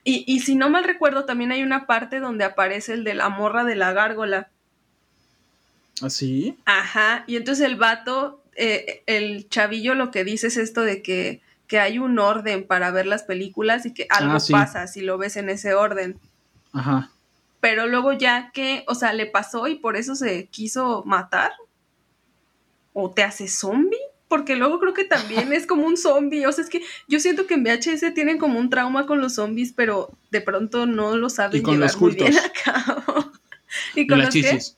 Y, 0.03 0.25
y 0.27 0.41
si 0.41 0.55
no 0.55 0.69
mal 0.69 0.83
recuerdo, 0.83 1.23
también 1.23 1.53
hay 1.53 1.63
una 1.63 1.85
parte 1.85 2.19
donde 2.19 2.43
aparece 2.43 2.91
el 2.93 3.05
de 3.05 3.13
la 3.13 3.29
morra 3.29 3.63
de 3.63 3.75
la 3.75 3.93
gárgola. 3.93 4.49
¿Así? 6.01 6.57
Ajá, 6.65 7.23
y 7.27 7.35
entonces 7.37 7.65
el 7.65 7.75
vato, 7.77 8.40
eh, 8.55 9.03
el 9.05 9.47
chavillo 9.49 9.95
lo 9.95 10.11
que 10.11 10.23
dice 10.23 10.47
es 10.47 10.57
esto 10.57 10.81
de 10.81 11.01
que, 11.01 11.41
que 11.67 11.79
hay 11.79 11.99
un 11.99 12.19
orden 12.19 12.65
para 12.65 12.91
ver 12.91 13.05
las 13.05 13.23
películas 13.23 13.85
y 13.85 13.93
que 13.93 14.07
algo 14.09 14.33
Ah, 14.33 14.39
sí. 14.39 14.51
pasa 14.53 14.87
si 14.87 15.01
lo 15.01 15.17
ves 15.17 15.37
en 15.37 15.49
ese 15.49 15.73
orden. 15.73 16.19
Ajá. 16.73 17.11
Pero 17.59 17.87
luego 17.87 18.13
ya 18.13 18.51
que, 18.53 18.83
o 18.87 18.95
sea, 18.95 19.13
le 19.13 19.25
pasó 19.27 19.67
y 19.67 19.75
por 19.75 19.95
eso 19.95 20.15
se 20.15 20.47
quiso 20.47 21.03
matar. 21.05 21.51
¿O 22.93 23.11
te 23.11 23.23
hace 23.23 23.47
zombie? 23.47 23.97
Porque 24.27 24.55
luego 24.55 24.79
creo 24.79 24.93
que 24.93 25.05
también 25.05 25.53
es 25.53 25.65
como 25.65 25.85
un 25.87 25.95
zombie. 25.97 26.45
O 26.45 26.51
sea, 26.51 26.63
es 26.63 26.69
que 26.69 26.81
yo 27.07 27.19
siento 27.19 27.47
que 27.47 27.53
en 27.53 27.63
VHS 27.63 28.13
tienen 28.13 28.37
como 28.37 28.59
un 28.59 28.69
trauma 28.69 29.05
con 29.05 29.21
los 29.21 29.35
zombies, 29.35 29.73
pero 29.73 30.09
de 30.31 30.41
pronto 30.41 30.85
no 30.85 31.15
lo 31.15 31.29
saben 31.29 31.59
Y 31.59 31.63
con 31.63 31.75
llevar 31.75 31.91
los 31.91 32.01
muy 32.01 32.15
bien 32.15 32.35
a 32.37 32.51
cabo. 32.51 33.31
¿Y 33.95 34.01
Y 34.01 34.07
con 34.07 34.17
las 34.19 34.25
los 34.27 34.33
chichis. 34.33 34.77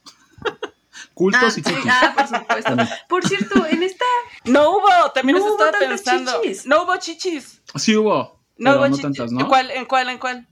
Cultos 1.14 1.42
Ah, 1.44 1.48
y 1.48 1.52
sí, 1.52 1.62
chichis. 1.62 1.92
ah, 1.92 2.14
por 2.16 2.28
supuesto. 2.28 2.64
También. 2.76 2.90
Por 3.08 3.28
cierto, 3.28 3.66
en 3.68 3.84
esta 3.84 4.06
No 4.46 4.72
hubo, 4.72 5.12
también 5.14 5.38
No 5.38 5.46
eso 5.46 5.56
hubo 5.56 5.66
estaba 5.66 5.86
pensando. 5.88 6.42
chichis. 6.42 6.66
No 6.66 6.84
hubo 6.84 6.96
chichis. 6.98 7.62
Sí 7.76 7.96
hubo. 7.96 8.40
No 8.58 8.72
hubo 8.72 8.80
no 8.82 8.88
chichis. 8.96 9.02
tantas, 9.02 9.32
¿no? 9.32 9.42
¿En 9.42 9.48
cuál? 9.48 9.72
¿En 9.72 9.86
cuál? 9.86 10.10
¿En 10.10 10.18
cuál? 10.18 10.48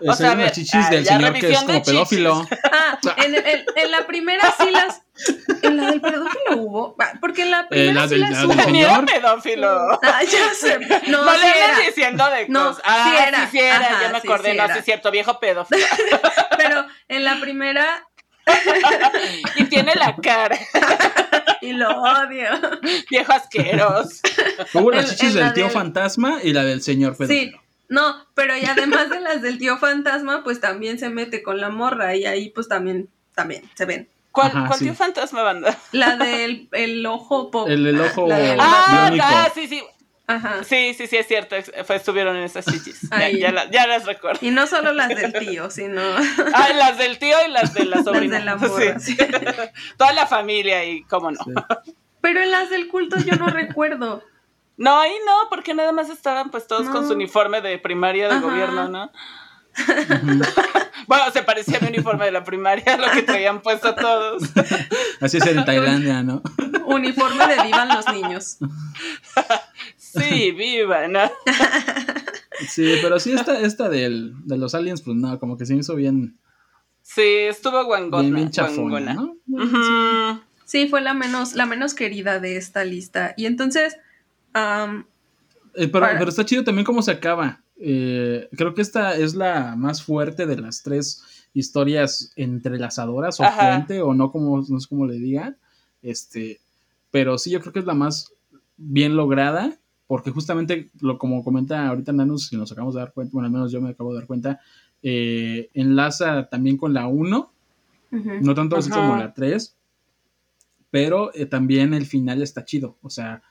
Eh, 0.00 0.06
O 0.08 0.12
sea, 0.14 0.36
las 0.36 0.52
chichis 0.52 0.74
ah, 0.86 0.90
del 0.90 1.04
señor 1.04 1.32
que 1.34 1.50
es 1.52 1.58
como 1.64 1.82
pedófilo. 1.82 2.46
Ah, 2.72 2.98
en, 3.16 3.34
en- 3.34 3.64
en 3.76 3.90
la 3.90 4.06
primera 4.06 4.54
sí 4.58 4.70
las. 4.70 5.02
En 5.62 5.76
la 5.76 5.90
del 5.90 6.00
pedófilo 6.00 6.56
hubo. 6.56 6.96
ah, 7.00 7.12
Porque 7.20 7.42
en 7.42 7.50
la 7.50 7.68
primera 7.68 7.90
Eh, 7.90 7.94
la 7.94 8.02
sí 8.04 8.08
del- 8.10 8.20
las 8.20 8.30
la 8.30 8.44
hubo. 8.46 8.54
del 8.54 8.64
señor. 8.64 9.04
pedófilo. 9.06 10.00
Ah, 10.02 10.22
ya 10.22 10.54
sé. 10.54 10.78
No, 11.08 11.24
No, 11.24 11.32
sí 11.34 11.40
le 11.40 11.62
andas 11.64 11.86
diciendo 11.86 12.30
de 12.30 12.48
No, 12.48 12.68
cosas. 12.68 12.82
Ah, 12.86 13.04
sí 13.10 13.26
era. 13.26 13.40
sí, 13.40 13.46
sí 13.50 13.58
era, 13.60 13.76
Ajá, 13.76 14.02
ya 14.02 14.08
me 14.10 14.20
sí, 14.20 14.28
acordé. 14.28 14.50
sí 14.52 14.56
no, 14.56 14.66
sí 14.68 14.78
es 14.78 14.84
cierto, 14.84 15.10
viejo 15.10 15.40
pedófilo. 15.40 15.84
Pero 16.56 16.86
en 17.08 17.24
la 17.24 17.40
primera. 17.40 18.04
y 19.56 19.64
tiene 19.64 19.94
la 19.94 20.16
cara, 20.16 20.58
Y 21.60 21.72
lo 21.72 21.88
odio. 21.90 22.48
viejo 23.10 23.32
asqueroso. 23.32 24.20
Hubo 24.74 24.90
las 24.92 25.10
chichis 25.16 25.34
la 25.34 25.44
del 25.46 25.54
tío 25.54 25.64
del- 25.64 25.72
fantasma 25.72 26.38
y 26.42 26.52
la 26.52 26.64
del 26.64 26.82
señor 26.82 27.12
Sí. 27.16 27.18
pedófilo. 27.18 27.60
No, 27.90 28.26
pero 28.34 28.56
y 28.56 28.64
además 28.66 29.08
de 29.10 29.20
las 29.20 29.40
del 29.42 29.58
tío 29.58 29.78
fantasma, 29.78 30.44
pues 30.44 30.60
también 30.60 30.98
se 30.98 31.08
mete 31.08 31.42
con 31.42 31.60
la 31.60 31.70
morra. 31.70 32.14
Y 32.16 32.26
ahí, 32.26 32.50
pues 32.50 32.68
también, 32.68 33.08
también 33.34 33.62
se 33.74 33.86
ven. 33.86 34.08
¿Cuál, 34.30 34.52
¿cuál 34.68 34.78
tío 34.78 34.94
fantasma 34.94 35.42
banda? 35.42 35.76
La 35.92 36.16
del 36.16 36.68
el 36.72 37.04
ojo 37.06 37.50
pop. 37.50 37.66
El, 37.68 37.86
el 37.86 38.00
ojo. 38.00 38.28
ah, 38.30 39.10
ah, 39.20 39.48
sí, 39.54 39.66
sí. 39.66 39.82
Ajá. 40.28 40.62
Sí, 40.62 40.92
sí, 40.92 41.06
sí, 41.06 41.16
es 41.16 41.26
cierto. 41.26 41.56
estuvieron 41.56 42.36
en 42.36 42.42
esas 42.42 42.66
chichis. 42.66 43.08
Ya, 43.10 43.30
ya, 43.70 43.86
las 43.86 44.04
recuerdo. 44.04 44.38
Y 44.42 44.50
no 44.50 44.66
solo 44.66 44.92
las 44.92 45.08
del 45.08 45.32
tío, 45.32 45.70
sino. 45.70 46.02
Ah, 46.54 46.68
las 46.74 46.98
del 46.98 47.18
tío 47.18 47.36
y 47.46 47.50
las 47.50 47.72
de 47.72 47.86
la 47.86 48.02
sobrina. 48.02 48.38
Las 48.38 48.60
de 48.60 48.92
la 48.92 49.00
sí. 49.00 49.16
Toda 49.96 50.12
la 50.12 50.26
familia 50.26 50.84
y 50.84 51.02
cómo 51.04 51.30
no. 51.30 51.38
Pero 52.20 52.42
en 52.42 52.50
las 52.50 52.68
del 52.68 52.88
culto 52.88 53.16
yo 53.18 53.36
no 53.36 53.46
recuerdo. 53.46 54.22
No, 54.76 55.00
ahí 55.00 55.14
no, 55.26 55.48
porque 55.48 55.72
nada 55.72 55.92
más 55.92 56.10
estaban 56.10 56.50
pues 56.50 56.66
todos 56.66 56.88
con 56.88 57.06
su 57.06 57.14
uniforme 57.14 57.62
de 57.62 57.78
primaria 57.78 58.28
de 58.28 58.38
gobierno, 58.38 58.88
¿no? 58.88 59.10
bueno, 61.06 61.24
se 61.32 61.42
parecía 61.42 61.78
a 61.78 61.80
mi 61.80 61.88
uniforme 61.88 62.26
de 62.26 62.32
la 62.32 62.44
primaria, 62.44 62.96
lo 62.96 63.10
que 63.10 63.22
traían 63.22 63.60
puesto 63.60 63.94
todos. 63.94 64.42
Así 65.20 65.38
es 65.38 65.46
en 65.46 65.64
Tailandia, 65.64 66.22
¿no? 66.22 66.42
Uniforme 66.84 67.46
de 67.46 67.62
vivan 67.62 67.88
los 67.88 68.12
niños. 68.12 68.58
Sí, 70.18 70.52
vivan, 70.52 71.12
¿no? 71.12 71.20
Sí, 72.68 72.96
pero 73.00 73.20
sí, 73.20 73.32
esta, 73.32 73.60
esta 73.60 73.88
del, 73.88 74.34
de 74.44 74.58
los 74.58 74.74
aliens, 74.74 75.02
pues 75.02 75.16
no, 75.16 75.38
como 75.38 75.56
que 75.56 75.64
se 75.64 75.76
hizo 75.76 75.94
bien. 75.94 76.36
Sí, 77.02 77.22
estuvo 77.22 77.84
guangona. 77.84 78.36
Bien, 78.36 78.50
chafona, 78.50 79.14
¿no? 79.14 79.36
Sí, 80.64 80.88
fue 80.88 81.00
la 81.00 81.14
menos, 81.14 81.54
la 81.54 81.66
menos 81.66 81.94
querida 81.94 82.40
de 82.40 82.56
esta 82.56 82.84
lista. 82.84 83.32
Y 83.36 83.46
entonces. 83.46 83.96
Eh, 84.54 85.88
pero, 85.88 86.06
pero, 86.18 86.28
está 86.28 86.44
chido 86.44 86.64
también 86.64 86.84
cómo 86.84 87.00
se 87.00 87.12
acaba. 87.12 87.62
Eh, 87.76 88.48
creo 88.56 88.74
que 88.74 88.82
esta 88.82 89.16
es 89.16 89.36
la 89.36 89.76
más 89.76 90.02
fuerte 90.02 90.44
de 90.46 90.56
las 90.56 90.82
tres 90.82 91.22
historias 91.54 92.32
entrelazadoras 92.34 93.38
o 93.40 93.44
fuente 93.44 94.02
o 94.02 94.14
no 94.14 94.32
como 94.32 94.58
no 94.68 94.80
sé 94.80 94.88
cómo 94.88 95.06
le 95.06 95.14
digan 95.14 95.56
este 96.02 96.60
pero 97.10 97.38
sí 97.38 97.50
yo 97.50 97.60
creo 97.60 97.72
que 97.72 97.78
es 97.78 97.86
la 97.86 97.94
más 97.94 98.32
bien 98.76 99.16
lograda 99.16 99.78
porque 100.08 100.32
justamente 100.32 100.90
lo 101.00 101.16
como 101.18 101.44
comenta 101.44 101.86
ahorita 101.86 102.12
Nanus 102.12 102.48
si 102.48 102.56
nos 102.56 102.72
acabamos 102.72 102.94
de 102.94 103.00
dar 103.00 103.12
cuenta 103.12 103.30
bueno 103.32 103.46
al 103.46 103.52
menos 103.52 103.70
yo 103.70 103.80
me 103.80 103.90
acabo 103.90 104.12
de 104.12 104.18
dar 104.18 104.26
cuenta 104.26 104.60
eh, 105.04 105.70
enlaza 105.74 106.48
también 106.48 106.76
con 106.76 106.92
la 106.92 107.06
1 107.06 107.52
no 108.10 108.54
tanto 108.54 108.76
así 108.76 108.90
como 108.90 109.16
la 109.16 109.32
3 109.32 109.76
pero 110.90 111.32
eh, 111.34 111.46
también 111.46 111.94
el 111.94 112.06
final 112.06 112.42
está 112.42 112.64
chido 112.64 112.96
o 113.02 113.10
sea 113.10 113.42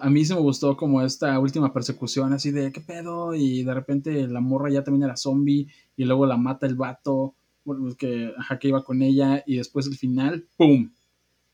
a 0.00 0.10
mí 0.10 0.24
se 0.24 0.34
me 0.34 0.40
gustó 0.40 0.76
como 0.76 1.02
esta 1.02 1.38
última 1.38 1.72
persecución, 1.72 2.32
así 2.32 2.50
de 2.50 2.72
qué 2.72 2.80
pedo, 2.80 3.34
y 3.34 3.62
de 3.62 3.74
repente 3.74 4.26
la 4.26 4.40
morra 4.40 4.70
ya 4.70 4.82
también 4.82 5.04
era 5.04 5.16
zombie, 5.16 5.68
y 5.96 6.04
luego 6.04 6.26
la 6.26 6.36
mata 6.36 6.66
el 6.66 6.74
vato, 6.74 7.34
bueno, 7.64 7.94
que, 7.96 8.32
ajá, 8.36 8.58
que 8.58 8.68
iba 8.68 8.84
con 8.84 9.02
ella, 9.02 9.42
y 9.46 9.56
después 9.56 9.86
el 9.86 9.96
final, 9.96 10.46
¡pum! 10.56 10.90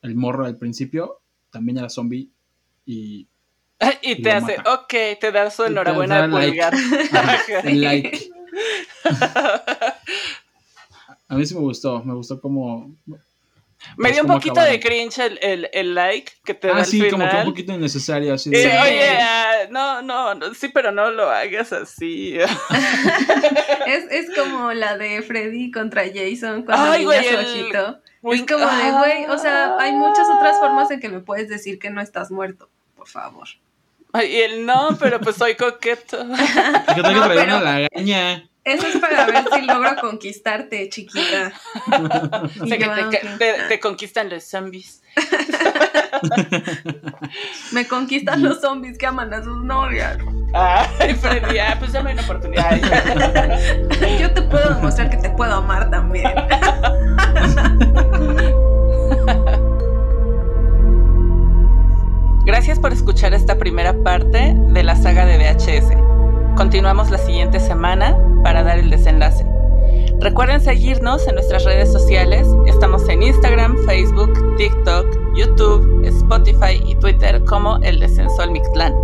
El 0.02 0.14
morro 0.14 0.44
al 0.44 0.58
principio 0.58 1.20
también 1.50 1.78
era 1.78 1.88
zombie, 1.88 2.30
y. 2.84 3.28
y, 4.02 4.22
te 4.22 4.32
hace, 4.32 4.56
ok, 4.64 5.20
te 5.20 5.32
da 5.32 5.50
su 5.50 5.64
enhorabuena 5.64 6.22
de 6.22 6.28
pulgar. 6.28 6.74
like. 7.64 8.30
a 11.28 11.34
mí 11.34 11.46
sí 11.46 11.54
me 11.54 11.60
gustó, 11.60 12.02
me 12.02 12.14
gustó 12.14 12.40
como 12.40 12.90
me 13.96 14.12
dio 14.12 14.22
un 14.22 14.28
poquito 14.28 14.60
de 14.60 14.80
cringe 14.80 15.18
el, 15.18 15.68
el, 15.72 15.94
like 15.94 16.32
que 16.44 16.54
te 16.54 16.68
ah, 16.68 16.72
da 16.72 16.78
al 16.78 16.86
sí, 16.86 17.08
como 17.08 17.28
que 17.28 17.36
un 17.36 17.44
poquito 17.44 17.72
innecesario. 17.72 18.34
Así 18.34 18.50
de... 18.50 18.66
oye, 18.66 19.18
ah, 19.20 19.66
no, 19.70 20.02
no, 20.02 20.54
sí, 20.54 20.68
pero 20.68 20.92
no 20.92 21.10
lo 21.10 21.30
hagas 21.30 21.72
así. 21.72 22.36
es, 23.86 24.04
es 24.10 24.34
como 24.34 24.72
la 24.72 24.98
de 24.98 25.22
Freddy 25.22 25.70
contra 25.70 26.04
Jason 26.12 26.62
cuando 26.62 26.92
Ay, 26.92 27.04
güey, 27.04 27.24
su 27.24 27.36
ojito. 27.36 28.00
Es 28.22 28.42
como 28.42 28.66
de, 28.66 28.90
güey, 28.90 29.24
o 29.26 29.38
sea, 29.38 29.76
hay 29.78 29.92
muchas 29.92 30.26
otras 30.28 30.58
formas 30.58 30.90
en 30.90 31.00
que 31.00 31.08
me 31.08 31.20
puedes 31.20 31.48
decir 31.48 31.78
que 31.78 31.90
no 31.90 32.00
estás 32.00 32.30
muerto, 32.30 32.68
por 32.96 33.06
favor. 33.06 33.46
Y 34.24 34.40
él 34.40 34.66
no, 34.66 34.96
pero 34.98 35.20
pues 35.20 35.36
soy 35.36 35.54
coqueto. 35.54 36.26
Yo 36.96 37.02
tengo 37.02 37.22
que 37.22 37.28
traer 37.28 37.48
una 37.48 37.60
lagaña. 37.60 38.48
Eso 38.66 38.86
es 38.88 38.96
para 38.96 39.24
ver 39.26 39.44
si 39.54 39.62
logro 39.62 39.94
conquistarte, 40.00 40.88
chiquita. 40.88 41.52
O 42.60 42.66
sea, 42.66 42.78
que 42.78 42.88
te, 43.68 43.78
conquistan 43.78 44.28
los 44.28 44.42
zombies. 44.42 45.04
Me 47.72 47.86
conquistan 47.86 48.42
los 48.42 48.60
zombies 48.60 48.98
que 48.98 49.06
aman 49.06 49.32
a 49.32 49.44
sus 49.44 49.62
novias. 49.62 50.18
Ay, 50.52 51.14
Freddy, 51.14 51.58
ah, 51.58 51.76
pues 51.78 51.92
dame 51.92 52.12
una 52.12 52.22
oportunidad. 52.22 52.76
Yo 54.18 54.34
te 54.34 54.42
puedo 54.42 54.74
demostrar 54.74 55.10
que 55.10 55.18
te 55.18 55.30
puedo 55.30 55.54
amar 55.54 55.88
también. 55.88 56.32
Gracias 62.46 62.78
por 62.78 62.92
escuchar 62.92 63.34
esta 63.34 63.58
primera 63.58 63.92
parte 64.04 64.54
de 64.56 64.82
la 64.84 64.94
saga 64.94 65.26
de 65.26 65.36
VHS. 65.36 66.56
Continuamos 66.56 67.10
la 67.10 67.18
siguiente 67.18 67.58
semana 67.58 68.16
para 68.44 68.62
dar 68.62 68.78
el 68.78 68.88
desenlace. 68.88 69.44
Recuerden 70.20 70.60
seguirnos 70.60 71.26
en 71.26 71.34
nuestras 71.34 71.64
redes 71.64 71.92
sociales. 71.92 72.46
Estamos 72.66 73.08
en 73.08 73.24
Instagram, 73.24 73.76
Facebook, 73.84 74.56
TikTok, 74.58 75.34
YouTube, 75.34 76.04
Spotify 76.04 76.80
y 76.86 76.94
Twitter 76.94 77.44
como 77.44 77.78
El 77.78 77.98
Descenso 77.98 78.40
al 78.40 78.52
Mictlán. 78.52 78.94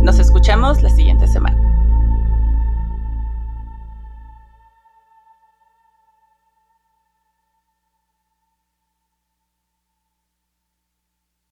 Nos 0.00 0.20
escuchamos 0.20 0.80
la 0.80 0.90
siguiente 0.90 1.26
semana. 1.26 1.69